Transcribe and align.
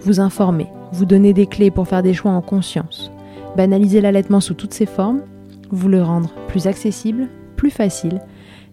vous 0.00 0.20
informer, 0.20 0.66
vous 0.92 1.04
donner 1.04 1.32
des 1.32 1.46
clés 1.46 1.70
pour 1.70 1.88
faire 1.88 2.02
des 2.02 2.14
choix 2.14 2.32
en 2.32 2.40
conscience, 2.40 3.10
banaliser 3.56 4.00
l'allaitement 4.00 4.40
sous 4.40 4.54
toutes 4.54 4.74
ses 4.74 4.86
formes, 4.86 5.22
vous 5.70 5.88
le 5.88 6.02
rendre 6.02 6.30
plus 6.48 6.66
accessible, 6.66 7.28
plus 7.56 7.70
facile 7.70 8.20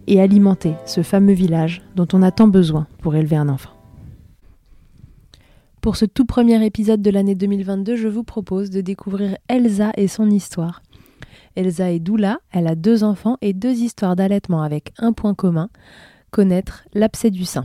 et 0.06 0.20
alimenter 0.20 0.74
ce 0.86 1.02
fameux 1.02 1.34
village 1.34 1.82
dont 1.94 2.08
on 2.12 2.22
a 2.22 2.30
tant 2.30 2.48
besoin 2.48 2.86
pour 3.02 3.14
élever 3.14 3.36
un 3.36 3.48
enfant. 3.48 3.70
Pour 5.80 5.96
ce 5.96 6.04
tout 6.04 6.24
premier 6.24 6.64
épisode 6.64 7.02
de 7.02 7.10
l'année 7.10 7.34
2022, 7.34 7.96
je 7.96 8.08
vous 8.08 8.24
propose 8.24 8.70
de 8.70 8.80
découvrir 8.80 9.36
Elsa 9.48 9.92
et 9.96 10.08
son 10.08 10.28
histoire. 10.28 10.82
Elsa 11.54 11.92
est 11.92 12.00
doula, 12.00 12.38
elle 12.50 12.66
a 12.66 12.74
deux 12.74 13.04
enfants 13.04 13.36
et 13.42 13.52
deux 13.52 13.74
histoires 13.74 14.16
d'allaitement 14.16 14.62
avec 14.62 14.92
un 14.98 15.12
point 15.12 15.34
commun, 15.34 15.68
connaître 16.30 16.84
l'abcès 16.94 17.30
du 17.30 17.44
sein. 17.44 17.64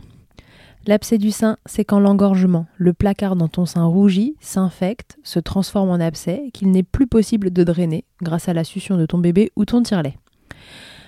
L'abcès 0.86 1.16
du 1.16 1.30
sein, 1.30 1.56
c'est 1.64 1.84
quand 1.86 1.98
l'engorgement, 1.98 2.66
le 2.76 2.92
placard 2.92 3.36
dans 3.36 3.48
ton 3.48 3.64
sein 3.64 3.86
rougit, 3.86 4.36
s'infecte, 4.40 5.16
se 5.22 5.38
transforme 5.38 5.88
en 5.88 5.94
abcès, 5.94 6.50
qu'il 6.52 6.70
n'est 6.70 6.82
plus 6.82 7.06
possible 7.06 7.50
de 7.50 7.64
drainer 7.64 8.04
grâce 8.20 8.50
à 8.50 8.52
la 8.52 8.64
succion 8.64 8.98
de 8.98 9.06
ton 9.06 9.16
bébé 9.16 9.50
ou 9.56 9.64
ton 9.64 9.82
tire-lait. 9.82 10.18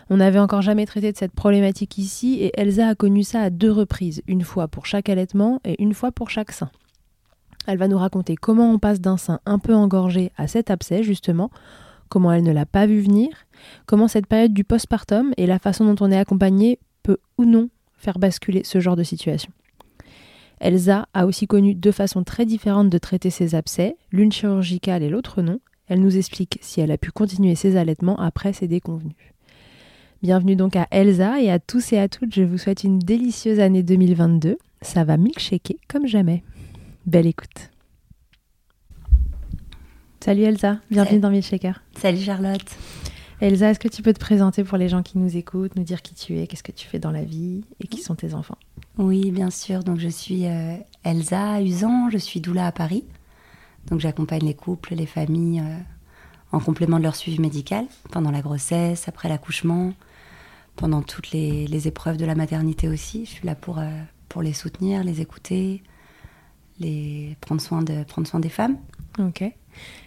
On 0.08 0.16
n'avait 0.16 0.38
encore 0.38 0.62
jamais 0.62 0.86
traité 0.86 1.12
de 1.12 1.16
cette 1.18 1.34
problématique 1.34 1.98
ici 1.98 2.38
et 2.40 2.58
Elsa 2.58 2.88
a 2.88 2.94
connu 2.94 3.22
ça 3.22 3.42
à 3.42 3.50
deux 3.50 3.70
reprises, 3.70 4.22
une 4.26 4.42
fois 4.42 4.66
pour 4.66 4.86
chaque 4.86 5.10
allaitement 5.10 5.60
et 5.64 5.82
une 5.82 5.92
fois 5.92 6.10
pour 6.10 6.30
chaque 6.30 6.52
sein. 6.52 6.70
Elle 7.66 7.76
va 7.76 7.88
nous 7.88 7.98
raconter 7.98 8.34
comment 8.34 8.72
on 8.72 8.78
passe 8.78 9.00
d'un 9.02 9.18
sein 9.18 9.40
un 9.44 9.58
peu 9.58 9.74
engorgé 9.74 10.32
à 10.38 10.46
cet 10.46 10.70
abcès 10.70 11.02
justement, 11.02 11.50
comment 12.08 12.32
elle 12.32 12.44
ne 12.44 12.52
l'a 12.52 12.64
pas 12.64 12.86
vu 12.86 13.00
venir, 13.00 13.28
comment 13.84 14.08
cette 14.08 14.26
période 14.26 14.54
du 14.54 14.64
postpartum 14.64 15.34
et 15.36 15.46
la 15.46 15.58
façon 15.58 15.84
dont 15.84 16.02
on 16.02 16.10
est 16.10 16.18
accompagné 16.18 16.78
peut 17.02 17.18
ou 17.36 17.44
non 17.44 17.68
faire 17.98 18.18
basculer 18.18 18.62
ce 18.64 18.80
genre 18.80 18.96
de 18.96 19.02
situation. 19.02 19.52
Elsa 20.60 21.06
a 21.12 21.26
aussi 21.26 21.46
connu 21.46 21.74
deux 21.74 21.92
façons 21.92 22.24
très 22.24 22.46
différentes 22.46 22.88
de 22.90 22.98
traiter 22.98 23.30
ses 23.30 23.54
abcès, 23.54 23.96
l'une 24.10 24.32
chirurgicale 24.32 25.02
et 25.02 25.08
l'autre 25.10 25.42
non. 25.42 25.60
Elle 25.88 26.00
nous 26.00 26.16
explique 26.16 26.58
si 26.62 26.80
elle 26.80 26.90
a 26.90 26.98
pu 26.98 27.12
continuer 27.12 27.54
ses 27.54 27.76
allaitements 27.76 28.18
après 28.18 28.52
ses 28.52 28.66
déconvenus. 28.66 29.14
Bienvenue 30.22 30.56
donc 30.56 30.74
à 30.74 30.88
Elsa 30.90 31.40
et 31.40 31.50
à 31.50 31.58
tous 31.58 31.92
et 31.92 31.98
à 31.98 32.08
toutes, 32.08 32.34
je 32.34 32.42
vous 32.42 32.58
souhaite 32.58 32.84
une 32.84 32.98
délicieuse 32.98 33.60
année 33.60 33.82
2022. 33.82 34.58
Ça 34.80 35.04
va 35.04 35.16
milkshaker 35.16 35.76
comme 35.88 36.06
jamais. 36.06 36.42
Belle 37.04 37.26
écoute. 37.26 37.70
Salut 40.20 40.42
Elsa, 40.42 40.80
bienvenue 40.90 41.10
Salut. 41.10 41.20
dans 41.20 41.30
Milkshaker. 41.30 41.82
Salut 41.96 42.18
Charlotte. 42.20 42.66
Elsa, 43.40 43.70
est-ce 43.70 43.78
que 43.78 43.86
tu 43.88 44.02
peux 44.02 44.14
te 44.14 44.18
présenter 44.18 44.64
pour 44.64 44.78
les 44.78 44.88
gens 44.88 45.02
qui 45.02 45.18
nous 45.18 45.36
écoutent, 45.36 45.76
nous 45.76 45.84
dire 45.84 46.02
qui 46.02 46.14
tu 46.14 46.38
es, 46.38 46.46
qu'est-ce 46.46 46.62
que 46.64 46.72
tu 46.72 46.88
fais 46.88 46.98
dans 46.98 47.12
la 47.12 47.22
vie 47.22 47.62
et 47.78 47.86
qui 47.86 48.00
sont 48.00 48.14
tes 48.16 48.34
enfants? 48.34 48.58
Oui, 48.98 49.30
bien 49.30 49.50
sûr. 49.50 49.84
Donc 49.84 49.98
je 49.98 50.08
suis 50.08 50.46
euh, 50.46 50.76
Elsa 51.04 51.60
Usan, 51.62 52.10
je 52.10 52.18
suis 52.18 52.40
doula 52.40 52.66
à 52.66 52.72
Paris. 52.72 53.04
Donc 53.90 54.00
j'accompagne 54.00 54.44
les 54.44 54.54
couples, 54.54 54.94
les 54.94 55.06
familles 55.06 55.60
euh, 55.60 55.78
en 56.52 56.60
complément 56.60 56.98
de 56.98 57.04
leur 57.04 57.16
suivi 57.16 57.40
médical 57.40 57.86
pendant 58.10 58.30
la 58.30 58.40
grossesse, 58.40 59.08
après 59.08 59.28
l'accouchement, 59.28 59.92
pendant 60.76 61.02
toutes 61.02 61.30
les, 61.30 61.66
les 61.66 61.88
épreuves 61.88 62.16
de 62.16 62.24
la 62.24 62.34
maternité 62.34 62.88
aussi. 62.88 63.24
Je 63.26 63.30
suis 63.30 63.46
là 63.46 63.54
pour, 63.54 63.78
euh, 63.78 63.88
pour 64.28 64.42
les 64.42 64.52
soutenir, 64.52 65.04
les 65.04 65.20
écouter, 65.20 65.82
les 66.80 67.36
prendre 67.40 67.60
soin 67.60 67.82
de 67.82 68.02
prendre 68.04 68.26
soin 68.26 68.40
des 68.40 68.48
femmes. 68.48 68.76
Ok. 69.18 69.42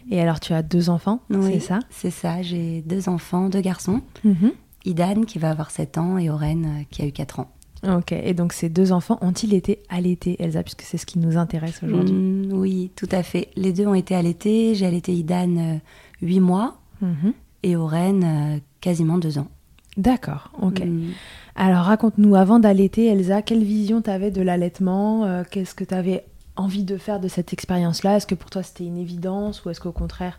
Et 0.09 0.21
alors 0.21 0.39
tu 0.39 0.53
as 0.53 0.63
deux 0.63 0.89
enfants, 0.89 1.21
Oui, 1.29 1.53
c'est 1.53 1.59
ça? 1.59 1.79
C'est 1.89 2.11
ça. 2.11 2.41
J'ai 2.41 2.81
deux 2.81 3.07
enfants, 3.07 3.49
deux 3.49 3.61
garçons. 3.61 4.01
Mhm. 4.23 4.51
Idan 4.85 5.23
qui 5.23 5.39
va 5.39 5.51
avoir 5.51 5.71
7 5.71 5.97
ans 5.97 6.17
et 6.17 6.29
Oren 6.29 6.65
euh, 6.65 6.83
qui 6.89 7.01
a 7.01 7.05
eu 7.05 7.11
4 7.11 7.39
ans. 7.41 7.51
Ok, 7.87 8.11
et 8.11 8.33
donc 8.33 8.51
ces 8.51 8.67
deux 8.67 8.91
enfants 8.91 9.17
ont-ils 9.21 9.53
été 9.53 9.81
allaités, 9.87 10.35
Elsa, 10.43 10.63
puisque 10.63 10.81
c'est 10.81 10.97
ce 10.97 11.05
qui 11.05 11.17
nous 11.17 11.37
intéresse 11.37 11.81
aujourd'hui? 11.81 12.13
Mm, 12.13 12.51
oui, 12.53 12.91
tout 12.95 13.07
à 13.11 13.23
fait. 13.23 13.47
Les 13.55 13.71
deux 13.71 13.87
ont 13.87 13.93
été 13.93 14.15
allaités. 14.15 14.75
J'ai 14.75 14.85
allaité 14.85 15.13
Idan 15.13 15.79
8 16.21 16.39
mois 16.41 16.77
Mhm. 17.01 17.33
et 17.63 17.77
Oren 17.77 18.23
euh, 18.23 18.57
quasiment 18.81 19.17
2 19.17 19.37
ans. 19.37 19.47
D'accord, 19.95 20.51
ok. 20.61 20.81
Mm. 20.81 21.11
Alors 21.55 21.83
raconte-nous, 21.85 22.35
avant 22.35 22.59
d'allaiter, 22.59 23.05
Elsa, 23.07 23.41
quelle 23.41 23.63
vision 23.63 24.01
tu 24.01 24.09
avais 24.09 24.31
de 24.31 24.41
l'allaitement 24.41 25.23
Euh, 25.25 25.43
Qu'est-ce 25.49 25.73
que 25.75 25.85
tu 25.85 25.93
avais 25.93 26.25
envie 26.57 26.83
de 26.83 26.97
faire 26.97 27.21
de 27.21 27.29
cette 27.29 27.53
expérience-là? 27.53 28.17
Est-ce 28.17 28.27
que 28.27 28.35
pour 28.35 28.49
toi 28.49 28.61
c'était 28.63 28.83
une 28.85 28.97
évidence 28.97 29.63
ou 29.63 29.69
est-ce 29.69 29.79
qu'au 29.79 29.93
contraire 29.93 30.37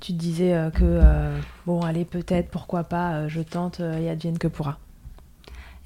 tu 0.00 0.12
te 0.12 0.18
disais 0.18 0.54
euh, 0.54 0.70
que, 0.70 0.84
euh, 0.84 1.36
bon, 1.66 1.80
allez, 1.80 2.04
peut-être, 2.04 2.48
pourquoi 2.50 2.84
pas, 2.84 3.14
euh, 3.14 3.28
je 3.28 3.40
tente 3.40 3.80
euh, 3.80 3.98
et 3.98 4.08
advienne 4.08 4.38
que 4.38 4.46
pourra? 4.46 4.78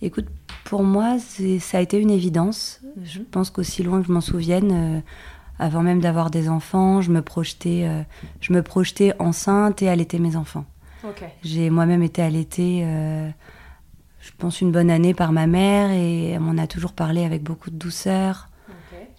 Écoute, 0.02 0.26
pour 0.64 0.82
moi, 0.82 1.16
ça 1.60 1.78
a 1.78 1.80
été 1.80 1.98
une 1.98 2.10
évidence. 2.10 2.80
Je 3.02 3.20
pense 3.20 3.50
qu'aussi 3.50 3.82
loin 3.82 4.00
que 4.00 4.06
je 4.06 4.12
m'en 4.12 4.20
souvienne, 4.20 4.70
euh, 4.72 5.00
avant 5.58 5.82
même 5.82 6.00
d'avoir 6.00 6.30
des 6.30 6.48
enfants, 6.48 7.00
je 7.00 7.10
me 7.10 7.22
projetais, 7.22 7.84
euh, 7.84 8.02
je 8.40 8.52
me 8.52 8.62
projetais 8.62 9.12
enceinte 9.18 9.82
et 9.82 9.88
allaiter 9.88 10.18
mes 10.18 10.36
enfants. 10.36 10.64
J'ai 11.42 11.70
moi-même 11.70 12.02
été 12.02 12.20
allaitée, 12.20 12.82
euh, 12.84 13.30
je 14.20 14.30
pense, 14.36 14.60
une 14.60 14.70
bonne 14.70 14.90
année 14.90 15.14
par 15.14 15.32
ma 15.32 15.46
mère 15.46 15.90
et 15.90 16.30
elle 16.30 16.40
m'en 16.40 16.58
a 16.62 16.66
toujours 16.66 16.92
parlé 16.92 17.24
avec 17.24 17.42
beaucoup 17.42 17.70
de 17.70 17.76
douceur. 17.76 18.48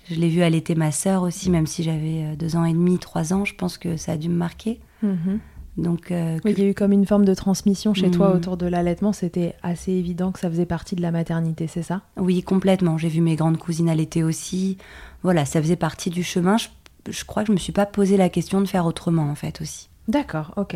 Je 0.09 0.15
l'ai 0.15 0.29
vu 0.29 0.41
allaiter 0.41 0.75
ma 0.75 0.91
sœur 0.91 1.21
aussi, 1.21 1.49
même 1.49 1.67
si 1.67 1.83
j'avais 1.83 2.35
deux 2.35 2.55
ans 2.55 2.65
et 2.65 2.73
demi, 2.73 2.99
trois 2.99 3.33
ans. 3.33 3.45
Je 3.45 3.55
pense 3.55 3.77
que 3.77 3.97
ça 3.97 4.13
a 4.13 4.17
dû 4.17 4.29
me 4.29 4.35
marquer. 4.35 4.79
Mhm. 5.01 5.39
Donc, 5.77 6.11
euh, 6.11 6.37
Oui, 6.43 6.53
il 6.57 6.63
y 6.63 6.65
a 6.65 6.69
eu 6.69 6.73
comme 6.73 6.91
une 6.91 7.05
forme 7.05 7.23
de 7.25 7.33
transmission 7.33 7.93
chez 7.93 8.11
toi 8.11 8.29
Mhm. 8.29 8.35
autour 8.35 8.57
de 8.57 8.65
l'allaitement. 8.65 9.13
C'était 9.13 9.55
assez 9.63 9.91
évident 9.93 10.31
que 10.31 10.39
ça 10.39 10.49
faisait 10.49 10.65
partie 10.65 10.95
de 10.95 11.01
la 11.01 11.11
maternité, 11.11 11.67
c'est 11.67 11.83
ça? 11.83 12.01
Oui, 12.17 12.43
complètement. 12.43 12.97
J'ai 12.97 13.07
vu 13.09 13.21
mes 13.21 13.35
grandes 13.35 13.57
cousines 13.57 13.89
allaiter 13.89 14.23
aussi. 14.23 14.77
Voilà, 15.23 15.45
ça 15.45 15.61
faisait 15.61 15.77
partie 15.77 16.09
du 16.09 16.23
chemin. 16.23 16.57
Je, 16.57 16.67
je 17.09 17.23
crois 17.23 17.43
que 17.43 17.47
je 17.47 17.53
me 17.53 17.57
suis 17.57 17.71
pas 17.71 17.85
posé 17.85 18.17
la 18.17 18.27
question 18.29 18.59
de 18.61 18.65
faire 18.67 18.85
autrement, 18.85 19.29
en 19.29 19.35
fait, 19.35 19.61
aussi. 19.61 19.87
D'accord, 20.07 20.53
ok. 20.57 20.75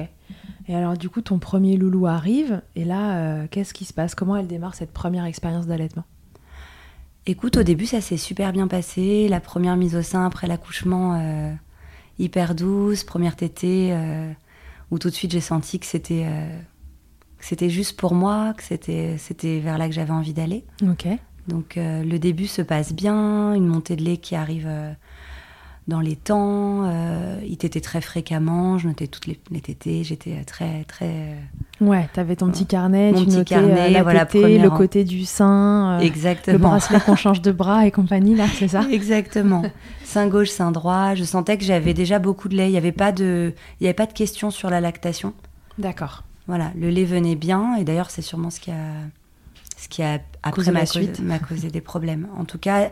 Et 0.68 0.76
alors, 0.76 0.98
du 0.98 1.10
coup, 1.10 1.22
ton 1.22 1.40
premier 1.40 1.76
loulou 1.78 2.08
arrive, 2.08 2.62
et 2.76 2.86
là, 2.86 3.18
euh, 3.18 3.48
qu'est-ce 3.52 3.74
qui 3.74 3.84
se 3.86 3.94
passe? 3.94 4.16
Comment 4.16 4.38
elle 4.38 4.48
démarre 4.48 4.76
cette 4.76 4.92
première 4.94 5.26
expérience 5.26 5.68
d'allaitement? 5.68 6.06
Écoute, 7.28 7.58
au 7.58 7.64
début, 7.64 7.86
ça 7.88 8.02
s'est 8.02 8.18
super 8.18 8.54
bien 8.54 8.68
passé. 8.68 9.28
La 9.28 9.40
première 9.40 9.76
mise 9.78 9.96
au 9.96 10.02
sein 10.04 10.26
après 10.26 10.48
l'accouchement, 10.48 11.16
euh, 11.20 11.52
hyper 12.20 12.54
douce. 12.56 13.04
Première 13.04 13.36
tétée, 13.36 13.90
où 14.92 15.00
tout 15.00 15.10
de 15.10 15.16
suite 15.16 15.32
j'ai 15.32 15.42
senti 15.42 15.80
que 15.80 15.86
c'était 15.86 16.26
euh, 16.26 16.60
c'était 17.40 17.70
juste 17.70 18.00
pour 18.00 18.14
moi, 18.14 18.54
que 18.58 18.64
c'était 18.64 19.18
c'était 19.18 19.60
vers 19.60 19.78
là 19.78 19.88
que 19.88 19.94
j'avais 19.94 20.12
envie 20.12 20.34
d'aller. 20.34 20.66
Ok. 20.84 21.08
Donc 21.48 21.78
euh, 21.78 22.04
le 22.04 22.18
début 22.18 22.48
se 22.48 22.62
passe 22.62 22.94
bien, 22.94 23.54
une 23.54 23.68
montée 23.68 23.96
de 23.96 24.04
lait 24.04 24.18
qui 24.18 24.36
arrive 24.36 24.66
euh, 24.68 24.92
dans 25.88 26.00
les 26.00 26.16
temps. 26.16 26.86
euh, 26.86 27.40
il 27.48 27.58
tétait 27.58 27.82
très 27.82 28.02
fréquemment, 28.02 28.78
je 28.78 28.88
notais 28.88 29.08
toutes 29.08 29.28
les, 29.28 29.40
les 29.52 29.62
tétées. 29.62 30.04
J'étais 30.04 30.44
très 30.44 30.84
très 30.86 31.06
euh, 31.10 31.36
Ouais, 31.82 32.10
t'avais 32.14 32.36
ton 32.36 32.50
petit 32.50 32.66
carnet, 32.66 33.12
Mon 33.12 33.20
tu 33.20 33.26
petit 33.26 33.38
notais 33.38 33.56
euh, 33.56 33.60
carnet, 33.60 33.90
la 33.92 34.04
voilà, 34.04 34.26
tétée, 34.26 34.58
le 34.58 34.70
côté 34.70 35.04
du 35.04 35.26
sein, 35.26 35.98
euh, 35.98 36.00
le 36.00 36.06
exactement. 36.06 36.70
bracelet 36.70 37.00
qu'on 37.02 37.16
change 37.16 37.42
de 37.42 37.52
bras 37.52 37.86
et 37.86 37.92
compagnie, 37.92 38.36
là, 38.36 38.48
c'est 38.48 38.70
ça? 38.70 38.86
Exactement. 38.92 39.64
Sein 40.04 40.28
gauche, 40.28 40.50
sein 40.50 40.72
droit. 40.72 41.14
Je 41.16 41.24
sentais 41.24 41.58
que 41.58 41.64
j'avais 41.64 41.94
déjà 41.94 42.18
beaucoup 42.20 42.50
de 42.50 42.56
lait. 42.56 42.70
Il 42.70 42.72
n'y 42.72 42.78
avait 42.78 42.92
pas 42.92 43.12
de, 43.12 43.54
il 43.80 43.84
y 43.84 43.88
avait 43.88 43.94
pas 43.94 44.06
de 44.08 44.14
questions 44.14 44.52
sur 44.52 44.70
la 44.70 44.82
lactation. 44.82 45.34
D'accord. 45.78 46.24
Voilà, 46.48 46.72
le 46.80 46.90
lait 46.90 47.06
venait 47.06 47.36
bien. 47.36 47.76
Et 47.76 47.84
d'ailleurs, 47.84 48.10
c'est 48.10 48.22
sûrement 48.22 48.50
ce 48.50 48.60
qui 48.60 48.72
a, 48.72 48.76
ce 49.78 49.88
qui 49.90 50.02
a 50.02 50.20
après 50.44 50.72
m'a 50.72 50.86
suite. 50.86 51.18
causé, 51.18 51.24
m'a 51.24 51.40
causé 51.40 51.70
des 51.70 51.82
problèmes. 51.82 52.28
En 52.38 52.46
tout 52.46 52.60
cas, 52.60 52.92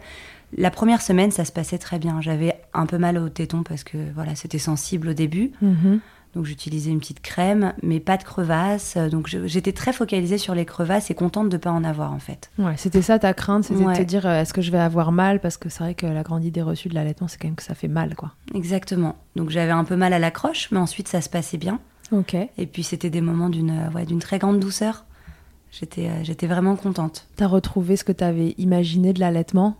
la 0.57 0.71
première 0.71 1.01
semaine, 1.01 1.31
ça 1.31 1.45
se 1.45 1.51
passait 1.51 1.77
très 1.77 1.99
bien. 1.99 2.21
J'avais 2.21 2.55
un 2.73 2.85
peu 2.85 2.97
mal 2.97 3.17
au 3.17 3.29
téton 3.29 3.63
parce 3.63 3.83
que 3.83 3.97
voilà, 4.13 4.35
c'était 4.35 4.59
sensible 4.59 5.09
au 5.09 5.13
début. 5.13 5.51
Mhm. 5.61 5.99
Donc 6.35 6.45
j'utilisais 6.45 6.89
une 6.89 6.99
petite 6.99 7.21
crème, 7.21 7.73
mais 7.83 7.99
pas 7.99 8.17
de 8.17 8.23
crevasses. 8.23 8.97
Donc 8.97 9.27
j'étais 9.27 9.71
très 9.71 9.93
focalisée 9.93 10.39
sur 10.39 10.55
les 10.55 10.65
crevasses 10.65 11.11
et 11.11 11.13
contente 11.13 11.49
de 11.49 11.57
pas 11.57 11.71
en 11.71 11.83
avoir 11.83 12.11
en 12.11 12.19
fait. 12.19 12.49
Ouais, 12.57 12.73
c'était 12.75 13.03
ça 13.03 13.19
ta 13.19 13.33
crainte, 13.33 13.65
c'était 13.65 13.85
de 13.85 13.93
te 13.93 14.01
dire 14.01 14.25
euh, 14.25 14.41
est-ce 14.41 14.53
que 14.53 14.61
je 14.61 14.71
vais 14.71 14.79
avoir 14.79 15.11
mal? 15.11 15.39
Parce 15.39 15.57
que 15.57 15.69
c'est 15.69 15.83
vrai 15.83 15.93
que 15.93 16.07
la 16.07 16.23
grande 16.23 16.43
idée 16.43 16.63
reçue 16.63 16.89
de 16.89 16.95
l'allaitement, 16.95 17.27
c'est 17.27 17.37
quand 17.37 17.47
même 17.47 17.55
que 17.55 17.63
ça 17.63 17.75
fait 17.75 17.87
mal, 17.87 18.15
quoi. 18.15 18.31
Exactement. 18.55 19.15
Donc 19.35 19.51
j'avais 19.51 19.71
un 19.71 19.83
peu 19.83 19.95
mal 19.95 20.11
à 20.11 20.19
l'accroche, 20.19 20.69
mais 20.71 20.79
ensuite 20.79 21.07
ça 21.07 21.21
se 21.21 21.29
passait 21.29 21.57
bien. 21.57 21.79
Ok. 22.11 22.35
Et 22.35 22.65
puis 22.65 22.83
c'était 22.83 23.11
des 23.11 23.21
moments 23.21 23.49
d'une 23.49 23.69
euh, 23.69 23.91
ouais, 23.91 24.05
d'une 24.05 24.19
très 24.19 24.39
grande 24.39 24.59
douceur. 24.59 25.05
J'étais 25.71 26.07
euh, 26.07 26.23
j'étais 26.23 26.47
vraiment 26.47 26.75
contente. 26.75 27.27
T'as 27.35 27.47
retrouvé 27.47 27.95
ce 27.95 28.03
que 28.03 28.11
t'avais 28.11 28.55
imaginé 28.57 29.13
de 29.13 29.19
l'allaitement? 29.19 29.77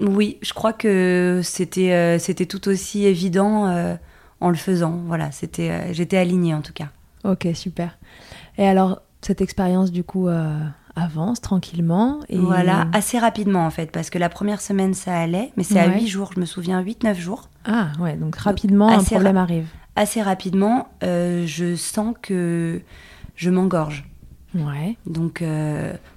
Oui, 0.00 0.38
je 0.42 0.52
crois 0.52 0.72
que 0.72 1.40
c'était 1.42 1.92
euh, 1.92 2.18
c'était 2.18 2.46
tout 2.46 2.68
aussi 2.68 3.04
évident 3.04 3.66
euh, 3.66 3.96
en 4.40 4.48
le 4.48 4.54
faisant. 4.54 5.00
Voilà, 5.06 5.32
c'était 5.32 5.70
euh, 5.70 5.92
j'étais 5.92 6.16
alignée 6.16 6.54
en 6.54 6.62
tout 6.62 6.72
cas. 6.72 6.88
Ok, 7.24 7.48
super. 7.54 7.98
Et 8.58 8.66
alors, 8.66 9.02
cette 9.22 9.40
expérience, 9.40 9.90
du 9.90 10.04
coup, 10.04 10.28
avance 10.94 11.40
tranquillement. 11.40 12.20
Et... 12.28 12.38
Voilà, 12.38 12.86
assez 12.92 13.18
rapidement 13.18 13.66
en 13.66 13.70
fait, 13.70 13.90
parce 13.90 14.08
que 14.10 14.18
la 14.18 14.28
première 14.28 14.60
semaine 14.60 14.94
ça 14.94 15.18
allait, 15.18 15.52
mais 15.56 15.64
c'est 15.64 15.80
à 15.80 15.88
Ouais. 15.88 16.00
8 16.00 16.06
jours, 16.06 16.30
je 16.34 16.40
me 16.40 16.46
souviens, 16.46 16.82
8-9 16.82 17.14
jours. 17.14 17.48
Ah, 17.64 17.88
ouais, 18.00 18.16
donc 18.16 18.36
rapidement, 18.36 18.88
un 18.88 18.98
assez 18.98 19.16
problème 19.16 19.36
arrive. 19.36 19.66
Assez 19.96 20.22
rapidement, 20.22 20.88
je 21.02 21.74
sens 21.76 22.14
que 22.22 22.80
je 23.34 23.50
m'engorge. 23.50 24.08
Ouais. 24.54 24.96
Donc, 25.06 25.42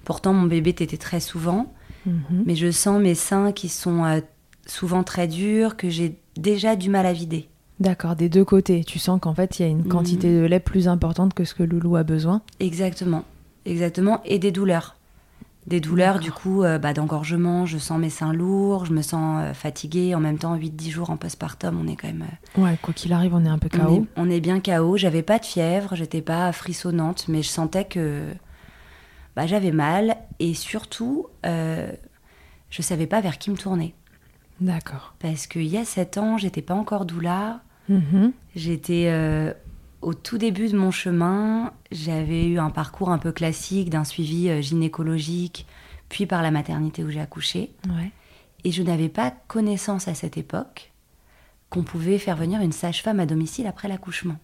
pourtant, 0.06 0.34
mon 0.34 0.46
bébé 0.46 0.74
t'était 0.74 0.98
très 0.98 1.20
souvent, 1.20 1.74
Mhm. 2.06 2.44
mais 2.46 2.56
je 2.56 2.72
sens 2.72 3.02
mes 3.02 3.16
seins 3.16 3.52
qui 3.52 3.70
sont 3.70 4.04
euh, 4.06 4.20
souvent 4.66 5.04
très 5.04 5.28
durs, 5.28 5.78
que 5.78 5.90
j'ai 5.90 6.18
déjà 6.38 6.76
du 6.76 6.90
mal 6.90 7.06
à 7.06 7.14
vider. 7.14 7.48
D'accord, 7.80 8.16
des 8.16 8.30
deux 8.30 8.46
côtés. 8.46 8.84
Tu 8.84 9.00
sens 9.00 9.20
qu'en 9.20 9.34
fait, 9.34 9.60
il 9.60 9.64
y 9.64 9.66
a 9.66 9.70
une 9.70 9.80
Mhm. 9.80 9.88
quantité 9.88 10.40
de 10.40 10.46
lait 10.46 10.60
plus 10.60 10.88
importante 10.88 11.34
que 11.34 11.46
ce 11.46 11.54
que 11.56 11.64
Loulou 11.64 11.96
a 11.96 12.04
besoin. 12.04 12.42
Exactement, 12.60 13.24
exactement, 13.66 14.22
et 14.26 14.38
des 14.40 14.52
douleurs. 14.52 14.96
Des 15.68 15.80
douleurs, 15.80 16.18
du 16.20 16.32
coup, 16.32 16.64
euh, 16.64 16.80
bah, 16.80 16.92
d'engorgement, 16.94 17.68
je 17.68 17.78
sens 17.78 18.00
mes 18.00 18.10
seins 18.10 18.34
lourds, 18.34 18.86
je 18.86 18.94
me 18.94 19.04
sens 19.04 19.44
euh, 19.44 19.54
fatiguée. 19.54 20.16
En 20.16 20.20
même 20.20 20.40
temps, 20.40 20.56
8-10 20.56 20.90
jours 20.90 21.12
en 21.12 21.18
postpartum, 21.18 21.80
on 21.80 21.88
est 21.88 21.96
quand 21.96 22.08
même. 22.08 22.26
euh, 22.58 22.62
Ouais, 22.62 22.78
quoi 22.82 22.96
qu'il 22.96 23.14
arrive, 23.14 23.36
on 23.36 23.46
est 23.46 23.50
un 23.50 23.60
peu 23.60 23.70
on, 23.76 23.86
KO. 23.86 23.96
est, 23.96 24.02
on 24.16 24.30
est 24.30 24.40
bien 24.40 24.60
KO. 24.60 24.98
J'avais 24.98 25.22
pas 25.22 25.38
de 25.38 25.46
fièvre, 25.46 25.96
j'étais 25.96 26.22
pas 26.24 26.52
frissonnante, 26.52 27.26
mais 27.28 27.44
je 27.44 27.50
sentais 27.50 27.86
que 27.86 28.24
bah, 29.36 29.48
j'avais 29.48 29.72
mal. 29.72 30.18
Et 30.40 30.54
surtout, 30.54 31.28
euh, 31.46 31.92
je 32.70 32.82
savais 32.82 33.08
pas 33.08 33.22
vers 33.22 33.38
qui 33.38 33.52
me 33.52 33.58
tourner. 33.58 33.94
D'accord. 34.60 35.16
Parce 35.20 35.48
qu'il 35.48 35.68
y 35.68 35.78
a 35.78 35.86
7 35.86 36.18
ans, 36.18 36.38
j'étais 36.38 36.62
pas 36.62 36.76
encore 36.76 37.06
doula. 37.06 37.62
Mhm. 37.90 38.32
J'étais 38.56 39.08
euh, 39.08 39.54
au 40.02 40.14
tout 40.14 40.38
début 40.38 40.70
de 40.70 40.78
mon 40.78 40.92
chemin. 40.92 41.74
J'avais 41.92 42.46
eu 42.46 42.60
un 42.60 42.70
parcours 42.70 43.10
un 43.10 43.18
peu 43.18 43.32
classique 43.32 43.90
d'un 43.90 44.04
suivi 44.04 44.50
euh, 44.50 44.62
gynécologique, 44.62 45.66
puis 46.10 46.26
par 46.26 46.42
la 46.42 46.52
maternité 46.52 47.04
où 47.04 47.10
j'ai 47.10 47.22
accouché. 47.22 47.72
Ouais. 47.88 48.12
Et 48.64 48.72
je 48.72 48.84
n'avais 48.84 49.10
pas 49.10 49.34
connaissance 49.48 50.08
à 50.08 50.14
cette 50.14 50.38
époque 50.38 50.92
qu'on 51.72 51.84
pouvait 51.84 52.20
faire 52.20 52.36
venir 52.36 52.62
une 52.62 52.74
sage-femme 52.74 53.20
à 53.20 53.26
domicile 53.26 53.66
après 53.66 53.88
l'accouchement. 53.88 54.36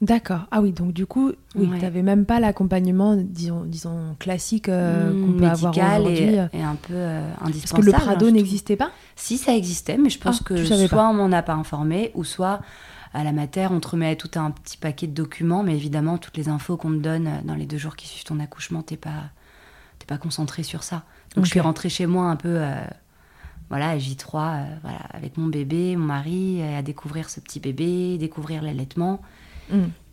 D'accord. 0.00 0.42
Ah 0.52 0.60
oui, 0.60 0.70
donc 0.72 0.92
du 0.92 1.06
coup, 1.06 1.32
oui, 1.56 1.66
Ouais. 1.66 1.78
t'avais 1.80 2.02
même 2.02 2.24
pas 2.24 2.38
l'accompagnement, 2.38 3.16
disons, 3.16 3.64
disons 3.64 4.14
classique 4.20 4.68
euh, 4.68 5.12
Mmh, 5.12 5.24
qu'on 5.26 5.32
peut 5.32 5.46
avoir 5.46 5.76
aujourd'hui. 5.76 6.18
et, 6.18 6.40
euh, 6.40 6.46
et 6.52 6.62
un 6.62 6.76
peu 6.76 6.92
euh, 6.94 7.28
Parce 7.38 7.48
indispensable. 7.48 7.82
que 7.82 7.90
le 7.90 7.94
hein, 7.96 8.00
Prado 8.00 8.30
n'existait 8.30 8.76
pas? 8.76 8.92
Si, 9.16 9.38
ça 9.38 9.56
existait, 9.56 9.96
mais 9.98 10.08
je 10.08 10.20
pense 10.20 10.38
Ah, 10.40 10.44
que 10.44 10.54
tu 10.54 10.66
soit 10.66 10.88
pas. 10.88 11.08
on 11.10 11.14
m'en 11.14 11.32
a 11.32 11.42
pas 11.42 11.54
informé, 11.54 12.12
ou 12.14 12.22
soit 12.22 12.60
à 13.12 13.24
la 13.24 13.32
mater, 13.32 13.66
on 13.72 13.80
te 13.80 13.88
remet 13.88 14.14
tout 14.14 14.30
un 14.38 14.52
petit 14.52 14.76
paquet 14.76 15.08
de 15.08 15.14
documents, 15.14 15.64
mais 15.64 15.74
évidemment, 15.74 16.16
toutes 16.16 16.36
les 16.36 16.48
infos 16.48 16.76
qu'on 16.76 16.90
te 16.90 16.98
donne 16.98 17.26
euh, 17.26 17.30
dans 17.44 17.56
les 17.56 17.66
deux 17.66 17.78
jours 17.78 17.96
qui 17.96 18.06
suivent 18.06 18.24
ton 18.24 18.38
accouchement, 18.38 18.82
t'es 18.82 18.96
pas, 18.96 19.30
t'es 19.98 20.06
pas 20.06 20.18
concentré 20.18 20.62
sur 20.62 20.84
ça. 20.84 21.02
Donc 21.34 21.44
je 21.44 21.50
suis 21.50 21.60
rentrée 21.60 21.88
chez 21.88 22.06
moi 22.06 22.26
un 22.26 22.36
peu, 22.36 22.48
euh, 22.60 22.76
voilà, 23.68 23.90
à 23.90 23.96
J3, 23.98 24.60
euh, 24.60 24.64
voilà, 24.82 24.98
avec 25.12 25.36
mon 25.38 25.46
bébé, 25.48 25.96
mon 25.96 26.06
mari, 26.06 26.62
à 26.62 26.82
découvrir 26.82 27.28
ce 27.30 27.40
petit 27.40 27.58
bébé, 27.58 28.16
découvrir 28.16 28.62
l'allaitement. 28.62 29.20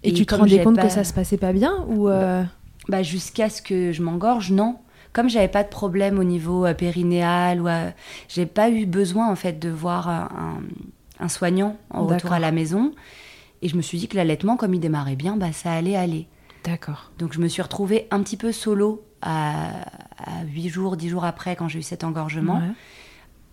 Et, 0.04 0.10
Et 0.10 0.14
tu 0.14 0.26
te 0.26 0.36
rendais 0.36 0.62
compte 0.64 0.76
pas- 0.76 0.84
que 0.84 0.90
ça 0.90 1.04
se 1.04 1.14
passait 1.14 1.38
pas 1.38 1.52
bien 1.54 1.84
ou 1.88 2.08
euh, 2.10 2.44
Bah, 2.90 3.02
jusqu'à 3.04 3.50
ce 3.50 3.62
que 3.62 3.92
je 3.92 4.02
m'engorge, 4.04 4.52
non. 4.52 4.78
Comme 5.14 5.30
j'avais 5.30 5.48
pas 5.48 5.64
de 5.64 5.70
problème 5.70 6.20
au 6.20 6.24
niveau 6.24 6.66
euh, 6.66 6.74
périnéal, 6.74 7.62
ou 7.62 7.68
euh, 7.68 7.90
j'ai 8.28 8.46
pas 8.46 8.70
eu 8.70 8.86
besoin 8.86 9.30
en 9.32 9.36
fait 9.36 9.58
de 9.60 9.70
voir 9.70 10.08
un, 10.10 10.30
un- 10.38 11.24
un 11.26 11.30
soignant 11.30 11.78
en 11.90 12.06
retour 12.06 12.34
à 12.34 12.40
la 12.40 12.52
maison. 12.52 12.92
Et 13.62 13.70
je 13.70 13.78
me 13.78 13.82
suis 13.82 13.98
dit 13.98 14.08
que 14.08 14.18
l'allaitement, 14.18 14.58
comme 14.58 14.74
il 14.74 14.80
démarrait 14.82 15.16
bien, 15.16 15.38
bah, 15.38 15.52
ça 15.54 15.72
allait 15.72 15.96
aller. 15.96 16.28
D'accord. 16.66 17.12
Donc 17.18 17.34
je 17.34 17.40
me 17.40 17.48
suis 17.48 17.62
retrouvée 17.62 18.08
un 18.12 18.22
petit 18.22 18.38
peu 18.38 18.52
solo 18.52 19.04
à, 19.22 19.70
à 20.20 20.44
8 20.46 20.68
jours, 20.70 20.98
10 20.98 21.10
jours 21.10 21.24
après, 21.26 21.56
quand 21.56 21.68
j'ai 21.70 21.80
eu 21.80 21.84
cet 21.84 22.04
engorgement. 22.04 22.58
Ouais. 22.58 22.74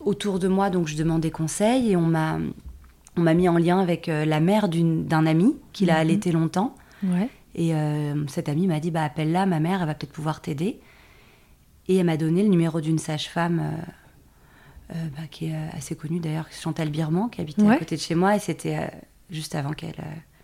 Autour 0.00 0.38
de 0.40 0.49
moi, 0.49 0.68
donc 0.68 0.88
je 0.88 0.97
demandais 0.97 1.30
conseil 1.30 1.92
et 1.92 1.97
on 1.97 2.00
m'a, 2.02 2.38
on 3.16 3.21
m'a 3.23 3.35
mis 3.35 3.49
en 3.49 3.59
lien 3.59 3.78
avec 3.78 4.09
euh, 4.09 4.25
la 4.25 4.40
mère 4.40 4.69
d'un 4.69 5.26
ami 5.26 5.57
qui 5.73 5.85
l'a 5.87 5.95
Mhm. 5.95 6.00
allaité 6.00 6.33
longtemps. 6.33 6.75
Ouais. 7.04 7.28
Et 7.54 7.75
euh, 7.75 8.26
cette 8.28 8.49
amie 8.49 8.66
m'a 8.66 8.81
dit 8.81 8.90
bah, 8.90 9.02
appelle-la, 9.04 9.45
ma 9.47 9.61
mère, 9.61 9.81
elle 9.83 9.87
va 9.87 9.95
peut-être 9.95 10.12
pouvoir 10.12 10.40
t'aider. 10.40 10.81
Et 11.88 11.97
elle 11.97 12.07
m'a 12.07 12.16
donné 12.16 12.42
le 12.42 12.49
numéro 12.49 12.81
d'une 12.81 12.99
sage-femme 12.99 13.61
euh, 13.61 14.95
euh, 14.95 15.07
bah, 15.16 15.25
qui 15.31 15.47
est 15.47 15.57
assez 15.76 15.95
connue 15.97 16.21
d'ailleurs, 16.21 16.47
Chantal 16.50 16.88
Birman, 16.90 17.28
qui 17.28 17.40
habitait 17.40 17.62
Ouais. 17.62 17.75
à 17.75 17.78
côté 17.78 17.97
de 17.97 18.00
chez 18.00 18.14
moi. 18.14 18.37
Et 18.37 18.38
c'était 18.38 18.90
juste 19.31 19.54
avant 19.54 19.73
qu'elle. 19.73 19.97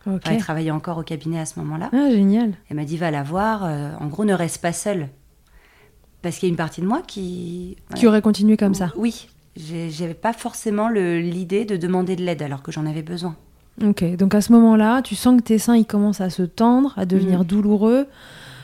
Ok. 0.06 0.20
enfin, 0.24 0.32
elle 0.34 0.38
travaillait 0.40 0.70
encore 0.70 0.98
au 0.98 1.02
cabinet 1.02 1.38
à 1.40 1.46
ce 1.46 1.58
moment-là. 1.60 1.90
Ah, 1.92 2.10
génial. 2.10 2.54
Elle 2.68 2.76
m'a 2.76 2.84
dit 2.84 2.96
va 2.96 3.10
la 3.10 3.22
voir. 3.22 3.62
en 3.62 4.06
gros, 4.06 4.24
ne 4.24 4.34
reste 4.34 4.60
pas 4.60 4.72
seule. 4.72 5.08
Parce 6.22 6.36
qu'il 6.38 6.48
y 6.48 6.50
a 6.50 6.52
une 6.52 6.56
partie 6.56 6.80
de 6.80 6.86
moi 6.86 7.02
qui. 7.06 7.76
Qui 7.94 8.06
aurait 8.06 8.22
continué 8.22 8.56
comme 8.56 8.74
ça. 8.74 8.92
Oui. 8.96 9.28
J'avais 9.58 10.14
pas 10.14 10.32
forcément 10.32 10.88
l'idée 10.88 11.64
de 11.64 11.76
demander 11.76 12.14
de 12.16 12.22
l'aide 12.24 12.42
alors 12.42 12.62
que 12.62 12.70
j'en 12.72 12.86
avais 12.86 13.02
besoin. 13.02 13.34
Ok. 13.84 14.04
Donc 14.16 14.34
à 14.34 14.40
ce 14.40 14.52
moment-là, 14.52 15.02
tu 15.02 15.14
sens 15.14 15.36
que 15.38 15.42
tes 15.44 15.58
seins 15.58 15.76
ils 15.76 15.84
commencent 15.86 16.20
à 16.20 16.30
se 16.30 16.42
tendre, 16.42 16.94
à 16.96 17.04
devenir 17.06 17.40
Mm. 17.40 17.44
douloureux, 17.44 18.06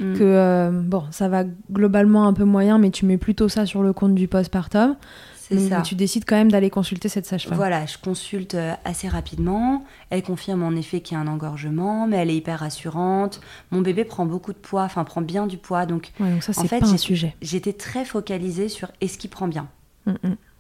Mm. 0.01 0.15
que 0.15 0.23
euh, 0.23 0.71
bon, 0.73 1.05
ça 1.11 1.29
va 1.29 1.45
globalement 1.71 2.27
un 2.27 2.33
peu 2.33 2.45
moyen, 2.45 2.79
mais 2.79 2.91
tu 2.91 3.07
mets 3.07 3.19
plutôt 3.19 3.49
ça 3.49 3.65
sur 3.67 3.83
le 3.83 3.93
compte 3.93 4.15
du 4.15 4.27
postpartum. 4.29 4.97
C'est 5.37 5.59
ça. 5.69 5.83
Tu 5.83 5.95
décides 5.95 6.25
quand 6.25 6.37
même 6.37 6.51
d'aller 6.51 6.71
consulter 6.71 7.09
cette 7.11 7.27
sage-femme. 7.27 7.57
Voilà, 7.57 7.85
je 7.85 7.99
consulte 7.99 8.55
euh, 8.55 8.73
assez 8.85 9.09
rapidement. 9.09 9.85
Elle 10.09 10.23
confirme 10.23 10.63
en 10.63 10.71
effet 10.73 11.01
qu'il 11.01 11.17
y 11.17 11.21
a 11.21 11.23
un 11.23 11.27
engorgement, 11.27 12.07
mais 12.07 12.17
elle 12.17 12.31
est 12.31 12.37
hyper 12.37 12.61
rassurante. 12.61 13.41
Mon 13.71 13.83
bébé 13.83 14.05
prend 14.05 14.25
beaucoup 14.25 14.53
de 14.55 14.59
poids, 14.59 14.85
enfin 14.85 15.05
prend 15.05 15.21
bien 15.21 15.47
du 15.47 15.59
poids, 15.59 15.85
donc 15.87 16.13
Ouais, 16.19 16.31
donc 16.31 16.43
ça 16.43 16.53
En 16.57 16.63
c'est 16.63 16.69
fait, 16.69 16.81
pas 16.81 16.89
un 16.89 16.97
sujet. 16.97 17.37
j'étais 17.43 17.75
très 17.75 18.07
focalisée 18.07 18.69
sur 18.71 18.89
est-ce 19.03 19.19
qu'il 19.19 19.29
prend 19.31 19.47
bien. 19.47 19.69
Mm. 20.07 20.13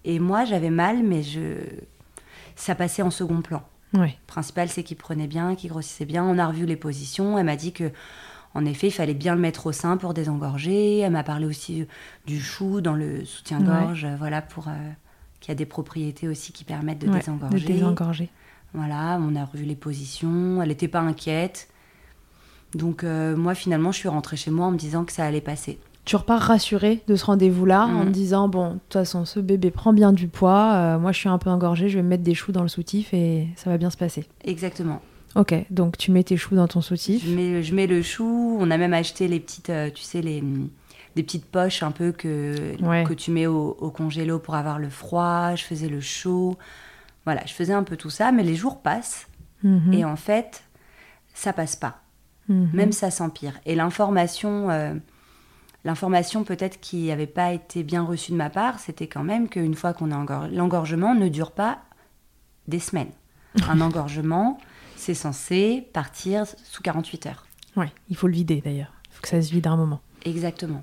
Et 0.05 0.19
moi, 0.19 0.45
j'avais 0.45 0.71
mal, 0.71 1.03
mais 1.03 1.23
je 1.23 1.57
ça 2.57 2.75
passait 2.75 3.03
en 3.03 3.11
second 3.11 3.43
plan. 3.43 3.63
Le 4.19 4.27
principal, 4.27 4.69
c'est 4.69 4.83
qu'il 4.83 4.97
prenait 4.97 5.27
bien, 5.27 5.55
qu'il 5.55 5.71
grossissait 5.71 6.05
bien. 6.05 6.25
On 6.25 6.39
a 6.39 6.47
revu 6.47 6.67
les 6.67 6.77
positions. 6.77 7.39
Elle 7.39 7.47
m'a 7.47 7.57
dit 7.57 7.73
que, 7.73 7.91
en 8.55 8.65
effet, 8.65 8.89
il 8.89 8.93
fallait 8.93 9.15
bien 9.15 9.35
le 9.35 9.41
mettre 9.41 9.67
au 9.67 9.73
sein 9.73 9.97
pour 9.97 10.15
désengorger. 10.15 10.99
Elle 10.99 11.13
m'a 11.13 11.23
parlé 11.25 11.47
aussi 11.47 11.87
du 12.27 12.41
chou 12.41 12.81
dans 12.81 12.95
le 12.95 13.25
soutien-gorge, 13.25 14.07
voilà, 14.19 14.43
pour 14.43 14.69
euh, 14.69 14.73
qu'il 15.41 15.51
y 15.51 15.53
a 15.53 15.55
des 15.57 15.67
propriétés 15.67 16.29
aussi 16.29 16.53
qui 16.53 16.65
permettent 16.65 17.01
de 17.01 17.09
Ouais, 17.09 17.19
désengorger. 17.19 17.59
De 17.61 17.73
désengorger. 17.73 18.31
Voilà, 18.73 19.19
on 19.21 19.37
a 19.37 19.45
revu 19.45 19.65
les 19.65 19.77
positions. 19.77 20.61
Elle 20.61 20.69
n'était 20.69 20.89
pas 20.89 21.01
inquiète. 21.01 21.69
Donc 22.75 23.05
euh, 23.05 23.37
moi, 23.37 23.55
finalement, 23.55 23.93
je 23.93 23.99
suis 23.99 24.09
rentrée 24.09 24.37
chez 24.37 24.51
moi 24.51 24.67
en 24.67 24.71
me 24.73 24.77
disant 24.79 25.05
que 25.05 25.13
ça 25.13 25.25
allait 25.25 25.41
passer. 25.41 25.79
Tu 26.05 26.17
repars 26.17 26.41
rassurée 26.41 27.03
de 27.09 27.17
ce 27.17 27.25
rendez-vous-là 27.25 27.87
en 27.87 28.05
Mm. 28.05 28.07
te 28.07 28.11
disant 28.11 28.49
bon, 28.49 28.69
de 28.69 28.73
toute 28.75 28.93
façon, 28.93 29.25
ce 29.25 29.41
bébé 29.41 29.71
prend 29.71 29.93
bien 29.93 30.13
du 30.13 30.29
poids. 30.29 30.73
euh, 30.75 30.99
moi, 30.99 31.13
je 31.13 31.19
suis 31.19 31.29
un 31.31 31.39
peu 31.39 31.49
engorgée. 31.51 31.89
Je 31.89 31.97
vais 31.97 32.03
me 32.03 32.09
mettre 32.09 32.23
des 32.23 32.35
choux 32.35 32.53
dans 32.53 32.63
le 32.63 32.69
soutif 32.69 33.15
et 33.15 33.49
ça 33.57 33.71
va 33.71 33.79
bien 33.79 33.89
se 33.91 33.97
passer. 33.97 34.27
Exactement. 34.45 35.01
Ok, 35.35 35.55
donc 35.71 35.97
tu 35.99 36.11
mets 36.13 36.23
tes 36.23 36.37
choux 36.37 36.55
dans 36.55 36.69
ton 36.69 36.81
soutif. 36.81 37.25
Je 37.27 37.35
mets, 37.35 37.63
je 37.63 37.75
mets 37.75 37.87
le 37.87 38.03
chou. 38.03 38.57
On 38.61 38.71
a 38.71 38.77
même 38.77 38.93
acheté 38.95 39.27
les 39.29 39.41
petites, 39.41 39.71
euh, 39.71 39.91
tu 39.93 40.03
sais, 40.03 40.21
les, 40.21 40.43
des 41.17 41.23
petites 41.23 41.47
poches 41.47 41.83
un 41.83 41.91
peu 41.91 42.13
que, 42.13 42.55
Ouais. 42.83 43.05
que 43.05 43.15
tu 43.15 43.31
mets 43.31 43.47
au, 43.47 43.77
au 43.81 43.91
congélo 43.91 44.39
pour 44.39 44.55
avoir 44.55 44.79
le 44.79 44.89
froid. 44.91 45.55
Je 45.57 45.65
faisais 45.65 45.89
le 45.89 46.01
chaud. 46.01 46.57
Voilà, 47.25 47.41
je 47.47 47.53
faisais 47.55 47.73
un 47.73 47.83
peu 47.83 47.97
tout 47.97 48.11
ça, 48.11 48.31
mais 48.31 48.43
les 48.45 48.55
jours 48.55 48.81
passent. 48.83 49.27
Mhm, 49.63 49.93
Et 49.95 50.05
en 50.05 50.17
fait, 50.17 50.63
ça 51.33 51.53
passe 51.55 51.75
pas. 51.77 52.03
mhm. 52.51 52.69
Même 52.75 52.93
ça 52.93 53.11
s'empire. 53.11 53.55
Et 53.67 53.75
l'information, 53.75 54.69
euh, 54.71 54.93
l'information 55.85 56.45
peut-être 56.45 56.81
qui 56.81 57.09
n'avait 57.09 57.27
pas 57.27 57.53
été 57.53 57.83
bien 57.83 58.03
reçue 58.03 58.33
de 58.33 58.37
ma 58.37 58.51
part, 58.51 58.79
c'était 58.79 59.07
quand 59.07 59.25
même 59.25 59.49
qu'une 59.49 59.75
fois 59.75 59.93
qu'on 59.93 60.11
engor- 60.11 60.49
l'engorgement 60.51 61.15
ne 61.15 61.29
dure 61.29 61.51
pas 61.53 61.79
des 62.69 62.79
semaines. 62.79 63.11
Un 63.69 63.81
engorgement, 63.81 64.59
c'est 64.97 65.15
censé 65.15 65.87
partir 65.93 66.45
sous 66.65 66.83
48 66.83 67.27
heures. 67.27 67.47
Ouais, 67.77 67.93
il 68.09 68.17
faut 68.17 68.27
le 68.27 68.33
vider 68.35 68.61
d'ailleurs. 68.65 68.93
Il 69.11 69.15
faut 69.15 69.23
que 69.23 69.29
ça 69.29 69.43
se 69.43 69.51
vide 69.53 69.67
à 69.67 69.71
un 69.71 69.77
moment. 69.77 70.01
Exactement. 70.25 70.83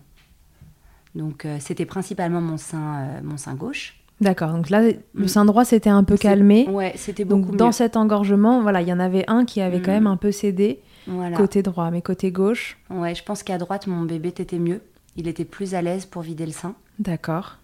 Donc 1.15 1.45
euh, 1.45 1.57
c'était 1.59 1.85
principalement 1.85 2.41
mon 2.41 2.57
sein, 2.57 3.01
euh, 3.01 3.19
mon 3.23 3.37
sein 3.37 3.55
gauche. 3.55 3.97
D'accord, 4.21 4.51
donc 4.51 4.69
là, 4.69 4.81
le 4.83 4.99
Mm. 5.15 5.27
sein 5.27 5.45
droit 5.45 5.65
s'était 5.65 5.89
un 5.89 6.03
peu 6.03 6.15
calmé. 6.15 6.67
Ouais, 6.69 6.93
c'était 6.95 7.25
beaucoup 7.25 7.47
Donc 7.49 7.55
dans 7.57 7.71
cet 7.71 7.97
engorgement, 7.97 8.61
voilà, 8.61 8.81
il 8.81 8.87
y 8.87 8.93
en 8.93 8.99
avait 8.99 9.25
un 9.27 9.45
qui 9.45 9.61
avait 9.61 9.81
quand 9.81 9.89
Mm. 9.91 9.95
même 9.95 10.07
un 10.07 10.17
peu 10.17 10.31
cédé 10.31 10.79
Voilà. 11.07 11.35
côté 11.35 11.63
droit, 11.63 11.89
mais 11.89 12.01
côté 12.03 12.31
gauche, 12.31 12.77
Ouais, 12.91 13.15
je 13.15 13.23
pense 13.23 13.41
qu'à 13.41 13.57
droite, 13.57 13.87
mon 13.87 14.03
bébé 14.03 14.29
était 14.29 14.59
mieux. 14.59 14.81
Il 15.17 15.27
était 15.27 15.45
plus 15.45 15.75
à 15.75 15.81
l'aise 15.81 16.05
pour 16.05 16.21
vider 16.21 16.45
le 16.45 16.51
sein. 16.51 16.75
d'accord. 16.99 17.57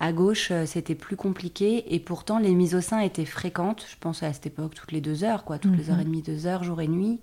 À 0.00 0.12
gauche, 0.12 0.48
euh, 0.50 0.66
c'était 0.66 0.96
plus 0.96 1.14
compliqué 1.14 1.94
et 1.94 2.00
pourtant 2.00 2.38
les 2.40 2.54
mises 2.54 2.74
au 2.74 2.80
sein 2.80 2.98
étaient 3.00 3.24
fréquentes. 3.24 3.86
Je 3.88 3.94
pense 4.00 4.22
à 4.24 4.32
cette 4.32 4.46
époque 4.46 4.74
toutes 4.74 4.90
les 4.90 5.00
deux 5.00 5.22
heures, 5.22 5.44
quoi, 5.44 5.58
toutes 5.58 5.76
les 5.76 5.84
Mhm. 5.84 5.90
heures 5.90 6.00
et 6.00 6.04
demie, 6.04 6.22
deux 6.22 6.46
heures, 6.46 6.64
jour 6.64 6.80
et 6.80 6.88
nuit. 6.88 7.20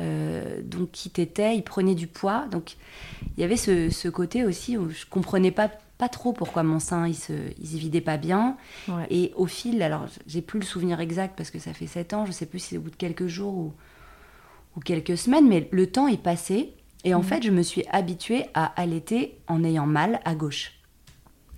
Euh, 0.00 0.62
donc 0.62 0.90
qui 0.92 1.10
t'était, 1.10 1.56
il 1.56 1.62
prenait 1.62 1.94
du 1.96 2.06
poids. 2.06 2.46
Donc 2.50 2.76
il 3.36 3.40
y 3.40 3.44
avait 3.44 3.56
ce, 3.56 3.90
ce 3.90 4.08
côté 4.08 4.44
aussi 4.44 4.78
où 4.78 4.90
je 4.90 5.04
comprenais 5.06 5.50
pas 5.50 5.70
pas 5.98 6.08
trop 6.08 6.32
pourquoi 6.32 6.64
mon 6.64 6.80
sein 6.80 7.06
il 7.06 7.14
se, 7.14 7.32
il 7.60 7.66
se 7.68 7.76
vidait 7.76 8.00
pas 8.00 8.16
bien. 8.16 8.56
Ouais. 8.88 9.06
Et 9.10 9.32
au 9.36 9.46
fil, 9.46 9.82
alors 9.82 10.06
j'ai 10.26 10.40
plus 10.42 10.58
le 10.58 10.64
souvenir 10.64 10.98
exact 11.00 11.34
parce 11.36 11.50
que 11.50 11.58
ça 11.60 11.72
fait 11.72 11.86
sept 11.86 12.12
ans, 12.12 12.26
je 12.26 12.32
sais 12.32 12.46
plus 12.46 12.58
si 12.58 12.68
c'est 12.70 12.76
au 12.78 12.80
bout 12.80 12.90
de 12.90 12.96
quelques 12.96 13.26
jours 13.28 13.54
ou, 13.54 13.72
ou 14.76 14.80
quelques 14.80 15.16
semaines, 15.18 15.48
mais 15.48 15.68
le 15.70 15.86
temps 15.88 16.08
est 16.08 16.20
passé. 16.20 16.72
Et 17.04 17.14
en 17.14 17.18
Mhm. 17.18 17.24
fait, 17.24 17.42
je 17.42 17.50
me 17.50 17.62
suis 17.62 17.84
habituée 17.90 18.46
à 18.54 18.66
allaiter 18.80 19.38
en 19.48 19.64
ayant 19.64 19.86
mal 19.86 20.20
à 20.24 20.34
gauche. 20.34 20.72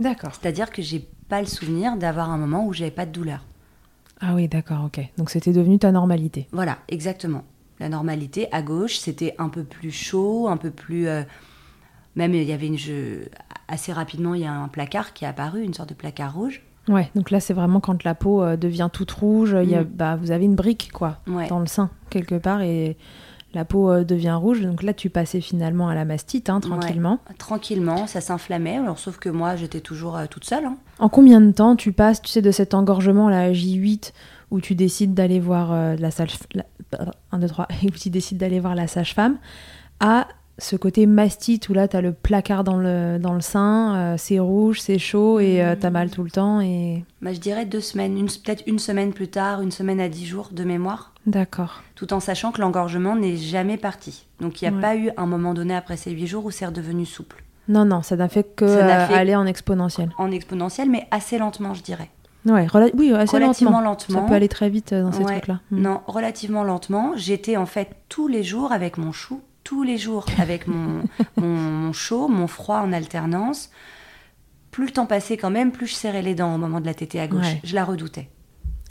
D'accord. 0.00 0.30
C'est-à-dire 0.34 0.70
que 0.70 0.82
j'ai 0.82 1.06
pas 1.28 1.40
le 1.40 1.46
souvenir 1.46 1.96
d'avoir 1.96 2.30
un 2.30 2.38
moment 2.38 2.66
où 2.66 2.72
j'avais 2.72 2.90
pas 2.90 3.06
de 3.06 3.12
douleur. 3.12 3.44
Ah 4.20 4.34
oui, 4.34 4.48
d'accord, 4.48 4.84
ok. 4.86 5.00
Donc 5.18 5.30
c'était 5.30 5.52
devenu 5.52 5.78
ta 5.78 5.92
normalité. 5.92 6.46
Voilà, 6.52 6.78
exactement. 6.88 7.44
La 7.80 7.88
normalité 7.88 8.48
à 8.52 8.62
gauche, 8.62 8.96
c'était 8.98 9.34
un 9.38 9.48
peu 9.48 9.64
plus 9.64 9.90
chaud, 9.90 10.48
un 10.48 10.56
peu 10.56 10.70
plus. 10.70 11.08
euh, 11.08 11.22
même 12.16 12.32
il 12.34 12.44
y 12.44 12.52
avait 12.52 12.68
une. 12.68 12.78
assez 13.66 13.92
rapidement, 13.92 14.34
il 14.34 14.42
y 14.42 14.46
a 14.46 14.52
un 14.52 14.68
placard 14.68 15.12
qui 15.14 15.24
est 15.24 15.28
apparu, 15.28 15.62
une 15.62 15.74
sorte 15.74 15.88
de 15.88 15.94
placard 15.94 16.34
rouge. 16.34 16.62
Ouais, 16.86 17.10
donc 17.14 17.30
là 17.30 17.40
c'est 17.40 17.54
vraiment 17.54 17.80
quand 17.80 18.04
la 18.04 18.14
peau 18.14 18.42
euh, 18.42 18.56
devient 18.56 18.90
toute 18.92 19.10
rouge, 19.10 19.56
il 19.62 19.70
y 19.70 19.74
a, 19.74 19.82
Mm. 19.82 19.88
bah, 19.90 20.16
vous 20.16 20.30
avez 20.30 20.44
une 20.44 20.54
brique 20.54 20.90
quoi, 20.92 21.18
Ouais. 21.26 21.48
dans 21.48 21.58
le 21.58 21.66
sein 21.66 21.90
quelque 22.10 22.34
part 22.34 22.60
et 22.60 22.96
la 23.54 23.64
peau 23.64 23.90
euh, 23.90 24.04
devient 24.04 24.36
rouge. 24.40 24.60
Donc 24.60 24.82
là 24.82 24.92
tu 24.92 25.10
passais 25.10 25.40
finalement 25.40 25.88
à 25.88 25.94
la 25.94 26.04
mastite 26.04 26.50
hein, 26.50 26.60
tranquillement. 26.60 27.18
Tranquillement, 27.38 28.06
ça 28.06 28.20
s'inflammait. 28.20 28.76
Alors 28.76 28.98
sauf 28.98 29.18
que 29.18 29.28
moi, 29.28 29.56
j'étais 29.56 29.80
toujours 29.80 30.16
euh, 30.16 30.26
toute 30.28 30.44
seule. 30.44 30.64
hein. 30.64 30.76
En 30.98 31.08
combien 31.08 31.40
de 31.40 31.50
temps 31.52 31.76
tu 31.76 31.92
passes, 31.92 32.22
tu 32.22 32.30
sais, 32.30 32.42
de 32.42 32.50
cet 32.50 32.74
engorgement 32.74 33.28
là 33.28 33.52
J8 33.52 34.12
où 34.50 34.60
tu 34.60 34.74
décides 34.74 35.14
d'aller 35.14 35.40
voir 35.40 35.72
euh, 35.72 35.96
la 35.96 36.10
sage, 36.10 36.36
la, 36.52 36.64
1, 37.32 37.38
2, 37.38 37.48
3, 37.48 37.66
et 37.82 37.86
où 37.86 37.90
tu 37.90 38.10
décides 38.10 38.38
d'aller 38.38 38.60
voir 38.60 38.74
la 38.76 38.86
sage-femme, 38.86 39.36
à 40.00 40.28
ce 40.58 40.76
côté 40.76 41.06
mastite 41.06 41.68
où 41.68 41.74
là 41.74 41.88
t'as 41.88 42.00
le 42.00 42.12
placard 42.12 42.62
dans 42.64 42.76
le, 42.76 43.18
dans 43.18 43.32
le 43.34 43.40
sein, 43.40 43.96
euh, 43.96 44.14
c'est 44.16 44.38
rouge, 44.38 44.80
c'est 44.80 44.98
chaud 44.98 45.40
et 45.40 45.62
euh, 45.62 45.74
t'as 45.78 45.90
mal 45.90 46.10
tout 46.10 46.22
le 46.22 46.30
temps 46.30 46.60
et... 46.60 47.04
Bah, 47.22 47.32
je 47.32 47.40
dirais 47.40 47.64
deux 47.64 47.80
semaines, 47.80 48.16
une- 48.16 48.26
peut-être 48.28 48.62
une 48.66 48.78
semaine 48.78 49.12
plus 49.12 49.28
tard, 49.28 49.62
une 49.62 49.72
semaine 49.72 50.00
à 50.00 50.08
dix 50.08 50.26
jours 50.26 50.50
de 50.52 50.64
mémoire. 50.64 51.10
D'accord. 51.26 51.82
tout 51.94 52.12
en 52.12 52.20
sachant 52.20 52.52
que 52.52 52.60
l'engorgement 52.60 53.16
n'est 53.16 53.36
jamais 53.36 53.78
parti. 53.78 54.26
Donc 54.40 54.60
il 54.60 54.68
n'y 54.68 54.74
a 54.74 54.76
Ouais. 54.76 54.80
pas 54.82 54.94
eu 54.96 55.10
un 55.16 55.24
moment 55.26 55.54
donné 55.54 55.74
après 55.74 55.96
ces 55.96 56.10
huit 56.10 56.26
jours 56.26 56.44
où 56.44 56.50
c'est 56.50 56.66
redevenu 56.66 57.06
souple. 57.06 57.42
Non, 57.66 57.86
non, 57.86 58.02
ça 58.02 58.14
n'a 58.16 58.28
fait 58.28 58.44
que 58.54 58.68
Ça 58.68 58.84
n'a 58.84 59.04
euh, 59.04 59.06
fait- 59.06 59.14
aller 59.14 59.34
en 59.34 59.46
exponentiel. 59.46 60.10
En 60.18 60.30
exponentiel, 60.30 60.90
mais 60.90 61.06
assez 61.10 61.38
lentement, 61.38 61.72
je 61.72 61.82
dirais. 61.82 62.10
Ouais, 62.44 62.66
oui, 62.94 63.10
assez 63.14 63.36
Relativement 63.38 63.80
lentement. 63.80 63.90
lentement. 63.90 64.20
Ça 64.20 64.28
peut 64.28 64.34
aller 64.34 64.48
très 64.50 64.68
vite 64.68 64.92
euh, 64.92 65.02
dans 65.02 65.12
ces 65.12 65.20
Ouais. 65.24 65.32
trucs-là. 65.32 65.60
Mm. 65.70 65.80
Non, 65.80 66.00
relativement 66.06 66.62
lentement. 66.62 67.12
J'étais 67.16 67.56
en 67.56 67.64
fait 67.64 67.88
tous 68.10 68.28
les 68.28 68.42
jours 68.42 68.70
avec 68.70 68.98
mon 68.98 69.12
chou, 69.12 69.40
tous 69.64 69.82
les 69.82 69.98
jours 69.98 70.26
avec 70.38 70.66
mon, 70.68 71.02
mon, 71.36 71.48
mon 71.48 71.92
chaud, 71.92 72.28
mon 72.28 72.46
froid 72.46 72.78
en 72.80 72.92
alternance. 72.92 73.70
Plus 74.70 74.86
le 74.86 74.92
temps 74.92 75.06
passait 75.06 75.36
quand 75.36 75.50
même, 75.50 75.72
plus 75.72 75.86
je 75.86 75.94
serrais 75.94 76.22
les 76.22 76.34
dents 76.34 76.54
au 76.54 76.58
moment 76.58 76.80
de 76.80 76.86
la 76.86 76.94
tétée 76.94 77.20
à 77.20 77.26
gauche. 77.28 77.42
Ouais. 77.46 77.60
Je 77.64 77.74
la 77.74 77.84
redoutais. 77.84 78.28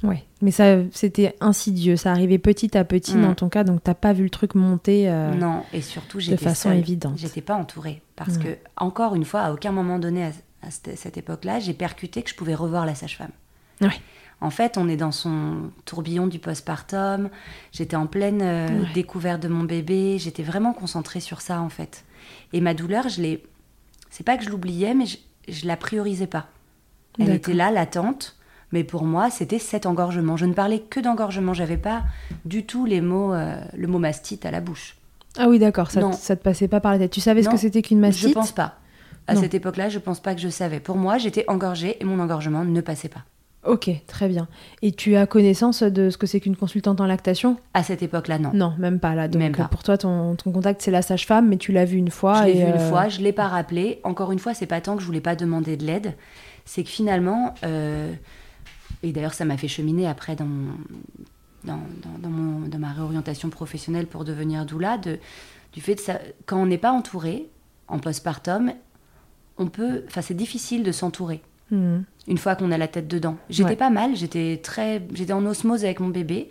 Ouais, 0.02 0.24
mais 0.42 0.52
ça, 0.52 0.78
c'était 0.92 1.34
insidieux. 1.40 1.96
Ça 1.96 2.12
arrivait 2.12 2.38
petit 2.38 2.78
à 2.78 2.84
petit 2.84 3.16
Mm. 3.16 3.22
dans 3.22 3.36
ton 3.36 3.48
cas, 3.50 3.64
donc 3.64 3.82
t'as 3.84 3.94
pas 3.94 4.12
vu 4.12 4.24
le 4.24 4.30
truc 4.30 4.54
monter. 4.56 5.10
euh, 5.10 5.34
Non, 5.34 5.64
et 5.72 5.82
surtout 5.82 6.20
j'étais 6.20 6.36
façon 6.44 6.70
seule. 6.70 6.78
évidente. 6.80 7.18
J'étais 7.18 7.40
pas 7.42 7.56
entourée 7.56 8.02
parce 8.18 8.38
que 8.38 8.58
encore 8.76 9.16
une 9.16 9.24
fois, 9.24 9.42
à 9.42 9.54
aucun 9.54 9.72
moment 9.72 10.00
donné 10.00 10.26
à, 10.26 10.32
à 10.62 10.72
cette, 10.72 10.98
cette 10.98 11.18
époque-là, 11.18 11.60
j'ai 11.60 11.74
percuté 11.74 12.22
que 12.22 12.30
je 12.30 12.36
pouvais 12.36 12.56
revoir 12.56 12.86
la 12.86 12.96
sage-femme. 12.96 13.32
Ouais. 13.82 13.90
En 14.44 14.50
fait, 14.50 14.78
on 14.78 14.90
est 14.90 14.98
dans 14.98 15.12
son 15.14 15.72
tourbillon 15.86 16.28
du 16.28 16.38
postpartum. 16.38 17.30
J'étais 17.72 17.96
en 17.96 18.08
pleine 18.08 18.42
euh, 18.42 18.68
Ouais. 18.68 18.88
découverte 18.94 19.42
de 19.42 19.48
mon 19.48 19.64
bébé. 19.64 20.18
J'étais 20.20 20.44
vraiment 20.44 20.74
concentrée 20.74 21.22
sur 21.22 21.42
ça 21.42 21.62
en 21.62 21.70
fait. 21.70 22.04
Et 22.52 22.60
ma 22.62 22.74
douleur, 22.74 23.08
je 23.10 23.22
l'ai. 23.22 23.44
C'est 24.10 24.24
pas 24.26 24.38
que 24.38 24.44
je 24.44 24.50
l'oubliais, 24.50 24.94
mais 24.94 25.06
je, 25.06 25.18
je 25.48 25.66
la 25.66 25.78
priorisais 25.78 26.28
pas. 26.28 26.48
Elle 27.20 27.30
était 27.32 27.54
là, 27.54 27.72
latente. 27.72 28.36
Mais 28.74 28.84
pour 28.84 29.04
moi, 29.06 29.30
c'était 29.30 29.60
cet 29.60 29.86
engorgement. 29.86 30.36
Je 30.36 30.46
ne 30.46 30.54
parlais 30.54 30.80
que 30.80 31.00
d'engorgement. 31.00 31.54
J'avais 31.54 31.78
pas 31.78 32.04
du 32.44 32.66
tout 32.66 32.86
les 32.86 33.02
mots, 33.02 33.34
euh, 33.34 33.56
le 33.78 33.88
mot 33.88 34.00
mastite 34.00 34.46
à 34.46 34.52
la 34.52 34.62
bouche. 34.62 34.98
Ah 35.38 35.48
oui, 35.48 35.58
d'accord, 35.60 35.90
ça, 35.92 36.12
ça 36.12 36.36
te 36.36 36.44
passait 36.44 36.68
pas 36.68 36.80
par 36.80 36.92
la 36.92 36.98
tête. 37.00 37.12
Tu 37.12 37.22
savais 37.22 37.44
ce 37.44 37.50
que 37.50 37.58
c'était 37.58 37.82
qu'une 37.82 38.00
mastite? 38.00 38.30
Je 38.30 38.34
pense 38.34 38.52
pas. 38.52 38.76
À 39.28 39.36
Non. 39.36 39.42
cette 39.42 39.54
époque-là, 39.54 39.90
je 39.90 40.00
pense 40.00 40.20
pas 40.20 40.36
que 40.36 40.42
je 40.42 40.50
savais. 40.50 40.80
Pour 40.80 40.98
moi, 40.98 41.18
j'étais 41.18 41.46
engorgée 41.48 41.98
et 42.02 42.04
mon 42.04 42.20
engorgement 42.20 42.66
ne 42.66 42.82
passait 42.82 43.10
pas. 43.10 43.24
Ok, 43.66 43.90
très 44.08 44.28
bien. 44.28 44.48
Et 44.82 44.92
tu 44.92 45.16
as 45.16 45.26
connaissance 45.26 45.84
de 45.84 46.10
ce 46.10 46.18
que 46.18 46.28
c'est 46.28 46.40
qu'une 46.42 46.56
consultante 46.58 47.00
en 47.00 47.06
lactation? 47.06 47.58
À 47.74 47.82
cette 47.84 48.04
époque-là, 48.04 48.38
non. 48.38 48.52
Non, 48.54 48.74
même 48.78 49.00
pas 49.00 49.16
là. 49.16 49.28
Donc 49.30 49.42
Même 49.42 49.56
pas. 49.56 49.66
pour 49.70 49.84
toi, 49.84 49.98
ton, 49.98 50.36
ton 50.36 50.52
contact, 50.52 50.82
c'est 50.82 50.92
la 50.92 51.02
sage-femme, 51.02 51.48
mais 51.48 51.58
tu 51.58 51.72
l'as 51.72 51.86
vue 51.86 51.98
une 51.98 52.12
fois. 52.12 52.42
Je 52.42 52.48
l'ai 52.48 52.54
vu 52.56 52.60
une 52.68 52.74
euh, 52.74 52.90
fois, 52.90 53.08
je 53.08 53.22
l'ai 53.22 53.32
pas 53.32 53.48
rappelé. 53.48 54.02
Encore 54.04 54.32
une 54.34 54.40
fois, 54.40 54.54
c'est 54.54 54.66
pas 54.66 54.82
tant 54.82 54.96
que 54.96 55.02
je 55.02 55.06
voulais 55.08 55.22
pas 55.22 55.36
demander 55.38 55.78
de 55.78 55.86
l'aide, 55.86 56.14
c'est 56.66 56.84
que 56.84 56.90
finalement, 56.90 57.54
euh, 57.64 58.12
et 59.02 59.12
d'ailleurs 59.14 59.34
ça 59.34 59.46
m'a 59.46 59.56
fait 59.58 59.68
cheminer 59.70 60.08
après 60.08 60.36
dans, 60.36 60.46
mon- 60.46 60.74
dans, 61.64 61.78
dans- 61.78 62.20
dans 62.22 62.30
mon- 62.30 62.68
dans 62.68 62.80
ma 62.80 62.92
réorientation 62.92 63.50
professionnelle 63.50 64.08
pour 64.08 64.26
devenir 64.26 64.66
doula, 64.66 64.98
de, 64.98 65.20
du 65.72 65.80
fait 65.82 65.96
de 65.96 66.00
ça, 66.02 66.20
quand 66.46 66.58
on 66.58 66.66
n'est 66.66 66.78
pas 66.78 66.92
entouré 66.92 67.48
en 67.88 68.00
postpartum, 68.00 68.74
on 69.58 69.68
peut, 69.68 70.04
enfin 70.08 70.22
c'est 70.22 70.34
difficile 70.34 70.84
de 70.84 70.92
s'entourer. 70.92 71.42
Hmm. 71.72 72.02
une 72.28 72.38
fois 72.38 72.56
qu'on 72.56 72.72
a 72.72 72.78
la 72.78 72.88
tête 72.88 73.08
dedans. 73.08 73.38
J'étais 73.50 73.70
Ouais. 73.72 73.76
pas 73.76 73.90
mal, 73.90 74.16
j'étais 74.16 74.60
très, 74.64 75.02
j'étais 75.14 75.34
en 75.34 75.46
osmose 75.46 75.84
avec 75.84 76.00
mon 76.00 76.10
bébé 76.10 76.50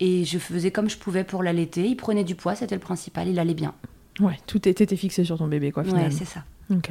et 0.00 0.24
je 0.24 0.38
faisais 0.38 0.70
comme 0.70 0.88
je 0.90 0.98
pouvais 0.98 1.24
pour 1.24 1.42
l'allaiter. 1.42 1.86
Il 1.86 1.96
prenait 1.96 2.24
du 2.24 2.34
poids, 2.34 2.54
c'était 2.54 2.74
le 2.74 2.80
principal, 2.80 3.28
il 3.28 3.38
allait 3.38 3.54
bien. 3.54 3.74
Ouais, 4.20 4.38
tout 4.46 4.68
était 4.68 4.96
fixé 4.96 5.24
sur 5.24 5.38
ton 5.38 5.48
bébé, 5.48 5.72
quoi, 5.72 5.82
finalement. 5.84 6.04
Ouais, 6.04 6.10
c'est 6.10 6.24
ça. 6.24 6.44
Ok. 6.70 6.90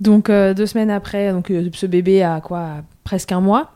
Donc 0.00 0.30
euh, 0.30 0.54
deux 0.54 0.66
semaines 0.66 0.90
après, 0.90 1.32
donc 1.32 1.50
euh, 1.50 1.70
ce 1.72 1.86
bébé 1.86 2.22
a 2.22 2.40
quoi 2.40 2.60
a 2.60 2.82
presque 3.04 3.32
un 3.32 3.40
mois, 3.40 3.72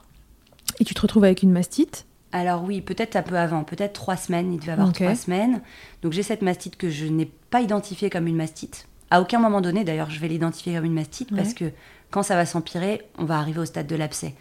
et 0.80 0.84
tu 0.84 0.94
te 0.94 1.00
retrouves 1.00 1.25
avec 1.25 1.42
une 1.42 1.52
mastite. 1.52 2.06
Alors 2.32 2.64
oui, 2.64 2.80
peut-être 2.80 3.14
un 3.14 3.23
peu 3.23 3.37
avant, 3.37 3.62
peut-être 3.62 3.92
trois 3.92 4.16
semaines, 4.16 4.52
il 4.52 4.58
devait 4.58 4.73
avoir 4.73 4.92
trois 4.92 5.14
semaines. 5.14 5.61
Donc 6.02 6.12
j'ai 6.12 6.23
cette 6.25 6.42
mastite 6.42 6.76
que 6.76 6.90
je 6.90 7.06
n'ai 7.06 7.30
pas 7.50 7.61
identifiée 7.61 8.11
comme 8.11 8.26
une 8.26 8.37
mastite. 8.37 8.88
À 9.11 9.20
aucun 9.20 9.38
moment 9.38 9.61
donné, 9.61 9.84
d'ailleurs, 9.84 10.11
je 10.11 10.18
vais 10.18 10.26
l'identifier 10.26 10.75
comme 10.75 10.87
une 10.87 10.94
mastite 10.94 11.30
Ouais. 11.30 11.37
parce 11.37 11.54
que 11.54 11.66
quand 12.14 12.23
ça 12.23 12.37
va 12.37 12.47
s'empirer, 12.47 13.02
on 13.18 13.25
va 13.25 13.38
arriver 13.38 13.59
au 13.59 13.64
stade 13.64 13.88
de 13.88 13.97
l'abcès. 13.97 14.35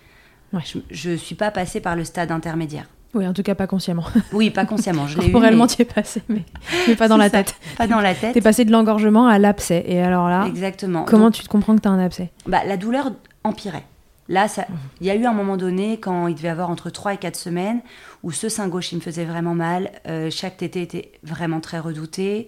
Ouais. 0.53 0.61
Je 0.91 1.09
ne 1.09 1.15
suis 1.17 1.33
pas 1.33 1.49
passée 1.49 1.81
par 1.81 1.95
le 1.95 2.03
stade 2.03 2.31
intermédiaire. 2.31 2.85
Oui, 3.15 3.27
en 3.27 3.33
tout 3.33 3.41
cas 3.41 3.55
pas 3.55 3.65
consciemment. 3.67 4.05
Oui, 4.31 4.51
pas 4.51 4.65
consciemment. 4.65 5.07
Je 5.07 5.17
eu. 5.17 5.21
Corporellement, 5.21 5.63
mais- 5.65 5.75
tu 5.75 5.81
es 5.81 5.85
passé, 5.85 6.21
mais, 6.29 6.43
mais 6.87 6.95
pas 6.95 7.07
dans 7.07 7.17
la 7.17 7.29
ça, 7.29 7.43
tête. 7.43 7.55
Pas 7.77 7.87
dans 7.87 7.99
la 7.99 8.13
tête. 8.21 8.33
T'es 8.33 8.41
passé 8.41 8.63
de 8.63 8.71
l'engorgement 8.71 9.25
à 9.27 9.39
l'abcès. 9.39 9.83
Et 9.87 9.99
alors 10.01 10.29
là, 10.29 10.45
Exactement. 10.47 11.05
comment 11.05 11.25
Donc, 11.25 11.33
tu 11.33 11.43
te 11.43 11.47
comprends 11.49 11.75
que 11.75 11.81
t'as 11.81 11.89
un 11.89 11.99
abcès? 11.99 12.29
Bah, 12.45 12.61
La 12.67 12.77
douleur 12.77 13.11
empirait. 13.43 13.83
Là, 14.29 14.47
ça- 14.47 14.67
il 15.01 15.07
y 15.07 15.09
a 15.09 15.15
eu 15.15 15.25
un 15.25 15.33
moment 15.33 15.57
donné, 15.57 15.99
quand 15.99 16.27
il 16.27 16.35
devait 16.35 16.49
avoir 16.49 16.69
entre 16.69 16.89
3 16.91 17.13
et 17.15 17.17
4 17.17 17.35
semaines, 17.35 17.81
où 18.23 18.31
ce 18.31 18.49
sein 18.49 18.67
gauche, 18.67 18.91
il 18.91 18.95
me 18.97 19.01
faisait 19.01 19.25
vraiment 19.25 19.55
mal. 19.55 19.91
Euh, 20.07 20.29
chaque 20.31 20.57
tété 20.57 20.81
était 20.83 21.11
vraiment 21.23 21.59
très 21.59 21.79
redouté. 21.79 22.47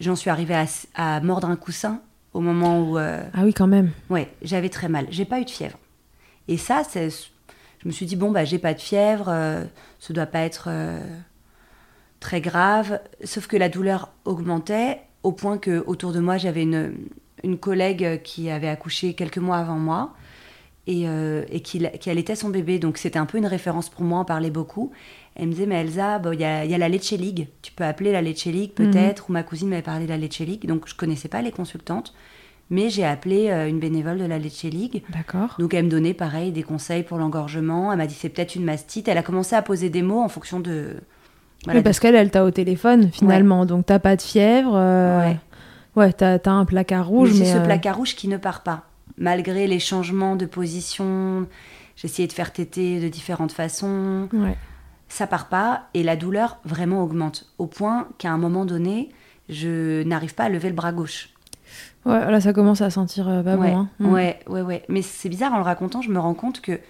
J'en 0.00 0.16
suis 0.16 0.30
arrivée 0.30 0.56
à 0.94 1.20
mordre 1.20 1.48
un 1.48 1.56
coussin 1.56 2.00
au 2.34 2.40
moment 2.40 2.80
où 2.82 2.98
euh, 2.98 3.22
Ah 3.34 3.42
oui, 3.44 3.52
quand 3.52 3.66
même. 3.66 3.90
ouais, 4.10 4.28
j'avais 4.42 4.68
très 4.68 4.88
mal. 4.88 5.06
J'ai 5.10 5.24
pas 5.24 5.40
eu 5.40 5.44
de 5.44 5.50
fièvre. 5.50 5.78
Et 6.48 6.56
ça, 6.56 6.82
c'est, 6.88 7.10
je 7.10 7.86
me 7.86 7.90
suis 7.92 8.06
dit, 8.06 8.16
bon, 8.16 8.30
bah, 8.30 8.44
j'ai 8.44 8.58
pas 8.58 8.74
de 8.74 8.80
fièvre, 8.80 9.26
euh, 9.28 9.64
ça 10.00 10.12
doit 10.12 10.26
pas 10.26 10.40
être 10.40 10.66
euh, 10.68 11.00
très 12.20 12.40
grave. 12.40 13.00
Sauf 13.24 13.46
que 13.46 13.56
la 13.56 13.68
douleur 13.68 14.10
augmentait 14.24 15.00
au 15.22 15.32
point 15.32 15.58
que 15.58 15.84
autour 15.86 16.12
de 16.12 16.20
moi, 16.20 16.36
j'avais 16.38 16.62
une, 16.62 16.94
une 17.44 17.58
collègue 17.58 18.22
qui 18.22 18.50
avait 18.50 18.68
accouché 18.68 19.14
quelques 19.14 19.38
mois 19.38 19.58
avant 19.58 19.76
moi 19.78 20.14
et, 20.88 21.04
et 21.48 21.60
qui, 21.60 21.88
qui 22.00 22.10
allaitait 22.10 22.34
son 22.34 22.48
bébé. 22.48 22.80
Donc 22.80 22.98
c'était 22.98 23.20
un 23.20 23.26
peu 23.26 23.38
une 23.38 23.46
référence 23.46 23.88
pour 23.88 24.02
moi, 24.02 24.18
on 24.18 24.24
parlait 24.24 24.50
beaucoup. 24.50 24.90
Elle 25.34 25.46
me 25.46 25.52
disait, 25.52 25.66
mais 25.66 25.80
Elsa, 25.80 26.18
bon, 26.18 26.32
il 26.32 26.40
y, 26.40 26.44
a, 26.44 26.64
il 26.64 26.70
y 26.70 26.74
a 26.74 26.78
la 26.78 26.88
Leche 26.88 27.12
League. 27.12 27.48
Tu 27.62 27.72
peux 27.72 27.84
appeler 27.84 28.12
la 28.12 28.20
Leche 28.22 28.44
League 28.44 28.72
peut-être. 28.74 29.30
Ou 29.30 29.32
ma 29.32 29.42
cousine 29.42 29.68
m'avait 29.68 29.80
parlé 29.82 30.04
de 30.04 30.10
la 30.10 30.18
Leche 30.18 30.40
League. 30.40 30.66
Donc 30.66 30.86
je 30.86 30.94
connaissais 30.94 31.28
pas 31.28 31.40
les 31.42 31.50
consultantes. 31.52 32.12
Mais 32.70 32.88
j'ai 32.90 33.04
appelé 33.04 33.48
euh, 33.50 33.68
une 33.68 33.78
bénévole 33.80 34.18
de 34.18 34.24
la 34.24 34.38
Leche 34.38 34.62
League. 34.64 35.02
D'accord. 35.10 35.56
Donc 35.58 35.74
elle 35.74 35.86
me 35.86 35.90
donnait 35.90 36.14
pareil 36.14 36.52
des 36.52 36.62
conseils 36.62 37.02
pour 37.02 37.18
l'engorgement. 37.18 37.92
Elle 37.92 37.98
m'a 37.98 38.06
dit 38.06 38.14
c'est 38.14 38.28
peut-être 38.30 38.54
une 38.56 38.64
mastite. 38.64 39.08
Elle 39.08 39.18
a 39.18 39.22
commencé 39.22 39.54
à 39.56 39.62
poser 39.62 39.90
des 39.90 40.02
mots 40.02 40.20
en 40.20 40.28
fonction 40.28 40.60
de. 40.60 40.96
voilà, 41.64 41.80
oui, 41.80 41.82
parce 41.84 41.98
qu'elle, 42.00 42.14
elle 42.14 42.30
t'a 42.30 42.44
au 42.44 42.50
téléphone 42.50 43.10
finalement. 43.12 43.64
Donc 43.66 43.86
t'as 43.86 43.98
pas 43.98 44.16
de 44.16 44.22
fièvre. 44.22 44.72
euh, 44.74 45.18
Ouais. 45.30 45.38
Ouais, 45.94 46.12
t'as 46.14 46.38
un 46.50 46.64
placard 46.64 47.06
rouge. 47.08 47.32
Mais 47.34 47.40
Mais, 47.40 47.44
c'est 47.46 47.52
ce 47.52 47.58
euh, 47.58 47.64
placard 47.64 47.96
rouge 47.96 48.14
qui 48.14 48.28
ne 48.28 48.38
part 48.38 48.62
pas. 48.62 48.84
Malgré 49.18 49.66
les 49.66 49.78
changements 49.78 50.36
de 50.36 50.46
position, 50.46 51.46
j'ai 51.96 52.06
essayé 52.06 52.26
de 52.28 52.32
faire 52.32 52.52
téter 52.52 53.00
de 53.00 53.08
différentes 53.08 53.52
façons. 53.52 54.28
ouais. 54.32 54.56
Ça 55.14 55.26
part 55.26 55.48
pas 55.48 55.82
et 55.92 56.02
la 56.02 56.16
douleur 56.16 56.56
vraiment 56.64 57.02
augmente. 57.02 57.44
Au 57.58 57.66
point 57.66 58.08
qu'à 58.16 58.30
un 58.30 58.38
moment 58.38 58.64
donné, 58.64 59.10
je 59.50 60.02
n'arrive 60.04 60.34
pas 60.34 60.44
à 60.44 60.48
lever 60.48 60.70
le 60.70 60.74
bras 60.74 60.90
gauche. 60.90 61.28
Ouais, 62.06 62.30
là, 62.30 62.40
ça 62.40 62.54
commence 62.54 62.80
à 62.80 62.88
sentir 62.88 63.28
euh, 63.28 63.42
pas 63.42 63.56
ouais, 63.56 63.72
bon. 63.72 63.76
hein. 63.80 63.88
Mm. 63.98 64.10
ouais, 64.10 64.40
ouais, 64.48 64.62
ouais. 64.62 64.82
Mais 64.88 65.02
c'est 65.02 65.28
bizarre 65.28 65.52
en 65.52 65.58
le 65.58 65.64
racontant, 65.64 66.00
je 66.00 66.08
me 66.08 66.18
rends 66.18 66.32
compte 66.32 66.62
que 66.62 66.80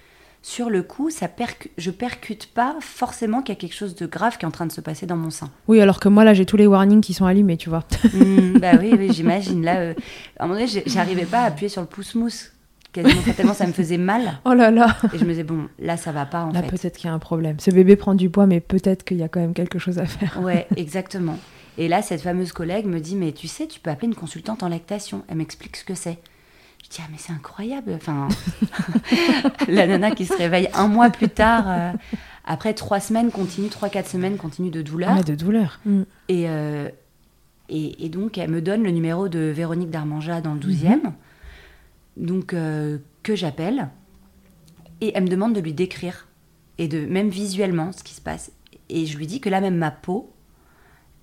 sur 0.40 0.70
le 0.70 0.84
coup, 0.84 1.10
ça 1.10 1.26
percu- 1.26 1.72
je 1.78 1.90
percute 1.90 2.46
pas 2.54 2.76
forcément 2.78 3.42
qu'il 3.42 3.56
y 3.56 3.58
a 3.58 3.60
quelque 3.60 3.74
chose 3.74 3.96
de 3.96 4.06
grave 4.06 4.38
qui 4.38 4.44
est 4.44 4.48
en 4.48 4.52
train 4.52 4.66
de 4.66 4.72
se 4.72 4.80
passer 4.80 5.04
dans 5.04 5.16
mon 5.16 5.30
sein. 5.30 5.50
Oui, 5.66 5.80
alors 5.80 5.98
que 5.98 6.08
moi, 6.08 6.22
là, 6.22 6.32
j'ai 6.32 6.46
tous 6.46 6.56
les 6.56 6.68
warnings 6.68 7.00
qui 7.00 7.14
sont 7.14 7.26
allumés, 7.26 7.56
tu 7.56 7.70
vois. 7.70 7.82
Hmm, 8.14 8.56
bah 8.60 8.74
oui, 8.80 8.94
oui 8.96 9.12
j'imagine. 9.12 9.64
Là, 9.64 9.78
euh, 9.80 9.94
à 10.38 10.44
un 10.44 10.46
moment 10.46 10.60
donné, 10.60 10.70
j'arrivais 10.86 11.26
pas 11.26 11.40
à 11.40 11.44
appuyer 11.46 11.68
sur 11.68 11.80
le 11.80 11.88
pouce-mousse. 11.88 12.52
Quasiment 12.92 13.22
tellement 13.34 13.54
ça 13.54 13.66
me 13.66 13.72
faisait 13.72 13.98
mal. 13.98 14.38
Oh 14.44 14.52
là 14.54 14.70
là 14.70 14.96
Et 15.14 15.18
je 15.18 15.24
me 15.24 15.30
disais, 15.30 15.44
bon, 15.44 15.68
là, 15.78 15.96
ça 15.96 16.12
va 16.12 16.26
pas 16.26 16.44
en 16.44 16.52
Là, 16.52 16.62
fait. 16.62 16.68
peut-être 16.68 16.96
qu'il 16.98 17.08
y 17.08 17.10
a 17.10 17.14
un 17.14 17.18
problème. 17.18 17.58
Ce 17.58 17.70
bébé 17.70 17.96
prend 17.96 18.14
du 18.14 18.28
poids, 18.28 18.46
mais 18.46 18.60
peut-être 18.60 19.04
qu'il 19.04 19.16
y 19.16 19.22
a 19.22 19.28
quand 19.28 19.40
même 19.40 19.54
quelque 19.54 19.78
chose 19.78 19.98
à 19.98 20.04
faire. 20.06 20.38
Ouais, 20.42 20.66
exactement. 20.76 21.38
Et 21.78 21.88
là, 21.88 22.02
cette 22.02 22.20
fameuse 22.20 22.52
collègue 22.52 22.84
me 22.86 23.00
dit, 23.00 23.16
mais 23.16 23.32
tu 23.32 23.48
sais, 23.48 23.66
tu 23.66 23.80
peux 23.80 23.88
appeler 23.90 24.08
une 24.08 24.14
consultante 24.14 24.62
en 24.62 24.68
lactation. 24.68 25.22
Elle 25.28 25.38
m'explique 25.38 25.76
ce 25.76 25.84
que 25.84 25.94
c'est. 25.94 26.18
Je 26.84 26.88
dis, 26.90 26.98
ah, 27.00 27.08
mais 27.10 27.16
c'est 27.18 27.32
incroyable. 27.32 27.92
Enfin, 27.94 28.28
la 29.68 29.86
nana 29.86 30.10
qui 30.10 30.26
se 30.26 30.34
réveille 30.34 30.68
un 30.74 30.88
mois 30.88 31.08
plus 31.10 31.28
tard, 31.28 31.64
euh, 31.68 31.92
après 32.44 32.74
trois 32.74 33.00
semaines 33.00 33.30
continue, 33.30 33.68
trois, 33.68 33.88
quatre 33.88 34.08
semaines 34.08 34.36
continue 34.36 34.70
de 34.70 34.82
douleur. 34.82 35.14
Ah, 35.18 35.22
de 35.22 35.34
douleur. 35.34 35.80
Mm. 35.86 36.02
Et, 36.28 36.44
euh, 36.48 36.88
et, 37.68 38.04
et 38.04 38.08
donc, 38.08 38.36
elle 38.36 38.50
me 38.50 38.60
donne 38.60 38.82
le 38.82 38.90
numéro 38.90 39.28
de 39.28 39.38
Véronique 39.38 39.90
Darmanja 39.90 40.40
dans 40.40 40.54
le 40.54 40.60
12e, 40.60 41.00
donc 42.16 42.54
euh, 42.54 42.98
que 43.22 43.34
j'appelle. 43.34 43.88
Et 45.00 45.12
elle 45.14 45.24
me 45.24 45.28
demande 45.28 45.54
de 45.54 45.60
lui 45.60 45.72
décrire, 45.72 46.28
et 46.78 46.88
de 46.88 47.06
même 47.06 47.28
visuellement, 47.28 47.92
ce 47.92 48.04
qui 48.04 48.14
se 48.14 48.20
passe. 48.20 48.52
Et 48.88 49.06
je 49.06 49.18
lui 49.18 49.26
dis 49.26 49.40
que 49.40 49.48
là, 49.48 49.60
même 49.60 49.76
ma 49.76 49.90
peau 49.90 50.32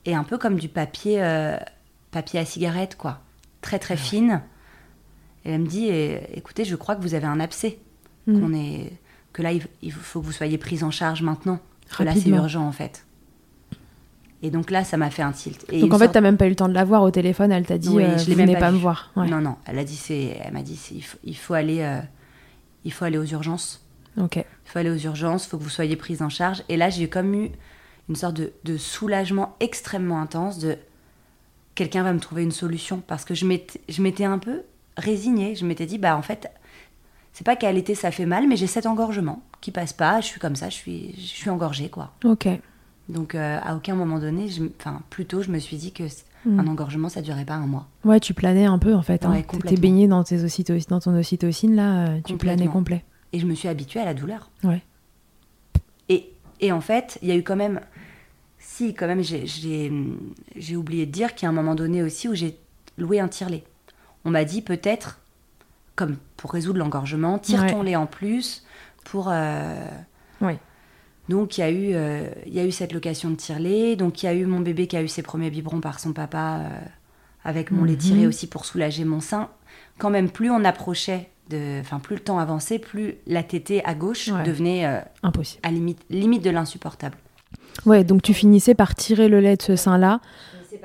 est 0.06 0.14
un 0.14 0.24
peu 0.24 0.38
comme 0.38 0.58
du 0.58 0.68
papier, 0.68 1.22
euh, 1.22 1.58
papier 2.12 2.40
à 2.40 2.46
cigarette, 2.46 2.98
quoi. 2.98 3.22
Très, 3.62 3.80
très 3.80 3.98
fine. 3.98 4.42
Et 5.46 5.52
elle 5.52 5.62
me 5.62 5.68
dit, 5.68 5.88
eh, 5.90 6.38
écoutez, 6.38 6.66
je 6.66 6.76
crois 6.76 6.96
que 6.96 7.02
vous 7.02 7.14
avez 7.14 7.26
un 7.26 7.40
abcès. 7.40 7.80
Qu'on 8.26 8.54
est, 8.54 8.92
que 9.34 9.42
là, 9.42 9.52
il, 9.52 9.92
faut 9.92 10.22
que 10.22 10.26
vous 10.26 10.32
soyez 10.32 10.60
prise 10.60 10.84
en 10.84 10.92
charge 10.92 11.24
maintenant. 11.24 11.60
Que 11.98 12.04
là, 12.04 12.14
c'est 12.14 12.30
urgent, 12.30 12.68
en 12.68 12.72
fait. 12.72 13.08
Et 14.42 14.52
donc 14.52 14.72
là, 14.72 14.84
ça 14.86 14.96
m'a 14.98 15.10
fait 15.10 15.22
un 15.22 15.32
tilt. 15.34 15.66
Et 15.70 15.82
Donc 15.82 15.94
en 15.94 15.98
fait, 15.98 16.06
sorte- 16.06 16.14
t'as 16.14 16.22
même 16.22 16.38
pas 16.38 16.46
eu 16.46 16.50
le 16.50 16.56
temps 16.56 16.70
de 16.70 16.74
la 16.74 16.86
voir 16.86 17.04
au 17.04 17.12
téléphone. 17.12 17.52
Elle 17.52 17.66
t'a 17.66 17.78
dit, 17.78 17.90
Oui, 17.90 18.04
euh, 18.04 18.18
je 18.18 18.32
venez 18.32 18.54
pas 18.54 18.60
pas 18.62 18.72
me 18.72 18.78
voir. 18.78 19.12
Ouais. 19.18 19.28
Non, 19.28 19.42
non, 19.42 19.56
elle 19.66 19.78
a 19.80 19.84
dit, 19.84 19.96
c'est, 19.98 20.38
elle 20.44 20.54
m'a 20.54 20.62
dit, 20.62 20.80
il 20.96 21.02
faut, 21.04 21.18
il 21.26 21.36
faut 21.36 21.54
aller, 21.56 21.82
euh, 21.82 22.00
il 22.86 22.94
faut 22.94 23.04
aller 23.06 23.18
aux 23.18 23.26
urgences. 23.26 23.86
Ok. 24.18 24.38
Il 24.38 24.44
faut 24.66 24.80
aller 24.80 24.90
aux 24.92 24.98
urgences, 24.98 25.46
il 25.46 25.50
faut 25.50 25.58
que 25.58 25.64
vous 25.64 25.70
soyez 25.70 25.96
prise 25.98 26.22
en 26.22 26.30
charge. 26.30 26.64
Et 26.70 26.78
là, 26.78 26.90
j'ai 26.90 27.10
comme 27.10 27.34
eu 27.36 27.50
une 28.08 28.16
sorte 28.16 28.36
de, 28.38 28.54
de 28.64 28.78
soulagement 28.78 29.56
extrêmement 29.60 30.22
intense 30.22 30.58
de 30.60 30.78
quelqu'un 31.76 32.04
va 32.04 32.14
me 32.14 32.20
trouver 32.20 32.44
une 32.44 32.52
solution. 32.52 33.02
Parce 33.06 33.26
que 33.26 33.34
je 33.36 33.46
m'étais, 33.46 33.82
je 33.90 34.02
m'étais 34.02 34.24
un 34.26 34.38
peu 34.40 34.62
résignée. 34.98 35.56
Je 35.56 35.66
m'étais 35.66 35.86
dit, 35.86 35.98
bah 35.98 36.16
en 36.16 36.22
fait, 36.22 36.50
c'est 37.34 37.46
pas 37.46 37.56
qu'à 37.56 37.72
l'été 37.72 37.94
ça 37.94 38.10
fait 38.12 38.26
mal, 38.26 38.48
mais 38.48 38.56
j'ai 38.56 38.68
cet 38.68 38.86
engorgement 38.86 39.42
qui 39.62 39.72
passe 39.72 39.92
pas. 39.94 40.22
Je 40.22 40.26
suis 40.28 40.40
comme 40.40 40.56
ça, 40.56 40.70
je 40.70 40.76
suis, 40.76 41.14
je 41.18 41.22
suis 41.26 41.50
engorgée, 41.50 41.90
quoi. 41.90 42.14
Ok. 42.24 42.48
Donc 43.10 43.36
euh, 43.36 43.60
à 43.62 43.76
aucun 43.76 43.96
moment 43.96 44.20
donné, 44.20 44.48
je, 44.50 44.64
enfin 44.80 45.02
plutôt, 45.10 45.42
je 45.42 45.52
me 45.52 45.60
suis 45.60 45.78
dit 45.78 45.92
que 45.92 46.08
c- 46.08 46.24
Mm. 46.46 46.58
un 46.58 46.68
engorgement, 46.68 47.10
ça 47.10 47.22
durait 47.22 47.44
pas 47.44 47.56
un 47.56 47.68
mois. 47.68 47.86
Ouais, 48.06 48.22
tu 48.22 48.34
planais 48.34 48.64
un 48.64 48.80
peu 48.80 48.94
en 48.96 49.02
fait. 49.02 49.26
Hein. 49.26 49.32
Ouais, 49.32 49.38
T'étais 49.42 49.48
complètement. 49.58 49.82
baigné 49.82 50.08
dans, 50.08 50.24
tes 50.24 50.38
dans 50.88 51.00
ton 51.02 51.14
ocytocine, 51.20 51.76
là, 51.76 52.08
euh, 52.08 52.20
tu 52.24 52.38
planais 52.38 52.68
complet. 52.68 53.04
Et 53.34 53.40
je 53.40 53.46
me 53.46 53.54
suis 53.56 53.68
habituée 53.68 54.00
à 54.00 54.06
la 54.06 54.14
douleur. 54.14 54.50
Ouais. 54.64 54.82
Et, 56.08 56.30
et 56.62 56.72
en 56.72 56.80
fait, 56.80 57.20
il 57.22 57.28
y 57.28 57.32
a 57.32 57.36
eu 57.36 57.44
quand 57.44 57.58
même. 57.58 57.82
Si, 58.58 58.94
quand 58.94 59.08
même, 59.08 59.22
j'ai- 59.22 59.92
oublié 60.78 61.06
de 61.06 61.12
dire 61.12 61.36
qu'il 61.36 61.44
y 61.44 61.48
a 61.48 61.50
un 61.50 61.54
moment 61.54 61.76
donné 61.76 62.04
aussi 62.04 62.30
où 62.30 62.36
j'ai 62.36 62.58
loué 62.98 63.20
un 63.20 63.28
tire-lait. 63.28 63.66
On 64.24 64.32
m'a 64.32 64.46
dit 64.46 64.62
peut-être, 64.62 65.20
comme 65.98 66.16
pour 66.38 66.52
résoudre 66.54 66.80
l'engorgement, 66.80 67.38
tire 67.38 67.64
Ouais. 67.64 67.72
ton 67.72 67.82
lait 67.84 67.96
en 67.98 68.06
plus 68.06 68.64
pour. 69.04 69.28
euh, 69.30 69.86
Oui. 70.40 70.54
Donc 71.30 71.58
il 71.58 71.62
y, 71.62 71.64
a 71.64 71.70
eu, 71.70 71.92
euh, 71.94 72.28
il 72.48 72.54
y 72.54 72.60
a 72.60 72.66
eu 72.66 72.72
cette 72.72 72.92
location 72.92 73.30
de 73.30 73.36
tire-lait. 73.36 73.96
Donc 73.96 74.22
il 74.22 74.26
y 74.26 74.30
a 74.30 74.34
eu 74.34 74.46
mon 74.46 74.60
bébé 74.60 74.88
qui 74.88 74.98
a 74.98 75.02
eu 75.04 75.08
ses 75.08 75.22
premiers 75.22 75.50
biberons 75.52 75.80
par 75.80 76.00
son 76.00 76.12
papa 76.12 76.58
euh, 76.60 76.68
avec 77.46 77.72
mon 77.72 77.84
lait 77.86 77.96
tiré 77.96 78.22
Mhm. 78.22 78.28
aussi 78.28 78.48
pour 78.48 78.66
soulager 78.66 79.06
mon 79.06 79.22
sein. 79.22 79.50
Quand 80.00 80.10
même, 80.10 80.30
plus 80.30 80.50
on 80.50 80.64
approchait, 80.66 81.30
de, 81.50 81.80
enfin 81.82 82.00
plus 82.00 82.16
le 82.16 82.22
temps 82.22 82.40
avançait, 82.40 82.80
plus 82.80 83.16
la 83.28 83.44
tétée 83.44 83.84
à 83.86 83.94
gauche 83.94 84.28
Ouais. 84.30 84.44
devenait 84.44 84.86
euh, 84.86 85.00
Impossible. 85.24 85.60
à 85.64 85.72
limite, 85.72 86.00
limite 86.10 86.44
de 86.44 86.50
l'insupportable. 86.50 87.16
Ouais, 87.86 88.04
donc 88.04 88.22
tu 88.22 88.34
finissais 88.34 88.74
par 88.76 88.94
tirer 88.96 89.30
le 89.30 89.40
lait 89.40 89.56
de 89.56 89.62
ce 89.62 89.76
sein-là 89.76 90.20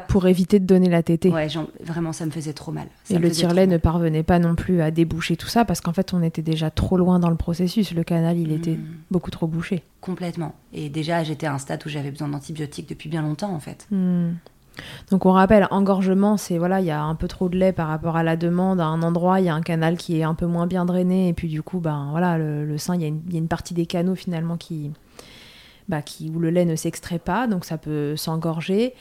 pour 0.09 0.27
éviter 0.27 0.59
de 0.61 0.67
donner 0.67 0.89
la 0.89 1.03
tétée. 1.03 1.31
Ouais, 1.31 1.49
vraiment, 1.83 2.13
ça 2.13 2.27
me 2.27 2.31
faisait 2.31 2.53
trop 2.53 2.73
mal. 2.73 2.87
Ça 3.05 3.15
Et 3.15 3.19
le 3.19 3.31
trop 3.31 3.55
ne 3.67 3.77
parvenait 3.77 4.23
pas 4.23 4.39
non 4.39 4.55
plus 4.55 4.81
à 4.81 4.91
déboucher 4.91 5.37
tout 5.37 5.47
ça 5.49 5.65
parce 5.65 5.81
qu'en 5.81 5.93
fait 5.93 6.13
on 6.15 6.23
était 6.23 6.43
déjà 6.43 6.71
trop 6.71 6.97
loin 6.97 7.19
dans 7.19 7.31
le 7.31 7.37
processus. 7.37 7.93
Le 7.93 8.05
canal 8.05 8.39
il 8.39 8.53
était 8.53 8.73
Mm. 8.77 8.85
beaucoup 9.11 9.31
trop 9.31 9.47
bouché. 9.47 9.83
Complètement. 10.01 10.55
Et 10.73 10.89
déjà, 10.89 11.23
j'étais 11.25 11.47
à 11.47 11.55
un 11.55 11.59
stade 11.59 11.83
où 11.87 11.89
j'avais 11.89 12.11
besoin 12.11 12.29
d'antibiotiques 12.29 12.89
depuis 12.89 13.09
bien 13.09 13.23
longtemps, 13.23 13.53
en 13.55 13.61
fait. 13.61 13.87
Hmm. 13.91 14.33
Donc 15.11 15.25
on 15.25 15.31
rappelle, 15.31 15.69
engorgement, 15.71 16.37
c'est 16.37 16.59
voilà, 16.59 16.81
il 16.81 16.87
y 16.87 16.91
a 16.91 17.01
un 17.01 17.15
peu 17.15 17.29
trop 17.29 17.49
de 17.49 17.57
lait 17.57 17.73
par 17.73 17.87
rapport 17.87 18.17
à 18.17 18.25
la 18.25 18.37
demande 18.37 18.81
à 18.81 18.87
un 18.87 19.03
endroit, 19.03 19.39
il 19.41 19.47
y 19.47 19.49
a 19.49 19.55
un 19.55 19.61
canal 19.63 19.97
qui 19.97 20.19
est 20.19 20.25
un 20.25 20.35
peu 20.35 20.47
moins 20.47 20.67
bien 20.67 20.85
drainé 20.85 21.29
et 21.29 21.33
puis 21.33 21.47
du 21.49 21.63
coup, 21.63 21.79
ben 21.79 22.09
voilà, 22.11 22.37
le, 22.39 22.65
le 22.67 22.77
sein, 22.77 22.97
il 22.97 23.01
y, 23.03 23.05
a 23.05 23.07
une- 23.07 23.23
il 23.29 23.33
y 23.35 23.37
a 23.37 23.39
une 23.39 23.47
partie 23.49 23.73
des 23.73 23.87
canaux 23.87 24.17
finalement 24.17 24.57
qui, 24.57 24.91
bah, 25.89 26.03
qui 26.03 26.29
où 26.35 26.41
le 26.41 26.51
lait 26.51 26.65
ne 26.65 26.75
s'extrait 26.75 27.21
pas, 27.21 27.47
donc 27.47 27.65
ça 27.65 27.79
peut 27.79 28.17
s'engorger. 28.17 28.95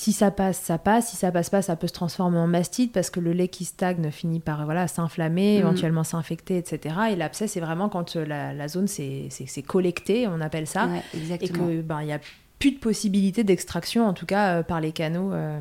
Si 0.00 0.14
ça 0.14 0.30
passe, 0.30 0.58
ça 0.58 0.78
passe. 0.78 1.10
Si 1.10 1.16
ça 1.16 1.30
passe 1.30 1.50
pas, 1.50 1.60
ça 1.60 1.76
peut 1.76 1.86
se 1.86 1.92
transformer 1.92 2.38
en 2.38 2.46
mastite 2.46 2.90
parce 2.90 3.10
que 3.10 3.20
le 3.20 3.32
lait 3.34 3.48
qui 3.48 3.66
stagne 3.66 4.10
finit 4.10 4.40
par 4.40 4.64
voilà 4.64 4.88
s'inflammer, 4.88 5.54
Mhm. 5.56 5.60
éventuellement 5.60 6.04
s'infecter, 6.04 6.56
etc. 6.56 6.94
Et 7.10 7.16
l'abcès, 7.16 7.46
c'est 7.48 7.60
vraiment 7.60 7.90
quand 7.90 8.16
euh, 8.16 8.24
la, 8.24 8.54
la 8.54 8.66
zone 8.68 8.88
s'est 8.88 9.28
collectée, 9.66 10.26
on 10.26 10.40
appelle 10.40 10.66
ça 10.66 10.86
Ouais, 10.86 11.02
et 11.38 11.48
que 11.50 11.82
ben 11.82 12.00
il 12.00 12.08
y 12.08 12.12
a 12.12 12.18
plus 12.58 12.72
de 12.72 12.78
possibilité 12.78 13.44
d'extraction 13.44 14.06
en 14.06 14.14
tout 14.14 14.24
cas 14.24 14.56
euh, 14.60 14.62
par 14.62 14.80
les 14.80 14.92
canaux 14.92 15.34
euh, 15.34 15.58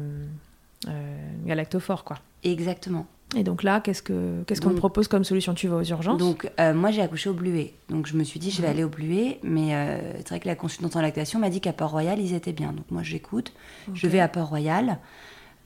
galactophores 1.45 2.05
quoi. 2.05 2.17
Exactement. 2.45 3.05
Et 3.35 3.43
donc 3.43 3.61
là 3.61 3.79
qu'est-ce 3.79 4.01
que 4.01 4.41
qu'est-ce 4.47 4.59
qu'on 4.59 4.71
te 4.71 4.77
propose 4.77 5.07
comme 5.07 5.23
solution? 5.23 5.53
Tu 5.53 5.67
vas 5.67 5.77
aux 5.77 5.83
urgences? 5.83 6.17
Donc, 6.17 6.49
euh, 6.59 6.73
moi, 6.73 6.89
j'ai 6.91 7.01
accouché 7.01 7.29
au 7.29 7.33
Bluet. 7.33 7.73
Donc, 7.89 8.07
je 8.07 8.15
me 8.17 8.23
suis 8.23 8.39
dit, 8.39 8.49
je 8.49 8.61
vais 8.61 8.67
aller 8.67 8.83
au 8.83 8.89
Bluet. 8.89 9.39
Mais 9.43 9.75
euh, 9.75 10.13
c'est 10.17 10.29
vrai 10.29 10.39
que 10.39 10.47
la 10.47 10.55
consultante 10.55 10.95
en 10.95 11.01
lactation 11.01 11.37
m'a 11.39 11.49
dit 11.51 11.61
qu'à 11.61 11.73
Port-Royal, 11.73 12.19
ils 12.19 12.33
étaient 12.33 12.53
bien. 12.53 12.73
Donc, 12.73 12.89
moi, 12.89 13.03
j'écoute. 13.03 13.53
Je 13.93 14.07
vais 14.07 14.19
à 14.19 14.27
Port-Royal. 14.27 14.97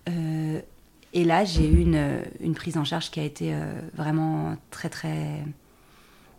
Euh, 0.10 0.60
et 1.14 1.24
là, 1.24 1.46
j'ai 1.46 1.66
eu 1.66 1.80
une, 1.80 2.20
une 2.42 2.54
prise 2.54 2.76
en 2.78 2.84
charge 2.84 3.12
qui 3.12 3.20
a 3.20 3.24
été 3.24 3.54
vraiment 3.94 4.58
très, 4.72 4.90
très 4.90 5.44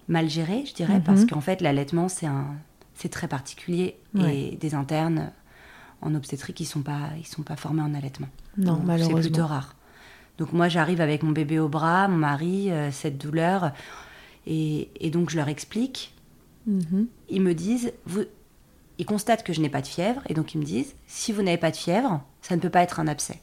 mal 0.08 0.28
gérée, 0.28 0.64
je 0.66 0.74
dirais. 0.74 0.96
Mhm. 0.96 1.04
Parce 1.04 1.24
qu'en 1.24 1.40
fait, 1.40 1.62
l'allaitement, 1.62 2.08
c'est 2.08 2.26
un, 2.26 2.48
c'est 2.94 3.08
très 3.08 3.28
particulier. 3.28 3.96
Ouais. 4.14 4.37
Et 4.37 4.56
des 4.56 4.74
internes 4.74 5.30
en 6.02 6.14
obstétrique, 6.14 6.60
ils 6.60 6.66
sont 6.66 6.82
pas, 6.82 7.10
ils 7.18 7.26
sont 7.26 7.42
pas 7.42 7.56
formés 7.56 7.80
en 7.82 7.94
allaitement. 7.94 8.28
Non, 8.58 8.72
Donc, 8.72 8.80
C'est 8.80 8.87
malheureusement. 8.87 9.20
plutôt 9.20 9.46
rare. 9.46 9.74
Donc 10.38 10.53
moi, 10.53 10.68
j'arrive 10.68 11.01
avec 11.01 11.23
mon 11.23 11.31
bébé 11.33 11.59
au 11.59 11.68
bras, 11.68 12.09
mon 12.09 12.16
mari, 12.16 12.70
euh, 12.70 12.90
cette 12.90 13.18
douleur. 13.18 13.73
Et, 14.47 14.88
et 15.01 15.11
donc, 15.11 15.31
je 15.31 15.37
leur 15.37 15.49
explique. 15.49 16.12
Mhm. 16.66 17.07
Ils 17.31 17.40
me 17.42 17.55
disent, 17.55 17.92
vous... 18.07 18.23
ils 18.99 19.07
constatent 19.07 19.44
que 19.44 19.53
je 19.53 19.61
n'ai 19.61 19.68
pas 19.68 19.81
de 19.81 19.87
fièvre. 19.87 20.23
Et 20.29 20.35
donc, 20.35 20.55
ils 20.55 20.59
me 20.59 20.64
disent, 20.64 20.94
si 21.07 21.33
vous 21.33 21.42
n'avez 21.42 21.57
pas 21.59 21.70
de 21.70 21.77
fièvre, 21.77 22.20
ça 22.42 22.57
ne 22.57 22.61
peut 22.61 22.70
pas 22.70 22.83
être 22.83 23.01
un 23.01 23.07
abcès. 23.07 23.38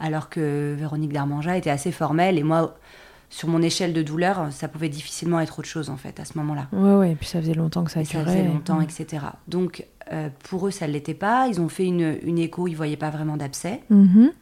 Alors 0.00 0.28
que 0.30 0.74
Véronique 0.78 1.12
Darmanja 1.12 1.56
était 1.56 1.70
assez 1.70 1.92
formelle. 1.92 2.38
Et 2.38 2.42
moi, 2.42 2.76
sur 3.30 3.48
mon 3.48 3.62
échelle 3.62 3.92
de 3.92 4.02
douleur, 4.02 4.48
ça 4.52 4.68
pouvait 4.68 4.88
difficilement 4.88 5.38
être 5.40 5.58
autre 5.58 5.68
chose, 5.68 5.90
en 5.90 5.96
fait, 5.96 6.18
à 6.18 6.24
ce 6.24 6.36
moment-là. 6.38 6.68
Ouais, 6.72 6.94
ouais, 6.94 7.12
et 7.12 7.14
puis 7.14 7.26
ça 7.28 7.40
faisait 7.40 7.54
longtemps 7.54 7.84
que 7.84 7.90
ça 7.90 8.00
Et 8.00 8.04
ça 8.04 8.18
durait. 8.20 8.32
faisait 8.38 8.48
longtemps, 8.48 8.80
etc. 8.80 9.24
Donc, 9.48 9.86
euh, 10.12 10.28
pour 10.48 10.66
eux, 10.66 10.70
ça 10.70 10.86
ne 10.88 10.92
l'était 10.92 11.14
pas. 11.14 11.46
Ils 11.48 11.60
ont 11.60 11.68
fait 11.68 11.84
une, 11.86 12.18
une 12.24 12.38
écho, 12.38 12.66
ils 12.66 12.72
ne 12.72 12.76
voyaient 12.76 12.96
pas 12.96 13.10
vraiment 13.10 13.36
d'abcès. 13.36 13.80
Mhm. 13.90 14.32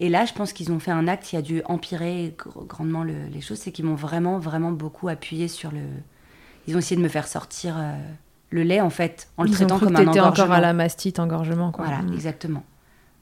Et 0.00 0.08
là, 0.10 0.24
je 0.26 0.32
pense 0.34 0.52
qu'ils 0.52 0.72
ont 0.72 0.78
fait 0.78 0.90
un 0.90 1.08
acte 1.08 1.24
qui 1.24 1.36
a 1.36 1.42
dû 1.42 1.62
empirer 1.64 2.34
gr- 2.38 2.66
grandement 2.66 3.02
le- 3.02 3.26
les 3.32 3.40
choses. 3.40 3.58
C'est 3.58 3.72
qu'ils 3.72 3.84
m'ont 3.86 3.94
vraiment, 3.94 4.38
vraiment 4.38 4.70
beaucoup 4.72 5.08
appuyé 5.08 5.48
sur 5.48 5.70
le. 5.72 5.80
Ils 6.68 6.74
ont 6.76 6.78
essayé 6.80 6.96
de 6.96 7.02
me 7.02 7.08
faire 7.08 7.26
sortir 7.28 7.76
euh, 7.78 7.94
le 8.50 8.62
lait, 8.62 8.80
en 8.80 8.90
fait, 8.90 9.28
en 9.38 9.44
le 9.44 9.48
Ils 9.48 9.52
ont 9.52 9.56
traitant 9.56 9.76
cru 9.76 9.86
comme 9.86 9.94
que 9.94 10.00
un 10.00 10.06
engorgement. 10.08 10.28
encore 10.44 10.52
à 10.52 10.60
la 10.60 10.72
mastite, 10.74 11.18
engorgement, 11.18 11.72
quoi. 11.72 11.86
Voilà, 11.86 12.02
Mm. 12.02 12.12
exactement. 12.12 12.62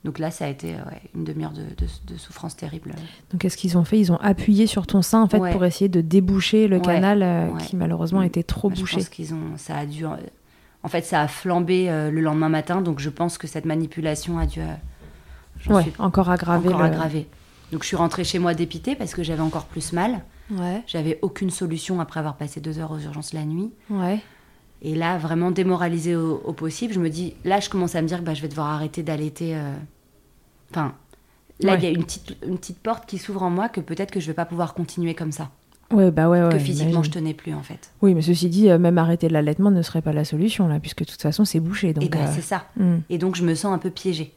Donc 0.05 0.19
là, 0.19 0.31
ça 0.31 0.45
a 0.47 0.49
été 0.49 0.73
ouais, 0.75 1.01
une 1.15 1.25
demi-heure 1.25 1.53
de, 1.53 1.63
de- 1.63 2.13
de 2.13 2.19
souffrance 2.19 2.57
terrible. 2.57 2.95
Donc, 3.31 3.41
qu'est-ce 3.41 3.57
qu'ils 3.57 3.79
ont 3.79 3.85
fait? 3.85 3.99
Ils 3.99 4.13
ont 4.13 4.19
appuyé 4.19 4.67
sur 4.67 4.87
ton 4.87 5.01
sein, 5.01 5.23
en 5.23 5.29
fait, 5.29 5.39
Ouais. 5.39 5.53
pour 5.53 5.65
essayer 5.65 5.89
de 5.89 6.01
déboucher 6.03 6.69
le 6.69 6.77
Ouais, 6.77 6.83
canal 6.83 7.23
euh, 7.23 7.57
qui, 7.59 7.77
malheureusement, 7.77 8.21
Mm. 8.21 8.25
était 8.25 8.43
trop 8.43 8.69
Moi, 8.69 8.75
Je 8.77 8.81
bouché. 8.83 8.97
pense 8.97 9.09
qu'ils 9.09 9.33
ont. 9.33 9.57
Ça 9.57 9.77
a 9.79 9.87
dû. 9.87 10.05
En 10.07 10.89
fait, 10.89 11.03
ça 11.03 11.21
a 11.23 11.29
flambé 11.29 11.89
euh, 11.89 12.11
le 12.11 12.21
lendemain 12.21 12.51
matin. 12.51 12.83
Donc 12.83 12.99
je 12.99 13.09
pense 13.09 13.39
que 13.39 13.47
cette 13.47 13.65
manipulation 13.65 14.39
a 14.39 14.45
dû. 14.47 14.61
Ouais, 15.73 15.83
suis 15.83 15.93
encore 15.99 16.29
aggravé. 16.31 16.69
encore 16.69 16.81
le- 16.81 16.87
aggravée. 16.87 17.27
Donc 17.73 17.83
je 17.83 17.89
suis 17.89 17.97
rentrée 17.97 18.25
chez 18.25 18.39
moi 18.39 18.55
dépitée 18.55 18.95
parce 18.95 19.15
que 19.15 19.23
j'avais 19.23 19.41
encore 19.43 19.65
plus 19.67 19.93
mal. 19.93 20.21
Ouais, 20.51 20.83
J'avais 20.87 21.19
aucune 21.23 21.49
solution 21.51 22.01
après 22.01 22.21
avoir 22.21 22.37
passé 22.37 22.61
deux 22.61 22.79
heures 22.79 22.91
aux 22.93 22.99
urgences 23.01 23.33
la 23.33 23.45
nuit. 23.45 23.71
ouais. 23.91 24.21
Et 24.83 24.95
là, 24.95 25.17
vraiment 25.17 25.51
démoralisée 25.51 26.15
au, 26.15 26.43
au 26.45 26.53
possible, 26.53 26.93
je 26.93 27.01
me 27.01 27.09
dis, 27.09 27.33
là, 27.47 27.59
je 27.59 27.71
commence 27.71 27.95
à 27.95 28.03
me 28.03 28.07
dire 28.07 28.19
que 28.19 28.25
bah, 28.25 28.35
je 28.35 28.43
vais 28.43 28.49
devoir 28.49 28.67
arrêter 28.69 29.03
d'allaiter. 29.03 29.57
euh, 29.57 29.73
Enfin, 30.71 30.93
là, 31.61 31.75
il 31.77 31.79
Ouais. 31.79 31.83
y 31.85 31.87
a 31.87 31.91
une 31.91 32.05
petite, 32.05 32.37
une 32.47 32.59
petite 32.59 32.79
porte 32.81 33.07
qui 33.07 33.17
s'ouvre 33.17 33.43
en 33.45 33.49
moi 33.51 33.71
que 33.71 33.81
peut-être 33.81 34.11
que 34.11 34.21
je 34.21 34.27
vais 34.27 34.35
pas 34.35 34.45
pouvoir 34.45 34.75
continuer 34.75 35.15
comme 35.15 35.33
ça. 35.33 35.49
Ouais, 35.91 36.11
bah 36.11 36.29
ouais, 36.29 36.43
ouais. 36.43 36.51
que 36.51 36.59
physiquement, 36.59 37.03
j'imagine. 37.03 37.05
je 37.13 37.19
tenais 37.19 37.33
plus, 37.35 37.55
en 37.55 37.63
fait. 37.63 37.93
Oui, 38.03 38.13
mais 38.15 38.21
ceci 38.21 38.51
dit, 38.51 38.69
euh, 38.69 38.79
même 38.79 38.99
arrêter 38.99 39.31
l'allaitement 39.31 39.71
ne 39.71 39.81
serait 39.81 40.03
pas 40.03 40.13
la 40.13 40.25
solution, 40.27 40.69
là, 40.69 40.79
puisque 40.81 41.01
de 41.01 41.11
toute 41.11 41.23
façon, 41.23 41.47
c'est 41.47 41.61
bouché. 41.61 41.95
Donc, 41.95 42.05
et 42.05 42.09
ben, 42.11 42.21
euh, 42.27 42.33
c'est 42.35 42.43
ça. 42.43 42.65
mm. 42.77 42.97
Et 43.09 43.17
donc, 43.17 43.37
je 43.37 43.43
me 43.45 43.55
sens 43.55 43.73
un 43.73 43.79
peu 43.79 43.89
piégée. 43.91 44.35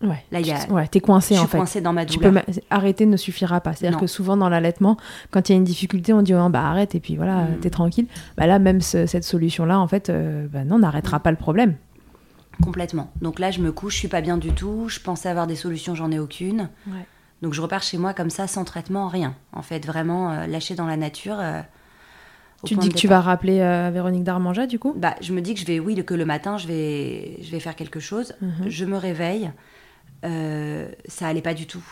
Ouais, 0.00 0.22
Là, 0.30 0.38
il 0.38 0.46
y 0.46 0.52
a- 0.52 0.64
Tu- 0.64 0.70
ouais, 0.72 0.86
t'es 0.86 1.00
coincé, 1.00 1.34
je 1.34 1.40
en 1.40 1.48
suis 1.48 1.66
fait. 1.66 1.80
dans 1.80 1.92
ma 1.92 2.06
Tu 2.06 2.18
peux 2.20 2.28
douleur. 2.28 2.44
arrêter 2.70 3.04
ne 3.04 3.16
suffira 3.16 3.60
pas. 3.60 3.72
C'est-à-dire 3.74 3.98
que 3.98 4.06
souvent 4.06 4.36
dans 4.36 4.48
l'allaitement, 4.48 4.96
quand 5.32 5.48
il 5.48 5.52
y 5.52 5.54
a 5.54 5.58
une 5.58 5.64
difficulté, 5.64 6.12
on 6.12 6.22
dit 6.22 6.34
oh, 6.34 6.48
bah 6.50 6.62
arrête 6.68 6.94
et 6.94 7.00
puis 7.00 7.16
voilà, 7.16 7.42
Mm. 7.42 7.58
t'es 7.62 7.70
tranquille. 7.70 8.06
Bah 8.36 8.46
là, 8.46 8.60
même 8.60 8.80
ce- 8.80 9.06
cette 9.06 9.24
solution-là, 9.24 9.78
en 9.80 9.88
fait, 9.88 10.08
euh, 10.08 10.46
bah 10.48 10.62
non, 10.64 10.78
n'arrêtera 10.78 11.18
pas 11.18 11.32
le 11.32 11.36
problème. 11.36 11.74
Complètement. 12.62 13.10
Donc 13.22 13.38
là, 13.38 13.50
je 13.50 13.60
me 13.60 13.72
couche, 13.72 13.94
je 13.94 13.98
suis 14.00 14.08
pas 14.08 14.20
bien 14.20 14.36
du 14.36 14.50
tout. 14.52 14.88
Je 14.88 15.00
pensais 15.00 15.28
avoir 15.28 15.46
des 15.46 15.56
solutions, 15.56 15.94
j'en 15.94 16.10
ai 16.10 16.18
aucune. 16.18 16.68
Ouais. 16.86 17.04
Donc 17.42 17.54
je 17.54 17.60
repars 17.60 17.82
chez 17.82 17.98
moi 17.98 18.14
comme 18.14 18.30
ça, 18.30 18.46
sans 18.46 18.64
traitement, 18.64 19.08
rien. 19.08 19.34
En 19.52 19.62
fait, 19.62 19.86
vraiment 19.86 20.30
euh, 20.32 20.46
lâché 20.46 20.74
dans 20.74 20.86
la 20.86 20.96
nature. 20.96 21.36
euh, 21.38 21.60
Tu 22.64 22.74
dis 22.74 22.88
que 22.88 22.94
tu 22.94 23.06
vas 23.06 23.20
rappeler 23.20 23.60
euh, 23.60 23.90
Véronique 23.92 24.24
Darmanja, 24.24 24.66
du 24.66 24.78
coup? 24.80 24.92
Bah, 24.96 25.14
je 25.20 25.32
me 25.32 25.40
dis 25.40 25.54
que 25.54 25.60
je 25.60 25.66
vais, 25.66 25.78
oui, 25.78 25.94
que 26.04 26.14
le 26.14 26.24
matin, 26.24 26.56
je 26.58 26.66
vais, 26.66 27.38
je 27.42 27.50
vais 27.52 27.60
faire 27.60 27.76
quelque 27.76 28.00
chose. 28.00 28.34
Mhm. 28.42 28.68
Je 28.68 28.84
me 28.84 28.96
réveille, 28.96 29.50
euh, 30.24 30.88
ça 31.06 31.28
allait 31.28 31.42
pas 31.42 31.54
du 31.54 31.66
tout. 31.66 31.84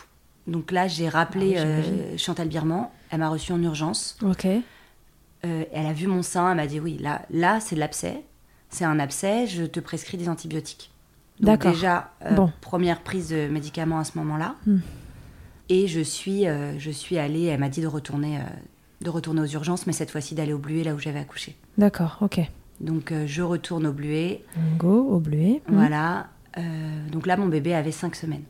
Donc 0.47 0.71
là, 0.71 0.87
j'ai 0.87 1.09
rappelé 1.09 1.55
Ah 1.57 1.63
oui, 1.63 1.67
euh. 1.67 2.17
Chantal 2.17 2.47
Birman. 2.47 2.87
Elle 3.09 3.19
m'a 3.19 3.29
reçue 3.29 3.51
en 3.51 3.61
urgence. 3.61 4.17
Ok. 4.25 4.45
Euh, 4.45 5.63
elle 5.71 5.85
a 5.85 5.93
vu 5.93 6.07
mon 6.07 6.21
sein. 6.23 6.49
Elle 6.51 6.57
m'a 6.57 6.67
dit 6.67 6.79
oui, 6.79 6.97
là, 6.99 7.21
là, 7.29 7.59
c'est 7.59 7.75
de 7.75 7.79
l'abcès. 7.79 8.23
C'est 8.69 8.85
un 8.85 8.99
abcès. 8.99 9.47
Je 9.47 9.63
te 9.63 9.79
prescris 9.79 10.17
des 10.17 10.29
antibiotiques. 10.29 10.91
Donc 11.39 11.59
D'accord. 11.59 11.71
déjà, 11.71 12.11
Bon. 12.31 12.51
première 12.61 13.01
prise 13.01 13.29
de 13.29 13.47
médicaments 13.47 13.99
à 13.99 14.03
ce 14.03 14.17
moment-là. 14.17 14.55
Hmm. 14.65 14.79
Et 15.69 15.87
je 15.87 15.99
suis, 15.99 16.45
je 16.77 16.91
suis 16.91 17.17
allée. 17.17 17.43
Elle 17.45 17.59
m'a 17.59 17.69
dit 17.69 17.81
de 17.81 17.87
retourner, 17.87 18.39
de 19.01 19.09
retourner 19.09 19.41
aux 19.41 19.45
urgences, 19.47 19.85
mais 19.85 19.93
cette 19.93 20.09
fois-ci 20.09 20.33
d'aller 20.33 20.53
au 20.53 20.57
Bluet, 20.57 20.83
là 20.83 20.95
où 20.95 20.99
j'avais 20.99 21.19
accouché. 21.19 21.55
D'accord, 21.77 22.17
ok. 22.21 22.39
Donc 22.79 23.13
je 23.25 23.41
retourne 23.41 23.85
au 23.85 23.91
Bluet. 23.91 24.43
Go, 24.77 25.07
au 25.09 25.19
bleuet. 25.19 25.61
Mm. 25.67 25.75
Voilà. 25.75 26.27
Euh, 26.57 26.61
donc 27.11 27.27
là, 27.27 27.37
mon 27.37 27.47
bébé 27.47 27.73
avait 27.73 27.91
5 27.91 28.15
semaines. 28.15 28.43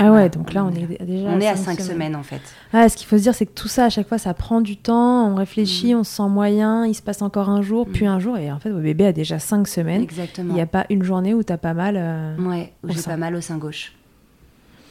Ah 0.00 0.12
ouais, 0.12 0.28
donc 0.28 0.52
là, 0.52 0.64
on, 0.64 0.68
on 0.68 0.72
est 0.72 0.82
est- 1.00 1.04
déjà 1.04 1.28
On 1.28 1.40
est 1.40 1.48
à 1.48 1.56
cinq 1.56 1.80
5 1.80 1.84
semaines. 1.92 2.14
en 2.14 2.22
fait. 2.22 2.40
Ah, 2.72 2.88
ce 2.88 2.96
qu'il 2.96 3.04
faut 3.08 3.18
se 3.18 3.22
dire, 3.22 3.34
c'est 3.34 3.46
que 3.46 3.52
tout 3.52 3.66
ça, 3.66 3.86
à 3.86 3.90
chaque 3.90 4.06
fois, 4.08 4.18
ça 4.18 4.32
prend 4.32 4.60
du 4.60 4.76
temps, 4.76 5.28
on 5.28 5.34
réfléchit, 5.34 5.92
Mm. 5.92 5.98
on 5.98 6.04
se 6.04 6.12
sent 6.18 6.28
moyen, 6.28 6.86
il 6.86 6.94
se 6.94 7.02
passe 7.02 7.20
encore 7.20 7.48
un 7.48 7.62
jour, 7.62 7.88
Mm. 7.88 7.92
puis 7.92 8.06
un 8.06 8.20
jour, 8.20 8.38
et 8.38 8.52
en 8.52 8.60
fait, 8.60 8.70
votre 8.70 8.84
bébé 8.84 9.06
a 9.06 9.12
déjà 9.12 9.40
cinq 9.40 9.66
semaines. 9.66 10.00
Exactement. 10.02 10.50
Il 10.50 10.54
n'y 10.54 10.60
a 10.60 10.66
pas 10.66 10.86
une 10.88 11.02
journée 11.02 11.34
où 11.34 11.42
t'as 11.42 11.56
pas 11.58 11.74
mal. 11.74 11.96
euh, 11.98 12.36
Ouais, 12.38 12.72
où 12.84 12.90
j'ai 12.92 13.02
pas 13.02 13.16
mal 13.16 13.34
au 13.34 13.40
sein 13.40 13.58
gauche. 13.58 13.92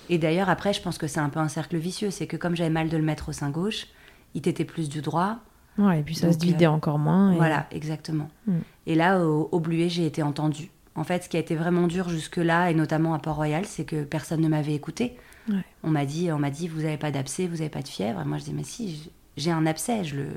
Et 0.10 0.18
d'ailleurs, 0.18 0.50
après, 0.50 0.74
je 0.74 0.82
pense 0.82 0.98
que 0.98 1.08
c'est 1.08 1.20
un 1.22 1.30
peu 1.30 1.40
un 1.40 1.48
cercle 1.48 1.78
vicieux. 1.78 2.12
C'est 2.12 2.28
que 2.28 2.36
comme 2.38 2.56
j'avais 2.58 2.70
mal 2.70 2.90
de 2.90 2.98
le 2.98 3.04
mettre 3.04 3.30
au 3.30 3.32
sein 3.34 3.50
gauche, 3.50 3.88
il 4.34 4.42
t'était 4.42 4.66
plus 4.66 4.90
du 4.90 5.02
droit. 5.02 5.38
Ouais, 5.78 6.00
et 6.00 6.04
puis 6.04 6.16
ça 6.16 6.28
Donc, 6.28 6.34
se 6.34 6.40
dividait 6.40 6.66
euh, 6.66 6.72
encore 6.72 6.98
moins. 7.00 7.32
et- 7.32 7.38
Voilà, 7.38 7.68
exactement. 7.72 8.30
Mm. 8.46 8.54
Et 8.88 8.96
là, 8.96 9.20
au, 9.26 9.48
au 9.52 9.60
Bluet, 9.62 9.90
j'ai 9.90 10.06
été 10.06 10.22
entendue. 10.24 10.70
En 10.98 11.04
fait, 11.06 11.24
ce 11.24 11.30
qui 11.30 11.38
a 11.38 11.40
été 11.40 11.56
vraiment 11.56 11.88
dur 11.88 12.10
jusque-là, 12.10 12.70
et 12.72 12.74
notamment 12.74 13.14
à 13.14 13.20
Port-Royal, 13.20 13.66
c'est 13.66 13.86
que 13.86 14.04
personne 14.04 14.42
ne 14.42 14.48
m'avait 14.50 14.74
écouté. 14.74 15.16
Ouais. 15.50 15.64
On 15.84 15.90
m'a 15.90 16.06
dit, 16.06 16.30
on 16.32 16.40
m'a 16.40 16.50
dit, 16.50 16.68
vous 16.68 16.82
n'avez 16.82 16.98
pas 16.98 17.12
d'abcès, 17.12 17.48
vous 17.48 17.58
n'avez 17.58 17.70
pas 17.70 17.82
de 17.84 17.88
fièvre. 17.88 18.20
Et 18.20 18.26
moi, 18.26 18.38
je 18.40 18.44
dis, 18.44 18.54
mais 18.54 18.64
si, 18.64 19.10
j'ai 19.38 19.52
un 19.52 19.66
abcès, 19.66 20.04
je 20.04 20.16
le, 20.18 20.28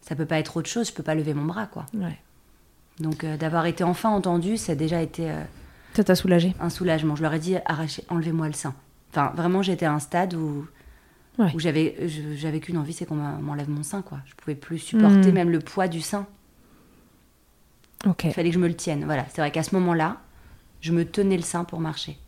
ça 0.00 0.16
peut 0.16 0.26
pas 0.26 0.38
être 0.38 0.56
autre 0.56 0.68
chose, 0.68 0.88
je 0.88 0.92
peux 0.94 1.02
pas 1.02 1.14
lever 1.14 1.34
mon 1.34 1.44
bras, 1.44 1.66
quoi. 1.66 1.86
Ouais. 1.94 2.18
Donc, 2.98 3.24
euh, 3.24 3.36
d'avoir 3.36 3.66
été 3.66 3.84
enfin 3.84 4.08
entendue, 4.10 4.56
ça 4.56 4.72
a 4.72 4.74
déjà 4.74 5.02
été 5.02 5.30
euh, 5.30 5.42
Ça 5.94 6.02
t'a 6.02 6.14
soulagé. 6.14 6.54
un 6.60 6.70
soulagement. 6.70 7.14
Je 7.14 7.22
leur 7.22 7.34
ai 7.34 7.38
dit, 7.38 7.56
arrachez, 7.66 8.04
enlevez-moi 8.08 8.46
le 8.46 8.52
sein. 8.54 8.74
Enfin, 9.12 9.32
vraiment, 9.36 9.62
j'étais 9.62 9.86
à 9.86 9.92
un 9.92 10.00
stade 10.00 10.34
où, 10.34 10.66
Ouais. 11.38 11.50
où 11.54 11.58
j'avais, 11.58 11.96
j'avais 12.36 12.60
qu'une 12.60 12.78
envie, 12.78 12.92
c'est 12.92 13.04
qu'on 13.06 13.16
m'enlève 13.16 13.68
mon 13.68 13.82
sein, 13.82 14.02
quoi. 14.02 14.18
Je 14.24 14.34
pouvais 14.36 14.54
plus 14.54 14.78
supporter 14.78 15.30
Mm. 15.30 15.34
même 15.34 15.50
le 15.50 15.58
poids 15.58 15.88
du 15.88 16.00
sein. 16.00 16.26
Il 18.24 18.32
fallait 18.32 18.48
que 18.50 18.54
je 18.54 18.60
me 18.60 18.68
le 18.68 18.74
tienne. 18.76 19.04
Voilà, 19.04 19.24
c'est 19.32 19.40
vrai 19.40 19.50
qu'à 19.50 19.62
ce 19.62 19.74
moment-là, 19.74 20.18
je 20.80 20.92
me 20.92 21.04
tenais 21.04 21.36
le 21.36 21.42
sein 21.42 21.64
pour 21.64 21.80
marcher. 21.80 22.18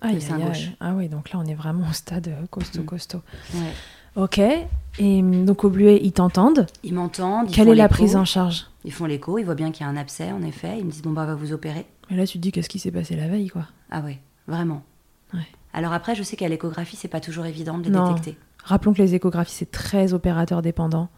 Aïe, 0.00 0.14
le 0.14 0.20
sein 0.20 0.38
gauche. 0.38 0.70
Ah 0.80 0.94
oui, 0.94 1.08
donc 1.08 1.30
là, 1.30 1.38
on 1.38 1.46
est 1.46 1.54
vraiment 1.54 1.86
au 1.88 1.92
stade 1.92 2.28
euh, 2.28 2.46
costaud, 2.50 2.82
Mm. 2.82 2.86
costaud. 2.86 3.20
Ouais. 3.54 3.72
Ok. 4.16 4.38
Et 4.38 5.20
hum, 5.20 5.44
donc, 5.44 5.62
au 5.64 5.70
Bluet, 5.70 6.00
ils 6.02 6.12
t'entendent. 6.12 6.66
Ils 6.82 6.94
m'entendent. 6.94 7.50
Quelle 7.50 7.68
est 7.68 7.74
la 7.74 7.88
prise 7.88 8.16
en 8.16 8.24
charge? 8.24 8.66
Ils 8.84 8.92
font 8.92 9.04
l'écho, 9.04 9.38
ils 9.38 9.44
voient 9.44 9.54
bien 9.54 9.70
qu'il 9.72 9.84
y 9.84 9.88
a 9.88 9.92
un 9.92 9.96
abcès, 9.96 10.32
en 10.32 10.42
effet. 10.42 10.78
Ils 10.78 10.86
me 10.86 10.90
disent, 10.90 11.02
bon, 11.02 11.10
bah, 11.10 11.22
on 11.24 11.26
va 11.26 11.34
vous 11.34 11.52
opérer. 11.52 11.86
Et 12.10 12.16
là, 12.16 12.26
tu 12.26 12.38
te 12.38 12.42
dis, 12.42 12.50
qu'est-ce 12.50 12.68
qui 12.70 12.78
s'est 12.78 12.90
passé 12.90 13.14
la 13.14 13.28
veille, 13.28 13.48
quoi? 13.48 13.66
Ah 13.90 14.00
ouais, 14.00 14.18
vraiment. 14.48 14.82
Ouais. 15.34 15.46
Alors 15.74 15.92
après, 15.92 16.14
je 16.14 16.22
sais 16.22 16.34
qu'à 16.36 16.48
l'échographie, 16.48 16.96
c'est 16.96 17.06
pas 17.08 17.20
toujours 17.20 17.44
évident 17.46 17.78
de 17.78 17.84
les 17.84 17.90
Non. 17.90 18.08
détecter. 18.14 18.36
Rappelons 18.64 18.92
que 18.94 19.02
les 19.02 19.14
échographies, 19.14 19.54
c'est 19.54 19.70
très 19.70 20.12
opérateur 20.14 20.60
dépendant 20.62 21.08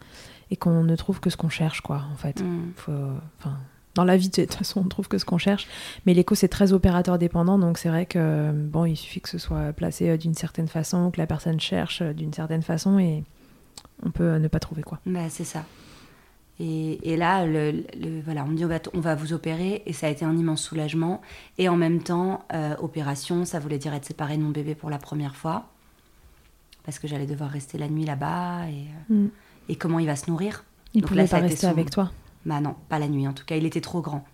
et 0.50 0.56
qu'on 0.56 0.82
ne 0.84 0.96
trouve 0.96 1.20
que 1.20 1.30
ce 1.30 1.36
qu'on 1.36 1.48
cherche, 1.48 1.80
quoi, 1.80 2.02
en 2.12 2.16
fait. 2.16 2.42
Mm. 2.42 2.72
Faut- 2.76 2.92
enfin, 3.38 3.56
dans 3.94 4.04
la 4.04 4.16
vie, 4.16 4.28
de 4.30 4.34
toute 4.44 4.54
façon, 4.54 4.80
on 4.80 4.88
trouve 4.88 5.08
que 5.08 5.18
ce 5.18 5.24
qu'on 5.24 5.38
cherche. 5.38 5.66
Mais 6.06 6.14
l'écho, 6.14 6.34
c'est 6.34 6.48
très 6.48 6.72
opérateur 6.72 7.18
dépendant, 7.18 7.58
donc 7.58 7.78
c'est 7.78 7.88
vrai 7.88 8.06
que 8.06 8.50
bon, 8.52 8.84
il 8.86 8.96
suffit 8.96 9.20
que 9.20 9.28
ce 9.28 9.38
soit 9.38 9.72
placé 9.72 10.08
euh, 10.10 10.16
d'une 10.16 10.34
certaine 10.34 10.68
façon, 10.68 11.10
que 11.10 11.18
la 11.20 11.26
personne 11.26 11.60
cherche 11.60 12.00
euh, 12.02 12.12
d'une 12.12 12.32
certaine 12.32 12.62
façon, 12.62 12.98
et 12.98 13.22
on 14.04 14.10
peut 14.10 14.24
euh, 14.24 14.38
ne 14.38 14.48
pas 14.48 14.60
trouver 14.60 14.82
quoi. 14.82 14.98
Bah, 15.06 15.28
c'est 15.28 15.44
ça. 15.44 15.64
Et, 16.60 17.12
et 17.12 17.16
là, 17.16 17.44
le, 17.46 17.84
le- 17.98 18.20
voilà, 18.24 18.44
on 18.44 18.48
me 18.48 18.56
dit 18.56 18.64
on 18.64 18.68
va, 18.68 18.78
t- 18.78 18.90
on 18.94 19.00
va 19.00 19.14
vous 19.14 19.32
opérer 19.32 19.82
et 19.86 19.92
ça 19.92 20.06
a 20.06 20.10
été 20.10 20.24
un 20.24 20.36
immense 20.36 20.62
soulagement. 20.62 21.20
Et 21.58 21.68
en 21.68 21.76
même 21.76 22.02
temps, 22.02 22.44
euh, 22.54 22.76
opération, 22.78 23.44
ça 23.44 23.58
voulait 23.58 23.78
dire 23.78 23.92
être 23.94 24.04
séparée 24.04 24.36
de 24.36 24.42
mon 24.42 24.50
bébé 24.50 24.74
pour 24.74 24.90
la 24.90 24.98
première 24.98 25.34
fois. 25.34 25.66
Parce 26.84 26.98
que 26.98 27.08
j'allais 27.08 27.26
devoir 27.26 27.50
rester 27.50 27.78
la 27.78 27.88
nuit 27.88 28.04
là-bas. 28.04 28.66
Et, 28.68 29.12
Mm. 29.12 29.28
et 29.70 29.76
comment 29.76 29.98
il 29.98 30.06
va 30.06 30.14
se 30.14 30.30
nourrir 30.30 30.64
Il 30.94 31.02
pouvait 31.02 31.22
là, 31.22 31.28
pas 31.28 31.38
rester 31.38 31.66
son- 31.66 31.68
avec 31.70 31.90
toi. 31.90 32.12
Bah 32.46 32.60
non, 32.60 32.74
pas 32.88 32.98
la 32.98 33.08
nuit 33.08 33.26
en 33.28 33.32
tout 33.32 33.44
cas. 33.44 33.56
Il 33.56 33.64
était 33.66 33.80
trop 33.80 34.00
grand. 34.00 34.24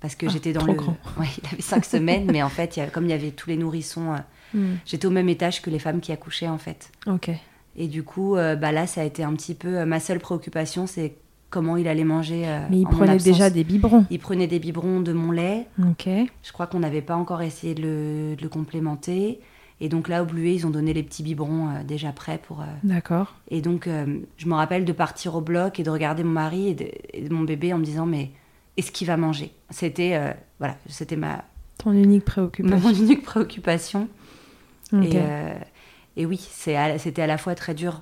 Parce 0.00 0.14
que 0.14 0.26
Ah, 0.26 0.30
j'étais 0.30 0.52
dans 0.52 0.60
trop 0.60 0.72
le. 0.72 0.78
grand. 0.78 0.96
Ouais, 1.18 1.26
il 1.42 1.46
avait 1.52 1.62
cinq 1.62 1.84
semaines, 1.84 2.30
mais 2.32 2.42
en 2.42 2.48
fait, 2.48 2.76
il 2.76 2.80
y 2.80 2.82
a- 2.82 2.86
comme 2.86 3.04
il 3.04 3.10
y 3.10 3.14
avait 3.14 3.32
tous 3.32 3.50
les 3.50 3.56
nourrissons, 3.56 4.12
euh, 4.14 4.18
Mm. 4.54 4.76
j'étais 4.86 5.06
au 5.06 5.10
même 5.10 5.28
étage 5.28 5.62
que 5.62 5.70
les 5.70 5.78
femmes 5.78 6.00
qui 6.00 6.10
accouchaient 6.10 6.48
en 6.48 6.58
fait. 6.58 6.90
Ok. 7.06 7.30
Et 7.76 7.86
du 7.86 8.02
coup, 8.02 8.34
euh, 8.36 8.56
bah 8.56 8.72
là, 8.72 8.86
ça 8.86 9.02
a 9.02 9.04
été 9.04 9.22
un 9.22 9.32
petit 9.34 9.54
peu. 9.54 9.78
euh, 9.78 9.84
ma 9.86 10.00
seule 10.00 10.18
préoccupation, 10.18 10.86
c'est 10.88 11.16
comment 11.50 11.76
il 11.76 11.86
allait 11.86 12.02
manger. 12.04 12.42
euh, 12.48 12.66
Mais 12.70 12.80
il 12.80 12.86
en 12.86 12.90
prenait 12.90 13.16
déjà 13.18 13.48
des 13.50 13.62
biberons. 13.64 14.06
Il 14.10 14.18
prenait 14.18 14.46
des 14.48 14.58
biberons 14.58 15.00
de 15.00 15.12
mon 15.12 15.30
lait. 15.32 15.66
Ok. 15.80 16.08
Je 16.42 16.52
crois 16.52 16.66
qu'on 16.66 16.80
n'avait 16.80 17.02
pas 17.02 17.14
encore 17.16 17.42
essayé 17.42 17.74
de 17.74 17.82
le, 17.82 18.36
de 18.36 18.42
le 18.42 18.48
complémenter. 18.48 19.40
Et 19.82 19.88
donc 19.88 20.08
là, 20.08 20.22
au 20.22 20.26
Bluet, 20.26 20.54
ils 20.54 20.66
ont 20.66 20.70
donné 20.70 20.92
les 20.92 21.02
petits 21.02 21.22
biberons 21.22 21.68
euh, 21.68 21.82
déjà 21.86 22.12
prêts 22.12 22.38
pour. 22.46 22.60
euh, 22.60 22.64
D'accord. 22.84 23.34
Et 23.48 23.62
donc, 23.62 23.86
euh, 23.86 24.18
je 24.36 24.46
me 24.46 24.54
rappelle 24.54 24.84
de 24.84 24.92
partir 24.92 25.34
au 25.36 25.40
bloc 25.40 25.80
et 25.80 25.82
de 25.82 25.90
regarder 25.90 26.22
mon 26.22 26.32
mari 26.32 26.68
et 26.68 26.74
de, 26.74 26.86
et 27.14 27.22
de 27.28 27.32
mon 27.34 27.42
bébé 27.44 27.72
en 27.72 27.78
me 27.78 27.84
disant 27.84 28.04
Mais 28.06 28.30
et 28.76 28.82
ce 28.82 28.90
qu'il 28.92 29.06
va 29.06 29.16
manger? 29.16 29.52
C'était 29.70 30.18
voilà, 30.58 30.76
c'était 30.88 31.16
ma, 31.16 31.44
Ton 31.78 31.92
unique 31.92 32.24
préoccupation. 32.24 32.78
mon 32.88 32.94
unique 32.94 33.22
préoccupation. 33.22 34.08
Et, 34.92 35.16
et 36.16 36.26
oui, 36.26 36.38
c'était 36.50 37.22
à 37.22 37.26
la 37.26 37.38
fois 37.38 37.54
très 37.54 37.74
dur. 37.74 38.00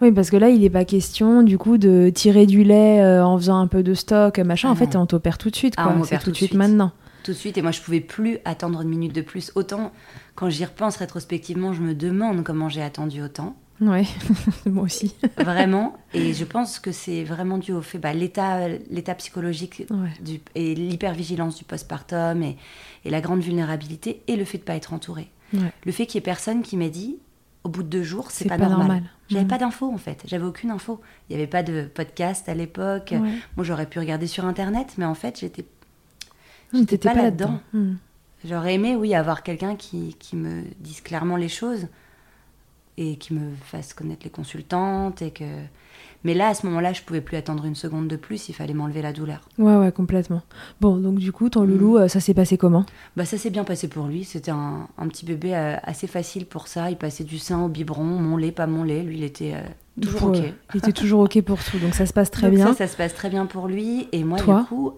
Oui, 0.00 0.12
parce 0.12 0.30
que 0.30 0.36
là, 0.36 0.48
il 0.50 0.60
n'est 0.60 0.70
pas 0.70 0.84
question 0.84 1.42
du 1.42 1.58
coup 1.58 1.78
de 1.78 2.10
tirer 2.14 2.46
du 2.46 2.62
lait 2.62 3.02
en 3.20 3.36
faisant 3.38 3.58
un 3.58 3.66
peu 3.66 3.82
de 3.82 3.94
stock, 3.94 4.38
machin. 4.38 4.68
Ah 4.68 4.72
en 4.72 4.76
fait, 4.76 4.94
non. 4.94 5.00
on 5.02 5.06
t'opère 5.06 5.38
tout 5.38 5.50
de 5.50 5.56
suite, 5.56 5.74
Ah, 5.76 5.84
quoi. 5.84 5.92
on 5.92 5.94
C'est 5.94 6.00
m'opère 6.00 6.18
tout 6.20 6.26
de 6.26 6.30
tout 6.30 6.30
de 6.32 6.36
suite 6.36 6.48
suite. 6.50 6.58
maintenant. 6.58 6.92
Tout 7.28 7.34
de 7.34 7.38
suite 7.38 7.58
et 7.58 7.62
moi 7.62 7.72
je 7.72 7.82
pouvais 7.82 8.00
plus 8.00 8.38
attendre 8.46 8.80
une 8.80 8.88
minute 8.88 9.14
de 9.14 9.20
plus. 9.20 9.52
Autant 9.54 9.92
quand 10.34 10.48
j'y 10.48 10.64
repense 10.64 10.96
rétrospectivement, 10.96 11.74
je 11.74 11.82
me 11.82 11.94
demande 11.94 12.42
comment 12.42 12.70
j'ai 12.70 12.80
attendu 12.80 13.20
autant. 13.22 13.54
Ouais, 13.82 14.04
moi 14.66 14.84
aussi. 14.84 15.14
Vraiment. 15.36 15.94
et 16.14 16.32
je 16.32 16.44
pense 16.46 16.78
que 16.78 16.90
c'est 16.90 17.24
vraiment 17.24 17.58
dû 17.58 17.72
au 17.72 17.82
fait, 17.82 17.98
bah, 17.98 18.14
l'état, 18.14 18.66
l'état 18.90 19.14
psychologique 19.14 19.84
Ouais. 19.90 20.08
du, 20.24 20.40
et 20.54 20.74
l'hypervigilance 20.74 21.56
du 21.56 21.64
postpartum 21.64 22.42
et, 22.42 22.56
et 23.04 23.10
la 23.10 23.20
grande 23.20 23.40
vulnérabilité 23.40 24.22
et 24.26 24.36
le 24.36 24.44
fait 24.46 24.56
de 24.58 24.62
pas 24.64 24.74
être 24.74 24.94
entouré. 24.94 25.28
Ouais. 25.52 25.70
Le 25.84 25.92
fait 25.92 26.06
qu'il 26.06 26.14
y 26.14 26.18
ait 26.18 26.22
personne 26.22 26.62
qui 26.62 26.78
m'ait 26.78 26.88
dit, 26.90 27.18
au 27.62 27.68
bout 27.68 27.82
de 27.82 27.88
deux 27.88 28.02
jours, 28.02 28.30
c'est 28.30 28.44
C'est 28.44 28.48
pas, 28.48 28.56
pas 28.56 28.68
normal. 28.70 28.86
normal. 28.86 29.02
J'avais 29.28 29.42
Mhm. 29.44 29.48
pas 29.50 29.58
d'infos 29.58 29.92
en 29.92 29.98
fait. 29.98 30.22
J'avais 30.26 30.44
aucune 30.44 30.70
info. 30.70 31.00
Il 31.28 31.36
n'y 31.36 31.42
avait 31.42 31.50
pas 31.50 31.62
de 31.62 31.82
podcast 31.94 32.48
à 32.48 32.54
l'époque. 32.54 33.10
Ouais. 33.12 33.18
Moi, 33.56 33.64
j'aurais 33.64 33.86
pu 33.86 33.98
regarder 33.98 34.26
sur 34.26 34.46
internet, 34.46 34.94
mais 34.96 35.04
en 35.04 35.14
fait, 35.14 35.38
j'étais, 35.40 35.64
j'étais 36.72 36.98
pas 36.98 37.14
là-dedans. 37.14 37.60
Hum. 37.74 37.96
J'aurais 38.44 38.74
aimé, 38.74 38.94
oui, 38.94 39.14
avoir 39.14 39.42
quelqu'un 39.42 39.74
qui, 39.74 40.14
qui 40.18 40.36
me 40.36 40.62
dise 40.78 41.00
clairement 41.00 41.36
les 41.36 41.48
choses 41.48 41.88
et 42.98 43.16
qui 43.16 43.32
me 43.32 43.52
fasse 43.64 43.94
connaître 43.94 44.24
les 44.24 44.30
consultantes 44.30 45.22
et 45.22 45.30
que. 45.30 45.44
Mais 46.24 46.34
là, 46.34 46.48
à 46.48 46.54
ce 46.54 46.66
moment-là, 46.66 46.92
je 46.92 47.02
pouvais 47.02 47.20
plus 47.20 47.36
attendre 47.36 47.64
une 47.64 47.76
seconde 47.76 48.08
de 48.08 48.16
plus. 48.16 48.48
Il 48.48 48.52
fallait 48.52 48.74
m'enlever 48.74 49.02
la 49.02 49.12
douleur. 49.12 49.48
Ouais, 49.56 49.76
ouais, 49.76 49.92
complètement. 49.92 50.42
Bon, 50.80 50.96
donc 50.96 51.18
du 51.18 51.30
coup, 51.30 51.48
ton 51.48 51.62
Mm. 51.62 51.66
loulou, 51.70 51.96
euh, 51.96 52.08
ça 52.08 52.18
s'est 52.18 52.34
passé 52.34 52.58
comment? 52.58 52.84
Bah, 53.16 53.24
ça 53.24 53.38
s'est 53.38 53.50
bien 53.50 53.62
passé 53.62 53.86
pour 53.86 54.06
lui. 54.08 54.24
C'était 54.24 54.50
un, 54.50 54.88
un 54.98 55.06
petit 55.06 55.24
bébé 55.24 55.54
euh, 55.54 55.76
assez 55.84 56.08
facile 56.08 56.44
pour 56.46 56.66
ça. 56.66 56.90
Il 56.90 56.96
passait 56.96 57.22
du 57.22 57.38
sein 57.38 57.62
au 57.62 57.68
biberon, 57.68 58.02
mon 58.02 58.36
lait, 58.36 58.50
pas 58.50 58.66
mon 58.66 58.82
lait. 58.82 59.02
Lui, 59.04 59.18
il 59.18 59.22
était 59.24 59.54
euh, 59.54 59.60
toujours 60.00 60.18
Pour, 60.20 60.28
ok. 60.30 60.36
euh, 60.38 60.50
Il 60.74 60.78
était 60.78 60.92
toujours 60.92 61.20
ok 61.20 61.40
pour 61.42 61.62
tout, 61.62 61.78
donc 61.78 61.94
ça 61.94 62.04
se 62.04 62.12
passe 62.12 62.30
très 62.32 62.48
Donc 62.48 62.56
bien. 62.56 62.66
Ça, 62.66 62.74
ça 62.74 62.86
se 62.88 62.96
passe 62.96 63.14
très 63.14 63.30
bien 63.30 63.46
pour 63.46 63.68
lui. 63.68 64.08
Et 64.10 64.24
moi, 64.24 64.38
Toi 64.38 64.62
du 64.62 64.66
coup, 64.66 64.94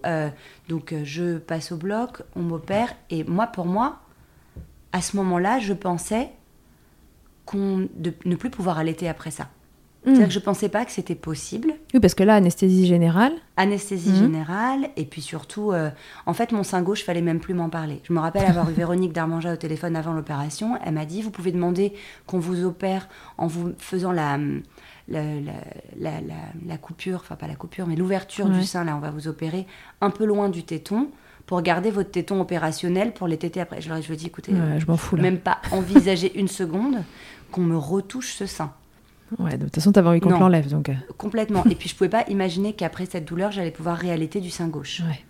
donc 0.69 0.95
je 1.03 1.37
passe 1.37 1.71
au 1.71 1.77
bloc, 1.77 2.23
on 2.35 2.41
m'opère. 2.41 2.95
Et 3.11 3.23
moi, 3.25 3.45
pour 3.45 3.67
moi, 3.67 3.99
à 4.91 5.01
ce 5.01 5.15
moment-là, 5.17 5.59
je 5.59 5.73
pensais 5.73 6.31
qu'on 7.51 7.87
de 7.95 8.13
ne 8.25 8.35
plus 8.35 8.49
pouvoir 8.49 8.77
allaiter 8.79 9.07
après 9.09 9.31
ça. 9.31 9.43
Hum. 10.03 10.15
C'est-à-dire 10.15 10.27
que 10.29 10.33
je 10.33 10.39
pensais 10.39 10.69
pas 10.69 10.83
que 10.83 10.91
c'était 10.91 11.13
possible. 11.13 11.73
Oui, 11.93 11.99
parce 11.99 12.15
que 12.15 12.23
là, 12.23 12.33
anesthésie 12.33 12.87
générale. 12.87 13.33
Anesthésie 13.55 14.09
Mhm. 14.09 14.15
générale, 14.15 14.89
et 14.97 15.05
puis 15.05 15.21
surtout, 15.21 15.73
euh, 15.73 15.91
en 16.25 16.33
fait, 16.33 16.51
mon 16.53 16.63
sein 16.63 16.81
gauche, 16.81 17.03
fallait 17.03 17.21
même 17.21 17.39
plus 17.39 17.53
m'en 17.53 17.69
parler. 17.69 17.99
Je 18.05 18.11
me 18.13 18.19
rappelle 18.19 18.45
avoir 18.47 18.67
eu 18.69 18.73
Véronique 18.83 19.13
Darmanja 19.13 19.53
au 19.53 19.57
téléphone 19.57 19.95
avant 19.95 20.13
l'opération. 20.13 20.75
Elle 20.83 20.95
m'a 20.95 21.05
dit 21.05 21.21
Vous 21.21 21.29
pouvez 21.29 21.51
demander 21.51 21.93
qu'on 22.25 22.39
vous 22.39 22.63
opère 22.65 23.07
en 23.37 23.45
vous 23.45 23.73
faisant 23.77 24.11
la, 24.11 24.39
la, 25.07 25.23
la, 25.99 26.11
la- 26.21 26.35
la- 26.65 26.77
coupure, 26.77 27.19
enfin 27.21 27.35
pas 27.35 27.47
la 27.47 27.55
coupure, 27.55 27.85
mais 27.85 27.95
l'ouverture 27.95 28.47
Ouais. 28.47 28.57
du 28.57 28.63
sein, 28.63 28.83
là, 28.83 28.95
on 28.95 28.99
va 29.01 29.11
vous 29.11 29.27
opérer 29.27 29.67
un 30.01 30.09
peu 30.09 30.25
loin 30.25 30.49
du 30.49 30.63
téton 30.63 31.09
pour 31.45 31.61
garder 31.61 31.91
votre 31.91 32.09
téton 32.11 32.39
opérationnel 32.41 33.13
pour 33.13 33.27
les 33.27 33.37
téter 33.37 33.61
après. 33.61 33.81
Je 33.81 33.89
leur 33.89 33.97
ai 33.97 34.01
je 34.01 34.07
lui 34.07 34.13
ai 34.15 34.17
dit 34.17 34.27
Écoutez, 34.27 34.51
Ouais, 34.53 34.79
je 34.79 34.87
m'en 34.87 34.97
fous 34.97 35.15
là. 35.15 35.21
même 35.21 35.37
pas 35.37 35.59
envisager 35.71 36.39
une 36.39 36.47
seconde 36.47 37.03
qu'on 37.51 37.61
me 37.61 37.77
retouche 37.77 38.33
ce 38.33 38.45
sein. 38.47 38.73
Ouais, 39.39 39.57
de 39.57 39.65
toute 39.65 39.75
façon, 39.75 39.91
t'avais 39.91 40.09
envie 40.09 40.19
qu'on 40.19 40.29
l'enlève, 40.31 40.69
donc. 40.69 40.89
euh, 40.89 40.93
Complètement. 41.17 41.63
et 41.65 41.75
puis 41.75 41.87
je 41.87 41.95
pouvais 41.95 42.09
pas 42.09 42.25
imaginer 42.27 42.73
qu'après 42.73 43.05
cette 43.05 43.25
douleur, 43.25 43.51
j'allais 43.51 43.71
pouvoir 43.71 43.97
réallaiter 43.97 44.41
du 44.41 44.49
sein 44.49 44.67
gauche. 44.67 45.01
Ouais. 45.07 45.23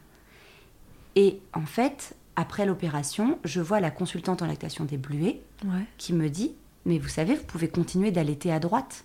Et 1.16 1.40
en 1.54 1.66
fait, 1.66 2.16
après 2.36 2.66
l'opération, 2.66 3.38
je 3.44 3.62
vois 3.62 3.80
la 3.80 3.92
consultante 3.92 4.42
en 4.42 4.48
lactation 4.48 4.86
des 4.86 4.98
Bluets 4.98 5.42
Ouais. 5.66 5.86
qui 5.98 6.14
me 6.14 6.30
dit 6.30 6.54
Mais 6.86 6.98
vous 6.98 7.10
savez, 7.10 7.36
vous 7.36 7.44
pouvez 7.44 7.68
continuer 7.68 8.12
d'allaiter 8.12 8.52
à 8.52 8.60
droite. 8.60 9.04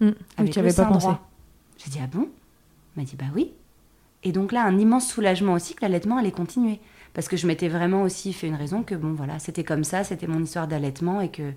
Oui, 0.00 0.12
Avec 0.36 0.54
le 0.56 0.60
avais 0.60 0.68
pas 0.70 0.74
sein 0.82 0.84
pensé. 0.86 1.06
droit. 1.06 1.30
J'ai 1.78 1.90
dit 1.90 1.98
Ah 2.02 2.06
bon? 2.06 2.28
Elle 2.96 3.02
m'a 3.02 3.08
dit 3.08 3.16
Bah 3.16 3.26
oui. 3.34 3.52
Et 4.22 4.32
donc 4.32 4.52
là, 4.52 4.64
un 4.64 4.78
immense 4.78 5.06
soulagement 5.08 5.54
aussi 5.54 5.74
que 5.74 5.82
l'allaitement 5.82 6.18
allait 6.18 6.32
continuer. 6.32 6.80
Parce 7.14 7.28
que 7.28 7.36
je 7.36 7.46
m'étais 7.46 7.68
vraiment 7.68 8.02
aussi 8.02 8.32
fait 8.32 8.48
une 8.48 8.54
raison 8.56 8.82
que, 8.82 8.94
bon, 8.94 9.12
voilà, 9.12 9.38
c'était 9.38 9.64
comme 9.64 9.84
ça, 9.84 10.02
c'était 10.02 10.26
mon 10.26 10.42
histoire 10.42 10.66
d'allaitement 10.66 11.20
et 11.20 11.30
que, 11.30 11.52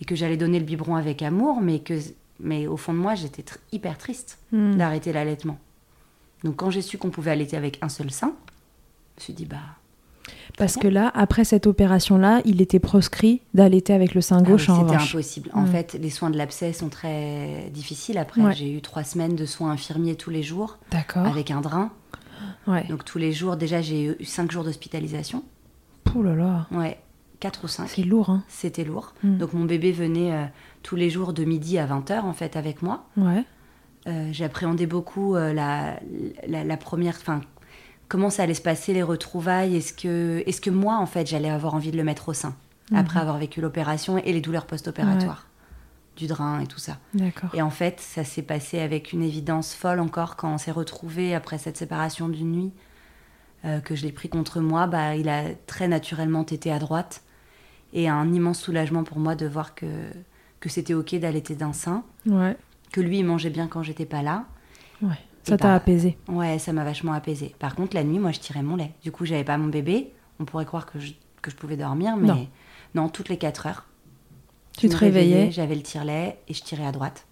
et 0.00 0.04
que 0.04 0.14
j'allais 0.14 0.36
donner 0.36 0.58
le 0.58 0.64
biberon 0.64 0.96
avec 0.96 1.22
amour, 1.22 1.60
mais 1.60 1.78
que 1.80 1.94
mais 2.38 2.66
au 2.66 2.76
fond 2.76 2.92
de 2.92 2.98
moi, 2.98 3.14
j'étais 3.14 3.42
tr- 3.42 3.56
hyper 3.72 3.96
triste 3.96 4.38
Hum. 4.52 4.76
d'arrêter 4.76 5.12
l'allaitement. 5.12 5.58
Donc 6.44 6.56
quand 6.56 6.70
j'ai 6.70 6.82
su 6.82 6.98
qu'on 6.98 7.08
pouvait 7.10 7.30
allaiter 7.30 7.56
avec 7.56 7.78
un 7.82 7.88
seul 7.88 8.10
sein, 8.10 8.34
je 9.16 9.22
me 9.22 9.24
suis 9.24 9.32
dit 9.32 9.46
Bah. 9.46 9.56
Parce 10.58 10.76
que 10.76 10.88
là, 10.88 11.10
après 11.14 11.44
cette 11.44 11.66
opération-là, 11.66 12.42
il 12.44 12.60
était 12.60 12.78
proscrit 12.80 13.40
d'allaiter 13.54 13.92
avec 13.94 14.14
le 14.14 14.20
sein 14.20 14.38
Ah 14.38 14.42
oui, 14.42 14.48
gauche 14.52 14.68
en 14.68 14.86
C'était 14.86 15.00
impossible. 15.02 15.50
En 15.54 15.62
Mm. 15.62 15.66
fait, 15.68 15.94
les 16.00 16.10
soins 16.10 16.30
de 16.30 16.36
l'abcès 16.36 16.72
sont 16.72 16.88
très 16.88 17.70
difficiles. 17.72 18.18
Après, 18.18 18.40
Ouais. 18.42 18.54
j'ai 18.54 18.72
eu 18.72 18.82
trois 18.82 19.04
semaines 19.04 19.36
de 19.36 19.46
soins 19.46 19.70
infirmiers 19.70 20.16
tous 20.16 20.30
les 20.30 20.42
jours 20.42 20.78
D'accord. 20.90 21.26
avec 21.26 21.50
un 21.50 21.60
drain. 21.60 21.90
Ouais. 22.66 22.84
Donc 22.88 23.04
tous 23.04 23.18
les 23.18 23.32
jours, 23.32 23.56
déjà, 23.56 23.80
j'ai 23.80 24.04
eu 24.20 24.24
cinq 24.24 24.50
jours 24.50 24.64
d'hospitalisation. 24.64 25.42
Ouh 26.14 26.22
là 26.22 26.34
là. 26.34 26.66
Ouais, 26.70 26.98
quatre 27.40 27.64
ou 27.64 27.68
cinq. 27.68 27.88
C'est 27.88 28.02
lourd, 28.02 28.30
hein. 28.30 28.44
C'était 28.48 28.84
lourd. 28.84 29.14
Mm. 29.22 29.38
Donc 29.38 29.52
mon 29.52 29.64
bébé 29.64 29.92
venait 29.92 30.32
euh, 30.32 30.44
tous 30.82 30.96
les 30.96 31.10
jours 31.10 31.32
de 31.32 31.44
midi 31.44 31.78
à 31.78 31.86
20h 31.86 32.20
en 32.20 32.32
fait 32.32 32.56
avec 32.56 32.82
moi. 32.82 33.06
Ouais. 33.16 33.44
Euh, 34.06 34.28
J'appréhendais 34.32 34.86
beaucoup 34.86 35.34
euh, 35.34 35.52
la, 35.52 35.98
la, 36.46 36.64
la 36.64 36.76
première, 36.76 37.16
enfin, 37.20 37.40
comment 38.08 38.30
ça 38.30 38.44
allait 38.44 38.54
se 38.54 38.62
passer 38.62 38.92
les 38.92 39.02
retrouvailles. 39.02 39.76
Est-ce 39.76 39.92
que, 39.92 40.42
est-ce 40.46 40.60
que 40.60 40.70
moi 40.70 40.96
en 40.96 41.06
fait 41.06 41.26
j'allais 41.26 41.50
avoir 41.50 41.74
envie 41.74 41.90
de 41.90 41.96
le 41.96 42.04
mettre 42.04 42.28
au 42.28 42.32
sein 42.32 42.54
après 42.94 43.18
avoir 43.18 43.36
vécu 43.36 43.60
l'opération 43.60 44.16
et 44.16 44.32
les 44.32 44.40
douleurs 44.40 44.66
post-opératoires 44.66 45.48
du 46.16 46.28
drain 46.28 46.60
et 46.60 46.68
tout 46.68 46.78
ça. 46.78 46.98
D'accord. 47.14 47.50
Et 47.52 47.60
en 47.60 47.68
fait, 47.68 48.00
ça 48.00 48.22
s'est 48.22 48.42
passé 48.42 48.78
avec 48.78 49.12
une 49.12 49.24
évidence 49.24 49.74
folle 49.74 49.98
encore 49.98 50.36
quand 50.36 50.54
on 50.54 50.56
s'est 50.56 50.70
retrouvés 50.70 51.34
après 51.34 51.58
cette 51.58 51.76
séparation 51.76 52.28
d'une 52.28 52.52
nuit, 52.52 52.72
que 53.84 53.96
je 53.96 54.04
l'ai 54.06 54.12
pris 54.12 54.28
contre 54.28 54.60
moi. 54.60 54.86
Bah, 54.86 55.16
il 55.16 55.28
a 55.28 55.46
très 55.66 55.88
naturellement 55.88 56.44
tété 56.44 56.70
à 56.70 56.78
droite. 56.78 57.22
Et 57.98 58.08
un 58.08 58.30
immense 58.32 58.60
soulagement 58.60 59.02
pour 59.04 59.18
moi 59.18 59.34
de 59.34 59.46
voir 59.46 59.74
que, 59.74 59.86
que 60.60 60.68
c'était 60.68 60.92
OK 60.94 61.14
d'allaiter 61.16 61.54
d'un 61.56 61.72
sein, 61.72 62.04
Ouais. 62.26 62.54
que 62.92 63.00
lui, 63.00 63.18
il 63.20 63.24
mangeait 63.24 63.50
bien 63.50 63.66
quand 63.68 63.82
j'étais 63.82 64.04
pas 64.04 64.22
là. 64.22 64.44
Ouais. 65.02 65.18
Ça 65.44 65.56
t'a 65.56 65.68
bah, 65.68 65.74
apaisé. 65.76 66.18
Ouais, 66.28 66.58
ça 66.58 66.72
m'a 66.72 66.84
vachement 66.84 67.12
apaisé. 67.12 67.54
Par 67.58 67.74
contre, 67.74 67.94
la 67.96 68.04
nuit, 68.04 68.18
moi, 68.18 68.32
je 68.32 68.40
tirais 68.40 68.62
mon 68.62 68.76
lait. 68.76 68.92
Du 69.02 69.12
coup, 69.12 69.24
j'avais 69.24 69.44
pas 69.44 69.56
mon 69.58 69.68
bébé. 69.68 70.12
On 70.40 70.44
pourrait 70.44 70.66
croire 70.66 70.84
que 70.86 70.98
je, 71.00 71.12
que 71.40 71.50
je 71.50 71.56
pouvais 71.56 71.76
dormir, 71.76 72.16
mais 72.16 72.26
Non. 72.28 72.48
non, 72.94 73.08
toutes 73.08 73.28
les 73.30 73.38
4 73.38 73.66
heures. 73.66 73.86
Tu 74.76 74.88
te 74.90 74.96
réveillais. 74.96 75.50
J'avais 75.50 75.74
le 75.74 75.80
tire-lait 75.82 76.38
et 76.48 76.52
je 76.54 76.62
tirais 76.62 76.84
à 76.84 76.92
droite 76.92 77.26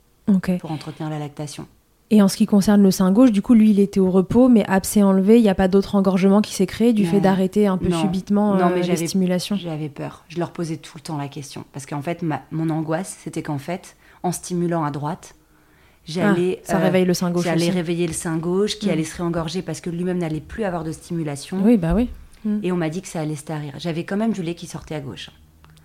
pour 0.60 0.70
entretenir 0.72 1.10
la 1.10 1.18
lactation. 1.18 1.66
Et 2.14 2.22
en 2.22 2.28
ce 2.28 2.36
qui 2.36 2.46
concerne 2.46 2.80
le 2.80 2.92
sein 2.92 3.10
gauche, 3.10 3.32
du 3.32 3.42
coup, 3.42 3.54
lui, 3.54 3.70
il 3.70 3.80
était 3.80 3.98
au 3.98 4.08
repos, 4.08 4.48
mais 4.48 4.64
abcès 4.68 5.02
enlevé, 5.02 5.38
il 5.38 5.42
n'y 5.42 5.48
a 5.48 5.54
pas 5.56 5.66
d'autre 5.66 5.96
engorgement 5.96 6.40
qui 6.42 6.54
s'est 6.54 6.64
créé 6.66 6.92
du 6.92 7.04
fait 7.06 7.20
d'arrêter 7.20 7.66
un 7.66 7.76
peu 7.76 7.88
Non. 7.88 8.00
subitement 8.00 8.54
Non, 8.54 8.66
euh, 8.66 8.68
mais 8.70 8.76
les 8.76 8.82
j'avais- 8.84 9.06
stimulations. 9.08 9.56
J'avais 9.56 9.88
peur. 9.88 10.24
Je 10.28 10.38
leur 10.38 10.52
posais 10.52 10.76
tout 10.76 10.92
le 10.96 11.00
temps 11.00 11.18
la 11.18 11.26
question. 11.26 11.64
Parce 11.72 11.86
qu'en 11.86 12.02
fait, 12.02 12.22
ma- 12.22 12.42
mon 12.52 12.70
angoisse, 12.70 13.18
c'était 13.24 13.42
qu'en 13.42 13.58
fait, 13.58 13.96
en 14.22 14.30
stimulant 14.30 14.84
à 14.84 14.92
droite, 14.92 15.34
j'allais. 16.06 16.60
Ah, 16.66 16.68
ça 16.70 16.76
euh, 16.76 16.82
réveille 16.84 17.04
le 17.04 17.14
sein 17.14 17.32
gauche 17.32 17.42
J'allais 17.44 17.68
réveiller 17.70 18.06
le 18.06 18.12
sein 18.12 18.36
gauche 18.36 18.78
qui 18.78 18.86
Mm. 18.86 18.90
allait 18.90 19.04
se 19.04 19.16
réengorger 19.16 19.62
parce 19.62 19.80
que 19.80 19.90
lui-même 19.90 20.18
n'allait 20.18 20.38
plus 20.40 20.62
avoir 20.62 20.84
de 20.84 20.92
stimulation. 20.92 21.58
Oui, 21.64 21.76
bah 21.76 21.94
oui. 21.96 22.08
Et 22.62 22.70
on 22.70 22.76
m'a 22.76 22.90
dit 22.90 23.02
que 23.02 23.08
ça 23.08 23.20
allait 23.22 23.34
se 23.36 23.44
tarir. 23.44 23.72
J'avais 23.78 24.04
quand 24.04 24.18
même 24.18 24.32
du 24.32 24.42
lait 24.42 24.54
qui 24.54 24.66
sortait 24.68 24.94
à 24.94 25.00
gauche. 25.00 25.30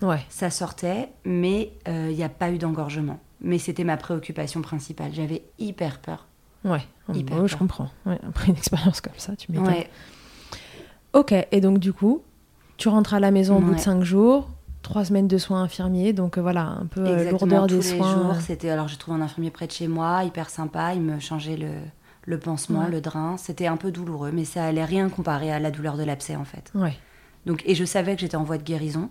Ouais. 0.00 0.20
Ça 0.28 0.50
sortait, 0.50 1.08
mais 1.24 1.72
euh, 1.88 2.08
il 2.10 2.16
n'y 2.16 2.22
a 2.22 2.28
pas 2.28 2.50
eu 2.52 2.58
d'engorgement. 2.58 3.18
Mais 3.42 3.58
c'était 3.58 3.84
ma 3.84 3.96
préoccupation 3.96 4.60
principale. 4.62 5.10
J'avais 5.14 5.42
hyper 5.58 5.98
peur. 6.00 6.26
Ouais. 6.64 6.82
Hyper 7.12 7.36
Bon, 7.38 7.46
je 7.46 7.52
peur. 7.52 7.58
comprends. 7.60 7.88
Ouais, 8.06 8.18
après 8.28 8.48
une 8.48 8.56
expérience 8.56 9.00
comme 9.00 9.14
ça, 9.16 9.34
tu 9.36 9.50
m'étonnes. 9.52 9.68
Ouais. 9.68 9.88
Ok, 11.12 11.34
et 11.50 11.60
donc 11.60 11.78
du 11.78 11.92
coup, 11.92 12.22
tu 12.76 12.88
rentres 12.88 13.14
à 13.14 13.20
la 13.20 13.30
maison 13.30 13.56
au 13.56 13.60
bout 13.60 13.74
de 13.74 13.80
cinq 13.80 14.02
jours, 14.02 14.48
trois 14.82 15.04
semaines 15.04 15.26
de 15.28 15.38
soins 15.38 15.62
infirmiers, 15.62 16.12
donc 16.12 16.38
euh, 16.38 16.40
voilà, 16.42 16.62
un 16.66 16.86
peu 16.86 17.00
euh, 17.04 17.30
lourdeur 17.30 17.66
Tous 17.66 17.74
des 17.74 17.76
les 17.76 17.82
soins. 17.98 18.12
jours, 18.14 18.34
c'était. 18.40 18.70
Alors, 18.70 18.88
j'ai 18.88 18.96
trouvé 18.96 19.18
un 19.18 19.22
infirmier 19.22 19.50
près 19.50 19.66
de 19.66 19.72
chez 19.72 19.88
moi, 19.88 20.22
hyper 20.24 20.50
sympa. 20.50 20.94
Il 20.94 21.00
me 21.02 21.18
changeait 21.18 21.56
le, 21.56 21.72
le 22.26 22.38
pansement, 22.38 22.84
Ouais. 22.84 22.90
le 22.90 23.00
drain. 23.00 23.36
C'était 23.38 23.66
un 23.66 23.76
peu 23.76 23.90
douloureux, 23.90 24.30
mais 24.32 24.44
ça 24.44 24.64
allait 24.64 24.84
rien 24.84 25.08
comparer 25.08 25.50
à 25.50 25.58
la 25.58 25.70
douleur 25.70 25.96
de 25.96 26.04
l'abcès, 26.04 26.36
en 26.36 26.44
fait. 26.44 26.70
Ouais. 26.74 26.96
Donc, 27.46 27.62
et 27.66 27.74
je 27.74 27.84
savais 27.84 28.14
que 28.14 28.20
j'étais 28.20 28.36
en 28.36 28.44
voie 28.44 28.58
de 28.58 28.62
guérison. 28.62 29.08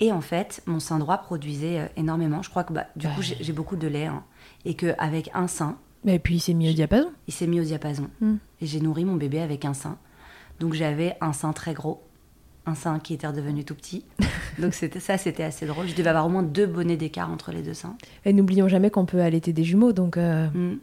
Et 0.00 0.12
en 0.12 0.20
fait, 0.20 0.62
mon 0.66 0.78
sein 0.80 0.98
droit 0.98 1.18
produisait 1.18 1.80
euh, 1.80 1.86
énormément. 1.96 2.42
Je 2.42 2.50
crois 2.50 2.64
que 2.64 2.72
bah, 2.72 2.86
du 2.96 3.06
Ouais. 3.06 3.14
coup, 3.14 3.22
j'ai 3.22 3.52
beaucoup 3.52 3.76
de 3.76 3.88
lait. 3.88 4.06
hein. 4.06 4.22
et 4.64 4.74
qu'avec 4.74 5.30
un 5.34 5.46
sein, 5.48 5.76
Et 6.06 6.18
puis 6.18 6.36
il 6.36 6.40
s'est 6.40 6.54
mis 6.54 6.70
au 6.70 6.72
diapason. 6.72 7.10
il 7.26 7.34
s'est 7.34 7.46
mis 7.46 7.60
au 7.60 7.64
diapason. 7.64 8.08
Mm. 8.20 8.34
Et 8.60 8.66
j'ai 8.66 8.80
nourri 8.80 9.04
mon 9.04 9.16
bébé 9.16 9.40
avec 9.40 9.64
un 9.64 9.74
sein. 9.74 9.98
Donc 10.60 10.74
j'avais 10.74 11.16
un 11.20 11.32
sein 11.32 11.52
très 11.52 11.74
gros, 11.74 12.02
un 12.66 12.74
sein 12.74 12.98
qui 13.00 13.14
était 13.14 13.26
redevenu 13.26 13.64
tout 13.64 13.74
petit. 13.74 14.04
Donc 14.58 14.74
c'était 14.74 15.00
ça, 15.00 15.18
c'était 15.18 15.44
assez 15.44 15.66
drôle. 15.66 15.86
Je 15.88 15.94
devais 15.94 16.10
avoir 16.10 16.26
au 16.26 16.28
moins 16.28 16.42
deux 16.42 16.66
bonnets 16.66 16.96
d'écart 16.96 17.30
entre 17.30 17.50
les 17.52 17.62
deux 17.62 17.74
seins. 17.74 17.96
Et 18.24 18.32
n'oublions 18.32 18.68
jamais 18.68 18.90
qu'on 18.90 19.06
peut 19.06 19.20
allaiter 19.20 19.52
des 19.52 19.64
jumeaux, 19.64 19.92
donc 19.92 20.16
euh, 20.16 20.48
Mm. 20.50 20.78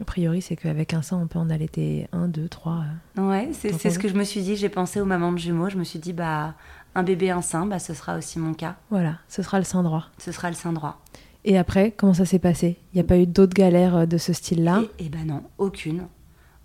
A 0.00 0.04
priori, 0.04 0.40
c'est 0.40 0.54
qu'avec 0.54 0.94
un 0.94 1.02
sein, 1.02 1.16
on 1.20 1.26
peut 1.26 1.40
en 1.40 1.50
allaiter 1.50 2.06
un, 2.12 2.28
deux, 2.28 2.48
trois. 2.48 2.84
euh. 3.18 3.28
Ouais, 3.28 3.48
c'est 3.52 3.76
ce 3.90 3.98
que 3.98 4.06
je 4.06 4.14
me 4.14 4.22
suis 4.22 4.42
dit. 4.42 4.54
J'ai 4.54 4.68
pensé 4.68 5.00
aux 5.00 5.04
mamans 5.04 5.32
de 5.32 5.38
jumeaux. 5.38 5.68
Je 5.70 5.76
me 5.76 5.82
suis 5.82 5.98
dit, 5.98 6.12
bah, 6.12 6.54
un 6.94 7.02
bébé, 7.02 7.30
un 7.30 7.42
sein, 7.42 7.66
bah, 7.66 7.78
ce 7.78 7.94
sera 7.94 8.16
aussi 8.16 8.38
mon 8.38 8.54
cas. 8.54 8.76
Voilà, 8.90 9.18
ce 9.28 9.42
sera 9.42 9.58
le 9.58 9.64
sein 9.64 9.82
droit. 9.82 10.06
Ce 10.18 10.32
sera 10.32 10.48
le 10.50 10.56
sein 10.56 10.72
droit. 10.72 11.00
Et 11.44 11.56
après, 11.56 11.92
comment 11.92 12.14
ça 12.14 12.24
s'est 12.26 12.38
passé? 12.40 12.76
Il 12.92 12.96
n'y 12.96 13.00
a 13.00 13.04
pas 13.04 13.18
eu 13.18 13.26
d'autres 13.26 13.54
galères 13.54 13.96
euh, 13.96 14.06
de 14.06 14.18
ce 14.18 14.32
style-là? 14.32 14.82
Et 14.98 15.08
ben 15.08 15.26
non, 15.26 15.44
aucune. 15.58 16.06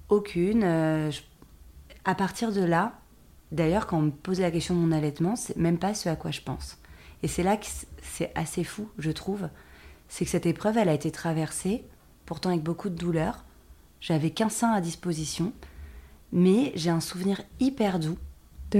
Aucune. 0.09 0.63
euh, 0.63 1.11
je- 1.11 1.21
À 2.05 2.15
partir 2.15 2.51
de 2.51 2.61
là, 2.61 2.93
d'ailleurs, 3.51 3.85
quand 3.87 3.97
on 3.99 4.03
me 4.03 4.11
posait 4.11 4.41
la 4.43 4.51
question 4.51 4.75
de 4.75 4.79
mon 4.79 4.91
allaitement, 4.91 5.35
c'est 5.35 5.55
même 5.57 5.77
pas 5.77 5.93
ce 5.93 6.09
à 6.09 6.15
quoi 6.15 6.31
je 6.31 6.41
pense. 6.41 6.77
Et 7.21 7.27
c'est 7.27 7.43
là 7.43 7.55
que 7.55 7.65
c'est 8.01 8.31
assez 8.35 8.63
fou, 8.63 8.89
je 8.97 9.11
trouve. 9.11 9.47
C'est 10.09 10.25
que 10.25 10.31
cette 10.31 10.45
épreuve, 10.45 10.77
elle 10.77 10.89
a 10.89 10.93
été 10.93 11.11
traversée, 11.11 11.85
pourtant 12.25 12.49
avec 12.49 12.63
beaucoup 12.63 12.89
de 12.89 12.95
douleur. 12.95 13.45
J'avais 14.01 14.31
qu'un 14.31 14.49
sein 14.49 14.71
à 14.73 14.81
disposition, 14.81 15.53
mais 16.33 16.71
j'ai 16.75 16.89
un 16.89 16.99
souvenir 16.99 17.41
hyper 17.59 17.99
doux 17.99 18.17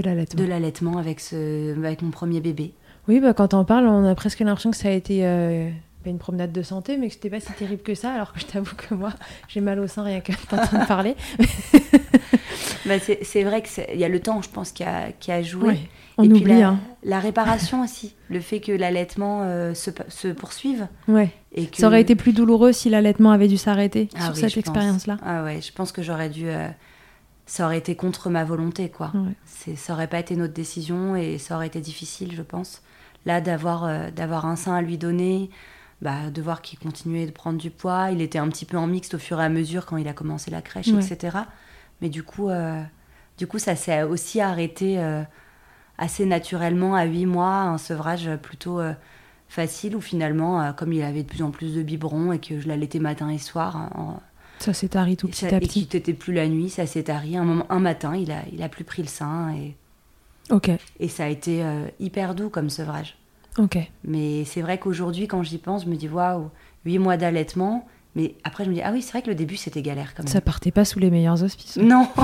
l'allaitement. 0.08 0.42
de 0.42 0.48
l'allaitement 0.48 0.98
avec, 0.98 1.20
ce, 1.20 1.76
avec 1.78 2.02
mon 2.02 2.10
premier 2.10 2.40
bébé. 2.40 2.74
Oui, 3.08 3.20
bah, 3.20 3.34
quand 3.34 3.54
on 3.54 3.64
parle, 3.64 3.86
on 3.86 4.04
a 4.06 4.14
presque 4.14 4.40
l'impression 4.40 4.70
que 4.70 4.76
ça 4.76 4.88
a 4.88 4.92
été 4.92 5.26
euh, 5.26 5.68
une 6.06 6.18
promenade 6.18 6.52
de 6.52 6.62
santé, 6.62 6.96
mais 6.96 7.08
que 7.08 7.14
c'était 7.14 7.30
pas 7.30 7.40
si 7.40 7.52
terrible 7.52 7.82
que 7.82 7.94
ça, 7.94 8.12
alors 8.12 8.32
que 8.32 8.40
je 8.40 8.46
t'avoue 8.46 8.74
que 8.76 8.94
moi, 8.94 9.12
j'ai 9.48 9.60
mal 9.60 9.78
au 9.80 9.86
sein 9.86 10.02
rien 10.02 10.20
que 10.20 10.32
d'entendre 10.50 10.86
parler. 10.86 11.14
Bah, 12.86 12.98
c'est 12.98 13.20
c'est 13.24 13.44
vrai 13.44 13.62
qu'il 13.62 13.98
y 13.98 14.04
a 14.04 14.08
le 14.10 14.20
temps, 14.20 14.42
je 14.42 14.50
pense, 14.50 14.70
qui 14.70 14.84
a, 14.84 15.10
qui 15.18 15.32
a 15.32 15.42
joué. 15.42 15.68
Ouais, 15.68 15.78
on 16.18 16.24
Et 16.24 16.28
puis 16.28 16.42
oublie, 16.42 16.60
la, 16.60 16.68
hein. 16.68 16.80
la 17.02 17.18
réparation 17.18 17.82
aussi, 17.82 18.14
le 18.28 18.40
fait 18.40 18.60
que 18.60 18.72
l'allaitement 18.72 19.40
euh, 19.42 19.72
se, 19.72 19.90
se 20.08 20.28
poursuive. 20.28 20.86
Ouais. 21.08 21.30
Et 21.52 21.66
que... 21.66 21.78
Ça 21.78 21.86
aurait 21.86 22.02
été 22.02 22.14
plus 22.14 22.34
douloureux 22.34 22.72
si 22.72 22.90
l'allaitement 22.90 23.30
avait 23.30 23.48
dû 23.48 23.56
s'arrêter 23.56 24.10
Ah 24.16 24.26
sur 24.26 24.34
oui, 24.34 24.40
cette 24.40 24.58
expérience-là. 24.58 25.16
Ah 25.24 25.44
ouais, 25.44 25.62
je 25.62 25.72
pense 25.72 25.92
que 25.92 26.02
j'aurais 26.02 26.28
dû. 26.28 26.44
euh, 26.46 26.68
ça 27.46 27.66
aurait 27.66 27.78
été 27.78 27.94
contre 27.96 28.30
ma 28.30 28.44
volonté, 28.44 28.88
quoi. 28.90 29.12
Ouais. 29.14 29.74
Ça 29.76 29.92
aurait 29.92 30.08
pas 30.08 30.18
été 30.18 30.34
notre 30.36 30.54
décision 30.54 31.14
et 31.16 31.38
ça 31.38 31.56
aurait 31.56 31.66
été 31.66 31.80
difficile, 31.80 32.32
je 32.34 32.42
pense. 32.42 32.82
Là, 33.26 33.40
d'avoir, 33.40 33.84
euh, 33.84 34.10
d'avoir 34.10 34.46
un 34.46 34.56
sein 34.56 34.74
à 34.74 34.82
lui 34.82 34.98
donner, 34.98 35.50
bah, 36.02 36.30
de 36.30 36.42
voir 36.42 36.60
qu'il 36.62 36.78
continuait 36.78 37.26
de 37.26 37.30
prendre 37.30 37.58
du 37.58 37.70
poids. 37.70 38.10
Il 38.10 38.20
était 38.20 38.38
un 38.38 38.48
petit 38.48 38.64
peu 38.66 38.76
en 38.76 38.86
mixte 38.86 39.14
au 39.14 39.18
fur 39.18 39.40
et 39.40 39.44
à 39.44 39.48
mesure 39.48 39.86
quand 39.86 39.96
il 39.96 40.08
a 40.08 40.12
commencé 40.12 40.50
la 40.50 40.60
crèche, 40.62 40.88
Ouais. 40.88 41.04
etc. 41.04 41.38
Mais 42.00 42.08
du 42.10 42.22
coup, 42.22 42.48
euh, 42.50 42.82
du 43.38 43.46
coup, 43.46 43.58
ça 43.58 43.76
s'est 43.76 44.02
aussi 44.02 44.40
arrêté 44.40 44.98
euh, 44.98 45.22
assez 45.98 46.26
naturellement 46.26 46.94
à 46.94 47.04
8 47.04 47.26
mois, 47.26 47.62
un 47.62 47.78
sevrage 47.78 48.28
plutôt 48.42 48.80
facile 49.48 49.94
où 49.96 50.00
finalement, 50.00 50.72
comme 50.72 50.92
il 50.92 51.02
avait 51.02 51.22
de 51.22 51.28
plus 51.28 51.42
en 51.42 51.50
plus 51.50 51.74
de 51.76 51.82
biberons 51.82 52.32
et 52.32 52.40
que 52.40 52.60
je 52.60 52.66
l'allaitais 52.68 52.98
matin 52.98 53.28
et 53.30 53.38
soir, 53.38 53.76
en- 53.94 54.20
Ça 54.58 54.72
s'est 54.72 54.88
tari 54.88 55.16
tout 55.16 55.26
et 55.26 55.30
petit 55.30 55.40
ça- 55.46 55.54
à 55.54 55.58
et 55.58 55.60
qu'il 55.60 55.68
petit. 55.82 55.86
t'était 55.86 56.14
plus 56.14 56.32
la 56.32 56.48
nuit, 56.48 56.70
ça 56.70 56.86
s'est 56.86 57.04
tari. 57.04 57.36
Un, 57.36 57.44
moment, 57.44 57.66
un 57.70 57.80
matin, 57.80 58.16
il 58.16 58.30
a, 58.32 58.38
il 58.52 58.62
a 58.62 58.68
plus 58.68 58.84
pris 58.84 59.02
le 59.02 59.08
sein 59.08 59.54
et, 59.56 59.74
Ok, 60.50 60.70
et 61.00 61.08
ça 61.08 61.24
a 61.24 61.28
été 61.28 61.62
euh, 61.62 61.86
hyper 62.00 62.34
doux 62.34 62.50
comme 62.50 62.70
sevrage. 62.70 63.16
ok. 63.58 63.78
Mais 64.04 64.44
c'est 64.44 64.60
vrai 64.62 64.78
qu'aujourd'hui, 64.78 65.26
quand 65.26 65.42
j'y 65.42 65.58
pense, 65.58 65.84
je 65.84 65.88
me 65.90 65.96
dis 65.96 66.08
waouh, 66.08 66.50
8 66.84 66.98
mois 66.98 67.16
d'allaitement. 67.16 67.86
Mais 68.16 68.36
après, 68.44 68.64
je 68.64 68.70
me 68.70 68.74
dis 68.74 68.80
ah 68.82 68.92
oui, 68.92 69.02
c'est 69.02 69.10
vrai 69.10 69.22
que 69.22 69.28
le 69.28 69.34
début 69.34 69.56
c'était 69.56 69.82
galère 69.82 70.14
quand 70.14 70.22
même. 70.22 70.30
Ça 70.32 70.40
partait 70.40 70.70
pas 70.70 70.84
sous 70.84 71.00
les 71.00 71.10
meilleurs 71.10 71.42
auspices. 71.42 71.76
Non, 71.78 72.06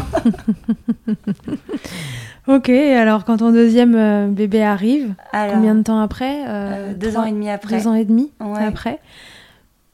Ok, 2.46 2.68
et 2.68 2.94
alors 2.94 3.24
quand 3.24 3.38
ton 3.38 3.52
deuxième 3.52 3.94
euh, 3.94 4.28
bébé 4.28 4.62
arrive, 4.62 5.14
alors 5.32 5.54
combien 5.56 5.74
de 5.74 5.82
temps 5.82 6.00
après 6.00 6.44
euh, 6.48 6.94
deux 6.94 7.10
trois- 7.10 7.22
ans 7.22 7.26
et 7.26 7.32
demi 7.32 7.50
après. 7.50 7.78
Deux 7.78 7.86
ans 7.88 7.94
et 7.94 8.04
demi 8.04 8.30
Ouais. 8.40 8.62
après 8.64 8.98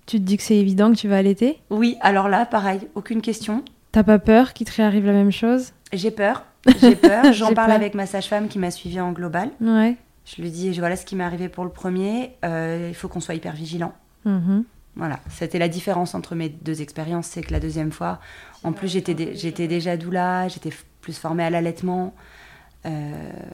Tu 0.06 0.18
te 0.18 0.22
dis 0.22 0.36
que 0.36 0.42
c'est 0.42 0.56
évident 0.56 0.90
que 0.92 0.96
tu 0.96 1.08
vas 1.08 1.16
allaiter? 1.18 1.58
Oui, 1.70 1.96
alors 2.00 2.28
là, 2.28 2.46
pareil, 2.46 2.80
aucune 2.94 3.20
question. 3.22 3.64
T'as 3.92 4.02
pas 4.04 4.18
peur 4.18 4.52
qu'il 4.52 4.66
te 4.66 4.72
réarrive 4.76 5.06
la 5.06 5.12
même 5.12 5.32
chose? 5.32 5.72
J'ai 5.92 6.10
peur, 6.10 6.44
j'ai 6.80 6.96
peur. 6.96 7.24
J'en 7.32 7.54
parle 7.54 7.68
peur. 7.68 7.76
avec 7.76 7.94
ma 7.94 8.06
sage-femme 8.06 8.48
qui 8.48 8.58
m'a 8.58 8.70
suivie 8.70 9.00
en 9.00 9.12
global. 9.12 9.50
Ouais. 9.60 9.96
Je 10.24 10.42
lui 10.42 10.50
dis 10.50 10.70
voilà 10.78 10.96
ce 10.96 11.06
qui 11.06 11.14
m'est 11.16 11.24
arrivé 11.24 11.48
pour 11.48 11.64
le 11.64 11.70
premier. 11.70 12.32
euh, 12.44 12.86
il 12.88 12.94
faut 12.94 13.08
qu'on 13.08 13.20
soit 13.20 13.34
hyper 13.34 13.52
vigilant. 13.54 13.92
Mhm. 14.24 14.64
Voilà, 14.96 15.20
c'était 15.30 15.58
la 15.58 15.68
différence 15.68 16.14
entre 16.14 16.34
mes 16.34 16.48
deux 16.48 16.80
expériences, 16.82 17.26
c'est 17.26 17.42
que 17.42 17.52
la 17.52 17.60
deuxième 17.60 17.92
fois, 17.92 18.18
en 18.64 18.72
plus 18.72 18.88
j'étais 18.88 19.12
dé- 19.14 19.32
j'étais 19.36 19.68
déjà 19.68 19.96
doula, 19.96 20.48
j'étais 20.48 20.70
plus 21.02 21.12
formée 21.18 21.44
à 21.44 21.50
l'allaitement. 21.50 22.14
Euh, 22.86 23.12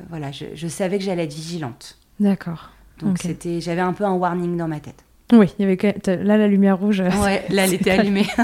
voilà, 0.08 0.30
je, 0.30 0.44
je 0.54 0.68
savais 0.68 0.98
que 0.98 1.04
j'allais 1.04 1.24
être 1.24 1.34
vigilante. 1.34 1.98
D'accord. 2.20 2.70
Donc 3.00 3.18
c'était, 3.18 3.60
j'avais 3.60 3.80
un 3.80 3.92
peu 3.92 4.04
un 4.04 4.12
warning 4.14 4.56
dans 4.56 4.68
ma 4.68 4.78
tête. 4.80 5.04
Oui, 5.32 5.52
il 5.58 5.62
y 5.62 5.64
avait 5.72 5.94
là 6.22 6.36
la 6.36 6.46
lumière 6.46 6.78
rouge. 6.78 7.00
euh, 7.00 7.10
Ouais, 7.22 7.44
là 7.50 7.64
elle 7.64 7.74
était 7.74 7.94
pas- 7.96 8.00
allumée. 8.00 8.26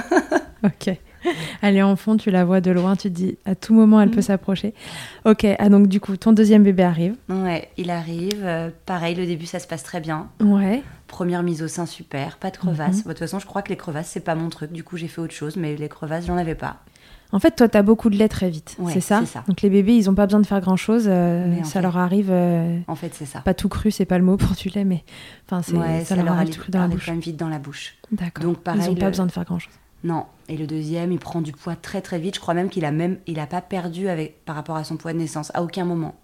Ok. 0.64 0.90
Elle 1.62 1.76
est 1.76 1.82
en 1.82 1.94
fond, 1.96 2.16
tu 2.16 2.30
la 2.30 2.44
vois 2.44 2.60
de 2.60 2.70
loin, 2.70 2.96
tu 2.96 3.02
te 3.10 3.14
dis 3.14 3.38
à 3.44 3.54
tout 3.54 3.74
moment 3.74 4.00
elle 4.00 4.10
peut 4.10 4.22
s'approcher. 4.22 4.72
Ok, 5.24 5.44
ah 5.58 5.68
donc 5.68 5.86
du 5.88 6.00
coup 6.00 6.16
ton 6.16 6.32
deuxième 6.32 6.62
bébé 6.64 6.82
arrive. 6.84 7.14
ouais, 7.28 7.68
il 7.76 7.90
arrive. 7.90 8.40
euh, 8.44 8.70
pareil, 8.86 9.14
le 9.14 9.26
début 9.26 9.46
ça 9.46 9.58
se 9.60 9.66
passe 9.66 9.82
très 9.82 10.00
bien. 10.00 10.28
Ouais. 10.40 10.82
Première 11.06 11.42
mise 11.42 11.62
au 11.62 11.68
sein 11.68 11.86
super, 11.86 12.38
pas 12.38 12.50
de 12.50 12.56
crevasses. 12.56 13.02
Bon, 13.02 13.08
De 13.10 13.14
toute 13.14 13.18
façon, 13.18 13.38
je 13.38 13.46
crois 13.46 13.62
que 13.62 13.68
les 13.68 13.76
crevasses 13.76 14.08
c'est 14.08 14.20
pas 14.24 14.34
mon 14.34 14.48
truc. 14.48 14.72
Du 14.72 14.82
coup, 14.84 14.96
j'ai 14.96 15.08
fait 15.08 15.20
autre 15.20 15.34
chose, 15.34 15.56
mais 15.56 15.76
les 15.76 15.88
crevasses 15.88 16.26
j'en 16.26 16.36
avais 16.36 16.54
pas. 16.56 16.78
En 17.32 17.38
fait, 17.40 17.50
toi, 17.56 17.68
t'as 17.68 17.82
beaucoup 17.82 18.08
de 18.08 18.16
lait 18.16 18.28
très 18.28 18.48
vite, 18.48 18.74
Ouais, 18.78 18.92
c'est 18.92 19.00
ça. 19.02 19.22
Donc 19.48 19.60
les 19.60 19.68
bébés, 19.68 19.94
ils 19.96 20.08
ont 20.08 20.14
pas 20.14 20.24
besoin 20.26 20.40
de 20.40 20.46
faire 20.46 20.60
grand-chose. 20.62 21.04
euh, 21.08 21.62
ça 21.62 21.70
fait- 21.72 21.82
leur 21.82 21.98
arrive, 21.98 22.28
euh, 22.30 22.78
En 22.88 22.94
fait, 22.94 23.14
c'est 23.14 23.26
ça. 23.26 23.40
pas 23.40 23.52
tout 23.54 23.68
cru, 23.68 23.90
c'est 23.90 24.06
pas 24.06 24.16
le 24.18 24.24
mot 24.24 24.36
pour 24.38 24.52
du 24.56 24.70
lait, 24.70 24.84
mais 24.84 25.04
enfin, 25.50 25.58
Ouais, 25.78 26.04
ça, 26.04 26.16
leur 26.16 26.26
arrive 26.28 26.38
arrive, 26.40 26.54
tout 26.54 26.60
cru 26.62 26.70
dans 26.70 26.80
la 26.80 26.88
bouche. 26.88 27.04
quand 27.06 27.12
même 27.12 27.20
vite 27.20 27.36
dans 27.36 27.48
la 27.50 27.58
bouche. 27.58 27.96
D'accord. 28.12 28.44
Donc, 28.44 28.58
pareil, 28.60 28.80
ils 28.82 28.90
ont 28.90 28.94
pas 28.94 29.08
besoin 29.10 29.26
de 29.26 29.32
faire 29.32 29.44
grand-chose. 29.44 29.72
Non. 30.04 30.24
Et 30.48 30.56
le 30.56 30.66
deuxième, 30.66 31.12
il 31.12 31.18
prend 31.18 31.42
du 31.42 31.52
poids 31.52 31.76
très 31.76 32.00
très 32.00 32.18
vite. 32.18 32.36
Je 32.36 32.40
crois 32.40 32.54
même 32.54 32.70
qu'il 32.70 32.84
a 32.86 32.92
même, 32.92 33.18
il 33.26 33.38
a 33.40 33.46
pas 33.46 33.60
perdu 33.60 34.08
avec 34.08 34.44
par 34.46 34.54
rapport 34.56 34.76
à 34.76 34.84
son 34.84 34.96
poids 34.96 35.12
de 35.12 35.18
naissance 35.18 35.50
à 35.54 35.62
aucun 35.62 35.84
moment. 35.84 36.14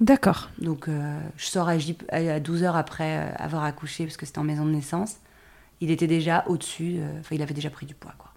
D'accord. 0.00 0.50
Donc 0.60 0.88
euh, 0.88 1.18
je 1.36 1.44
sors 1.46 1.68
à, 1.68 1.74
à 2.12 2.40
12 2.40 2.62
heures 2.64 2.76
après 2.76 3.32
avoir 3.38 3.64
accouché 3.64 4.04
parce 4.04 4.16
que 4.16 4.26
c'était 4.26 4.38
en 4.40 4.44
maison 4.44 4.64
de 4.66 4.70
naissance. 4.72 5.16
Il 5.80 5.90
était 5.90 6.06
déjà 6.06 6.44
au-dessus. 6.48 6.98
Enfin, 7.20 7.34
il 7.34 7.42
avait 7.42 7.54
déjà 7.54 7.70
pris 7.70 7.86
du 7.86 7.94
poids 7.94 8.14
quoi. 8.18 8.29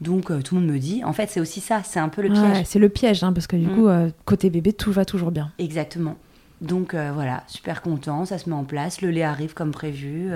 Donc 0.00 0.30
euh, 0.30 0.40
tout 0.42 0.54
le 0.54 0.60
monde 0.60 0.70
me 0.70 0.78
dit, 0.78 1.02
en 1.04 1.12
fait 1.12 1.28
c'est 1.28 1.40
aussi 1.40 1.60
ça, 1.60 1.82
c'est 1.82 1.98
un 1.98 2.08
peu 2.08 2.22
le 2.22 2.28
piège. 2.28 2.42
Ouais, 2.58 2.64
c'est 2.64 2.78
le 2.78 2.88
piège, 2.88 3.24
hein, 3.24 3.32
parce 3.32 3.46
que 3.48 3.56
du 3.56 3.66
Mm. 3.66 3.74
coup, 3.74 3.88
euh, 3.88 4.10
côté 4.24 4.48
bébé, 4.50 4.72
tout 4.72 4.92
va 4.92 5.04
toujours 5.04 5.30
bien. 5.32 5.50
Exactement. 5.58 6.16
Donc 6.60 6.94
euh, 6.94 7.10
voilà, 7.12 7.42
super 7.48 7.82
content, 7.82 8.24
ça 8.24 8.38
se 8.38 8.48
met 8.48 8.54
en 8.54 8.64
place, 8.64 9.00
le 9.02 9.10
lait 9.10 9.22
arrive 9.24 9.54
comme 9.54 9.70
prévu. 9.72 10.30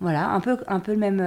voilà, 0.00 0.30
un 0.30 0.40
peu, 0.40 0.56
un 0.68 0.80
peu 0.80 0.92
le 0.92 0.98
même. 0.98 1.22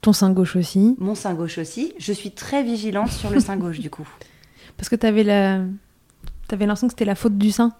Ton 0.00 0.12
sein 0.12 0.30
gauche 0.30 0.56
aussi, 0.56 0.94
mon 0.98 1.14
sein 1.14 1.34
gauche 1.34 1.58
aussi. 1.58 1.92
Je 1.98 2.12
suis 2.12 2.30
très 2.30 2.62
vigilante 2.62 3.10
sur 3.10 3.30
le 3.30 3.40
sein 3.40 3.56
gauche 3.56 3.80
du 3.80 3.90
coup. 3.90 4.08
parce 4.76 4.88
que 4.88 4.96
t'avais 4.96 5.24
la... 5.24 5.60
T'avais 6.46 6.64
l'impression 6.66 6.86
que 6.86 6.92
c'était 6.92 7.04
la 7.04 7.14
faute 7.16 7.36
du 7.36 7.50
sein. 7.50 7.72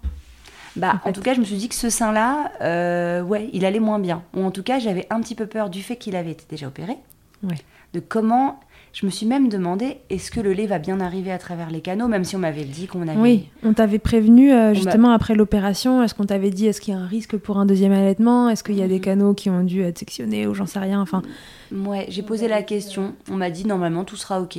Bah, 0.77 1.01
En 1.05 1.13
tout 1.13 1.23
cas, 1.23 1.33
je 1.33 1.41
me 1.41 1.45
suis 1.45 1.57
dit 1.57 1.69
que 1.71 1.75
ce 1.75 1.89
sein-là, 1.89 2.53
euh, 2.61 3.23
ouais, 3.23 3.49
il 3.55 3.65
allait 3.65 3.81
moins 3.81 3.99
bien. 3.99 4.23
Ou 4.35 4.43
en 4.45 4.51
tout 4.51 4.63
cas, 4.63 4.79
j'avais 4.79 5.07
un 5.11 5.21
petit 5.23 5.35
peu 5.35 5.47
peur 5.47 5.71
du 5.71 5.83
fait 5.83 5.97
qu'il 5.97 6.15
avait 6.17 6.33
été 6.33 6.45
déjà 6.51 6.67
opéré. 6.69 6.99
Ouais. 7.43 7.57
De 7.95 8.01
comment. 8.01 8.61
Je 9.01 9.07
me 9.07 9.13
suis 9.13 9.27
même 9.27 9.49
demandé, 9.49 9.99
est-ce 10.11 10.33
que 10.33 10.41
le 10.41 10.53
lait 10.53 10.67
va 10.67 10.81
bien 10.81 10.99
arriver 11.01 11.31
à 11.31 11.39
travers 11.39 11.71
les 11.71 11.81
canaux, 11.81 12.09
même 12.09 12.25
si 12.25 12.35
on 12.35 12.41
m'avait 12.41 12.65
dit 12.65 12.89
qu'on 12.89 13.07
avait. 13.07 13.17
Oui, 13.21 13.49
on 13.63 13.73
t'avait 13.73 14.01
prévenu 14.01 14.53
euh, 14.53 14.75
justement 14.75 15.11
après 15.13 15.37
l'opération. 15.37 16.03
Est-ce 16.03 16.17
qu'on 16.17 16.25
t'avait 16.27 16.51
dit 16.51 16.67
est-ce 16.67 16.81
qu'il 16.81 16.95
y 16.95 16.97
a 16.97 17.01
un 17.01 17.07
risque 17.07 17.37
pour 17.37 17.59
un 17.59 17.67
deuxième 17.67 17.93
allaitement? 17.93 18.49
Est-ce 18.49 18.65
qu'il 18.65 18.75
y 18.75 18.83
a 18.83 18.89
des 18.89 18.97
Mhm. 18.97 19.01
canaux 19.01 19.35
qui 19.35 19.51
ont 19.51 19.63
dû 19.63 19.83
être 19.83 19.99
sectionnés 20.01 20.49
ou 20.49 20.55
j'en 20.55 20.67
sais 20.67 20.81
rien? 20.81 21.01
Enfin, 21.01 21.23
Ouais, 21.71 22.07
j'ai 22.09 22.23
posé 22.23 22.49
la 22.49 22.65
question. 22.65 23.15
On 23.31 23.37
m'a 23.37 23.51
dit 23.51 23.65
normalement 23.67 24.03
tout 24.03 24.17
sera 24.17 24.41
ok. 24.41 24.59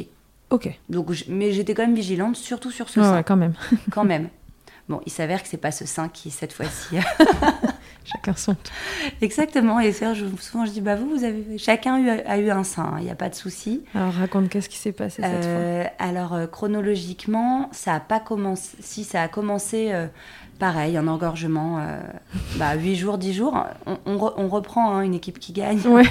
ok. 0.52 0.69
Donc, 0.88 1.12
je- 1.12 1.25
mais 1.28 1.52
j'étais 1.52 1.73
quand 1.73 1.86
même 1.86 1.93
vigilante, 1.95 2.38
surtout 2.38 2.71
sur 2.71 2.88
ce 2.88 3.02
sein, 3.02 3.15
ouais, 3.17 3.23
quand 3.25 3.36
même. 3.36 3.56
quand 3.91 4.04
même. 4.06 4.30
Bon, 4.88 5.02
il 5.06 5.12
s'avère 5.12 5.43
que 5.43 5.49
c'est 5.49 5.58
pas 5.58 5.71
ce 5.71 5.86
sein 5.86 6.08
qui 6.08 6.32
cette 6.32 6.54
fois-ci. 6.54 6.95
Chacun 8.06 8.34
son. 8.36 8.56
Exactement. 9.22 9.80
Et 9.80 9.92
je- 10.14 10.26
souvent 10.40 10.66
je 10.66 10.72
dis 10.72 10.82
bah 10.82 10.96
vous, 10.96 11.10
vous 11.10 11.24
avez 11.24 11.58
chacun 11.58 11.96
a 11.96 12.00
eu, 12.00 12.10
a 12.10 12.38
eu 12.40 12.50
un 12.50 12.64
sein, 12.64 12.96
il 13.00 13.04
n'y 13.06 13.12
a 13.12 13.16
pas 13.16 13.30
de 13.30 13.36
souci. 13.36 13.84
Alors 13.94 14.14
raconte 14.14 14.50
qu'est-ce 14.50 14.70
qui 14.70 14.78
s'est 14.78 14.92
passé 14.92 15.22
cette 15.22 15.46
Euh, 15.46 15.84
alors 16.00 16.34
euh, 16.34 16.48
chronologiquement, 16.48 17.69
ça 17.71 17.94
a 17.96 18.00
pas 18.00 18.19
commencé. 18.19 18.78
Si 18.80 19.04
ça 19.04 19.21
a 19.21 19.28
commencé, 19.28 19.90
euh, 19.92 20.08
pareil, 20.58 20.98
un 20.98 21.08
engorgement. 21.08 21.80
euh, 21.80 22.00
bah, 22.56 22.73
8 22.76 22.96
jours, 22.96 23.17
10 23.17 23.34
jours. 23.34 23.63
On, 23.86 23.98
on 24.06 24.17
re- 24.17 24.34
on 24.38 24.48
reprend 24.48 24.96
hein, 24.96 25.02
une 25.02 25.13
équipe 25.13 25.40
qui 25.40 25.54
gagne. 25.54 25.78
fois. 25.80 25.92
Ouais. 25.92 26.04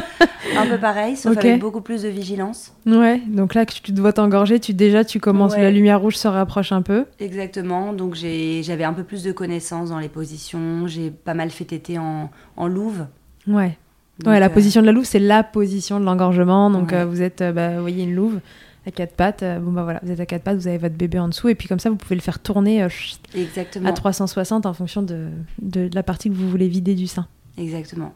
Un 0.58 0.66
peu 0.66 0.78
pareil, 0.78 1.16
sauf 1.16 1.32
Ok. 1.36 1.44
avec 1.44 1.60
beaucoup 1.60 1.80
plus 1.82 2.02
de 2.02 2.08
vigilance. 2.08 2.72
Ouais. 2.86 3.20
Donc 3.26 3.54
là 3.54 3.66
que 3.66 3.72
tu 3.74 3.92
dois 3.92 4.12
t'engorger, 4.12 4.58
tu 4.60 4.72
déjà 4.74 5.04
tu 5.04 5.20
commences, 5.20 5.52
Ouais. 5.54 5.62
la 5.62 5.70
lumière 5.70 6.00
rouge 6.00 6.16
se 6.16 6.28
rapproche 6.28 6.72
un 6.72 6.82
peu. 6.82 7.04
Exactement. 7.20 7.92
Donc 7.92 8.14
j'ai- 8.14 8.62
j'avais 8.62 8.84
un 8.84 8.92
peu 8.94 9.02
plus 9.04 9.22
de 9.22 9.32
connaissances 9.32 9.90
dans 9.90 9.98
les 9.98 10.08
positions. 10.08 10.86
J'ai 10.86 11.10
pas 11.10 11.34
mal 11.34 11.50
fait 11.50 11.64
téter 11.64 11.98
en, 11.98 12.30
en 12.56 12.66
louve. 12.68 13.06
Ouais. 13.46 13.76
Donc, 14.20 14.32
ouais, 14.32 14.40
la 14.40 14.46
euh, 14.46 14.48
position 14.48 14.80
de 14.80 14.86
la 14.86 14.92
louve, 14.92 15.04
c'est 15.04 15.18
la 15.18 15.42
position 15.42 16.00
de 16.00 16.04
l'engorgement. 16.06 16.70
Donc 16.70 16.90
Ouais. 16.92 16.98
euh, 16.98 17.04
vous 17.06 17.20
êtes, 17.20 17.42
euh, 17.42 17.52
bah, 17.52 17.74
vous 17.76 17.82
voyez 17.82 18.04
une 18.04 18.14
louve 18.14 18.40
à 18.86 18.90
quatre 18.92 19.14
pattes. 19.14 19.44
bon 19.60 19.72
bah 19.72 19.82
voilà, 19.82 19.98
vous 20.04 20.12
êtes 20.12 20.20
à 20.20 20.26
quatre 20.26 20.42
pattes, 20.44 20.56
vous 20.56 20.68
avez 20.68 20.78
votre 20.78 20.94
bébé 20.94 21.18
en 21.18 21.28
dessous 21.28 21.48
et 21.48 21.54
puis 21.56 21.66
comme 21.68 21.80
ça 21.80 21.90
vous 21.90 21.96
pouvez 21.96 22.14
le 22.14 22.20
faire 22.22 22.38
tourner 22.38 22.82
euh, 22.84 22.88
Exactement. 23.34 23.88
à 23.88 23.92
360 23.92 24.64
en 24.64 24.72
fonction 24.72 25.02
de, 25.02 25.26
de 25.60 25.90
la 25.92 26.02
partie 26.04 26.30
que 26.30 26.34
vous 26.34 26.48
voulez 26.48 26.68
vider 26.68 26.94
du 26.94 27.08
sein. 27.08 27.26
Exactement. 27.58 28.14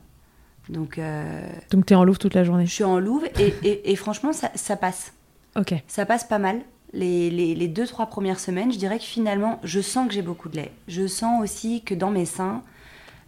Donc, 0.70 0.98
euh, 0.98 1.40
Donc 1.70 1.86
tu 1.86 1.92
es 1.92 1.96
en 1.96 2.04
Louve 2.04 2.18
toute 2.18 2.34
la 2.34 2.44
journée. 2.44 2.64
je 2.66 2.72
suis 2.72 2.84
en 2.84 2.98
louve 2.98 3.24
et, 3.38 3.54
et- 3.62 3.90
et 3.92 3.96
franchement, 3.96 4.32
ça, 4.32 4.50
ça 4.54 4.76
passe. 4.76 5.12
Ok. 5.56 5.74
Ça 5.88 6.06
passe 6.06 6.24
pas 6.24 6.38
mal. 6.38 6.60
Les, 6.92 7.30
les, 7.30 7.54
les 7.54 7.68
deux, 7.68 7.86
trois 7.86 8.06
premières 8.06 8.40
semaines, 8.40 8.72
je 8.72 8.78
dirais 8.78 8.98
que 8.98 9.04
finalement, 9.04 9.60
je 9.64 9.80
sens 9.80 10.08
que 10.08 10.14
j'ai 10.14 10.22
beaucoup 10.22 10.48
de 10.48 10.56
lait. 10.56 10.72
Je 10.88 11.06
sens 11.06 11.42
aussi 11.42 11.82
que 11.82 11.94
dans 11.94 12.10
mes 12.10 12.24
seins, 12.24 12.62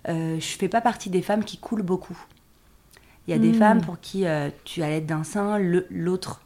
euh, 0.09 0.36
je 0.40 0.47
fais 0.57 0.68
pas 0.68 0.80
partie 0.80 1.11
des 1.11 1.22
femmes 1.22 1.45
qui 1.45 1.59
coulent 1.59 1.82
beaucoup. 1.82 2.18
Il 3.28 3.30
y 3.30 3.34
a 3.34 3.38
des 3.38 3.51
Hmm. 3.53 3.55
femmes 3.55 3.80
pour 3.82 4.01
qui 4.01 4.26
euh, 4.26 4.51
tu 4.64 4.82
allaites 4.82 5.07
d'un 5.07 5.22
sein, 5.24 5.59
l'autre 5.90 6.40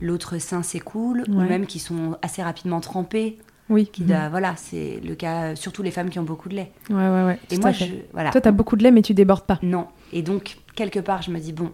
l'autre 0.00 0.38
sein 0.38 0.62
s'écoule, 0.62 1.24
ou 1.28 1.40
même 1.40 1.66
qui 1.66 1.78
sont 1.80 2.16
assez 2.22 2.40
rapidement 2.42 2.80
trempées. 2.80 3.36
Oui. 3.68 3.86
Qui 3.92 4.04
doivent- 4.04 4.30
voilà, 4.30 4.54
c'est 4.56 5.00
le 5.04 5.14
cas, 5.16 5.56
surtout 5.56 5.82
les 5.82 5.90
femmes 5.90 6.08
qui 6.08 6.18
ont 6.18 6.22
beaucoup 6.24 6.48
de 6.48 6.54
lait. 6.54 6.70
Ouais, 6.88 6.96
ouais, 6.96 7.24
ouais. 7.24 7.38
Et 7.50 7.58
moi, 7.58 7.72
je, 7.72 7.84
voilà. 8.12 8.30
Toi, 8.30 8.40
t'as 8.40 8.50
beaucoup 8.52 8.76
de 8.76 8.82
lait, 8.84 8.90
mais 8.92 9.02
tu 9.02 9.12
débordes 9.12 9.44
pas. 9.44 9.58
Non. 9.62 9.88
Et 10.12 10.22
donc, 10.22 10.58
quelque 10.74 11.00
part, 11.00 11.22
je 11.22 11.30
me 11.30 11.38
dis, 11.38 11.52
bon, 11.52 11.72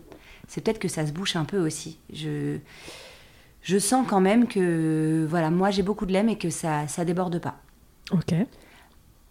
c'est 0.49 0.62
peut-être 0.62 0.78
que 0.78 0.89
ça 0.89 1.07
se 1.07 1.12
bouche 1.12 1.37
un 1.37 1.45
peu 1.45 1.59
aussi. 1.59 1.99
Je, 2.12 2.59
je 3.62 3.78
sens 3.78 4.07
quand 4.09 4.20
même 4.20 4.47
que, 4.47 5.26
voilà, 5.28 5.51
moi 5.51 5.70
j'ai 5.70 5.82
beaucoup 5.82 6.07
de 6.07 6.12
lait, 6.12 6.22
mais 6.22 6.37
que 6.37 6.51
ça 6.51 6.87
ça 6.89 7.05
déborde 7.05 7.39
pas. 7.39 7.57
Ok. 8.12 8.35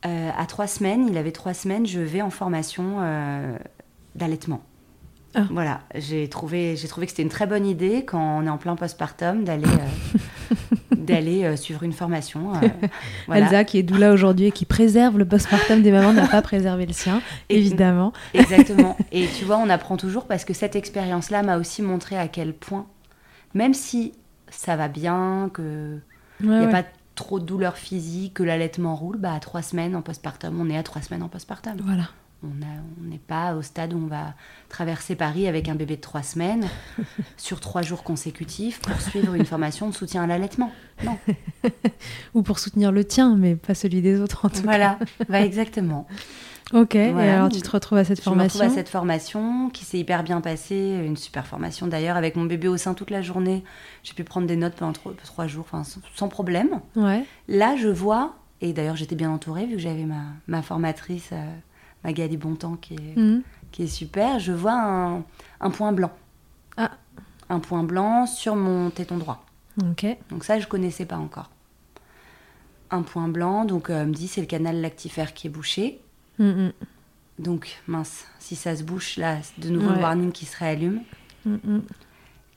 Euh, 0.05 0.31
à 0.35 0.45
trois 0.45 0.67
semaines, 0.67 1.07
il 1.07 1.17
avait 1.17 1.31
trois 1.31 1.53
semaines, 1.53 1.85
je 1.85 1.99
vais 1.99 2.21
en 2.21 2.29
formation 2.29 2.97
euh, 2.99 3.57
d'allaitement. 4.15 4.61
Ah. 5.35 5.45
Voilà, 5.49 5.81
j'ai 5.95 6.27
trouvé, 6.29 6.75
j'ai 6.75 6.87
trouvé 6.87 7.07
que 7.07 7.11
c'était 7.11 7.23
une 7.23 7.29
très 7.29 7.47
bonne 7.47 7.65
idée 7.65 8.03
quand 8.05 8.39
on 8.39 8.45
est 8.45 8.49
en 8.49 8.57
plein 8.57 8.75
postpartum 8.75 9.43
d'aller 9.43 9.65
euh, 9.65 10.75
d'aller 10.95 11.43
euh, 11.45 11.55
suivre 11.55 11.83
une 11.83 11.93
formation. 11.93 12.53
euh, 12.55 12.67
voilà. 13.27 13.45
Elsa, 13.45 13.63
qui 13.63 13.77
est 13.77 13.83
doula 13.83 14.11
aujourd'hui 14.13 14.47
et 14.47 14.51
qui 14.51 14.65
préserve 14.65 15.17
le 15.17 15.25
postpartum 15.25 15.81
des 15.81 15.91
mamans, 15.91 16.13
n'a 16.13 16.27
pas 16.27 16.41
préservé 16.41 16.85
le 16.85 16.93
sien, 16.93 17.21
Et- 17.49 17.57
évidemment. 17.57 18.13
Exactement. 18.33 18.97
Et 19.11 19.27
tu 19.27 19.45
vois, 19.45 19.57
on 19.57 19.69
apprend 19.69 19.97
toujours 19.97 20.25
parce 20.27 20.45
que 20.45 20.53
cette 20.53 20.75
expérience-là 20.75 21.43
m'a 21.43 21.57
aussi 21.57 21.81
montré 21.81 22.17
à 22.17 22.27
quel 22.27 22.53
point, 22.53 22.85
même 23.53 23.73
si 23.73 24.13
ça 24.49 24.75
va 24.75 24.87
bien, 24.87 25.49
que 25.53 25.99
il 26.41 26.49
Ouais, 26.49 26.57
n'y 26.57 26.63
a 26.63 26.67
ouais. 26.67 26.71
pas 26.71 26.83
trop 27.15 27.39
de 27.39 27.45
douleur 27.45 27.77
physique, 27.77 28.33
que 28.33 28.43
l'allaitement 28.43 28.95
roule, 28.95 29.17
bah 29.17 29.33
à 29.33 29.39
trois 29.39 29.61
semaines 29.61 29.95
en 29.95 30.01
postpartum, 30.01 30.59
on 30.59 30.69
est 30.69 30.77
à 30.77 30.83
trois 30.83 31.01
semaines 31.01 31.21
en 31.23 31.29
postpartum. 31.29 31.75
Voilà. 31.83 32.09
On 32.43 33.03
n'est 33.09 33.17
pas 33.19 33.55
au 33.55 33.61
stade 33.61 33.93
où 33.93 33.97
on 33.97 34.07
va 34.07 34.33
traverser 34.69 35.15
Paris 35.15 35.47
avec 35.47 35.69
un 35.69 35.75
bébé 35.75 35.95
de 35.95 36.01
trois 36.01 36.23
semaines 36.23 36.67
sur 37.37 37.59
trois 37.59 37.81
jours 37.81 38.03
consécutifs 38.03 38.79
pour 38.81 38.99
suivre 38.99 39.33
une 39.35 39.45
formation 39.45 39.87
de 39.89 39.93
soutien 39.93 40.23
à 40.23 40.27
l'allaitement. 40.27 40.71
Non. 41.05 41.17
Ou 42.33 42.41
pour 42.41 42.59
soutenir 42.59 42.91
le 42.91 43.05
tien, 43.05 43.35
mais 43.37 43.55
pas 43.55 43.75
celui 43.75 44.01
des 44.01 44.19
autres 44.19 44.45
en 44.45 44.49
tout 44.49 44.61
Voilà, 44.63 44.99
bah, 45.29 45.41
exactement. 45.41 46.05
cas. 46.09 46.79
Ok, 46.79 46.95
et 46.95 47.11
Voilà. 47.11 47.35
alors 47.37 47.49
tu 47.49 47.61
te 47.61 47.69
retrouves 47.69 47.99
à 47.99 48.03
cette 48.03 48.23
Je 48.23 48.29
me 48.29 48.33
retrouve 48.35 48.49
formation 48.51 48.71
à 48.71 48.75
cette 48.75 48.89
formation 48.89 49.69
qui 49.69 49.85
s'est 49.85 49.99
hyper 49.99 50.23
bien 50.23 50.41
passée, 50.41 51.01
une 51.05 51.17
super 51.17 51.45
formation 51.45 51.87
d'ailleurs, 51.87 52.17
avec 52.17 52.35
mon 52.35 52.45
bébé 52.45 52.67
au 52.67 52.77
sein 52.77 52.93
toute 52.93 53.11
la 53.11 53.21
journée. 53.21 53.63
J'ai 54.03 54.13
pu 54.13 54.23
prendre 54.23 54.47
des 54.47 54.55
notes 54.55 54.73
pendant 54.75 54.93
trois, 54.93 55.13
trois 55.23 55.45
jours, 55.47 55.65
enfin, 55.71 55.83
sans, 55.83 55.99
sans 56.15 56.29
problème. 56.29 56.79
Ouais. 56.95 57.25
Là, 57.47 57.75
je 57.77 57.89
vois, 57.89 58.35
et 58.61 58.73
d'ailleurs 58.73 58.95
j'étais 58.95 59.15
bien 59.15 59.29
entourée 59.29 59.65
vu 59.65 59.73
que 59.75 59.81
j'avais 59.81 60.05
ma, 60.05 60.23
ma 60.47 60.61
formatrice, 60.61 61.29
euh, 61.31 61.45
Magali 62.03 62.37
Bontemps, 62.37 62.75
qui 62.75 62.95
est, 62.95 63.17
Mhm. 63.17 63.43
qui 63.71 63.83
est 63.83 63.87
super, 63.87 64.39
je 64.39 64.51
vois 64.51 64.73
un, 64.79 65.23
un 65.61 65.69
point 65.71 65.91
blanc. 65.91 66.11
Ah. 66.77 66.91
Un 67.49 67.59
point 67.59 67.83
blanc 67.83 68.25
sur 68.25 68.55
mon 68.55 68.89
téton 68.89 69.17
droit. 69.17 69.45
Ok. 69.81 70.05
Donc 70.29 70.43
ça, 70.43 70.59
je 70.59 70.67
connaissais 70.67 71.05
pas 71.05 71.17
encore. 71.17 71.49
Un 72.91 73.01
point 73.01 73.27
blanc, 73.27 73.65
donc 73.65 73.89
euh, 73.89 74.01
elle 74.01 74.09
me 74.09 74.13
dit 74.13 74.27
c'est 74.27 74.41
le 74.41 74.47
canal 74.47 74.79
lactifère 74.81 75.33
qui 75.33 75.47
est 75.47 75.49
bouché. 75.49 75.99
Mhm. 76.39 76.71
Donc 77.39 77.81
mince, 77.87 78.25
si 78.39 78.55
ça 78.55 78.75
se 78.75 78.83
bouche 78.83 79.17
là, 79.17 79.37
c'est 79.41 79.59
de 79.65 79.69
nouveau 79.69 79.89
le 79.91 79.99
warning 79.99 80.31
qui 80.31 80.45
se 80.45 80.55
réallume. 80.57 81.01
Mhm. 81.45 81.83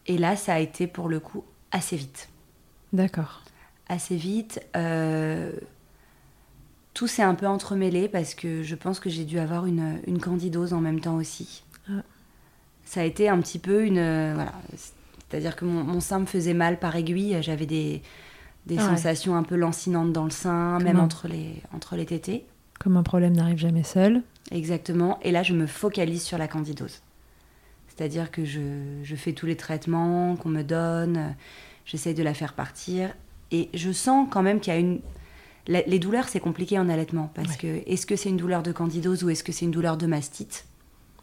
Et 0.06 0.18
là, 0.18 0.36
ça 0.36 0.54
a 0.54 0.58
été 0.58 0.86
pour 0.86 1.08
le 1.08 1.18
coup 1.20 1.44
assez 1.72 1.96
vite. 1.96 2.28
D'accord. 2.92 3.42
Assez 3.88 4.16
vite. 4.16 4.60
euh, 4.76 5.52
tout 6.96 7.06
s'est 7.06 7.22
un 7.22 7.34
peu 7.34 7.46
entremêlé 7.46 8.08
parce 8.08 8.34
que 8.34 8.62
je 8.62 8.74
pense 8.74 9.00
que 9.00 9.10
j'ai 9.10 9.24
dû 9.26 9.38
avoir 9.38 9.66
une, 9.66 10.00
une 10.06 10.18
candidose 10.18 10.72
en 10.72 10.80
même 10.80 11.00
temps 11.00 11.16
aussi. 11.16 11.62
Ça 12.86 13.02
a 13.02 13.04
été 13.04 13.28
un 13.28 13.38
petit 13.40 13.58
peu 13.58 13.84
une. 13.84 13.98
euh, 13.98 14.32
voilà. 14.34 14.52
C'est-à-dire 15.28 15.56
que 15.56 15.66
mon, 15.66 15.84
mon 15.84 16.00
sein 16.00 16.20
me 16.20 16.24
faisait 16.24 16.54
mal 16.54 16.78
par 16.78 16.96
aiguille. 16.96 17.36
J'avais 17.42 17.66
des, 17.66 18.00
des 18.64 18.78
Ah 18.78 18.82
ouais. 18.82 18.88
sensations 18.96 19.36
un 19.36 19.42
peu 19.42 19.56
lancinantes 19.56 20.12
dans 20.12 20.24
le 20.24 20.30
sein, 20.30 20.78
même 20.78 20.98
entre 20.98 21.28
les, 21.28 21.60
entre 21.74 21.96
les 21.96 22.06
tétés. 22.06 22.46
Comme 22.80 22.96
un 22.96 23.02
problème 23.02 23.34
n'arrive 23.36 23.58
jamais 23.58 23.82
seul. 23.82 24.22
Exactement. 24.50 25.18
Et 25.20 25.32
là, 25.32 25.42
je 25.42 25.52
me 25.52 25.66
focalise 25.66 26.22
sur 26.22 26.38
la 26.38 26.48
candidose. 26.48 27.02
C'est-à-dire 27.88 28.30
que 28.30 28.46
je, 28.46 28.60
je 29.02 29.16
fais 29.16 29.32
tous 29.32 29.46
les 29.46 29.56
traitements 29.56 30.36
qu'on 30.36 30.48
me 30.48 30.62
donne, 30.62 31.34
j'essaye 31.84 32.14
de 32.14 32.22
la 32.22 32.32
faire 32.32 32.54
partir. 32.54 33.10
Et 33.50 33.68
je 33.74 33.92
sens 33.92 34.28
quand 34.30 34.42
même 34.42 34.60
qu'il 34.60 34.72
y 34.72 34.76
a 34.76 34.78
une... 34.78 35.00
la- 35.68 35.82
les 35.82 35.98
douleurs, 35.98 36.28
c'est 36.28 36.40
compliqué 36.40 36.78
en 36.78 36.88
allaitement. 36.88 37.30
Parce 37.34 37.56
que 37.56 37.82
est-ce 37.86 38.06
que 38.06 38.16
c'est 38.16 38.28
une 38.28 38.36
douleur 38.36 38.62
de 38.62 38.72
candidose 38.72 39.24
ou 39.24 39.30
est-ce 39.30 39.44
que 39.44 39.52
c'est 39.52 39.64
une 39.64 39.70
douleur 39.70 39.96
de 39.96 40.06
mastite 40.06 40.64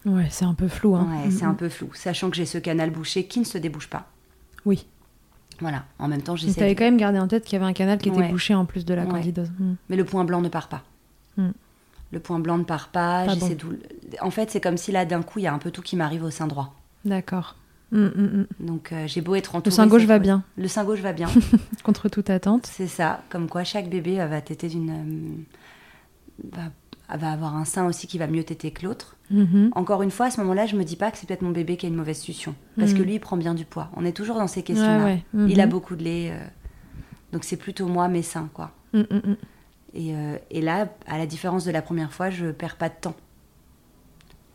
Ouais, 0.06 0.28
c'est 0.30 0.46
un 0.46 0.54
peu 0.54 0.68
flou. 0.68 0.96
Hein. 0.96 1.08
Ouais, 1.24 1.32
c'est 1.32 1.46
un 1.46 1.54
peu 1.54 1.70
flou. 1.70 1.90
Sachant 1.94 2.30
que 2.30 2.36
j'ai 2.36 2.46
ce 2.46 2.58
canal 2.58 2.90
bouché 2.90 3.26
qui 3.26 3.40
ne 3.40 3.46
se 3.46 3.58
débouche 3.58 3.90
pas. 3.90 4.10
Oui. 4.66 4.86
Voilà. 5.62 5.86
En 6.00 6.08
même 6.10 6.22
temps, 6.22 6.36
j'essaie... 6.36 6.60
t'avais 6.60 6.74
de- 6.74 6.80
quand 6.80 6.84
même 6.86 6.98
gardé 6.98 7.20
en 7.20 7.28
tête 7.28 7.46
qu'il 7.46 7.54
y 7.54 7.56
avait 7.56 7.66
un 7.70 7.74
canal 7.74 8.00
qui 8.00 8.10
était 8.10 8.28
bouché 8.30 8.54
en 8.54 8.66
plus 8.66 8.84
de 8.86 8.94
la 8.94 9.04
Ouais. 9.06 9.12
candidose. 9.12 9.50
Mhm. 9.60 9.76
Mais 9.90 9.96
le 9.96 10.04
point 10.04 10.26
blanc 10.26 10.42
ne 10.42 10.50
part 10.50 10.68
pas. 10.68 10.84
Hmm. 11.38 11.52
Le 12.12 12.20
point 12.20 12.40
blanc 12.40 12.58
ne 12.58 12.64
part 12.64 12.90
pas. 12.90 13.26
Pas 13.26 13.36
bon. 13.36 13.50
En 14.22 14.30
fait, 14.30 14.52
c'est 14.52 14.60
comme 14.62 14.78
si 14.78 14.92
là, 14.92 15.06
d'un 15.06 15.22
coup, 15.24 15.40
il 15.40 15.44
y 15.44 15.48
a 15.48 15.54
un 15.54 15.58
peu 15.58 15.72
tout 15.72 15.82
qui 15.82 15.96
m'arrive 15.96 16.24
au 16.24 16.30
sein 16.30 16.48
droit. 16.48 16.76
D'accord. 17.06 17.56
Mhm, 17.94 18.12
mhm. 18.16 18.48
Donc, 18.68 18.92
euh, 18.92 19.06
j'ai 19.08 19.22
beau 19.22 19.36
être 19.36 19.54
Le 19.54 19.58
entourée... 19.60 19.76
sein 19.76 19.88
gauche 19.88 20.04
va 20.06 20.20
bien, 20.20 20.44
Le 20.58 20.68
sein 20.68 20.84
gauche 20.84 21.00
va 21.00 21.14
bien. 21.14 21.30
contre 21.84 22.10
toute 22.10 22.30
attente. 22.30 22.66
C'est 22.66 22.88
ça, 22.88 23.22
comme 23.30 23.48
quoi 23.48 23.64
chaque 23.64 23.90
bébé 23.90 24.20
euh, 24.20 24.28
va 24.28 24.42
téter 24.42 24.68
d'une. 24.68 24.90
euh, 24.90 26.48
va, 26.52 26.72
va 27.18 27.32
avoir 27.32 27.56
un 27.56 27.66
sein 27.66 27.86
aussi 27.86 28.08
qui 28.08 28.18
va 28.18 28.28
mieux 28.28 28.44
téter 28.44 28.72
que 28.72 28.86
l'autre. 28.86 29.16
Mhm. 29.30 29.70
Encore 29.76 30.02
une 30.04 30.12
fois, 30.12 30.26
à 30.28 30.32
ce 30.32 30.40
moment-là, 30.42 30.66
je 30.66 30.76
me 30.76 30.84
dis 30.84 30.96
pas 30.96 31.12
que 31.12 31.18
c'est 31.18 31.28
peut-être 31.28 31.42
mon 31.44 31.52
bébé 31.52 31.78
qui 31.78 31.86
a 31.86 31.90
une 31.90 31.96
mauvaise 31.96 32.20
succion. 32.20 32.56
Parce 32.78 32.94
que 32.94 33.02
lui, 33.04 33.14
il 33.16 33.20
prend 33.20 33.38
bien 33.38 33.54
du 33.54 33.66
poids. 33.66 33.90
On 33.96 34.04
est 34.06 34.12
toujours 34.16 34.36
dans 34.38 34.48
ces 34.48 34.64
questions-là. 34.64 35.06
Ouais, 35.06 35.24
ouais. 35.34 35.46
Il 35.52 35.62
a 35.62 35.68
beaucoup 35.68 35.96
de 35.96 36.04
lait. 36.04 36.32
euh, 36.32 36.38
donc 37.32 37.44
c'est 37.44 37.58
plutôt 37.58 37.88
moi, 37.88 38.08
mes 38.08 38.22
seins, 38.24 38.50
quoi. 38.54 38.72
Et, 39.96 40.16
euh, 40.16 40.38
et 40.50 40.62
là, 40.62 40.88
à 41.08 41.18
la 41.20 41.26
différence 41.28 41.66
de 41.66 41.72
la 41.72 41.82
première 41.84 42.12
fois, 42.14 42.30
je 42.32 42.48
perds 42.48 42.78
pas 42.78 42.90
de 42.90 42.96
temps. 43.00 43.16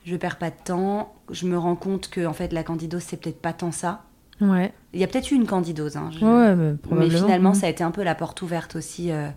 Je 0.05 0.17
perds 0.17 0.39
pas 0.39 0.51
de 0.51 0.57
temps. 0.65 1.15
Je 1.31 1.47
me 1.47 1.59
rends 1.59 1.77
compte 1.77 2.09
que 2.09 2.25
en 2.27 2.33
fait, 2.33 2.53
la 2.53 2.63
candidose, 2.63 3.03
c'est 3.03 3.17
peut-être 3.19 3.41
pas 3.43 3.53
tant 3.53 3.73
ça. 3.73 4.05
Ouais. 4.41 4.73
Il 4.95 5.01
y 5.01 5.05
a 5.05 5.07
peut-être 5.07 5.31
eu 5.31 5.35
une 5.35 5.47
candidose. 5.47 5.97
hein, 5.97 6.11
je- 6.13 6.25
Ouais, 6.25 6.77
mais 6.95 7.11
finalement, 7.11 7.51
Mhm. 7.51 7.55
ça 7.57 7.67
a 7.67 7.71
été 7.71 7.83
un 7.85 7.91
peu 7.91 8.03
la 8.05 8.15
porte 8.15 8.41
ouverte 8.43 8.77
aussi 8.77 9.11
euh, 9.11 9.29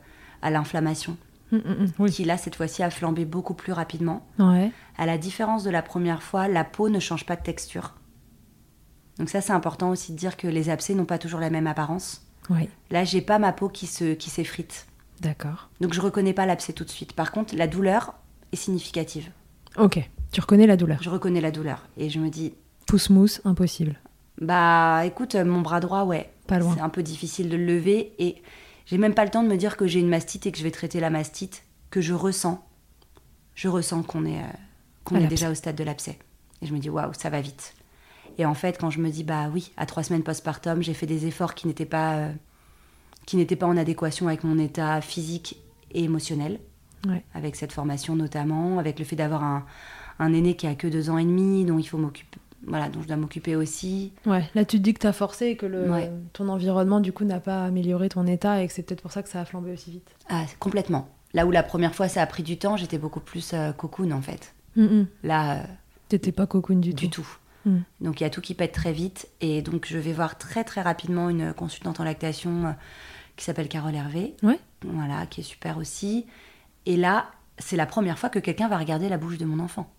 à 0.42 0.50
l'inflammation. 0.52 1.18
Mhm. 1.52 1.92
Oui. 2.00 2.10
qui 2.12 2.24
là 2.24 2.38
cette 2.38 2.56
fois-ci 2.56 2.82
a 2.82 2.90
flambé 2.90 3.26
beaucoup 3.26 3.54
plus 3.54 3.74
rapidement. 3.74 4.26
Ouais. 4.40 4.72
À 4.98 5.06
la 5.06 5.18
différence 5.18 5.66
de 5.66 5.70
la 5.70 5.82
première 5.82 6.24
fois, 6.24 6.48
la 6.48 6.64
peau 6.64 6.88
ne 6.88 6.98
change 7.02 7.26
pas 7.26 7.36
de 7.36 7.42
texture. 7.44 7.94
Donc 9.18 9.28
ça 9.30 9.42
c'est 9.42 9.52
important 9.52 9.90
aussi 9.90 10.14
de 10.14 10.18
dire 10.18 10.38
que 10.38 10.48
les 10.48 10.70
abcès 10.70 10.94
n'ont 10.94 11.04
pas 11.04 11.18
toujours 11.18 11.42
la 11.42 11.50
même 11.50 11.68
apparence. 11.68 12.26
Ouais. 12.50 12.70
Là 12.90 13.04
j'ai 13.04 13.20
pas 13.22 13.38
ma 13.38 13.52
peau 13.52 13.68
qui 13.68 13.86
se 13.86 14.14
qui 14.14 14.30
s'effrite. 14.30 14.88
D'accord. 15.20 15.70
Donc 15.82 15.94
je 15.94 16.00
reconnais 16.00 16.32
pas 16.34 16.46
l'abcès 16.46 16.72
tout 16.72 16.86
de 16.86 16.90
suite. 16.90 17.12
Par 17.14 17.34
contre 17.34 17.54
la 17.56 17.68
douleur 17.68 18.14
est 18.54 18.56
significative. 18.56 19.30
Ok. 19.78 20.10
Tu 20.32 20.40
reconnais 20.42 20.68
la 20.68 20.78
douleur. 20.78 21.02
Je 21.02 21.10
reconnais 21.10 21.42
la 21.42 21.52
douleur 21.52 21.88
et 21.98 22.10
je 22.10 22.20
me 22.20 22.30
dis 22.30 22.54
Pouce 22.88 23.10
mousse, 23.10 23.42
impossible. 23.46 24.00
bah 24.40 25.04
écoute 25.06 25.36
euh, 25.36 25.46
mon 25.46 25.62
bras 25.62 25.80
droit 25.80 26.04
ouais 26.04 26.30
Pas 26.48 26.60
loin. 26.60 26.74
c'est 26.76 26.82
un 26.82 26.90
peu 26.90 27.04
difficile 27.04 27.50
de 27.50 27.58
le 27.58 27.66
lever 27.66 28.14
et 28.20 28.42
j'ai 28.86 28.98
même 28.98 29.14
pas 29.14 29.24
le 29.26 29.32
temps 29.32 29.44
de 29.44 29.48
me 29.50 29.58
dire 29.58 29.78
que 29.78 29.88
j'ai 29.88 30.00
une 30.00 30.10
mastite 30.10 30.46
et 30.48 30.52
que 30.52 30.58
je 30.58 30.64
vais 30.64 30.72
traiter 30.72 31.00
la 31.00 31.10
mastite 31.10 31.64
que 31.90 32.02
je 32.02 32.14
ressens. 32.14 32.66
Je 33.56 33.68
ressens 33.68 34.04
qu'on 34.04 34.26
est, 34.26 34.40
euh, 34.40 34.48
qu'on 35.04 35.18
est 35.18 35.28
déjà 35.28 35.52
au 35.52 35.54
stade 35.54 35.76
de 35.76 35.84
l'abcès. 35.84 36.18
Et 36.62 36.66
je 36.66 36.74
me 36.74 36.80
dis 36.80 36.90
waouh, 36.90 37.14
ça 37.14 37.30
va 37.30 37.42
vite. 37.42 37.74
Et 38.38 38.46
en 38.46 38.54
fait, 38.54 38.78
quand 38.80 38.90
je 38.90 39.00
me 39.00 39.10
dis 39.10 39.24
bah 39.24 39.50
oui, 39.54 39.72
à 39.78 39.86
trois 39.86 40.04
semaines 40.04 40.24
postpartum, 40.24 40.82
j'ai 40.82 40.94
fait 40.94 41.06
des 41.06 41.26
efforts 41.28 41.54
qui 41.54 41.68
n'étaient 41.68 41.86
pas, 41.86 42.16
euh, 42.16 42.32
qui 43.26 43.36
n'étaient 43.38 43.56
pas 43.58 43.68
en 43.68 43.76
adéquation 43.78 44.28
avec 44.28 44.44
mon 44.46 44.58
état 44.58 45.02
physique 45.02 45.58
et 45.92 46.04
émotionnel, 46.06 46.60
Ouais. 47.08 47.24
avec 47.34 47.56
cette 47.56 47.72
formation 47.72 48.16
notamment, 48.16 48.78
avec 48.80 49.00
le 49.00 49.06
fait 49.06 49.16
d'avoir 49.16 49.44
un, 49.44 49.66
un 50.22 50.34
aîné 50.34 50.56
qui 50.56 50.68
a 50.68 50.76
que 50.76 50.88
deux 50.88 51.10
ans 51.10 51.18
et 51.18 51.26
demi, 51.26 51.66
dont 51.66 51.78
il 51.80 51.84
faut 51.86 51.98
m'occuper, 51.98 52.38
voilà, 52.66 52.90
dont 52.90 53.02
je 53.02 53.08
dois 53.08 53.18
m'occuper 53.18 53.56
aussi. 53.56 54.14
Ouais. 54.26 54.44
Là, 54.56 54.64
tu 54.66 54.78
te 54.78 54.84
dis 54.84 54.94
que 54.94 55.00
t'as 55.00 55.12
forcé 55.14 55.48
et 55.48 55.58
que 55.58 55.66
le... 55.66 55.90
Ouais. 55.90 56.12
ton 56.34 56.48
environnement, 56.48 57.00
du 57.00 57.12
coup, 57.12 57.26
n'a 57.26 57.40
pas 57.40 57.66
amélioré 57.66 58.08
ton 58.10 58.26
état 58.28 58.62
et 58.64 58.68
que 58.68 58.74
c'est 58.74 58.84
peut-être 58.84 59.02
pour 59.02 59.12
ça 59.12 59.24
que 59.24 59.30
ça 59.30 59.42
a 59.42 59.46
flambé 59.46 59.72
aussi 59.74 59.92
vite. 59.92 60.10
Ah, 60.30 60.46
complètement. 60.60 61.10
Là 61.34 61.46
où 61.46 61.52
la 61.52 61.64
première 61.64 61.96
fois 61.96 62.08
ça 62.10 62.22
a 62.22 62.26
pris 62.28 62.44
du 62.44 62.58
temps, 62.58 62.76
j'étais 62.78 62.98
beaucoup 62.98 63.22
plus 63.22 63.54
euh, 63.54 63.72
cocoon 63.72 64.12
en 64.12 64.22
fait. 64.22 64.54
Mhm. 64.76 65.08
Là, 65.24 65.60
euh, 65.60 65.64
T'étais 66.10 66.34
pas 66.34 66.46
cocoon 66.46 66.76
du, 66.80 66.94
du 66.94 67.10
tout. 67.10 67.22
tout. 67.22 67.70
Mm. 67.70 67.78
Donc 68.02 68.20
il 68.20 68.24
y 68.24 68.28
a 68.28 68.30
tout 68.30 68.42
qui 68.42 68.54
pète 68.54 68.74
très 68.74 68.92
vite. 68.92 69.30
Et 69.40 69.62
donc 69.62 69.86
je 69.88 69.98
vais 69.98 70.12
voir 70.12 70.38
très 70.38 70.64
très 70.66 70.82
rapidement 70.82 71.30
une 71.30 71.54
consultante 71.54 72.00
en 72.02 72.04
lactation 72.04 72.66
euh, 72.66 72.72
qui 73.38 73.46
s'appelle 73.46 73.70
Carole 73.70 73.96
Hervé. 73.96 74.36
Ouais. 74.44 74.60
Voilà, 74.86 75.26
qui 75.26 75.40
est 75.40 75.44
super 75.46 75.78
aussi. 75.78 76.26
Et 76.86 76.98
là, 76.98 77.28
c'est 77.60 77.78
la 77.78 77.86
première 77.86 78.20
fois 78.20 78.30
que 78.30 78.40
quelqu'un 78.40 78.68
va 78.68 78.78
regarder 78.78 79.08
la 79.08 79.18
bouche 79.18 79.38
de 79.38 79.46
mon 79.46 79.60
enfant. 79.64 79.90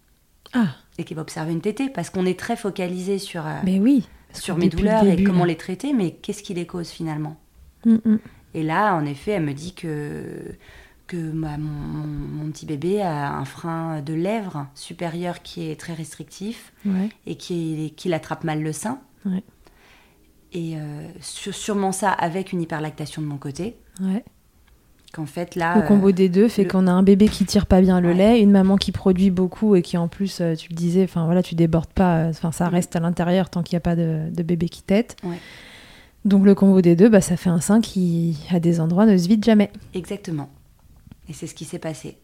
Ah, 0.55 0.69
et 0.99 1.05
qui 1.05 1.15
va 1.15 1.23
observer 1.23 1.53
une 1.53 1.61
tétée 1.61 1.89
parce 1.89 2.11
qu'on 2.11 2.27
est 2.27 2.39
très 2.39 2.57
focalisé 2.57 3.19
sur, 3.19 3.47
euh, 3.47 3.55
mais 3.65 3.79
oui. 3.79 4.07
parce 4.29 4.43
sur 4.43 4.57
mes 4.59 4.69
douleurs 4.69 5.05
et 5.07 5.23
comment 5.25 5.41
là- 5.41 5.47
les 5.47 5.57
traiter, 5.57 5.93
mais 5.93 6.13
qu'est-ce 6.13 6.43
qui 6.43 6.55
les 6.55 6.67
cause 6.67 6.89
finalement 6.91 7.37
Mm, 7.85 7.97
mm. 8.05 8.19
Et 8.55 8.63
là, 8.63 8.95
en 8.95 9.05
effet, 9.07 9.33
elle 9.33 9.43
me 9.45 9.55
dit 9.55 9.73
que, 9.75 10.55
que 11.09 11.17
ma- 11.17 11.57
mon, 11.59 11.71
mon- 11.71 12.07
mon 12.45 12.51
petit 12.53 12.67
bébé 12.67 13.01
a 13.03 13.33
un 13.33 13.45
frein 13.45 14.03
de 14.03 14.13
lèvres 14.15 14.67
supérieur 14.75 15.43
qui 15.43 15.69
est 15.71 15.81
très 15.81 15.95
restrictif 15.95 16.73
Ouais. 16.85 17.09
et 17.27 17.37
qui, 17.37 17.93
qui 17.97 18.13
attrape 18.13 18.45
mal 18.45 18.63
le 18.63 18.73
sein. 18.73 19.01
Ouais. 19.25 19.43
Et 20.53 20.77
euh, 20.77 21.09
sûrement 21.21 21.93
ça 21.93 22.11
avec 22.13 22.53
une 22.53 22.61
hyperlactation 22.61 23.23
de 23.23 23.27
mon 23.27 23.39
côté. 23.39 23.77
Ouais. 24.01 24.23
Qu'en 25.13 25.27
fait, 25.27 25.57
là. 25.57 25.77
Le 25.77 25.83
euh, 25.83 25.87
combo 25.87 26.11
des 26.11 26.29
deux 26.31 26.49
fait 26.49 26.65
le- 26.65 26.71
qu'on 26.71 26.87
a 26.87 26.91
un 26.91 27.03
bébé 27.03 27.29
qui 27.29 27.45
tire 27.45 27.67
pas 27.67 27.81
bien 27.83 28.01
le 28.01 28.09
Ouais. 28.09 28.15
lait, 28.15 28.41
une 28.41 28.51
maman 28.51 28.77
qui 28.77 28.93
produit 28.93 29.31
beaucoup 29.31 29.77
et 29.77 29.83
qui 29.83 29.97
en 29.99 30.09
plus, 30.09 30.41
euh, 30.41 30.55
tu 30.55 30.71
le 30.71 30.75
disais, 30.75 31.05
enfin 31.05 31.27
voilà, 31.27 31.43
tu 31.43 31.55
débordes 31.55 31.93
pas, 31.93 32.17
euh, 32.19 32.31
enfin 32.31 32.51
ça 32.51 32.67
Mm. 32.71 32.75
reste 32.75 32.97
à 32.97 33.01
l'intérieur 33.01 33.51
tant 33.51 33.63
qu'il 33.63 33.75
n'y 33.77 33.79
a 33.79 33.81
pas 33.81 33.95
de, 33.97 34.31
de 34.35 34.43
bébé 34.43 34.69
qui 34.71 34.83
tète. 34.83 35.17
Ouais. 35.23 35.37
Donc 36.25 36.45
le 36.47 36.55
combo 36.55 36.81
des 36.81 36.97
deux, 36.97 37.09
bah, 37.11 37.21
ça 37.21 37.37
fait 37.37 37.51
un 37.51 37.61
sein 37.61 37.81
qui, 37.81 38.39
à 38.51 38.59
des 38.61 38.81
endroits, 38.81 39.05
ne 39.07 39.17
se 39.19 39.29
vide 39.29 39.45
jamais. 39.45 39.71
Exactement. 39.93 40.49
Et 41.29 41.33
c'est 41.35 41.47
ce 41.47 41.55
qui 41.55 41.65
s'est 41.65 41.79
passé. 41.79 42.17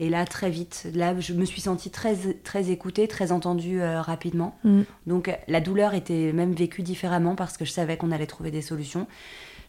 Et 0.00 0.10
là, 0.10 0.24
très 0.26 0.50
vite, 0.50 0.86
là, 0.94 1.18
je 1.18 1.32
me 1.32 1.44
suis 1.44 1.60
sentie 1.60 1.90
très, 1.90 2.14
très 2.44 2.70
écoutée, 2.70 3.08
très 3.08 3.32
entendue 3.32 3.80
euh, 3.80 4.00
rapidement. 4.02 4.56
Mm. 4.64 4.82
Donc, 5.06 5.30
la 5.48 5.60
douleur 5.60 5.94
était 5.94 6.32
même 6.32 6.52
vécue 6.52 6.82
différemment 6.82 7.34
parce 7.36 7.56
que 7.56 7.64
je 7.64 7.72
savais 7.72 7.96
qu'on 7.96 8.12
allait 8.12 8.26
trouver 8.26 8.50
des 8.50 8.62
solutions. 8.62 9.06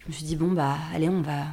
Je 0.02 0.08
me 0.08 0.14
suis 0.14 0.26
dit, 0.26 0.36
bon, 0.36 0.52
bah, 0.52 0.76
allez, 0.96 1.10
on 1.10 1.22
va. 1.22 1.46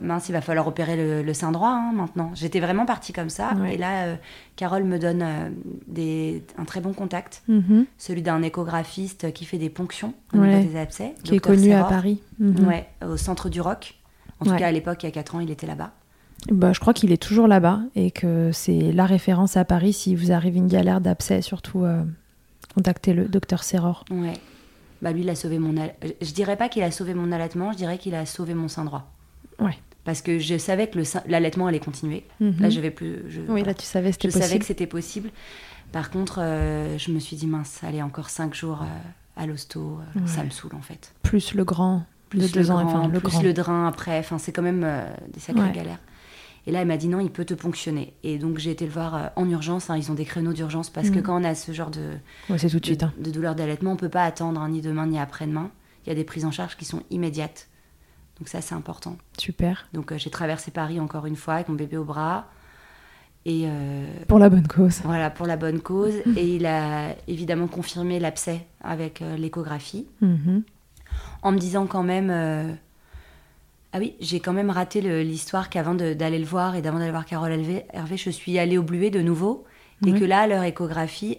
Mince, 0.00 0.28
il 0.28 0.32
va 0.32 0.40
falloir 0.40 0.66
opérer 0.66 0.96
le, 0.96 1.22
le 1.22 1.34
sein 1.34 1.52
droit 1.52 1.70
hein, 1.70 1.92
maintenant. 1.94 2.30
J'étais 2.34 2.60
vraiment 2.60 2.86
partie 2.86 3.12
comme 3.12 3.28
ça. 3.28 3.52
Ouais. 3.54 3.74
Et 3.74 3.76
là, 3.76 4.04
euh, 4.04 4.16
Carole 4.56 4.84
me 4.84 4.98
donne 4.98 5.22
euh, 5.22 5.50
des, 5.86 6.42
un 6.58 6.64
très 6.64 6.80
bon 6.80 6.92
contact, 6.92 7.42
Mhm. 7.48 7.84
celui 7.98 8.22
d'un 8.22 8.42
échographiste 8.42 9.32
qui 9.32 9.44
fait 9.44 9.58
des 9.58 9.68
ponctions 9.70 10.14
au 10.34 10.38
Ouais. 10.38 10.56
niveau 10.56 10.70
des 10.72 10.78
abcès. 10.78 11.14
Qui 11.22 11.34
est 11.36 11.38
connu 11.40 11.72
à. 11.72 11.84
Paris. 11.84 12.20
Mhm. 12.38 12.66
Ouais, 12.66 12.88
au 13.06 13.16
centre 13.16 13.48
du 13.50 13.60
Rock. 13.60 13.94
En 14.40 14.46
tout 14.46 14.56
cas, 14.56 14.68
à 14.68 14.72
l'époque, 14.72 15.02
il 15.02 15.06
y 15.06 15.08
a 15.08 15.12
4 15.12 15.34
ans, 15.34 15.40
il 15.40 15.50
était 15.50 15.66
là-bas. 15.66 15.90
Bah, 16.50 16.72
je 16.72 16.80
crois 16.80 16.94
qu'il 16.94 17.12
est 17.12 17.22
toujours 17.22 17.46
là-bas 17.46 17.80
et 17.94 18.10
que 18.10 18.50
c'est 18.52 18.92
la 18.92 19.04
référence 19.04 19.58
à 19.58 19.66
Paris 19.66 19.92
si 19.92 20.14
vous 20.14 20.32
arrive 20.32 20.56
une 20.56 20.68
galère 20.68 21.02
d'abcès, 21.02 21.42
surtout 21.42 21.84
euh, 21.84 22.02
contactez 22.74 23.12
le 23.12 23.28
docteur 23.28 23.62
Serror. 23.62 24.04
Ouais. 24.10 24.32
Bah 25.02 25.12
lui, 25.12 25.20
il 25.20 25.28
a 25.28 25.34
sauvé 25.34 25.58
mon... 25.58 25.74
Je 26.22 26.32
dirais 26.32 26.56
pas 26.56 26.70
qu'il 26.70 26.82
a 26.82 26.90
sauvé 26.90 27.12
mon 27.12 27.32
allaitement, 27.32 27.72
je 27.72 27.76
dirais 27.76 27.98
qu'il 27.98 28.14
a 28.14 28.24
sauvé 28.24 28.54
mon 28.54 28.68
sein 28.68 28.84
droit. 28.86 29.10
Ouais. 29.58 29.76
Parce 30.10 30.22
que 30.22 30.40
je 30.40 30.58
savais 30.58 30.88
que 30.88 30.98
l'allaitement 31.28 31.68
allait 31.68 31.78
continuer. 31.78 32.24
Mhm. 32.40 32.56
Là, 32.58 32.68
je 32.68 32.80
vais 32.80 32.90
plus... 32.90 33.22
je- 33.28 33.42
Oui, 33.42 33.46
voilà. 33.46 33.66
là 33.66 33.74
tu 33.74 33.84
savais 33.84 34.08
je 34.08 34.14
c'était 34.14 34.30
savais 34.32 34.42
possible. 34.44 34.58
que 34.58 34.64
c'était 34.66 34.86
possible. 34.88 35.30
Par 35.92 36.10
contre, 36.10 36.40
euh, 36.42 36.98
je 36.98 37.12
me 37.12 37.20
suis 37.20 37.36
dit, 37.36 37.46
mince, 37.46 37.78
allez, 37.84 38.02
encore 38.02 38.28
5 38.28 38.52
jours 38.52 38.82
euh, 38.82 39.40
à 39.40 39.46
l'hosto, 39.46 40.00
euh, 40.16 40.26
ça 40.26 40.42
me 40.42 40.50
saoule 40.50 40.74
en 40.74 40.82
fait. 40.82 41.12
Plus 41.22 41.54
le 41.54 41.62
grand, 41.62 42.06
Plus 42.28 42.40
de 42.40 42.44
le 42.46 42.50
deux 42.50 42.70
ans, 42.72 42.82
grand, 42.82 43.02
enfin 43.02 43.08
le 43.08 43.20
plus 43.20 43.28
grand. 43.30 43.40
le 43.42 43.52
drain 43.52 43.86
après, 43.86 44.18
enfin, 44.18 44.38
c'est 44.38 44.50
quand 44.50 44.62
même 44.62 44.84
des 45.32 45.38
sacrées 45.38 45.62
Ouais. 45.62 45.72
galères. 45.72 46.00
Et 46.66 46.72
là, 46.72 46.80
elle 46.80 46.88
m'a 46.88 46.96
dit 46.96 47.06
non, 47.06 47.20
il 47.20 47.30
peut 47.30 47.44
te 47.44 47.54
ponctionner. 47.54 48.12
Et 48.24 48.36
donc, 48.38 48.58
j'ai 48.58 48.72
été 48.72 48.84
le 48.86 48.90
voir 48.90 49.30
en 49.36 49.48
urgence. 49.48 49.90
hein, 49.90 49.96
ils 49.96 50.10
ont 50.10 50.14
des 50.14 50.24
créneaux 50.24 50.52
d'urgence 50.52 50.90
parce 50.90 51.10
que 51.10 51.18
Mhm. 51.18 51.22
quand 51.22 51.40
on 51.40 51.44
a 51.44 51.54
ce 51.54 51.70
genre 51.70 51.90
de, 51.92 52.14
Ouais, 52.50 52.58
c'est 52.58 52.68
tout 52.68 52.76
de 52.76 52.80
de, 52.80 52.86
suite. 52.86 53.02
hein. 53.04 53.12
de 53.16 53.30
douleur 53.30 53.54
d'allaitement, 53.54 53.92
on 53.92 53.96
peut 53.96 54.08
pas 54.08 54.24
attendre 54.24 54.60
hein, 54.60 54.68
ni 54.70 54.80
demain 54.80 55.06
ni 55.06 55.20
après-demain. 55.20 55.70
Il 56.04 56.08
y 56.08 56.12
a 56.12 56.16
des 56.16 56.24
prises 56.24 56.44
en 56.44 56.50
charge 56.50 56.76
qui 56.76 56.84
sont 56.84 57.02
immédiates. 57.10 57.68
Donc 58.40 58.48
ça, 58.48 58.62
c'est 58.62 58.74
important. 58.74 59.18
Super. 59.38 59.86
Donc 59.92 60.12
euh, 60.12 60.18
j'ai 60.18 60.30
traversé 60.30 60.70
Paris 60.70 60.98
encore 60.98 61.26
une 61.26 61.36
fois 61.36 61.54
avec 61.54 61.68
mon 61.68 61.74
bébé 61.74 61.98
au 61.98 62.04
bras. 62.04 62.48
Et 63.44 63.64
euh, 63.66 64.06
Pour 64.28 64.38
la 64.38 64.48
bonne 64.48 64.66
cause. 64.66 65.00
voilà, 65.04 65.30
pour 65.30 65.46
la 65.46 65.56
bonne 65.56 65.80
cause. 65.80 66.14
Et 66.36 66.56
il 66.56 66.66
a 66.66 67.14
évidemment 67.28 67.68
confirmé 67.68 68.18
l'abcès 68.18 68.66
avec 68.82 69.20
euh, 69.20 69.36
l'échographie. 69.36 70.06
Mhm. 70.22 70.62
En 71.42 71.52
me 71.52 71.58
disant 71.58 71.86
quand 71.86 72.02
même... 72.02 72.78
Ah 73.92 73.98
oui, 73.98 74.14
j'ai 74.20 74.38
quand 74.38 74.52
même 74.52 74.70
raté 74.70 75.00
l'histoire 75.24 75.68
qu'avant 75.68 75.94
d'aller 75.96 76.38
le 76.38 76.44
voir 76.44 76.76
et 76.76 76.82
d'avant 76.82 77.00
d'aller 77.00 77.10
voir 77.10 77.26
Carole 77.26 77.50
Hervé, 77.92 78.16
je 78.16 78.30
suis 78.30 78.56
allée 78.56 78.78
au 78.78 78.84
Bluet 78.84 79.10
de 79.10 79.20
nouveau. 79.20 79.64
Et 80.06 80.12
que 80.12 80.24
là, 80.24 80.42
à 80.42 80.46
leur 80.46 80.62
échographie, 80.62 81.38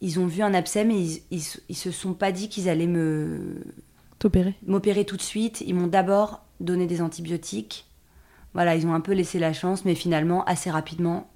ils 0.00 0.20
ont 0.20 0.26
vu 0.28 0.42
un 0.42 0.54
abcès, 0.54 0.84
mais 0.84 0.94
ils, 0.96 1.22
ils, 1.32 1.42
ils 1.68 1.76
se 1.76 1.90
sont 1.90 2.14
pas 2.14 2.30
dit 2.30 2.48
qu'ils 2.48 2.68
allaient 2.68 2.86
me, 2.86 3.64
T'opérer. 4.18 4.54
m'opérer 4.66 5.04
tout 5.04 5.16
de 5.16 5.22
suite. 5.22 5.62
Ils 5.66 5.74
m'ont 5.74 5.86
d'abord 5.86 6.40
donné 6.60 6.86
des 6.86 7.00
antibiotiques. 7.02 7.86
Voilà, 8.54 8.74
ils 8.74 8.86
ont 8.86 8.94
un 8.94 9.00
peu 9.00 9.12
laissé 9.12 9.38
la 9.38 9.52
chance, 9.52 9.84
mais 9.84 9.94
finalement, 9.94 10.44
assez 10.44 10.70
rapidement. 10.70 11.28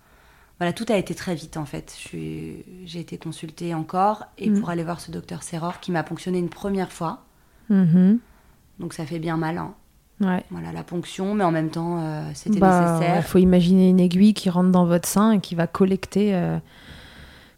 Voilà, 0.59 0.73
tout 0.73 0.87
a 0.89 0.97
été 0.97 1.15
très 1.15 1.35
vite 1.35 1.57
en 1.57 1.65
fait. 1.65 1.91
Suis- 1.91 2.65
J'ai 2.85 3.01
été 3.01 3.19
consultée 3.19 3.75
encore 3.75 4.25
et 4.39 4.49
Mm. 4.51 4.61
pour 4.61 4.71
aller 4.71 4.85
voir 4.85 5.01
ce 5.01 5.11
docteur 5.11 5.43
Serror 5.43 5.81
qui 5.81 5.93
m'a 5.93 6.03
ponctionné 6.03 6.39
une 6.39 6.49
première 6.49 6.91
fois. 6.93 7.25
Mhm. 7.69 8.19
Donc 8.79 8.93
ça 8.95 9.05
fait 9.07 9.19
bien 9.19 9.37
mal. 9.37 9.59
hein. 9.59 9.75
Ouais. 10.21 10.45
Voilà, 10.51 10.71
la 10.73 10.85
ponction, 10.85 11.35
mais 11.35 11.43
en 11.43 11.51
même 11.51 11.71
temps, 11.71 11.99
euh, 12.01 12.31
c'était 12.35 12.61
Bah, 12.61 12.93
nécessaire. 12.95 13.17
Il 13.17 13.23
faut 13.25 13.39
imaginer 13.39 13.89
une 13.89 13.99
aiguille 13.99 14.35
qui 14.35 14.51
rentre 14.51 14.71
dans 14.71 14.87
votre 14.87 15.09
sein 15.09 15.33
et 15.33 15.41
qui 15.41 15.55
va 15.57 15.67
collecter, 15.67 16.35
euh, 16.35 16.59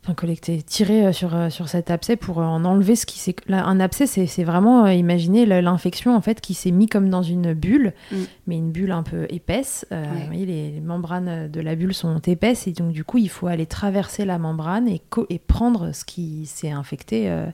enfin 0.05 0.13
collecter, 0.15 0.61
tirer 0.63 1.07
euh, 1.07 1.13
sur, 1.13 1.35
euh, 1.35 1.49
sur 1.49 1.69
cet 1.69 1.91
abcès 1.91 2.17
pour 2.17 2.39
euh, 2.41 2.45
en 2.45 2.65
enlever 2.67 2.95
ce 2.95 3.07
qui 3.07 3.19
s'est. 3.19 3.35
Un 3.49 3.81
abcès, 3.81 4.07
c'est 4.07 4.45
vraiment 4.45 4.87
imaginer 4.87 5.47
l'infection 5.47 6.15
en 6.15 6.21
fait 6.21 6.41
qui 6.43 6.53
s'est 6.55 6.71
mis 6.71 6.87
comme 6.89 7.09
dans 7.09 7.23
une 7.23 7.55
bulle, 7.55 7.95
Mm. 8.13 8.17
mais 8.47 8.57
une 8.59 8.71
bulle 8.71 8.93
un 8.93 9.03
peu 9.03 9.27
épaisse. 9.31 9.87
Euh, 9.93 10.03
Ouais. 10.05 10.09
vous 10.21 10.27
voyez, 10.27 10.47
les, 10.47 10.71
les 10.73 10.81
membranes 10.81 11.49
de 11.51 11.61
la 11.61 11.75
bulle 11.75 11.95
sont 11.95 12.19
épaisses 12.21 12.67
et 12.67 12.73
donc 12.73 12.93
du 12.93 13.03
coup 13.05 13.17
il 13.19 13.31
faut 13.31 13.47
aller 13.47 13.65
traverser 13.67 14.25
la 14.27 14.39
membrane 14.39 14.89
et, 14.89 15.01
prendre 15.47 15.93
ce 15.93 16.05
qui 16.05 16.45
s'est 16.47 16.71
infecté. 16.71 17.31
euh, 17.31 17.47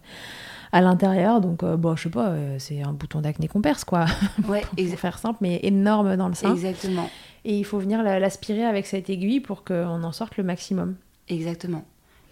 à 0.73 0.81
l'intérieur, 0.81 1.41
donc 1.41 1.65
euh, 1.65 1.77
bon, 1.77 1.97
je 1.97 2.05
sais 2.05 2.11
pas, 2.11 2.33
c'est 2.59 2.81
un 2.81 2.93
bouton 2.93 3.21
d'acné 3.23 3.49
qu'on 3.49 3.61
perce, 3.61 3.83
quoi, 3.83 4.05
Ouais, 4.49 4.63
pour 4.77 4.99
faire 5.01 5.19
simple, 5.19 5.39
mais 5.41 5.59
énorme 5.65 6.15
dans 6.17 6.29
le 6.29 6.35
sein. 6.35 6.53
exactement. 6.53 7.11
Et 7.45 7.59
il 7.59 7.65
faut 7.65 7.81
venir 7.81 8.05
la- 8.05 8.21
l'aspirer 8.21 8.65
avec 8.65 8.87
cette 8.87 9.11
aiguille 9.11 9.41
pour 9.41 9.65
qu'on 9.65 10.05
en 10.05 10.13
sorte 10.13 10.37
le 10.37 10.45
maximum. 10.45 10.95
Exactement. 11.27 11.85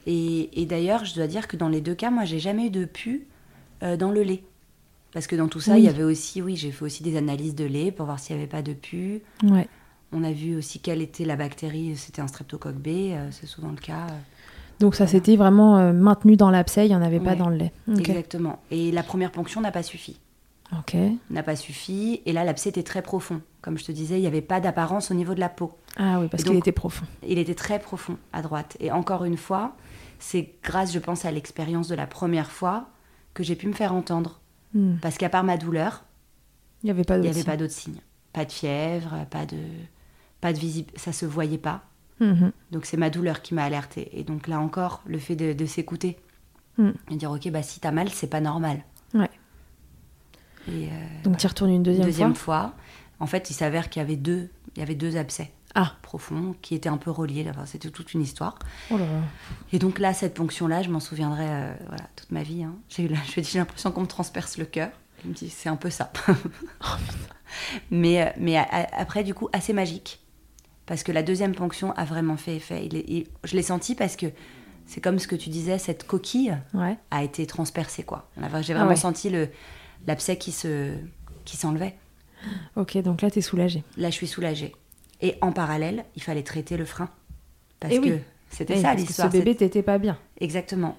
Et, 0.09 0.62
et 0.62 0.66
d'ailleurs, 0.66 1.04
je 1.04 1.14
dois 1.14 1.26
dire 1.26 1.46
que 1.46 1.56
dans 1.56 1.68
les 1.68 1.80
deux 1.82 1.94
cas, 1.94 2.11
moi, 2.11 2.24
j'ai 2.24 2.38
jamais 2.38 2.66
eu 2.66 2.70
de 2.70 2.84
pu 2.86 3.26
euh, 3.82 3.96
dans 3.96 4.11
le 4.11 4.22
lait. 4.22 4.42
Parce 5.12 5.26
que 5.26 5.36
dans 5.36 5.48
tout 5.48 5.61
ça, 5.61 5.72
Oui. 5.74 5.80
il 5.80 5.84
y 5.84 5.88
avait 5.88 6.02
aussi, 6.02 6.40
oui, 6.42 6.56
j'ai 6.56 6.70
fait 6.72 6.84
aussi 6.84 7.02
des 7.02 7.16
analyses 7.16 7.54
de 7.54 7.64
lait 7.64 7.92
pour 7.92 8.06
voir 8.06 8.18
s'il 8.18 8.34
n'y 8.36 8.42
avait 8.42 8.50
pas 8.50 8.62
de 8.62 8.72
pu. 8.72 9.20
Ouais. 9.44 9.68
On 10.12 10.24
a 10.24 10.32
vu 10.32 10.56
aussi 10.56 10.80
quelle 10.80 11.02
était 11.02 11.24
la 11.26 11.36
bactérie, 11.36 11.94
c'était 11.96 12.22
un 12.22 12.26
streptocoque 12.26 12.76
B, 12.76 12.88
euh, 12.88 13.28
c'est 13.30 13.46
souvent 13.46 13.68
le 13.70 13.76
cas. 13.76 14.06
euh, 14.11 14.18
Donc 14.80 14.94
ça 14.94 15.04
Voilà. 15.04 15.18
s'était 15.18 15.36
vraiment 15.36 15.76
euh, 15.78 15.92
maintenu 15.92 16.36
dans 16.36 16.50
l'abcès, 16.50 16.86
il 16.86 16.88
n'y 16.88 16.96
en 16.96 17.02
avait 17.02 17.20
pas 17.20 17.34
dans 17.36 17.48
le 17.50 17.56
lait. 17.56 17.72
Exactement. 17.88 18.59
Et 18.70 18.90
la 18.92 19.02
première 19.02 19.30
ponction 19.30 19.61
n'a 19.61 19.70
pas 19.72 19.82
suffi. 19.82 20.18
Ok. 20.78 20.96
N'a 21.30 21.42
pas 21.42 21.56
suffi. 21.56 22.20
Et 22.26 22.32
là, 22.32 22.44
l'abcès 22.44 22.68
était 22.70 22.82
très 22.82 23.00
profond. 23.02 23.40
Comme 23.62 23.78
je 23.78 23.84
te 23.84 23.92
disais, 23.92 24.18
il 24.18 24.20
n'y 24.20 24.26
avait 24.26 24.42
pas 24.42 24.61
d'apparence 24.61 25.11
au 25.11 25.14
niveau 25.14 25.34
de 25.34 25.40
la 25.40 25.48
peau. 25.48 25.72
Ah 25.98 26.20
oui, 26.20 26.28
parce 26.30 26.42
qu'il 26.44 26.56
était 26.56 26.72
profond. 26.72 27.06
Il 27.26 27.38
était 27.38 27.54
très 27.54 27.78
profond 27.78 28.16
à 28.34 28.42
droite. 28.42 28.76
Et 28.80 28.90
encore 28.92 29.24
une 29.24 29.38
fois, 29.38 29.74
c'est 30.18 30.54
grâce, 30.62 30.92
je 30.92 30.98
pense, 30.98 31.24
à 31.24 31.30
l'expérience 31.30 31.88
de 31.88 31.94
la 31.94 32.06
première 32.06 32.50
fois 32.50 32.88
que 33.34 33.42
j'ai 33.42 33.56
pu 33.56 33.66
me 33.66 33.72
faire 33.72 33.92
entendre. 33.94 34.40
Hmm. 34.74 34.96
Parce 35.00 35.16
qu'à 35.18 35.28
part 35.28 35.44
ma 35.44 35.56
douleur, 35.56 36.04
Il 36.82 36.86
n'y 36.86 36.90
avait 36.90 37.04
pas 37.04 37.56
d'autres 37.56 37.72
signes. 37.72 38.00
Pas 38.32 38.44
de 38.44 38.52
fièvre, 38.52 39.26
pas 39.30 39.46
de, 39.46 39.58
pas 40.40 40.52
de 40.52 40.58
visible, 40.58 40.92
ça 40.96 41.12
se 41.12 41.26
voyait 41.26 41.58
pas. 41.58 41.82
Mhm. 42.20 42.52
Donc 42.72 42.84
c'est 42.84 42.96
ma 42.96 43.10
douleur 43.10 43.42
qui 43.42 43.54
m'a 43.54 43.64
alertée. 43.64 44.10
Et 44.12 44.24
donc 44.24 44.48
là 44.48 44.60
encore, 44.60 45.02
le 45.06 45.18
fait 45.18 45.36
de, 45.36 45.52
de 45.52 45.66
s'écouter 45.66 46.18
Mm. 46.78 46.90
et 47.10 47.16
dire 47.16 47.30
ok 47.32 47.50
bah 47.50 47.62
si 47.62 47.80
t'as 47.80 47.90
mal, 47.90 48.08
c'est 48.08 48.28
pas 48.28 48.40
normal. 48.40 48.84
Ouais. 49.12 49.28
Et 50.68 50.86
euh, 50.86 50.90
Donc 51.24 51.36
tu 51.38 51.44
y 51.44 51.48
retournes 51.48 51.70
une 51.72 51.82
deuxième, 51.82 52.06
deuxième 52.06 52.34
fois. 52.34 52.60
fois, 52.60 52.74
en 53.20 53.26
fait, 53.26 53.50
il 53.50 53.54
s'avère 53.54 53.90
qu'il 53.90 54.00
y 54.00 54.04
avait 54.04 54.16
deux, 54.16 54.48
il 54.76 54.78
y 54.78 54.82
avait 54.82 54.94
deux 54.94 55.16
abcès 55.16 55.50
Ah. 55.81 55.93
profonds 56.03 56.55
qui 56.62 56.74
étaient 56.74 56.89
un 56.89 56.97
peu 56.97 57.11
reliés. 57.11 57.47
Enfin, 57.51 57.66
c'était 57.66 57.91
toute 57.91 58.12
une 58.14 58.22
histoire. 58.22 58.59
Oh 58.91 58.99
là 58.99 59.05
là. 59.07 59.20
Et 59.72 59.79
donc 59.79 59.99
là, 59.99 60.12
cette 60.14 60.35
ponction-là, 60.35 60.83
je 60.83 60.91
m'en 60.91 61.01
souviendrai 61.01 61.47
euh, 61.49 61.72
voilà, 61.87 62.05
toute 62.16 62.31
ma 62.33 62.43
vie. 62.43 62.62
hein. 62.64 62.74
J'ai 62.89 63.05
eu 63.05 63.11
je 63.37 63.43
j'ai 63.43 63.59
l'impression 63.59 63.91
qu'on 63.93 64.03
me 64.03 64.07
transperce 64.07 64.59
le 64.59 64.64
cœur. 64.64 64.91
Il 65.24 65.31
me 65.31 65.35
dit, 65.35 65.51
c'est 65.51 65.68
un 65.68 65.76
peu 65.76 65.91
ça. 65.91 66.12
mais 67.91 68.22
euh, 68.22 68.31
mais 68.39 68.57
a- 68.57 68.62
a- 68.70 69.01
après, 69.01 69.24
du 69.24 69.35
coup, 69.35 69.49
assez 69.53 69.72
magique. 69.72 70.20
Parce 70.87 71.03
que 71.03 71.12
la 71.12 71.22
deuxième 71.22 71.55
ponction 71.55 71.93
a 71.93 72.05
vraiment 72.05 72.37
fait 72.37 72.57
effet. 72.57 72.87
Il 72.87 72.97
est- 72.97 73.05
il- 73.09 73.26
je 73.45 73.55
l'ai 73.57 73.62
senti 73.62 73.95
parce 73.95 74.16
que 74.16 74.26
c'est 74.87 75.01
comme 75.03 75.18
ce 75.18 75.26
que 75.29 75.37
tu 75.37 75.51
disais, 75.51 75.79
cette 75.79 76.07
coquille 76.07 76.57
Ouais. 76.74 76.97
a 77.11 77.22
été 77.22 77.47
transpercée. 77.47 78.05
quoi. 78.05 78.29
J'ai 78.37 78.45
Ah 78.45 78.49
vraiment 78.76 78.89
ouais. 78.91 78.97
senti 78.97 79.29
le- 79.29 79.49
l'abcès 80.07 80.39
qui 80.39 80.53
se 80.53 80.95
qui 81.45 81.57
s'enlevait. 81.57 81.97
Ok, 82.76 82.97
donc 82.99 83.22
là 83.22 83.31
t'es 83.31 83.41
soulagée. 83.41 83.83
Là, 83.97 84.11
je 84.11 84.14
suis 84.14 84.26
soulagée. 84.29 84.74
Et 85.20 85.36
en 85.40 85.52
parallèle, 85.52 86.04
il 86.16 86.22
fallait 86.22 86.42
traiter 86.42 86.76
le 86.76 86.84
frein. 86.84 87.08
Parce 87.80 87.94
Eh 87.94 87.98
oui. 87.98 88.10
que 88.10 88.18
c'était 88.50 88.74
Oui, 88.76 88.82
ça 88.82 88.94
l'histoire. 88.94 89.32
Ce 89.32 89.36
bébé 89.36 89.54
t'était 89.56 89.82
pas 89.82 89.98
bien. 89.98 90.18
Exactement. 90.40 90.96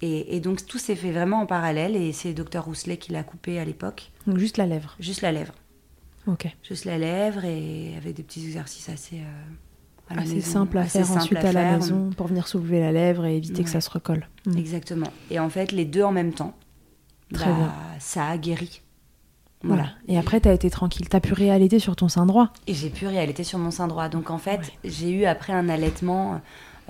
Et, 0.00 0.36
et 0.36 0.40
donc 0.40 0.66
tout 0.66 0.78
s'est 0.78 0.96
fait 0.96 1.12
vraiment 1.12 1.40
en 1.42 1.46
parallèle 1.46 1.94
et 1.94 2.12
c'est 2.12 2.28
le 2.28 2.34
docteur 2.34 2.64
Rousselet 2.64 2.96
qui 2.96 3.12
l'a 3.12 3.22
coupé 3.22 3.58
à 3.60 3.64
l'époque. 3.64 4.10
Donc 4.26 4.38
juste 4.38 4.56
la 4.56 4.66
lèvre. 4.66 4.96
Juste 4.98 5.20
la 5.22 5.30
lèvre. 5.30 5.54
Ok. 6.26 6.46
Juste 6.62 6.84
la 6.84 6.98
lèvre 6.98 7.44
et 7.44 7.94
avec 7.96 8.14
des 8.14 8.22
petits 8.24 8.44
exercices 8.44 8.88
assez, 8.88 9.18
euh, 9.18 10.14
Assez 10.16 10.34
maison. 10.34 10.50
simple 10.52 10.78
à 10.78 10.82
Assez 10.82 10.98
faire 10.98 11.06
simple 11.06 11.18
ensuite 11.20 11.38
à 11.38 11.48
à, 11.48 11.52
la 11.52 11.76
maison 11.78 12.10
pour 12.16 12.26
venir 12.26 12.46
soulever 12.48 12.80
la 12.80 12.90
lèvre 12.92 13.24
et 13.26 13.36
éviter 13.36 13.62
que 13.64 13.70
ça 13.70 13.80
se 13.80 13.90
recolle. 13.90 14.28
Mm. 14.46 14.58
Exactement. 14.58 15.12
Et 15.30 15.38
en 15.38 15.48
fait, 15.48 15.70
les 15.72 15.84
deux 15.84 16.02
en 16.02 16.12
même 16.12 16.32
temps, 16.34 16.54
Très 17.32 17.46
bah, 17.46 17.56
bien. 17.56 17.72
ça 18.00 18.26
a 18.26 18.36
guéri. 18.38 18.81
Voilà. 19.64 19.86
Et 20.08 20.18
après, 20.18 20.40
t'as 20.40 20.52
été 20.52 20.70
tranquille. 20.70 21.08
T'as 21.08 21.20
pu 21.20 21.32
réallaiter 21.34 21.78
sur 21.78 21.94
ton 21.96 22.08
sein 22.08 22.26
droit. 22.26 22.48
Et 22.66 22.74
j'ai 22.74 22.90
pu 22.90 23.06
réallaiter 23.06 23.44
sur 23.44 23.58
mon 23.58 23.70
sein 23.70 23.86
droit. 23.88 24.08
Donc 24.08 24.30
en 24.30 24.38
fait, 24.38 24.58
Ouais. 24.58 24.90
j'ai 24.90 25.10
eu 25.10 25.24
après 25.24 25.52
un 25.52 25.68
allaitement 25.68 26.40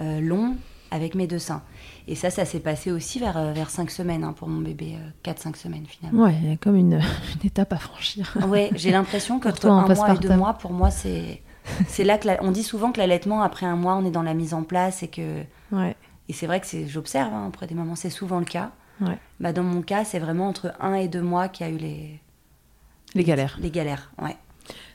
euh, 0.01 0.21
long 0.21 0.57
avec 0.91 1.15
mes 1.15 1.27
deux 1.27 1.39
seins. 1.39 1.63
Et 2.09 2.15
ça, 2.15 2.31
ça 2.31 2.45
s'est 2.45 2.61
passé 2.61 2.91
aussi 2.91 3.19
vers, 3.19 3.37
euh, 3.37 3.53
vers 3.53 3.71
5 3.71 3.91
semaines 3.91 4.25
hein, 4.25 4.35
pour 4.35 4.49
mon 4.49 4.61
bébé, 4.61 4.97
4-5 5.25 5.57
semaines 5.57 5.85
finalement. 5.87 6.25
Ouais, 6.25 6.35
il 6.43 6.51
y 6.51 6.53
a 6.53 6.57
comme 6.57 6.77
une, 6.77 6.95
une 7.41 7.47
étape 7.47 7.73
à 7.73 7.79
franchir. 7.79 8.37
Ouais, 8.49 8.71
j'ai 8.75 8.91
l'impression 8.93 9.39
qu'entre 9.41 9.61
toi, 9.61 9.73
un 9.73 9.87
mois 9.95 10.15
et 10.15 10.19
deux 10.19 10.37
mois, 10.37 10.55
pour 10.55 10.73
moi, 10.73 10.91
c'est 10.91 11.41
c'est 11.87 12.03
là 12.03 12.19
que 12.19 12.27
la- 12.27 12.43
on 12.43 12.51
dit 12.51 12.65
souvent 12.65 12.91
que 12.91 12.99
l'allaitement 12.99 13.41
après 13.43 13.67
un 13.67 13.77
mois, 13.77 13.95
on 13.95 14.05
est 14.05 14.11
dans 14.11 14.23
la 14.23 14.35
mise 14.35 14.53
en 14.53 14.65
place 14.65 15.03
et 15.05 15.09
que 15.09 15.43
Ouais. 15.71 15.95
et 16.29 16.33
c'est 16.33 16.47
vrai 16.47 16.61
que 16.61 16.67
j'observe 16.89 17.33
hein, 17.33 17.47
auprès 17.47 17.69
des 17.69 17.75
mamans, 17.77 17.95
c'est 17.95 18.11
souvent 18.11 18.41
le 18.41 18.45
cas. 18.45 18.73
Ouais. 19.01 19.17
Bah 19.41 19.53
dans 19.53 19.63
mon 19.63 19.81
cas, 19.81 20.05
c'est 20.05 20.19
vraiment 20.19 20.49
entre 20.49 20.73
un 20.81 20.95
et 20.95 21.07
deux 21.09 21.23
mois 21.23 21.49
qu'il 21.49 21.67
y 21.67 21.71
a 21.71 21.73
eu 21.73 21.77
les 21.79 22.21
Les 23.15 23.25
galères. 23.25 23.59
les 23.61 23.71
galères. 23.71 24.11
Ouais. 24.23 24.37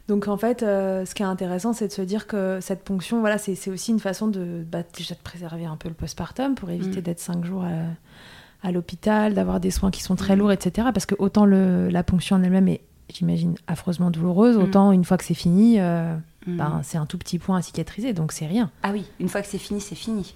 Donc 0.07 0.27
en 0.29 0.37
fait, 0.37 0.63
euh, 0.63 1.05
ce 1.05 1.13
qui 1.13 1.21
est 1.23 1.25
intéressant, 1.25 1.73
c'est 1.73 1.87
de 1.87 1.91
se 1.93 2.01
dire 2.01 2.27
que 2.27 2.59
cette 2.61 2.83
ponction, 2.83 3.19
voilà, 3.19 3.37
c'est 3.37 3.69
aussi 3.69 3.91
une 3.91 3.99
façon 3.99 4.27
de 4.27 4.65
bah, 4.69 4.79
déjà 4.97 5.15
de 5.15 5.19
préserver 5.19 5.65
un 5.65 5.75
peu 5.75 5.89
le 5.89 5.95
postpartum 5.95 6.55
pour 6.55 6.69
éviter 6.69 6.99
Mm. 6.99 7.03
d'être 7.03 7.19
cinq 7.19 7.43
jours 7.43 7.63
à, 7.65 8.67
à 8.67 8.71
l'hôpital, 8.71 9.33
d'avoir 9.33 9.59
des 9.59 9.69
soins 9.71 9.91
qui 9.91 10.01
sont 10.01 10.15
très 10.15 10.35
Mm. 10.35 10.39
lourds, 10.39 10.51
etc. 10.53 10.87
Parce 10.93 11.05
que 11.05 11.15
autant 11.19 11.45
le, 11.45 11.89
la 11.89 12.03
ponction 12.03 12.37
en 12.37 12.43
elle-même 12.43 12.69
est, 12.69 12.81
j'imagine, 13.13 13.55
affreusement 13.67 14.09
douloureuse, 14.09 14.57
Mm. 14.57 14.61
autant 14.63 14.91
une 14.93 15.03
fois 15.03 15.17
que 15.17 15.25
c'est 15.25 15.33
fini, 15.33 15.79
euh, 15.79 16.15
ben, 16.47 16.79
c'est 16.83 16.97
un 16.97 17.05
tout 17.05 17.17
petit 17.17 17.37
point 17.39 17.57
à 17.57 17.61
cicatriser, 17.61 18.13
donc 18.13 18.31
c'est 18.31 18.47
rien. 18.47 18.71
Ah 18.83 18.91
oui, 18.93 19.03
une 19.19 19.27
fois 19.27 19.41
que 19.41 19.47
c'est 19.47 19.57
fini, 19.57 19.81
c'est 19.81 19.95
fini. 19.95 20.33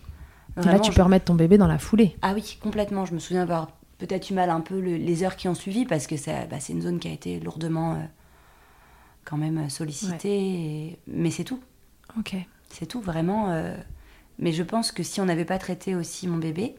Et 0.58 0.58
là, 0.58 0.64
Vraiment, 0.64 0.80
tu 0.82 0.92
je- 0.92 0.96
peux 0.98 1.02
remettre 1.04 1.24
ton 1.24 1.36
bébé 1.36 1.58
dans 1.58 1.68
la 1.68 1.78
foulée. 1.80 2.18
Ah 2.22 2.34
oui, 2.36 2.58
complètement. 2.62 3.06
Je 3.06 3.14
me 3.14 3.20
souviens 3.20 3.44
avoir 3.44 3.70
peut-être 4.06 4.30
eu 4.32 4.34
mal 4.34 4.50
un 4.50 4.62
peu 4.62 4.80
le- 4.80 4.98
les 4.98 5.24
heures 5.24 5.36
qui 5.36 5.48
ont 5.48 5.54
suivi 5.56 5.86
parce 5.86 6.08
que 6.08 6.16
bah, 6.48 6.60
c'est 6.60 6.74
une 6.74 6.82
zone 6.82 7.00
qui 7.00 7.08
a 7.08 7.12
été 7.12 7.40
lourdement 7.40 7.94
euh, 7.94 7.98
quand 9.26 9.38
même 9.38 9.60
euh, 9.60 9.70
sollicitée. 9.70 10.40
et- 10.40 11.00
Mais 11.08 11.30
c'est 11.32 11.44
tout. 11.44 11.60
Ok. 12.18 12.36
C'est 12.70 12.86
tout, 12.88 13.02
vraiment. 13.02 13.52
euh. 13.52 13.76
Mais 14.40 14.52
je 14.54 14.64
pense 14.64 14.92
que 14.92 15.04
si 15.04 15.22
on 15.22 15.26
n'avait 15.26 15.46
pas 15.46 15.60
traité 15.60 15.94
aussi 15.96 16.28
mon 16.28 16.38
bébé, 16.38 16.76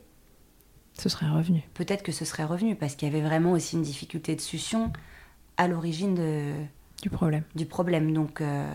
Ce 0.98 1.08
serait 1.08 1.28
revenu. 1.30 1.62
peut-être 1.74 2.02
que 2.02 2.10
ce 2.12 2.24
serait 2.24 2.44
revenu 2.44 2.74
parce 2.74 2.96
qu'il 2.96 3.08
y 3.08 3.10
avait 3.10 3.24
vraiment 3.24 3.52
aussi 3.52 3.76
une 3.76 3.82
difficulté 3.82 4.34
de 4.34 4.40
succion 4.40 4.92
à 5.56 5.68
l'origine 5.68 6.14
de- 6.14 6.54
Du 7.02 7.10
problème. 7.10 7.44
du 7.54 7.66
problème. 7.66 8.12
Donc, 8.12 8.40
euh, 8.40 8.66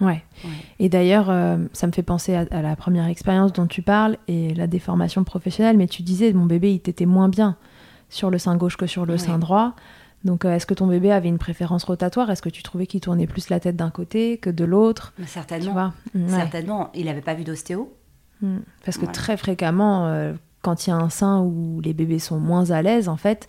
Ouais. 0.00 0.22
ouais. 0.44 0.50
Et 0.78 0.88
d'ailleurs, 0.88 1.30
euh, 1.30 1.56
ça 1.72 1.86
me 1.86 1.92
fait 1.92 2.02
penser 2.02 2.34
à, 2.34 2.44
à 2.50 2.62
la 2.62 2.76
première 2.76 3.06
expérience 3.06 3.52
dont 3.52 3.66
tu 3.66 3.82
parles 3.82 4.16
et 4.28 4.54
la 4.54 4.66
déformation 4.66 5.24
professionnelle. 5.24 5.76
Mais 5.78 5.86
tu 5.86 6.02
disais, 6.02 6.32
mon 6.32 6.44
bébé, 6.46 6.72
il 6.74 6.80
t'était 6.80 7.06
moins 7.06 7.28
bien 7.28 7.56
sur 8.10 8.30
le 8.30 8.38
sein 8.38 8.56
gauche 8.56 8.76
que 8.76 8.86
sur 8.86 9.06
le 9.06 9.14
Ouais. 9.14 9.18
sein 9.18 9.38
droit. 9.38 9.74
Donc, 10.24 10.44
euh, 10.44 10.54
est-ce 10.54 10.66
que 10.66 10.74
ton 10.74 10.86
bébé 10.86 11.12
avait 11.12 11.28
une 11.28 11.38
préférence 11.38 11.84
rotatoire? 11.84 12.30
Est-ce 12.30 12.42
que 12.42 12.48
tu 12.48 12.62
trouvais 12.62 12.86
qu'il 12.86 13.00
tournait 13.00 13.26
plus 13.26 13.48
la 13.48 13.60
tête 13.60 13.76
d'un 13.76 13.90
côté 13.90 14.38
que 14.38 14.50
de 14.50 14.64
l'autre? 14.64 15.12
Mais 15.18 15.24
Tu 15.24 15.30
certainement. 15.30 15.72
vois? 15.72 15.94
Ouais. 16.14 16.28
Certainement. 16.28 16.90
Il 16.94 17.06
n'avait 17.06 17.20
pas 17.20 17.34
vu 17.34 17.44
d'ostéo. 17.44 17.92
Mm. 18.42 18.58
Parce 18.84 18.96
que 18.96 19.02
Voilà. 19.02 19.12
très 19.14 19.36
fréquemment, 19.36 20.06
euh, 20.08 20.32
quand 20.62 20.86
il 20.86 20.90
y 20.90 20.92
a 20.92 20.96
un 20.96 21.10
sein 21.10 21.40
où 21.40 21.80
les 21.80 21.94
bébés 21.94 22.18
sont 22.18 22.38
moins 22.40 22.70
à 22.70 22.82
l'aise, 22.82 23.08
en 23.08 23.16
fait, 23.16 23.46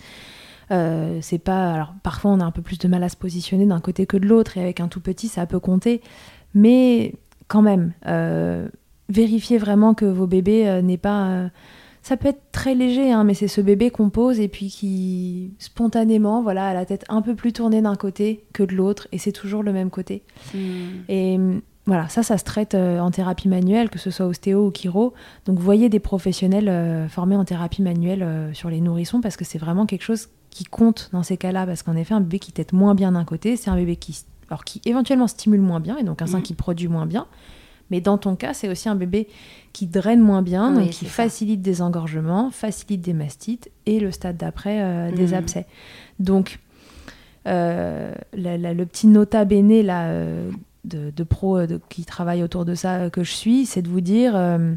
euh, 0.72 1.18
c'est 1.22 1.39
pas. 1.39 1.74
Alors, 1.74 1.93
parfois, 2.04 2.32
on 2.32 2.39
a 2.41 2.45
un 2.45 2.52
peu 2.52 2.62
plus 2.62 2.78
de 2.78 2.88
mal 2.88 3.04
à 3.04 3.10
se 3.10 3.16
positionner 3.18 3.66
d'un 3.66 3.80
côté 3.80 4.06
que 4.06 4.18
de 4.18 4.28
l'autre, 4.28 4.58
et 4.58 4.62
avec 4.62 4.80
un 4.80 4.88
tout 4.88 5.00
petit, 5.00 5.28
ça 5.30 5.45
peut 5.45 5.60
compter. 5.60 6.02
Mais 6.58 7.14
quand 7.47 7.62
même, 7.62 7.93
euh, 8.08 8.68
vérifiez 9.10 9.60
vraiment 9.60 9.93
que 9.93 10.05
vos 10.05 10.26
bébés 10.26 10.68
euh, 10.68 10.82
n'est 10.82 10.97
pas. 10.97 11.28
euh, 11.28 11.49
ça 12.01 12.18
peut 12.18 12.30
être 12.30 12.41
très 12.51 12.74
léger, 12.74 13.12
hein, 13.12 13.24
mais 13.24 13.36
c'est 13.36 13.47
ce 13.47 13.62
bébé 13.62 13.91
qu'on 13.91 14.10
pose 14.10 14.39
et 14.39 14.47
puis 14.47 14.70
qui 14.70 15.53
spontanément, 15.60 16.41
voilà, 16.41 16.70
a 16.70 16.74
la 16.74 16.86
tête 16.86 17.05
un 17.10 17.22
peu 17.22 17.36
plus 17.36 17.53
tournée 17.53 17.82
d'un 17.82 17.95
côté 17.95 18.43
que 18.53 18.64
de 18.64 18.74
l'autre, 18.74 19.08
et 19.12 19.20
c'est 19.20 19.32
toujours 19.32 19.62
le 19.62 19.72
même 19.72 19.91
côté. 19.91 20.24
Et 21.10 21.36
hum, 21.36 21.62
voilà, 21.86 22.10
ça, 22.10 22.24
ça 22.24 22.39
se 22.39 22.43
traite 22.43 22.74
euh, 22.74 22.99
en 23.01 23.12
thérapie 23.12 23.49
manuelle, 23.49 23.91
que 23.91 23.99
ce 23.99 24.10
soit 24.10 24.26
ostéo 24.26 24.66
ou 24.66 24.72
chiro. 24.72 25.14
Donc, 25.45 25.60
voyez 25.60 25.89
des 25.89 25.99
professionnels 25.99 27.08
formés 27.08 27.36
en 27.36 27.45
thérapie 27.45 27.84
manuelle 27.84 28.49
sur 28.53 28.72
les 28.72 28.82
nourrissons 28.82 29.22
parce 29.22 29.38
que 29.38 29.45
c'est 29.45 29.60
vraiment 29.60 29.86
quelque 29.86 30.03
chose 30.03 30.30
qui 30.49 30.64
compte 30.64 31.10
dans 31.14 31.24
ces 31.24 31.38
cas-là. 31.38 31.68
Parce 31.68 31.84
qu'en 31.84 31.95
effet, 31.95 32.16
un 32.16 32.22
bébé 32.22 32.39
qui 32.39 32.51
tète 32.51 32.74
moins 32.74 32.95
bien 32.95 33.12
d'un 33.12 33.26
côté, 33.26 33.58
c'est 33.58 33.70
un 33.70 33.76
bébé 33.76 33.95
qui, 33.95 34.18
alors, 34.50 34.64
qui 34.64 34.82
éventuellement 34.86 35.28
stimule 35.28 35.62
moins 35.62 35.80
bien 35.80 35.98
et 35.98 36.04
donc 36.04 36.22
un 36.22 36.28
sein 36.28 36.38
Mhm. 36.38 36.43
qui 36.43 36.54
produit 36.54 36.88
moins 36.88 37.06
bien. 37.06 37.26
Mais 37.89 38.02
dans 38.02 38.18
ton 38.18 38.36
cas, 38.36 38.54
c'est 38.54 38.68
aussi 38.68 38.89
un 38.89 38.95
bébé 38.95 39.28
qui 39.72 39.88
draine 39.88 40.20
moins 40.20 40.41
bien, 40.41 40.72
Oui, 40.76 40.84
donc 40.84 40.89
qui 40.89 41.06
ça. 41.06 41.12
facilite 41.12 41.62
des 41.62 41.82
engorgements, 41.82 42.50
facilite 42.52 43.02
des 43.02 43.14
mastites 43.14 43.70
et 43.86 44.00
le 44.00 44.12
stade 44.12 44.36
d'après 44.38 44.82
euh, 44.82 45.12
des 45.12 45.28
Mhm. 45.28 45.34
abcès. 45.36 45.66
Donc, 46.20 46.60
euh, 47.48 48.14
la- 48.34 48.58
la- 48.58 48.74
le 48.74 48.86
petit 48.86 49.08
nota 49.08 49.45
bene 49.45 49.82
là, 49.82 50.08
euh, 50.08 50.52
de, 50.86 51.12
de 51.16 51.24
pros 51.24 51.66
de- 51.66 51.80
qui 51.89 52.04
travaillent 52.06 52.43
autour 52.43 52.66
de 52.66 52.76
ça 52.76 53.10
que 53.10 53.24
je 53.24 53.32
suis, 53.32 53.66
c'est 53.66 53.82
de 53.82 53.88
vous 53.89 54.02
dire, 54.02 54.34
euh, 54.36 54.74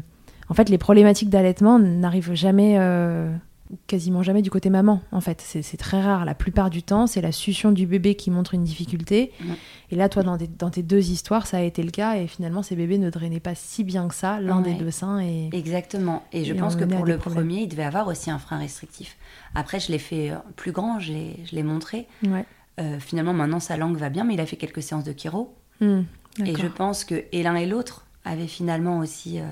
en 0.49 0.53
fait, 0.53 0.69
les 0.69 0.77
problématiques 0.77 1.29
d'allaitement 1.29 1.79
n'arrivent 1.79 2.33
jamais, 2.33 2.75
euh, 2.79 3.33
quasiment 3.87 4.23
jamais 4.23 4.41
du 4.41 4.49
côté 4.49 4.69
maman. 4.69 5.01
En 5.11 5.21
fait, 5.21 5.41
c'est 5.41 5.77
très 5.77 6.01
rare. 6.01 6.25
La 6.25 6.35
plupart 6.35 6.69
du 6.69 6.83
temps, 6.83 7.07
c'est 7.07 7.21
la 7.21 7.31
succion 7.31 7.71
du 7.71 7.85
bébé 7.87 8.15
qui 8.15 8.31
montre 8.31 8.53
une 8.53 8.63
difficulté. 8.63 9.31
Et 9.91 9.95
là, 9.95 10.09
toi, 10.09 10.23
dans, 10.23 10.37
des- 10.37 10.47
dans 10.47 10.69
tes 10.69 10.83
deux 10.83 11.09
histoires, 11.11 11.47
ça 11.47 11.57
a 11.57 11.61
été 11.61 11.83
le 11.83 11.91
cas. 11.91 12.15
Et 12.17 12.27
finalement, 12.27 12.63
ces 12.63 12.75
bébés 12.75 12.97
ne 12.97 13.09
drainaient 13.09 13.39
pas 13.39 13.55
si 13.55 13.83
bien 13.83 14.07
que 14.07 14.15
ça, 14.15 14.39
l'un 14.39 14.61
des 14.61 14.73
deux 14.73 14.91
seins. 14.91 15.19
Et... 15.19 15.49
Exactement. 15.53 16.23
Et 16.31 16.45
je 16.45 16.53
Et 16.53 16.57
pense 16.57 16.75
que 16.75 16.83
pour 16.85 17.05
le 17.05 17.17
problèmes. 17.17 17.45
premier, 17.45 17.61
il 17.63 17.67
devait 17.67 17.83
avoir 17.83 18.07
aussi 18.07 18.29
un 18.31 18.39
frein 18.39 18.57
restrictif. 18.57 19.17
Après, 19.55 19.79
je 19.79 19.91
l'ai 19.91 19.99
fait 19.99 20.31
euh, 20.31 20.35
plus 20.55 20.71
grand, 20.71 20.99
je 20.99 21.11
l'ai 21.51 21.63
montré. 21.63 22.07
Ouais. 22.25 22.45
Euh, 22.79 22.99
finalement, 22.99 23.33
maintenant, 23.33 23.59
sa 23.59 23.77
langue 23.77 23.97
va 23.97 24.09
bien, 24.09 24.23
mais 24.23 24.33
il 24.35 24.39
a 24.39 24.45
fait 24.45 24.55
quelques 24.57 24.81
séances 24.81 25.03
de 25.03 25.13
chiro. 25.13 25.53
Hmm, 25.81 26.01
Et 26.45 26.55
je 26.55 26.67
pense 26.67 27.03
que 27.03 27.23
et 27.31 27.43
l'un 27.43 27.55
et 27.55 27.65
l'autre 27.65 28.05
avaient 28.23 28.47
finalement 28.47 28.99
aussi, 28.99 29.39
euh, 29.39 29.43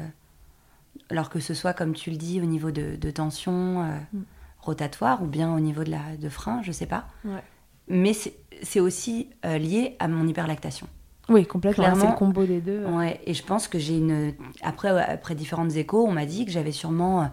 alors 1.10 1.30
que 1.30 1.40
ce 1.40 1.54
soit, 1.54 1.74
comme 1.74 1.94
tu 1.94 2.12
le 2.12 2.18
dis, 2.18 2.40
au 2.42 2.46
niveau 2.46 2.72
de, 2.72 2.96
de 2.96 3.12
tension 3.12 3.84
euh, 3.84 3.98
Mm. 4.14 4.22
rotatoire 4.62 5.24
ou 5.24 5.28
bien 5.28 5.54
au 5.56 5.60
niveau 5.60 5.84
de, 5.84 5.92
la, 5.92 6.18
de 6.20 6.30
frein, 6.30 6.62
je 6.64 6.72
sais 6.72 6.86
pas. 6.86 7.08
Ouais. 7.26 7.44
Mais 7.88 8.14
c'est 8.14 8.80
aussi 8.80 9.30
euh, 9.46 9.58
lié 9.58 9.96
à 10.00 10.08
mon 10.08 10.28
hyperlactation. 10.28 10.88
Oui, 11.30 11.46
complètement. 11.46 11.96
C'est 11.96 12.08
le 12.08 12.14
combo 12.16 12.46
des 12.46 12.60
deux. 12.60 12.86
Ouais, 12.86 13.22
et 13.26 13.34
je 13.34 13.44
pense 13.44 13.68
que 13.68 13.78
j'ai 13.80 13.98
une. 13.98 14.34
Après, 14.62 14.90
après 14.90 15.36
différentes 15.36 15.76
échos, 15.76 16.06
on 16.08 16.12
m'a 16.12 16.26
dit 16.26 16.46
que 16.46 16.52
j'avais 16.52 16.72
sûrement, 16.72 17.32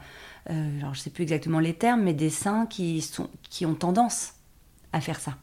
euh, 0.51 0.79
alors 0.81 0.95
je 0.95 1.01
sais 1.01 1.11
plus 1.11 1.23
exactement 1.23 1.59
les 1.61 1.75
termes, 1.75 2.03
mais 2.03 2.13
des 2.15 2.31
seins 2.31 2.67
qui, 2.67 3.01
sont, 3.01 3.29
qui 3.49 3.65
ont 3.67 3.75
tendance 3.75 4.35
à 4.93 5.01
faire 5.01 5.19
ça. 5.21 5.37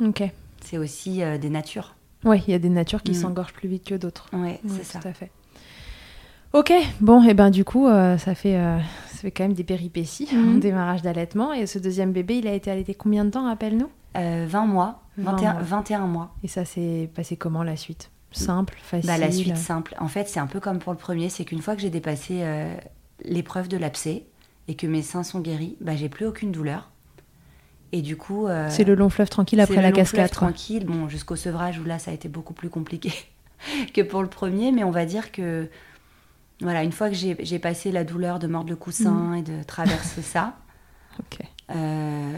Ok. 0.00 0.22
C'est 0.60 0.78
aussi 0.78 1.22
des 1.40 1.50
natures. 1.50 1.94
Oui, 2.24 2.42
il 2.46 2.52
y 2.52 2.54
a 2.54 2.58
des 2.60 2.68
natures 2.68 3.02
qui 3.02 3.12
Mm. 3.12 3.14
s'engorgent 3.14 3.52
plus 3.52 3.68
vite 3.68 3.84
que 3.84 3.94
d'autres. 3.96 4.26
Ouais, 4.32 4.38
Ouais, 4.40 4.60
c'est 4.68 4.84
ça. 4.84 4.98
Tout 5.00 5.08
à 5.08 5.12
fait. 5.12 5.30
Ok, 6.52 6.72
bon, 7.00 7.22
et 7.22 7.32
ben 7.32 7.50
du 7.50 7.64
coup, 7.64 7.86
euh, 7.86 8.18
ça, 8.18 8.34
fait, 8.34 8.56
euh, 8.56 8.78
ça 9.08 9.18
fait 9.18 9.30
quand 9.30 9.44
même 9.44 9.54
des 9.54 9.64
péripéties 9.64 10.28
en 10.34 10.58
démarrage 10.58 11.00
d'allaitement. 11.00 11.52
Et 11.54 11.66
ce 11.66 11.78
deuxième 11.78 12.12
bébé, 12.12 12.38
il 12.38 12.46
a 12.46 12.52
été 12.52 12.70
allaité 12.70 12.94
combien 12.94 13.24
de 13.24 13.30
temps, 13.30 13.44
rappelle-nous? 13.44 13.88
Euh, 14.18 14.46
20 14.48 14.66
mois, 14.66 15.02
20 15.16 15.32
21, 15.32 15.52
mois. 15.52 15.62
21 15.62 16.06
mois. 16.06 16.34
Et 16.44 16.48
ça 16.48 16.66
s'est 16.66 17.10
passé 17.14 17.36
comment 17.36 17.62
la 17.62 17.76
suite? 17.76 18.10
Simple, 18.32 18.76
facile? 18.82 19.08
Bah, 19.08 19.18
la 19.18 19.30
suite 19.30 19.56
simple. 19.56 19.94
En 19.98 20.08
fait, 20.08 20.28
c'est 20.28 20.40
un 20.40 20.46
peu 20.46 20.60
comme 20.60 20.78
pour 20.78 20.92
le 20.92 20.98
premier, 20.98 21.28
c'est 21.30 21.44
qu'une 21.44 21.62
fois 21.62 21.74
que 21.74 21.80
j'ai 21.82 21.90
dépassé 21.90 22.40
euh, 22.42 22.74
l'épreuve 23.24 23.68
de 23.68 23.76
l'abcès 23.78 24.24
et 24.68 24.74
que 24.74 24.86
mes 24.86 25.02
seins 25.02 25.22
sont 25.22 25.40
guéris, 25.40 25.76
bah, 25.80 25.96
j'ai 25.96 26.08
plus 26.08 26.26
aucune 26.26 26.52
douleur. 26.52 26.90
Et 27.92 28.00
du 28.00 28.16
coup, 28.16 28.46
euh, 28.46 28.68
C'est 28.70 28.84
le 28.84 28.94
long 28.94 29.10
fleuve 29.10 29.28
tranquille 29.28 29.58
c'est 29.58 29.64
après 29.64 29.76
le 29.76 29.82
la 29.82 29.88
long 29.90 29.94
fleuve 29.96 30.20
cascade. 30.20 30.38
quoi. 30.38 30.48
tranquille, 30.48 30.84
bon, 30.86 31.08
jusqu'au 31.08 31.36
sevrage 31.36 31.78
où 31.78 31.84
là, 31.84 31.98
ça 31.98 32.10
a 32.10 32.14
été 32.14 32.28
beaucoup 32.28 32.54
plus 32.54 32.70
compliqué 32.70 33.12
que 33.94 34.00
pour 34.02 34.22
le 34.22 34.28
premier, 34.28 34.72
mais 34.72 34.84
on 34.84 34.90
va 34.90 35.04
dire 35.04 35.30
que 35.32 35.68
voilà, 36.62 36.82
une 36.82 36.92
fois 36.92 37.08
que 37.10 37.14
j'ai 37.16 37.58
passé 37.58 37.92
la 37.92 38.04
douleur 38.04 38.38
de 38.38 38.46
mordre 38.46 38.70
le 38.70 38.76
Mm. 38.76 38.78
coussin 38.78 39.34
et 39.34 39.42
de 39.42 39.62
traverser 39.62 40.22
ça, 40.22 40.56
euh, 41.74 42.36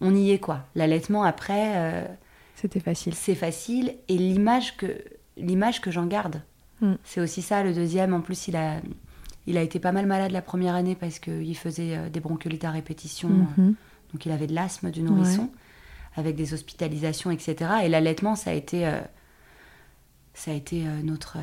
on 0.00 0.14
y 0.14 0.30
est 0.30 0.38
quoi. 0.38 0.64
L'allaitement 0.74 1.22
après. 1.24 1.72
euh, 1.76 2.04
c'était 2.54 2.80
facile. 2.80 3.14
c'est 3.14 3.34
facile 3.36 3.94
et 4.08 4.16
l'image 4.18 4.76
que 4.76 4.86
l'image 5.36 5.80
que 5.80 5.90
j'en 5.90 6.06
garde 6.06 6.42
Mm. 6.80 6.94
c'est 7.04 7.20
aussi 7.20 7.42
ça 7.42 7.62
le 7.64 7.72
deuxième 7.74 8.14
en 8.14 8.20
plus 8.20 8.46
il 8.48 8.54
a 8.56 8.76
il 9.48 9.56
a 9.56 9.62
été 9.62 9.80
pas 9.80 9.90
mal 9.92 10.06
malade 10.06 10.30
la 10.30 10.42
première 10.42 10.74
année 10.76 10.94
parce 10.94 11.18
qu'il 11.18 11.56
faisait 11.56 11.96
euh, 11.96 12.08
des 12.08 12.20
bronchiolites 12.20 12.64
à 12.64 12.70
répétition 12.70 13.28
Mhm. 13.28 13.74
donc 14.12 14.26
il 14.26 14.30
avait 14.32 14.46
de 14.46 14.54
l'asthme 14.54 14.90
du 14.92 15.02
nourrisson 15.02 15.50
avec 16.16 16.36
des 16.36 16.54
hospitalisations 16.54 17.30
etc 17.32 17.70
et 17.84 17.88
l'allaitement 17.88 18.36
ça 18.36 18.50
a 18.50 18.54
été 18.54 18.86
euh, 18.86 19.00
ça 20.34 20.52
a 20.52 20.54
été 20.54 20.84
notre 21.02 21.38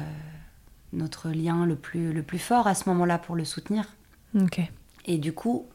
notre 0.93 1.29
lien 1.29 1.65
le 1.65 1.75
plus 1.75 2.13
le 2.13 2.23
plus 2.23 2.39
fort 2.39 2.67
à 2.67 2.75
ce 2.75 2.87
moment-là 2.89 3.17
pour 3.17 3.35
le 3.35 3.43
soutenir 3.45 3.85
Ok. 4.39 4.59
et 5.05 5.17
du 5.17 5.33
coup, 5.33 5.67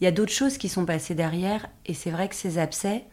il 0.00 0.04
y 0.04 0.06
a 0.06 0.10
d'autres 0.12 0.32
choses 0.32 0.56
qui 0.58 0.68
sont 0.68 0.84
passées 0.86 1.14
derrière. 1.14 1.66
Et 1.86 1.92
c'est 1.94 2.10
vrai 2.10 2.28
que 2.28 2.34
ces 2.34 2.56
abcès, 2.58 3.04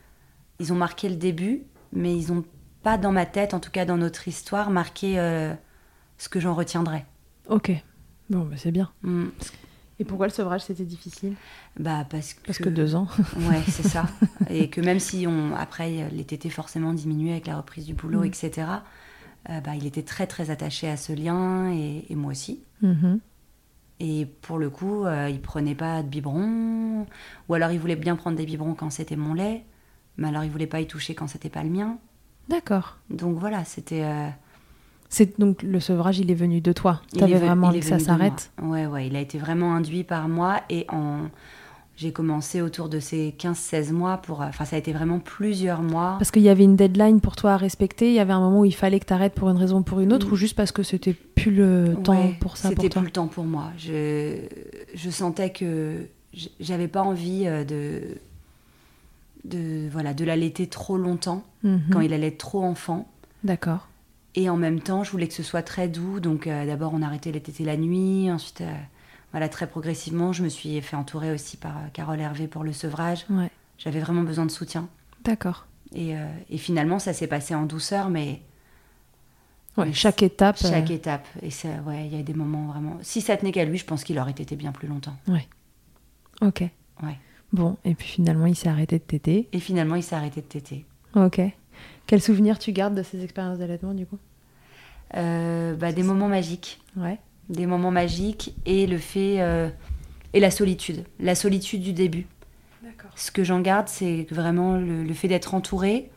ils 0.59 0.71
ont 0.71 0.75
marqué 0.77 1.09
le 1.09 1.15
début, 1.17 1.63
mais 1.91 2.15
ils 2.17 2.33
n'ont 2.33 2.45
pas 2.81 2.97
dans 2.97 3.11
ma 3.11 3.25
tête, 3.25 3.53
en 3.53 3.59
tout 3.59 3.71
cas 3.71 3.83
dans 3.85 3.97
notre 3.97 4.27
histoire, 4.29 4.69
marqué 4.69 5.19
euh, 5.19 5.53
ce 6.17 6.29
que 6.29 6.39
j'en 6.39 6.53
retiendrai. 6.55 7.03
Ok. 7.49 7.71
Bon, 8.29 8.39
bah, 8.45 8.55
c'est 8.57 8.71
bien. 8.71 8.89
Mm. 9.01 9.25
Et 9.99 10.05
pourquoi 10.05 10.27
le 10.27 10.31
sevrage 10.31 10.61
c'était 10.61 10.85
difficile? 10.85 11.33
Bah 11.79 12.05
parce 12.09 12.35
que 12.35 12.45
Parce 12.45 12.57
que 12.59 12.69
deux 12.69 12.95
ans. 12.95 13.07
Ouais, 13.49 13.61
c'est 13.67 13.87
ça. 13.87 14.05
Et 14.49 14.69
que 14.69 14.79
même 14.79 14.99
si 14.99 15.25
on 15.27 15.55
après 15.55 16.09
les 16.11 16.23
tétés 16.23 16.49
forcément 16.49 16.93
diminué 16.93 17.31
avec 17.31 17.47
la 17.47 17.57
reprise 17.57 17.85
du 17.85 17.95
boulot, 17.95 18.21
Mm. 18.21 18.25
etc. 18.25 18.67
euh, 19.49 19.59
bah, 19.61 19.75
il 19.75 19.85
était 19.85 20.03
très 20.03 20.27
très 20.27 20.49
attaché 20.49 20.89
à 20.89 20.97
ce 20.97 21.13
lien 21.13 21.71
et, 21.71 22.05
et 22.09 22.15
moi 22.15 22.31
aussi. 22.31 22.61
Mhm. 22.81 23.19
Et 23.99 24.27
pour 24.41 24.59
le 24.59 24.69
coup, 24.69 25.05
euh, 25.05 25.27
il 25.29 25.41
prenait 25.41 25.73
pas 25.73 26.03
de 26.03 26.07
biberon, 26.07 27.07
ou 27.49 27.53
alors 27.53 27.71
il 27.71 27.79
voulait 27.79 27.95
bien 27.95 28.15
prendre 28.15 28.37
des 28.37 28.45
biberons 28.45 28.75
quand 28.75 28.91
c'était 28.91 29.15
mon 29.15 29.33
lait, 29.33 29.63
mais 30.17 30.27
alors 30.27 30.43
il 30.43 30.51
voulait 30.51 30.67
pas 30.67 30.79
y 30.81 30.85
toucher 30.87 31.15
quand 31.15 31.27
c'était 31.27 31.49
pas 31.49 31.63
le 31.63 31.69
mien. 31.69 31.97
D'accord. 32.47 32.97
Donc 33.09 33.37
voilà, 33.39 33.65
c'était. 33.65 34.03
euh, 34.03 34.29
C'est 35.09 35.39
donc 35.39 35.63
le 35.63 35.79
sevrage, 35.79 36.19
il 36.19 36.29
est 36.29 36.35
venu 36.35 36.61
de 36.61 36.71
toi. 36.73 37.01
T'avais 37.17 37.35
vraiment 37.39 37.67
il 37.67 37.69
envie 37.71 37.79
que 37.79 37.85
ça 37.87 37.97
s'arrête. 37.99 38.51
Ouais, 38.61 38.85
ouais, 38.85 39.07
il 39.07 39.15
a 39.15 39.19
été 39.19 39.37
vraiment 39.39 39.73
induit 39.75 40.03
par 40.03 40.27
moi 40.29 40.61
et 40.69 40.85
en. 40.89 41.29
J'ai 41.97 42.11
commencé 42.11 42.61
autour 42.61 42.89
de 42.89 42.99
ces 42.99 43.33
15-16 43.39 43.91
mois 43.91 44.17
pour. 44.17 44.41
euh, 44.41 44.45
Enfin, 44.47 44.65
ça 44.65 44.75
a 44.75 44.79
été 44.79 44.93
vraiment 44.93 45.17
plusieurs 45.19 45.81
mois. 45.81 46.15
Parce 46.19 46.29
qu'il 46.31 46.43
y 46.43 46.49
avait 46.49 46.63
une 46.63 46.75
deadline 46.75 47.19
pour 47.19 47.35
toi 47.35 47.53
à 47.53 47.57
respecter. 47.57 48.09
Il 48.09 48.13
y 48.13 48.19
avait 48.19 48.33
un 48.33 48.39
moment 48.39 48.59
où 48.61 48.65
il 48.65 48.75
fallait 48.75 48.99
que 48.99 49.05
t'arrêtes 49.05 49.33
pour 49.33 49.49
une 49.49 49.57
raison 49.57 49.79
ou 49.79 49.81
pour 49.81 49.99
une 49.99 50.13
autre, 50.13 50.31
ou 50.31 50.35
juste 50.35 50.55
parce 50.55 50.71
que 50.71 50.83
c'était 50.83 51.13
plus 51.13 51.51
le 51.51 51.95
temps 52.03 52.31
pour 52.39 52.55
ça 52.55 52.69
C'était 52.69 52.89
plus 52.89 53.01
le 53.01 53.09
temps 53.11 53.27
pour 53.27 53.45
moi. 53.45 53.71
Je, 53.77 54.37
je 54.93 55.09
sentais 55.09 55.49
que 55.49 56.05
j'avais 56.59 56.87
pas 56.87 57.01
envie 57.01 57.47
euh, 57.47 57.63
de, 57.63 58.01
de, 59.45 59.89
voilà, 59.91 60.13
de 60.13 60.23
l'allaiter 60.23 60.67
trop 60.67 60.97
longtemps, 60.97 61.43
Mhm. 61.63 61.81
quand 61.91 62.01
il 62.01 62.13
allait 62.13 62.27
être 62.27 62.37
trop 62.37 62.63
enfant. 62.63 63.07
D'accord. 63.43 63.87
Et 64.35 64.49
en 64.51 64.57
même 64.57 64.81
temps, 64.81 65.03
je 65.03 65.09
voulais 65.11 65.27
que 65.27 65.33
ce 65.33 65.41
soit 65.41 65.63
très 65.63 65.87
doux. 65.87 66.19
Donc 66.19 66.45
euh, 66.45 66.65
d'abord, 66.67 66.93
on 66.93 67.01
arrêtait 67.01 67.31
les 67.31 67.41
tétés 67.41 67.63
la 67.65 67.75
nuit. 67.75 68.31
Ensuite, 68.31 68.61
euh, 68.61 68.71
voilà, 69.32 69.49
très 69.49 69.67
progressivement, 69.67 70.34
je 70.34 70.43
me 70.43 70.49
suis 70.49 70.80
fait 70.82 70.95
entourer 70.95 71.32
aussi 71.32 71.57
par 71.57 71.78
euh, 71.78 71.82
Carole 71.93 72.19
Hervé 72.19 72.47
pour 72.47 72.63
le 72.63 72.73
sevrage. 72.73 73.25
Ouais. 73.30 73.49
J'avais 73.78 73.99
vraiment 73.99 74.23
besoin 74.23 74.45
de 74.45 74.51
soutien. 74.51 74.88
D'accord. 75.23 75.65
Et, 75.93 76.15
euh, 76.17 76.25
et 76.49 76.57
finalement, 76.57 76.99
ça 76.99 77.13
s'est 77.13 77.28
passé 77.28 77.53
en 77.55 77.65
douceur, 77.65 78.09
mais 78.09 78.41
Ouais, 79.78 79.86
Mais 79.86 79.93
chaque 79.93 80.23
étape. 80.23 80.57
euh, 80.65 80.69
chaque 80.71 80.89
étape. 80.89 81.28
Et 81.43 81.51
ça, 81.51 81.67
ouais, 81.86 82.07
il 82.07 82.15
y 82.17 82.19
a 82.19 82.23
des 82.23 82.34
moments 82.34 82.65
vraiment. 82.65 82.97
Si 83.03 83.21
ça 83.21 83.38
tenait 83.38 83.51
qu'à 83.51 83.63
lui, 83.63 83.78
je 83.78 83.86
pense 83.86 84.03
qu'il 84.03 84.17
aurait 84.17 84.32
été 84.32 84.55
bien 84.55 84.71
plus 84.71 84.88
longtemps. 84.88 85.15
Ok. 86.41 86.61
Ouais. 87.03 87.19
Bon, 87.53 87.78
et 87.86 87.93
puis 87.93 88.07
finalement, 88.07 88.47
il 88.47 88.55
s'est 88.55 88.69
arrêté 88.69 88.97
de 88.97 89.03
téter. 89.03 89.47
Et 89.53 89.59
finalement, 89.59 89.93
il 89.95 90.01
s'est 90.01 90.15
arrêté 90.15 90.41
de 90.41 90.47
téter. 90.47 90.84
Ok. 91.13 91.39
Quel 92.07 92.21
souvenir 92.23 92.57
tu 92.57 92.71
gardes 92.71 92.95
de 92.95 93.03
ces 93.03 93.23
expériences 93.23 93.59
d'allaitement 93.59 93.93
du 93.93 94.07
coup? 94.07 94.17
Euh, 95.15 95.75
bah, 95.75 95.91
des 95.91 96.03
moments 96.03 96.28
magiques. 96.28 96.82
Ouais. 96.95 97.19
Des 97.49 97.65
moments 97.65 97.91
magiques 97.91 98.55
et 98.65 98.87
le 98.87 98.97
fait. 98.97 99.41
euh, 99.41 99.69
et 100.33 100.39
la 100.39 100.51
solitude. 100.51 101.05
La 101.19 101.35
solitude 101.35 101.81
du 101.81 101.93
début. 101.93 102.27
Ce 103.15 103.31
que 103.31 103.43
j'en 103.43 103.61
garde, 103.61 103.87
c'est 103.87 104.27
vraiment 104.29 104.73
le, 104.75 105.03
le 105.03 105.13
fait 105.13 105.27
d'être 105.29 105.53
entouré, 105.53 106.11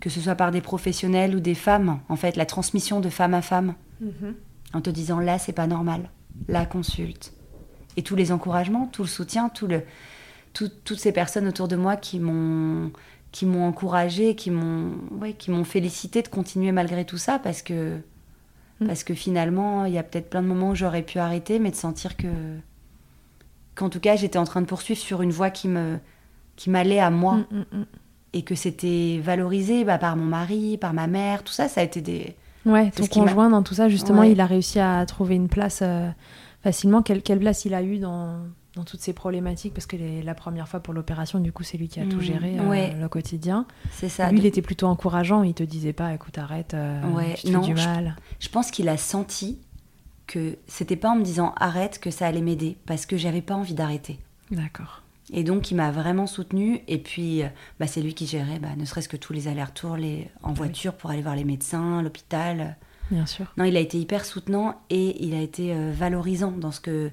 que 0.00 0.08
ce 0.10 0.20
soit 0.20 0.34
par 0.34 0.50
des 0.50 0.60
professionnels 0.62 1.36
ou 1.36 1.40
des 1.40 1.54
femmes, 1.54 2.00
en 2.08 2.16
fait, 2.16 2.36
la 2.36 2.46
transmission 2.46 3.00
de 3.00 3.10
femme 3.10 3.34
à 3.34 3.42
femme, 3.42 3.74
en 4.72 4.80
te 4.80 4.88
disant 4.90 5.20
là, 5.20 5.38
c'est 5.38 5.52
pas 5.52 5.66
normal, 5.66 6.08
là, 6.48 6.64
consulte. 6.64 7.34
Et 7.98 8.02
tous 8.02 8.16
les 8.16 8.32
encouragements, 8.32 8.86
tout 8.86 9.02
le 9.02 9.08
soutien, 9.08 9.50
tout 9.50 9.66
le, 9.66 9.82
tout- 10.54 10.70
toutes 10.84 10.98
ces 11.00 11.12
personnes 11.12 11.46
autour 11.46 11.68
de 11.68 11.76
moi 11.76 11.96
qui 11.96 12.18
m'ont 12.18 12.90
qui 13.32 13.46
m'ont 13.46 13.64
encouragé, 13.68 14.34
qui 14.34 14.50
m'ont 14.50 14.92
ouais, 15.20 15.34
qui 15.34 15.50
m'ont 15.52 15.62
félicité 15.64 16.22
de 16.22 16.28
continuer 16.28 16.72
malgré 16.72 17.04
tout 17.04 17.18
ça 17.18 17.38
parce 17.38 17.62
que 17.62 17.98
Mm. 18.80 18.86
parce 18.86 19.04
que 19.04 19.14
finalement 19.14 19.84
il 19.84 19.92
y 19.92 19.98
a 19.98 20.02
peut-être 20.02 20.30
plein 20.30 20.42
de 20.42 20.46
moments 20.48 20.70
où 20.70 20.74
j'aurais 20.74 21.02
pu 21.02 21.18
arrêter 21.18 21.58
mais 21.58 21.70
de 21.70 21.76
sentir 21.76 22.16
que 22.16 22.28
qu'en 23.74 23.88
tout 23.88 24.00
cas 24.00 24.16
j'étais 24.16 24.38
en 24.38 24.44
train 24.44 24.60
de 24.60 24.66
poursuivre 24.66 25.00
sur 25.00 25.22
une 25.22 25.30
voie 25.32 25.50
qui 25.50 25.68
me 25.68 25.98
qui 26.56 26.70
m'allait 26.70 26.98
à 27.00 27.10
moi 27.10 27.36
Mm, 27.50 27.58
mm, 27.78 27.84
et 28.32 28.42
que 28.42 28.54
c'était 28.54 29.20
valorisé 29.22 29.84
bah, 29.84 29.98
par 29.98 30.16
mon 30.16 30.24
mari, 30.24 30.76
par 30.78 30.92
ma 30.94 31.06
mère, 31.08 31.42
tout 31.42 31.52
ça 31.52 31.68
ça 31.68 31.80
a 31.80 31.84
été 31.84 32.00
des 32.00 32.34
Ouais, 32.66 32.90
ton 32.90 33.06
conjoint 33.06 33.48
dans 33.48 33.62
tout 33.62 33.72
ça, 33.72 33.88
justement, 33.88 34.20
Ouais. 34.20 34.32
il 34.32 34.40
a 34.40 34.44
réussi 34.44 34.78
à 34.78 35.04
trouver 35.06 35.34
une 35.34 35.48
place 35.48 35.80
euh, 35.82 36.08
facilement. 36.62 37.00
Quelle, 37.00 37.22
quelle 37.22 37.38
place 37.38 37.64
il 37.64 37.72
a 37.72 37.82
eu 37.82 37.96
dans, 37.98 38.36
dans 38.76 38.84
toutes 38.84 39.00
ces 39.00 39.12
problématiques 39.12 39.74
Parce 39.74 39.86
que 39.86 39.96
les- 39.96 40.22
la 40.22 40.34
première 40.34 40.68
fois 40.68 40.80
pour 40.80 40.94
l'opération, 40.94 41.40
du 41.40 41.52
coup, 41.52 41.62
c'est 41.64 41.76
lui 41.78 41.88
qui 41.88 41.98
a 42.00 42.04
tout 42.06 42.16
Mhm. 42.16 42.22
géré, 42.22 42.58
euh, 42.58 42.68
Ouais. 42.68 42.94
le 43.00 43.08
quotidien. 43.08 43.66
c'est 43.90 44.08
ça 44.08 44.30
lui, 44.30 44.38
il 44.38 44.46
était 44.46 44.62
plutôt 44.62 44.86
encourageant. 44.86 45.42
Il 45.42 45.54
te 45.54 45.62
disait 45.64 45.92
pas, 45.92 46.14
écoute, 46.14 46.38
arrête, 46.38 46.74
euh, 46.74 47.02
Ouais, 47.12 47.34
tu 47.34 47.46
te 47.46 47.52
non, 47.52 47.62
fais 47.62 47.68
du 47.68 47.74
mal. 47.74 48.16
Je 48.38 48.48
pense 48.48 48.70
qu'il 48.70 48.88
a 48.88 48.96
senti 48.96 49.58
que 50.26 50.56
c'était 50.68 50.96
pas 50.96 51.10
en 51.10 51.16
me 51.16 51.24
disant 51.24 51.52
arrête 51.56 51.98
que 51.98 52.10
ça 52.12 52.26
allait 52.26 52.40
m'aider 52.42 52.76
parce 52.86 53.06
que 53.06 53.16
j'avais 53.16 53.42
pas 53.42 53.54
envie 53.54 53.74
d'arrêter. 53.74 54.20
D'accord. 54.52 55.02
Et 55.32 55.42
donc 55.44 55.70
il 55.70 55.76
m'a 55.76 55.90
vraiment 55.92 56.26
soutenue 56.26 56.80
et 56.88 56.98
puis 56.98 57.42
euh, 57.42 57.46
bah, 57.80 57.86
c'est 57.86 58.00
lui 58.02 58.14
qui 58.14 58.26
gérait 58.26 58.58
bah, 58.60 58.68
ne 58.76 58.84
serait-ce 58.84 59.08
que 59.08 59.16
tous 59.16 59.32
les 59.32 59.46
allers-retours 59.48 59.96
les... 59.96 60.28
en 60.42 60.52
voiture 60.52 60.94
pour 60.94 61.10
aller 61.10 61.22
voir 61.22 61.34
les 61.36 61.44
médecins, 61.44 62.02
l'hôpital. 62.02 62.76
Bien 63.12 63.26
sûr. 63.26 63.46
Non, 63.56 63.64
il 63.64 63.76
a 63.76 63.80
été 63.80 63.98
hyper 63.98 64.24
soutenant 64.24 64.80
et 64.90 65.24
il 65.24 65.34
a 65.34 65.40
été 65.40 65.72
euh, 65.74 65.92
valorisant 65.94 66.50
dans 66.52 66.70
ce 66.72 66.80
que 66.80 67.10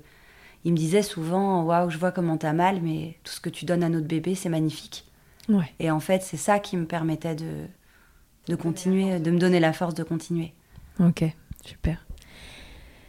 il 0.67 0.73
me 0.73 0.77
disait 0.77 1.01
souvent 1.01 1.63
waouh, 1.63 1.89
je 1.89 1.97
vois 1.97 2.11
comment 2.11 2.35
t'as 2.37 2.51
mal 2.53 2.81
mais 2.83 3.15
tout 3.23 3.31
ce 3.31 3.39
que 3.39 3.49
tu 3.49 3.63
donnes 3.65 3.83
à 3.83 3.89
notre 3.89 4.05
bébé, 4.07 4.35
c'est 4.35 4.49
magnifique. 4.49 5.05
Ouais. 5.49 5.71
Et 5.79 5.89
en 5.89 5.99
fait, 6.01 6.21
c'est 6.23 6.35
ça 6.37 6.59
qui 6.59 6.75
me 6.77 6.85
permettait 6.85 7.35
de 7.35 7.45
de 8.49 8.55
continuer, 8.55 9.19
de 9.19 9.31
me 9.31 9.39
donner 9.39 9.59
la 9.59 9.73
force 9.73 9.93
de 9.93 10.03
continuer. 10.03 10.53
Ok, 10.99 11.23
super. 11.65 12.05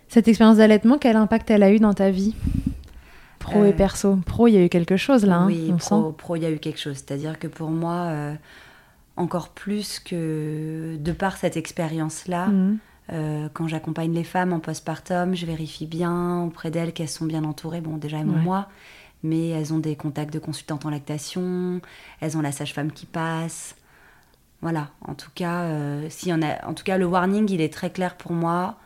Cette 0.08 0.26
expérience 0.28 0.56
d'allaitement, 0.56 0.98
quel 0.98 1.16
impact 1.16 1.50
elle 1.50 1.62
a 1.62 1.70
eu 1.72 1.78
dans 1.78 1.94
ta 1.94 2.10
vie? 2.10 2.34
Pro 3.38 3.64
et 3.64 3.68
Euh, 3.68 3.72
perso. 3.72 4.16
Pro, 4.26 4.46
il 4.48 4.52
y 4.54 4.56
a 4.56 4.64
eu 4.64 4.68
quelque 4.68 4.96
chose 4.96 5.24
là, 5.24 5.36
hein, 5.36 5.46
oui, 5.46 5.70
on 5.72 5.76
pro, 5.76 6.10
sent. 6.10 6.14
pro, 6.18 6.36
il 6.36 6.42
y 6.42 6.46
a 6.46 6.50
eu 6.50 6.58
quelque 6.58 6.80
chose. 6.80 6.96
C'est-à-dire 6.96 7.38
que 7.38 7.46
pour 7.46 7.70
moi, 7.70 7.94
euh, 8.10 8.34
encore 9.16 9.50
plus 9.50 10.00
que 10.00 10.96
de 10.98 11.12
par 11.12 11.36
cette 11.36 11.56
expérience-là, 11.56 12.46
Mhm. 12.48 12.78
Euh, 13.12 13.48
quand 13.52 13.66
j'accompagne 13.68 14.12
les 14.12 14.24
femmes 14.24 14.52
en 14.52 14.60
postpartum, 14.60 15.34
je 15.34 15.46
vérifie 15.46 15.86
bien 15.86 16.42
auprès 16.42 16.70
d'elles 16.70 16.92
qu'elles 16.92 17.08
sont 17.08 17.26
bien 17.26 17.44
entourées. 17.44 17.80
Bon, 17.80 17.96
déjà, 17.96 18.18
elles 18.18 18.26
m'ont 18.26 18.34
Ouais. 18.36 18.42
moi, 18.42 18.68
mais 19.22 19.48
elles 19.48 19.72
ont 19.72 19.78
des 19.78 19.96
contacts 19.96 20.32
de 20.32 20.38
consultantes 20.38 20.84
en 20.86 20.90
lactation, 20.90 21.80
elles 22.20 22.36
ont 22.36 22.42
la 22.42 22.52
sage-femme 22.52 22.92
qui 22.92 23.06
passe. 23.06 23.74
Voilà, 24.60 24.88
en 25.06 25.14
tout 25.14 25.30
cas, 25.34 25.62
euh, 25.62 26.06
s'il 26.10 26.28
y 26.30 26.32
en 26.34 26.42
a, 26.42 26.66
en 26.66 26.74
tout 26.74 26.84
cas, 26.84 26.98
le 26.98 27.06
warning, 27.06 27.48
il 27.50 27.60
est 27.60 27.72
très 27.72 27.90
clair 27.90 28.16
pour 28.16 28.32
moi. 28.32 28.76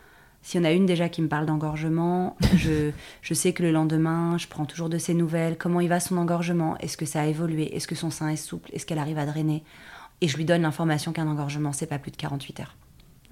S'il 0.42 0.60
y 0.60 0.64
en 0.64 0.66
a 0.66 0.72
une 0.72 0.86
déjà 0.86 1.08
qui 1.08 1.22
me 1.22 1.28
parle 1.28 1.46
d'engorgement, 1.46 2.36
je, 2.56 2.90
je 3.22 3.34
sais 3.34 3.52
que 3.52 3.62
le 3.62 3.70
lendemain, 3.72 4.36
je 4.38 4.48
prends 4.48 4.64
toujours 4.66 4.88
de 4.88 4.98
ses 4.98 5.14
nouvelles. 5.14 5.56
Comment 5.56 5.80
il 5.80 5.88
va 5.88 6.00
son 6.00 6.16
engorgement? 6.16 6.76
Est-ce 6.78 6.96
que 6.96 7.06
ça 7.06 7.22
a 7.22 7.26
évolué? 7.26 7.74
Est-ce 7.76 7.86
que 7.86 7.94
son 7.94 8.10
sein 8.10 8.28
est 8.28 8.36
souple? 8.36 8.68
Est-ce 8.74 8.84
qu'elle 8.84 8.98
arrive 8.98 9.18
à 9.18 9.24
drainer? 9.26 9.62
Et 10.20 10.28
je 10.28 10.36
lui 10.36 10.44
donne 10.44 10.62
l'information 10.62 11.12
qu'un 11.12 11.28
engorgement, 11.28 11.72
c'est 11.72 11.86
pas 11.86 11.98
plus 11.98 12.10
de 12.10 12.16
48 12.16 12.60
heures. 12.60 12.76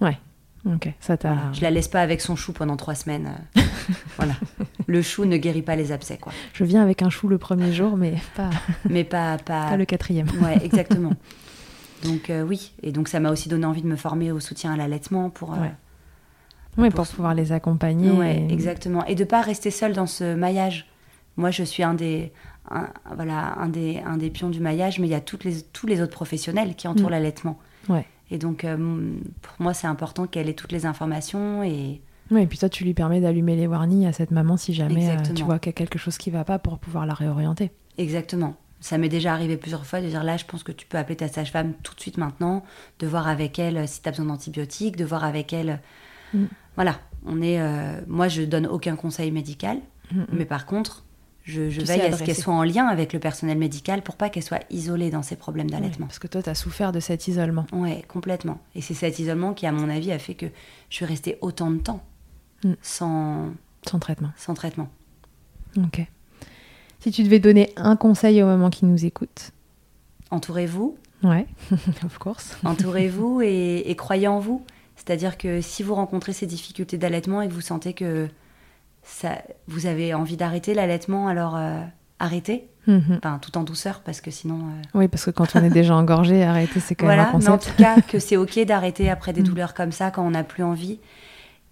Ouais. 0.00 0.18
Ok, 0.66 0.92
ça 1.00 1.16
t'a. 1.16 1.32
Voilà. 1.32 1.52
Je 1.52 1.60
la 1.62 1.70
laisse 1.70 1.88
pas 1.88 2.02
avec 2.02 2.20
son 2.20 2.36
chou 2.36 2.52
pendant 2.52 2.76
trois 2.76 2.94
semaines. 2.94 3.30
euh, 3.56 3.60
voilà. 4.16 4.34
Le 4.86 5.00
chou 5.02 5.24
ne 5.24 5.36
guérit 5.38 5.62
pas 5.62 5.74
les 5.76 5.90
abcès, 5.92 6.18
quoi. 6.18 6.32
Je 6.52 6.64
viens 6.64 6.82
avec 6.82 7.00
un 7.02 7.08
chou 7.10 7.28
le 7.28 7.38
premier 7.38 7.72
jour, 7.72 7.96
mais 7.96 8.14
pas, 8.36 8.50
Mais 8.90 9.04
pas, 9.04 9.38
pas, 9.38 9.70
pas 9.70 9.76
le 9.76 9.84
quatrième. 9.86 10.26
Ouais, 10.42 10.58
exactement. 10.64 11.12
donc 12.04 12.28
euh, 12.30 12.42
oui, 12.42 12.72
et 12.82 12.92
donc 12.92 13.08
ça 13.08 13.20
m'a 13.20 13.30
aussi 13.30 13.48
donné 13.48 13.64
envie 13.64 13.82
de 13.82 13.86
me 13.88 13.96
former 13.96 14.32
au 14.32 14.40
soutien 14.40 14.72
à 14.72 14.76
l'allaitement 14.76 15.30
pour. 15.30 15.54
euh, 15.54 15.58
Ouais. 15.60 15.72
Oui, 16.78 16.88
pour, 16.90 17.04
Pour- 17.04 17.14
pouvoir 17.16 17.34
les 17.34 17.50
accompagner. 17.52 18.10
ouais, 18.10 18.46
et- 18.48 18.52
exactement. 18.52 19.04
Et 19.06 19.14
de 19.16 19.24
pas 19.24 19.40
rester 19.42 19.70
seule 19.70 19.92
dans 19.92 20.06
ce 20.06 20.34
maillage. 20.34 20.86
Moi, 21.36 21.50
je 21.50 21.62
suis 21.64 21.82
un 21.82 21.94
des, 21.94 22.32
un, 22.70 22.88
voilà, 23.16 23.54
un 23.58 23.68
des, 23.68 24.00
un 24.06 24.16
des 24.18 24.30
pions 24.30 24.50
du 24.50 24.60
maillage, 24.60 24.98
mais 25.00 25.06
il 25.08 25.10
y 25.10 25.14
a 25.14 25.20
toutes 25.20 25.44
les, 25.44 25.62
tous 25.62 25.86
les 25.86 26.00
autres 26.00 26.12
professionnels 26.12 26.74
qui 26.76 26.86
entourent 26.86 27.08
Mm. 27.08 27.12
l'allaitement. 27.12 27.58
Ouais. 27.88 28.04
Et 28.30 28.38
donc, 28.38 28.64
euh, 28.64 28.76
pour 29.42 29.54
moi, 29.58 29.74
c'est 29.74 29.86
important 29.86 30.26
qu'elle 30.26 30.48
ait 30.48 30.54
toutes 30.54 30.72
les 30.72 30.86
informations 30.86 31.62
et 31.62 32.00
Ouais, 32.30 32.44
et 32.44 32.46
puis 32.46 32.58
toi, 32.58 32.68
tu 32.68 32.84
lui 32.84 32.94
permets 32.94 33.20
d'allumer 33.20 33.56
les 33.56 33.66
warnings 33.66 34.06
à 34.06 34.12
cette 34.12 34.30
maman 34.30 34.56
si 34.56 34.72
jamais 34.72 35.10
euh, 35.10 35.16
tu 35.34 35.42
vois 35.42 35.58
qu'il 35.58 35.70
y 35.70 35.74
a 35.74 35.76
quelque 35.76 35.98
chose 35.98 36.16
qui 36.16 36.30
va 36.30 36.44
pas 36.44 36.60
pour 36.60 36.78
pouvoir 36.78 37.04
la 37.04 37.14
réorienter. 37.14 37.72
Exactement. 37.98 38.54
Ça 38.78 38.98
m'est 38.98 39.08
déjà 39.08 39.32
arrivé 39.32 39.56
plusieurs 39.56 39.84
fois 39.84 40.00
de 40.00 40.06
dire 40.06 40.22
là, 40.22 40.36
je 40.36 40.44
pense 40.44 40.62
que 40.62 40.70
tu 40.70 40.86
peux 40.86 40.96
appeler 40.96 41.16
ta 41.16 41.26
sage-femme 41.26 41.72
tout 41.82 41.92
de 41.94 42.00
suite 42.00 42.18
maintenant, 42.18 42.64
de 43.00 43.06
voir 43.08 43.26
avec 43.26 43.58
elle 43.58 43.78
euh, 43.78 43.86
si 43.88 44.00
tu 44.00 44.08
as 44.08 44.12
besoin 44.12 44.26
d'antibiotiques, 44.26 44.96
de 44.96 45.04
voir 45.04 45.24
avec 45.24 45.52
elle. 45.52 45.80
Mm. 46.32 46.44
Voilà, 46.76 47.00
on 47.26 47.42
est. 47.42 47.60
euh, 47.60 48.00
moi, 48.06 48.28
je 48.28 48.42
donne 48.42 48.66
aucun 48.68 48.94
conseil 48.96 49.32
médical, 49.32 49.78
Mm, 50.12 50.20
mm. 50.20 50.26
mais 50.32 50.44
par 50.44 50.66
contre, 50.66 51.04
je, 51.44 51.62
veille 51.82 52.02
à 52.02 52.16
ce 52.16 52.22
qu'elle 52.22 52.36
soit 52.36 52.54
en 52.54 52.62
lien 52.62 52.86
avec 52.86 53.12
le 53.12 53.18
personnel 53.18 53.56
médical 53.58 54.02
pour 54.02 54.16
pas 54.16 54.28
qu'elle 54.28 54.42
soit 54.42 54.60
isolée 54.70 55.10
dans 55.10 55.22
ses 55.22 55.36
problèmes 55.36 55.70
d'allaitement. 55.70 56.06
parce 56.06 56.18
que 56.18 56.26
toi, 56.28 56.42
tu 56.42 56.50
as 56.50 56.54
souffert 56.54 56.92
de 56.92 57.00
cet 57.00 57.26
isolement. 57.28 57.66
Ouais, 57.72 58.04
complètement. 58.08 58.58
Et 58.74 58.80
c'est 58.82 58.94
cet 58.94 59.18
isolement 59.18 59.54
qui, 59.54 59.66
à 59.66 59.72
mon 59.72 59.88
avis, 59.88 60.12
a 60.12 60.18
fait 60.18 60.34
que 60.34 60.46
je 60.90 60.94
suis 60.96 61.04
restée 61.04 61.38
autant 61.40 61.70
de 61.70 61.78
temps 61.78 62.04
Mm. 62.62 62.72
sans, 62.82 63.46
Sans 63.88 63.98
traitement. 63.98 64.28
sans 64.36 64.52
traitement. 64.52 64.90
Ok. 65.78 66.06
Si 66.98 67.10
tu 67.10 67.22
devais 67.22 67.38
donner 67.38 67.72
un 67.76 67.96
conseil 67.96 68.42
aux 68.42 68.46
mamans 68.46 68.68
qui 68.68 68.84
nous 68.84 69.06
écoutent. 69.06 69.52
Entourez-vous, 70.30 70.96
Ouais, 71.22 71.46
of 72.04 72.18
course. 72.18 72.56
entourez-vous 72.64 73.40
et, 73.42 73.84
et 73.90 73.96
croyez 73.96 74.28
en 74.28 74.38
vous. 74.40 74.62
C'est-à-dire 74.96 75.38
que 75.38 75.62
si 75.62 75.82
vous 75.82 75.94
rencontrez 75.94 76.34
ces 76.34 76.44
difficultés 76.46 76.98
d'allaitement 76.98 77.40
et 77.40 77.48
que 77.48 77.54
vous 77.54 77.60
sentez 77.62 77.94
que 77.94 78.28
ça, 79.10 79.42
vous 79.68 79.86
avez 79.86 80.14
envie 80.14 80.36
d'arrêter 80.36 80.74
l'allaitement, 80.74 81.28
alors 81.28 81.56
euh, 81.56 81.80
arrêtez. 82.18 82.66
Mhm. 82.86 83.18
Enfin, 83.18 83.38
tout 83.42 83.56
en 83.58 83.62
douceur, 83.62 84.00
parce 84.04 84.20
que 84.22 84.30
sinon. 84.30 84.56
euh, 84.60 84.82
Oui, 84.98 85.08
parce 85.08 85.24
que 85.26 85.30
quand 85.30 85.54
on 85.54 85.62
est 85.62 85.68
déjà 85.70 85.94
engorgé, 85.94 86.42
arrêter, 86.42 86.80
c'est 86.80 86.94
quand 86.94 87.06
même 87.06 87.16
voilà, 87.16 87.30
un 87.34 87.38
mais 87.38 87.48
en 87.48 87.52
concept. 87.58 87.76
tout 87.76 87.82
cas, 87.82 88.00
que 88.00 88.18
c'est 88.18 88.36
ok 88.38 88.58
d'arrêter 88.64 89.10
après 89.10 89.32
des 89.34 89.40
Mm. 89.42 89.44
douleurs 89.44 89.74
comme 89.74 89.92
ça 89.92 90.10
quand 90.10 90.26
on 90.26 90.30
n'a 90.30 90.44
plus 90.44 90.62
envie. 90.62 90.98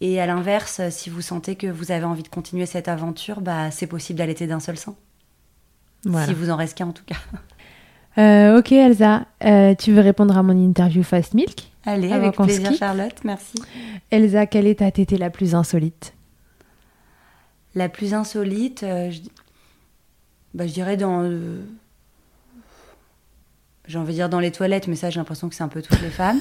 Et 0.01 0.21
à 0.21 0.27
l'inverse, 0.27 0.81
si 0.91 1.09
vous 1.11 1.23
sentez 1.23 1.57
que 1.57 1.67
vous 1.67 1.91
avez 1.91 2.05
envie 2.05 2.23
de 2.23 2.29
continuer 2.29 2.67
cette 2.67 2.89
aventure, 2.89 3.41
bah, 3.41 3.71
c'est 3.71 3.87
possible 3.89 4.19
d'allaiter 4.19 4.47
d'un 4.47 4.61
seul 4.61 4.77
sein. 4.77 4.95
Voilà. 6.05 6.27
Si 6.27 6.35
vous 6.35 6.51
en 6.51 6.57
reste 6.57 6.77
qu'un, 6.77 6.89
en 6.89 6.93
tout 6.93 7.05
cas. 7.07 7.17
Euh, 8.17 8.59
ok, 8.59 8.73
Elsa, 8.73 9.27
tu 9.79 9.93
veux 9.93 10.01
répondre 10.01 10.37
à 10.37 10.43
mon 10.43 10.51
interview 10.57 11.05
Fast 11.05 11.35
Milk? 11.35 11.71
Allez, 11.87 12.11
avec 12.11 12.35
plaisir. 12.35 12.73
Charlotte, 12.77 13.15
merci. 13.23 13.55
Elsa, 14.11 14.47
quelle 14.47 14.67
est 14.67 14.81
ta 14.81 14.91
tétée 14.91 15.19
la 15.19 15.31
plus 15.31 15.55
insolite? 15.55 16.15
La 17.79 17.89
plus 17.89 18.13
insolite, 18.13 18.83
euh, 18.83 19.11
je... 19.13 19.21
bah, 20.53 20.67
je 20.67 20.73
dirais 20.73 20.97
dans. 20.97 21.21
le- 21.23 21.61
J'ai 23.87 23.99
envie 23.99 24.09
de 24.11 24.15
dire 24.19 24.29
dans 24.29 24.41
les 24.41 24.51
toilettes, 24.51 24.89
mais 24.89 24.97
ça, 24.97 25.11
j'ai 25.11 25.21
l'impression 25.21 25.49
que 25.49 25.55
c'est 25.55 25.63
un 25.63 25.69
peu 25.69 25.81
toutes 25.81 26.03
les 26.03 26.11
femmes. 26.11 26.41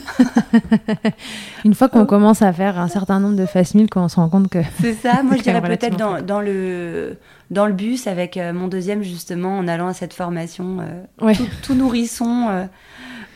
Une 1.65 1.75
fois 1.75 1.89
qu'on 1.89 2.01
Oh. 2.01 2.05
commence 2.05 2.41
à 2.41 2.51
faire 2.51 2.79
un 2.79 2.87
certain 2.87 3.19
nombre 3.19 3.35
de 3.37 3.45
Fast 3.45 3.75
Milk, 3.75 3.95
on 3.95 4.07
se 4.07 4.15
rend 4.15 4.29
compte 4.29 4.49
que. 4.49 4.59
C'est 4.81 4.93
ça, 4.95 5.21
moi 5.23 5.35
je 5.37 5.43
dirais 5.43 5.61
peut-être 5.61 5.95
dans, 5.95 6.41
le, 6.41 7.17
dans 7.51 7.67
le 7.67 7.73
bus 7.73 8.07
avec 8.07 8.35
euh, 8.35 8.51
mon 8.51 8.67
deuxième, 8.67 9.03
justement, 9.03 9.59
en 9.59 9.67
allant 9.67 9.87
à 9.87 9.93
cette 9.93 10.13
formation 10.13 10.79
euh, 10.81 11.03
Ouais. 11.25 11.35
tout, 11.35 11.47
tout 11.61 11.75
nourrisson, 11.75 12.47
euh, 12.49 12.65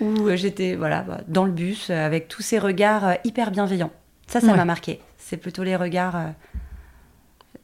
où 0.02 0.28
euh, 0.28 0.36
j'étais 0.36 0.76
voilà, 0.76 1.02
bah, 1.04 1.22
dans 1.28 1.46
le 1.46 1.52
bus 1.52 1.90
euh, 1.92 2.06
avec 2.06 2.28
tous 2.28 2.42
ces 2.42 2.58
regards 2.58 3.06
euh, 3.08 3.14
hyper 3.26 3.52
bienveillants. 3.52 3.92
Ça, 4.28 4.42
ça 4.42 4.48
Ouais. 4.48 4.58
m'a 4.58 4.66
marqué. 4.66 5.00
C'est 5.20 5.38
plutôt 5.38 5.64
les 5.64 5.76
regards 5.76 6.16
euh, 6.16 6.26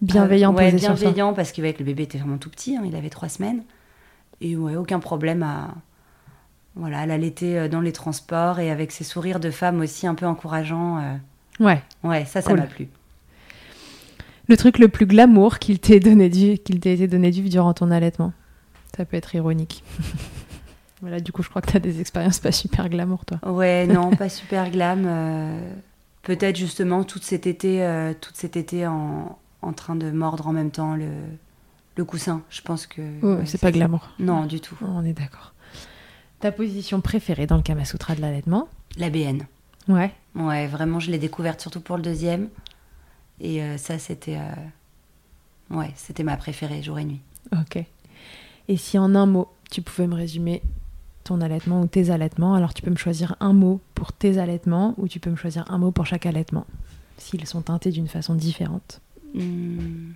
Bienveillant 0.01 0.53
euh, 0.53 0.57
ouais, 0.57 0.65
posé 0.71 0.77
sur 0.79 0.87
soi. 0.97 1.05
bienveillants, 1.05 1.33
parce 1.33 1.51
qu'avec 1.51 1.79
le 1.79 1.85
bébé 1.85 2.03
était 2.03 2.17
vraiment 2.17 2.37
tout 2.37 2.49
petit, 2.49 2.75
hein, 2.77 2.83
il 2.85 2.95
avait 2.95 3.09
trois 3.09 3.29
semaines. 3.29 3.63
Et 4.41 4.55
ouais, 4.55 4.75
aucun 4.75 4.99
problème 4.99 5.41
à, 5.43 5.73
voilà, 6.75 6.99
à 6.99 7.05
l'allaiter 7.05 7.57
euh, 7.57 7.67
dans 7.67 7.81
les 7.81 7.91
transports 7.91 8.59
et 8.59 8.69
avec 8.69 8.91
ces 8.91 9.03
sourires 9.03 9.39
de 9.39 9.49
femmes 9.49 9.79
aussi 9.81 10.05
un 10.07 10.13
peu 10.15 10.25
encourageants. 10.27 10.99
euh, 10.99 11.15
Ouais. 11.59 11.81
ouais, 12.03 12.23
ça, 12.25 12.41
ça 12.41 12.49
Cool. 12.51 12.59
m'a 12.59 12.67
plu. 12.67 12.87
Le 14.47 14.55
truc 14.55 14.77
le 14.77 14.87
plus 14.87 15.05
glamour 15.07 15.57
qu'il 15.59 15.79
t'ait 15.79 15.99
donné 15.99 16.29
du, 16.29 16.57
qu'il 16.59 16.79
t'ait 16.79 16.93
été 16.93 17.07
donné 17.07 17.31
vivre 17.31 17.49
durant 17.49 17.73
ton 17.73 17.89
allaitement. 17.91 18.31
Ça 18.95 19.03
peut 19.05 19.17
être 19.17 19.33
ironique. 19.35 19.83
voilà, 21.01 21.19
du 21.19 21.31
coup, 21.31 21.41
je 21.43 21.49
crois 21.49 21.61
que 21.63 21.71
t'as 21.71 21.79
des 21.79 21.99
expériences 21.99 22.39
pas 22.39 22.51
super 22.51 22.87
glamour, 22.89 23.25
toi. 23.25 23.39
Ouais, 23.51 23.87
non, 23.87 24.11
pas 24.15 24.29
super 24.29 24.69
glam. 24.69 25.03
euh, 25.07 25.59
Peut-être 26.21 26.55
justement 26.57 27.03
tout 27.03 27.19
cet 27.21 27.47
été, 27.47 27.83
euh, 27.83 28.13
tout 28.19 28.31
cet 28.33 28.55
été 28.57 28.85
en, 28.85 29.37
en 29.61 29.73
train 29.73 29.95
de 29.95 30.11
mordre 30.11 30.47
en 30.47 30.53
même 30.53 30.71
temps 30.71 30.95
le, 30.95 31.09
le 31.95 32.05
coussin. 32.05 32.41
Je 32.49 32.61
pense 32.61 32.87
que. 32.87 33.01
Ouais, 33.25 33.45
c'est 33.45 33.59
pas 33.59 33.71
glamour. 33.71 34.09
Non, 34.19 34.45
du 34.45 34.59
tout. 34.59 34.77
On 34.81 35.03
est 35.03 35.13
d'accord. 35.13 35.53
Ta 36.39 36.51
position 36.51 37.01
préférée 37.01 37.47
dans 37.47 37.55
le 37.57 37.63
Kama 37.63 37.83
Sutra 37.85 38.15
de 38.15 38.21
l'allaitement? 38.21 38.67
La 38.97 39.09
BN. 39.09 39.43
Ouais. 39.87 40.13
Ouais, 40.35 40.67
vraiment, 40.67 40.99
je 40.99 41.09
l'ai 41.09 41.17
découverte 41.17 41.59
surtout 41.61 41.81
pour 41.81 41.97
le 41.97 42.03
deuxième. 42.03 42.49
Et 43.39 43.61
euh, 43.63 43.77
ça, 43.77 43.97
c'était. 43.99 44.37
euh, 44.37 44.53
Ouais, 45.69 45.91
c'était 45.95 46.23
ma 46.23 46.37
préférée, 46.37 46.81
jour 46.81 46.97
et 46.99 47.03
nuit. 47.05 47.19
Ok. 47.51 47.83
Et 48.69 48.77
si 48.77 48.97
en 48.97 49.15
un 49.15 49.25
mot, 49.25 49.49
tu 49.69 49.81
pouvais 49.81 50.07
me 50.07 50.15
résumer 50.15 50.61
ton 51.25 51.41
allaitement 51.41 51.81
ou 51.81 51.87
tes 51.87 52.09
allaitements, 52.09 52.53
alors 52.55 52.73
tu 52.73 52.81
peux 52.81 52.89
me 52.91 52.95
choisir 52.95 53.35
un 53.41 53.51
mot 53.51 53.81
pour 53.93 54.13
tes 54.13 54.37
allaitements 54.37 54.93
ou 54.97 55.09
tu 55.09 55.19
peux 55.19 55.29
me 55.29 55.35
choisir 55.35 55.65
un 55.69 55.77
mot 55.77 55.91
pour 55.91 56.05
chaque 56.05 56.25
allaitement, 56.25 56.65
s'ils 57.17 57.45
sont 57.45 57.61
teintés 57.63 57.91
d'une 57.91 58.07
façon 58.07 58.33
différente. 58.35 59.01
Hmm. 59.33 60.11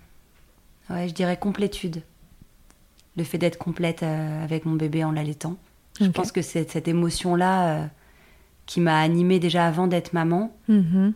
Ouais, 0.90 1.08
je 1.08 1.14
dirais 1.14 1.38
complétude. 1.38 2.02
Le 3.18 3.24
fait 3.24 3.38
d'être 3.38 3.58
complète 3.58 4.04
euh, 4.04 4.44
avec 4.44 4.66
mon 4.66 4.76
bébé 4.76 5.04
en 5.04 5.12
l'allaitant. 5.12 5.58
Je 6.00 6.08
pense 6.08 6.32
que 6.32 6.42
c'est 6.42 6.70
cette 6.72 6.88
émotion-là 6.88 7.68
euh, 7.68 7.86
qui 8.66 8.80
m'a 8.80 9.00
animée 9.00 9.40
déjà 9.40 9.68
avant 9.68 9.88
d'être 9.88 10.14
maman. 10.14 10.56
Mhm. 10.68 11.14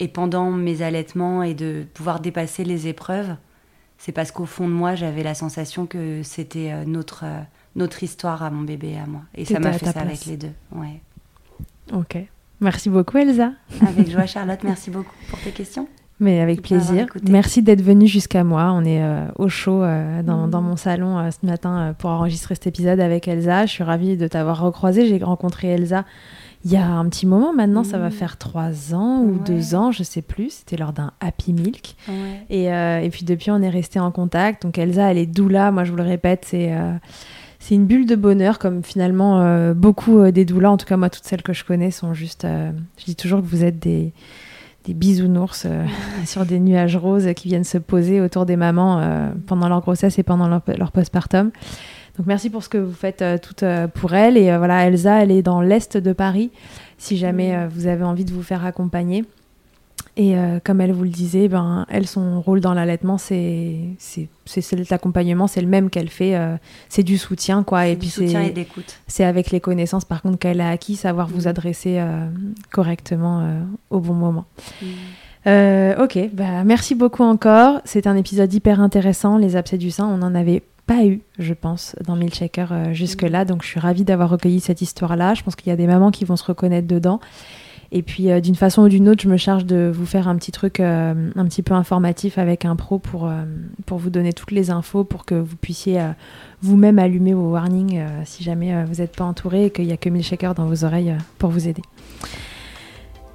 Et 0.00 0.08
pendant 0.08 0.50
mes 0.50 0.82
allaitements 0.82 1.42
et 1.42 1.54
de 1.54 1.86
pouvoir 1.94 2.20
dépasser 2.20 2.64
les 2.64 2.88
épreuves, 2.88 3.36
c'est 3.98 4.12
parce 4.12 4.32
qu'au 4.32 4.46
fond 4.46 4.66
de 4.68 4.72
moi, 4.72 4.94
j'avais 4.94 5.22
la 5.22 5.34
sensation 5.34 5.86
que 5.86 6.22
c'était 6.22 6.72
euh, 6.72 6.84
notre, 6.84 7.24
notre 7.76 8.02
histoire 8.02 8.42
à 8.42 8.50
mon 8.50 8.62
bébé 8.62 8.90
et 8.90 8.98
à 8.98 9.06
moi. 9.06 9.22
Et 9.34 9.44
ça 9.44 9.60
m'a 9.60 9.72
fait 9.72 9.86
ça 9.86 10.00
avec 10.00 10.24
les 10.26 10.36
deux. 10.36 10.52
Ouais. 10.72 11.00
Ok. 11.92 12.16
Merci 12.60 12.90
beaucoup 12.90 13.16
Elsa. 13.18 13.52
Avec 13.86 14.10
joie, 14.10 14.26
Charlotte, 14.26 14.62
merci 14.64 14.90
beaucoup 14.90 15.14
pour 15.28 15.40
tes 15.40 15.50
questions. 15.50 15.88
Mais 16.20 16.40
avec 16.40 16.60
plaisir. 16.60 17.06
Merci 17.28 17.62
d'être 17.62 17.80
venue 17.82 18.06
jusqu'à 18.06 18.44
moi. 18.44 18.72
On 18.74 18.84
est 18.84 19.02
euh, 19.02 19.24
au 19.38 19.48
chaud 19.48 19.82
euh, 19.82 20.22
dans, 20.22 20.48
dans 20.48 20.60
mon 20.60 20.76
salon 20.76 21.18
euh, 21.18 21.30
ce 21.30 21.46
matin 21.46 21.94
pour 21.98 22.10
enregistrer 22.10 22.54
cet 22.54 22.66
épisode 22.66 23.00
avec 23.00 23.26
Elsa. 23.26 23.64
Je 23.64 23.70
suis 23.72 23.84
ravie 23.84 24.18
de 24.18 24.28
t'avoir 24.28 24.60
recroisé. 24.60 25.06
J'ai 25.06 25.16
rencontré 25.24 25.68
Elsa 25.68 26.04
il 26.66 26.70
y 26.72 26.76
a 26.76 26.86
un 26.86 27.08
petit 27.08 27.24
moment 27.26 27.54
maintenant. 27.54 27.84
Ça 27.84 27.96
va 27.96 28.06
Mhm. 28.06 28.10
faire 28.12 28.36
trois 28.36 28.94
ans 28.94 29.20
ou 29.22 29.32
Ouais. 29.32 29.38
deux 29.46 29.74
ans, 29.74 29.92
je 29.92 30.02
sais 30.02 30.20
plus. 30.20 30.50
C'était 30.50 30.76
lors 30.76 30.92
d'un 30.92 31.10
Happy 31.20 31.54
Milk. 31.54 31.94
Ouais. 32.06 32.14
Et, 32.50 32.64
et 32.66 33.08
puis 33.10 33.24
depuis, 33.24 33.50
on 33.50 33.62
est 33.62 33.70
resté 33.70 33.98
en 33.98 34.10
contact. 34.10 34.64
Donc 34.64 34.76
Elsa, 34.76 35.10
elle 35.10 35.16
est 35.18 35.24
doula. 35.24 35.70
Moi, 35.72 35.84
je 35.84 35.90
vous 35.90 35.96
le 35.96 36.02
répète, 36.02 36.44
c'est 36.46 36.70
c'est 37.60 37.74
une 37.74 37.86
bulle 37.86 38.04
de 38.06 38.14
bonheur, 38.16 38.58
comme 38.58 38.82
finalement 38.82 39.72
beaucoup 39.74 40.30
des 40.30 40.44
doulas. 40.44 40.70
En 40.70 40.76
tout 40.76 40.84
cas, 40.86 40.98
moi, 40.98 41.08
toutes 41.08 41.24
celles 41.24 41.42
que 41.42 41.54
je 41.54 41.64
connais 41.64 41.90
sont 41.90 42.12
juste. 42.12 42.46
je 42.98 43.04
dis 43.06 43.16
toujours 43.16 43.40
que 43.40 43.46
vous 43.46 43.64
êtes 43.64 43.78
des 43.78 44.12
des 44.90 44.94
bisounours 44.94 45.64
euh, 45.66 45.86
sur 46.26 46.44
des 46.44 46.58
nuages 46.58 46.96
roses 46.96 47.32
qui 47.34 47.48
viennent 47.48 47.64
se 47.64 47.78
poser 47.78 48.20
autour 48.20 48.44
des 48.44 48.56
mamans 48.56 48.98
euh, 48.98 49.30
pendant 49.46 49.68
leur 49.68 49.80
grossesse 49.80 50.18
et 50.18 50.24
pendant 50.24 50.48
leur, 50.48 50.62
leur 50.76 50.90
postpartum. 50.90 51.50
Donc 52.18 52.26
merci 52.26 52.50
pour 52.50 52.64
ce 52.64 52.68
que 52.68 52.78
vous 52.78 52.92
faites 52.92 53.22
euh, 53.22 53.38
toutes 53.38 53.64
pour 53.94 54.14
elle. 54.14 54.36
Et 54.36 54.56
voilà, 54.56 54.86
Elsa, 54.86 55.22
elle 55.22 55.30
est 55.30 55.42
dans 55.42 55.60
l'est 55.60 55.96
de 55.96 56.12
Paris, 56.12 56.50
si 56.98 57.16
jamais 57.16 57.68
vous 57.68 57.86
avez 57.86 58.04
envie 58.04 58.24
de 58.24 58.32
vous 58.32 58.42
faire 58.42 58.64
accompagner. 58.64 59.24
Et 60.16 60.36
euh, 60.36 60.58
comme 60.62 60.80
elle 60.80 60.92
vous 60.92 61.04
le 61.04 61.08
disait, 61.10 61.48
ben, 61.48 61.86
elle, 61.88 62.06
son 62.06 62.40
rôle 62.40 62.60
dans 62.60 62.74
l'allaitement, 62.74 63.16
c'est 63.18 63.78
l'accompagnement, 64.90 65.46
c'est 65.46 65.60
le 65.60 65.66
même 65.68 65.90
qu'elle 65.90 66.08
fait. 66.08 66.36
euh, 66.36 66.56
c'est 66.88 67.02
du 67.02 67.16
soutien, 67.18 67.62
quoi. 67.62 67.86
Et 67.86 67.92
du 67.94 68.00
puis 68.00 68.08
soutien 68.08 68.42
et 68.42 68.50
d'écoute. 68.50 68.98
c'est 69.06 69.24
avec 69.24 69.50
les 69.50 69.60
connaissances, 69.60 70.04
par 70.04 70.22
contre, 70.22 70.38
qu'elle 70.38 70.60
a 70.60 70.70
acquis, 70.70 70.96
savoir 70.96 71.28
vous 71.28 71.42
Mhm. 71.42 71.46
adresser 71.48 71.96
euh, 71.98 72.26
correctement 72.70 73.48
au 73.90 74.00
bon 74.00 74.14
moment. 74.14 74.44
Mm. 74.82 74.86
Ok, 76.00 76.18
bah, 76.32 76.64
merci 76.64 76.94
beaucoup 76.94 77.22
encore. 77.22 77.80
C'est 77.84 78.06
un 78.06 78.16
épisode 78.16 78.52
hyper 78.52 78.80
intéressant. 78.80 79.38
Les 79.38 79.56
abcès 79.56 79.78
du 79.78 79.90
sein, 79.90 80.06
on 80.06 80.18
n'en 80.18 80.34
avait 80.34 80.62
pas 80.86 81.04
eu, 81.04 81.20
je 81.38 81.54
pense, 81.54 81.94
dans 82.04 82.16
Milkshaker 82.16 82.68
euh, 82.72 82.92
jusque-là. 82.92 83.44
Donc, 83.44 83.62
je 83.62 83.68
suis 83.68 83.80
ravie 83.80 84.02
d'avoir 84.04 84.28
recueilli 84.28 84.60
cette 84.60 84.82
histoire-là. 84.82 85.34
Je 85.34 85.42
pense 85.44 85.54
qu'il 85.56 85.70
y 85.70 85.72
a 85.72 85.76
des 85.76 85.86
mamans 85.86 86.10
qui 86.10 86.24
vont 86.24 86.36
se 86.36 86.44
reconnaître 86.44 86.88
dedans. 86.88 87.20
Et 87.92 88.02
puis, 88.02 88.30
euh, 88.30 88.40
d'une 88.40 88.54
façon 88.54 88.82
ou 88.82 88.88
d'une 88.88 89.08
autre, 89.08 89.22
je 89.22 89.28
me 89.28 89.36
charge 89.36 89.66
de 89.66 89.90
vous 89.92 90.06
faire 90.06 90.28
un 90.28 90.36
petit 90.36 90.52
truc 90.52 90.78
euh, 90.78 91.30
un 91.34 91.44
petit 91.46 91.62
peu 91.62 91.74
informatif 91.74 92.38
avec 92.38 92.64
un 92.64 92.76
pro 92.76 93.00
pour, 93.00 93.26
euh, 93.26 93.42
pour 93.84 93.98
vous 93.98 94.10
donner 94.10 94.32
toutes 94.32 94.52
les 94.52 94.70
infos 94.70 95.02
pour 95.02 95.24
que 95.24 95.34
vous 95.34 95.56
puissiez 95.56 96.00
vous-même 96.62 96.98
allumer 96.98 97.34
vos 97.34 97.50
warnings 97.50 98.00
si 98.24 98.44
jamais 98.44 98.84
vous 98.84 98.96
n'êtes 98.96 99.16
pas 99.16 99.24
entouré 99.24 99.66
et 99.66 99.70
qu'il 99.70 99.86
n'y 99.86 99.92
a 99.92 99.96
que 99.96 100.08
Milkshaker 100.08 100.54
dans 100.54 100.66
vos 100.66 100.84
oreilles 100.84 101.16
pour 101.38 101.50
vous 101.50 101.68
aider. 101.68 101.82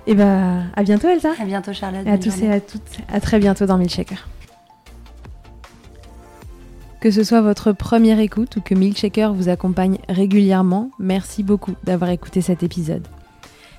Et 0.08 0.14
bah, 0.14 0.62
à 0.76 0.84
bientôt, 0.84 1.10
Elsa! 1.10 1.32
À 1.40 1.46
bientôt, 1.46 1.74
Charlotte. 1.74 2.06
Et 2.06 2.12
à 2.12 2.18
tous 2.18 2.30
journée. 2.30 2.48
et 2.48 2.52
à 2.52 2.60
toutes, 2.62 3.00
à 3.12 3.20
très 3.20 3.40
bientôt 3.40 3.66
dans 3.66 3.78
Milkshaker. 3.78 4.28
Que 7.02 7.12
ce 7.12 7.24
soit 7.24 7.42
votre 7.42 7.72
première 7.72 8.20
écoute 8.20 8.56
ou 8.56 8.62
que 8.62 8.76
Milkshaker 8.76 9.34
vous 9.34 9.50
accompagne 9.50 9.98
régulièrement, 10.08 10.92
merci 11.00 11.44
beaucoup 11.44 11.74
d'avoir 11.84 12.12
écouté 12.12 12.42
cet 12.42 12.64
épisode. 12.64 13.06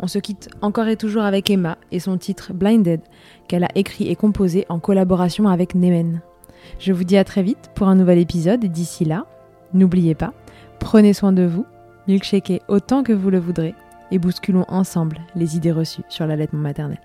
On 0.00 0.06
se 0.06 0.18
quitte 0.18 0.50
encore 0.60 0.88
et 0.88 0.96
toujours 0.96 1.22
avec 1.22 1.50
Emma 1.50 1.78
et 1.92 2.00
son 2.00 2.18
titre 2.18 2.52
Blinded 2.52 3.00
qu'elle 3.48 3.64
a 3.64 3.68
écrit 3.74 4.08
et 4.08 4.16
composé 4.16 4.66
en 4.68 4.78
collaboration 4.78 5.48
avec 5.48 5.74
Nemen. 5.74 6.20
Je 6.78 6.92
vous 6.92 7.04
dis 7.04 7.16
à 7.16 7.24
très 7.24 7.42
vite 7.42 7.70
pour 7.74 7.88
un 7.88 7.94
nouvel 7.94 8.18
épisode 8.18 8.64
et 8.64 8.68
d'ici 8.68 9.04
là, 9.04 9.26
n'oubliez 9.72 10.14
pas, 10.14 10.32
prenez 10.80 11.12
soin 11.12 11.32
de 11.32 11.44
vous, 11.44 11.66
milkshakez 12.08 12.62
autant 12.68 13.02
que 13.02 13.12
vous 13.12 13.30
le 13.30 13.38
voudrez 13.38 13.74
et 14.10 14.18
bousculons 14.18 14.64
ensemble 14.68 15.20
les 15.34 15.56
idées 15.56 15.72
reçues 15.72 16.04
sur 16.08 16.26
l'allaitement 16.26 16.60
maternel. 16.60 16.98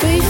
free 0.00 0.29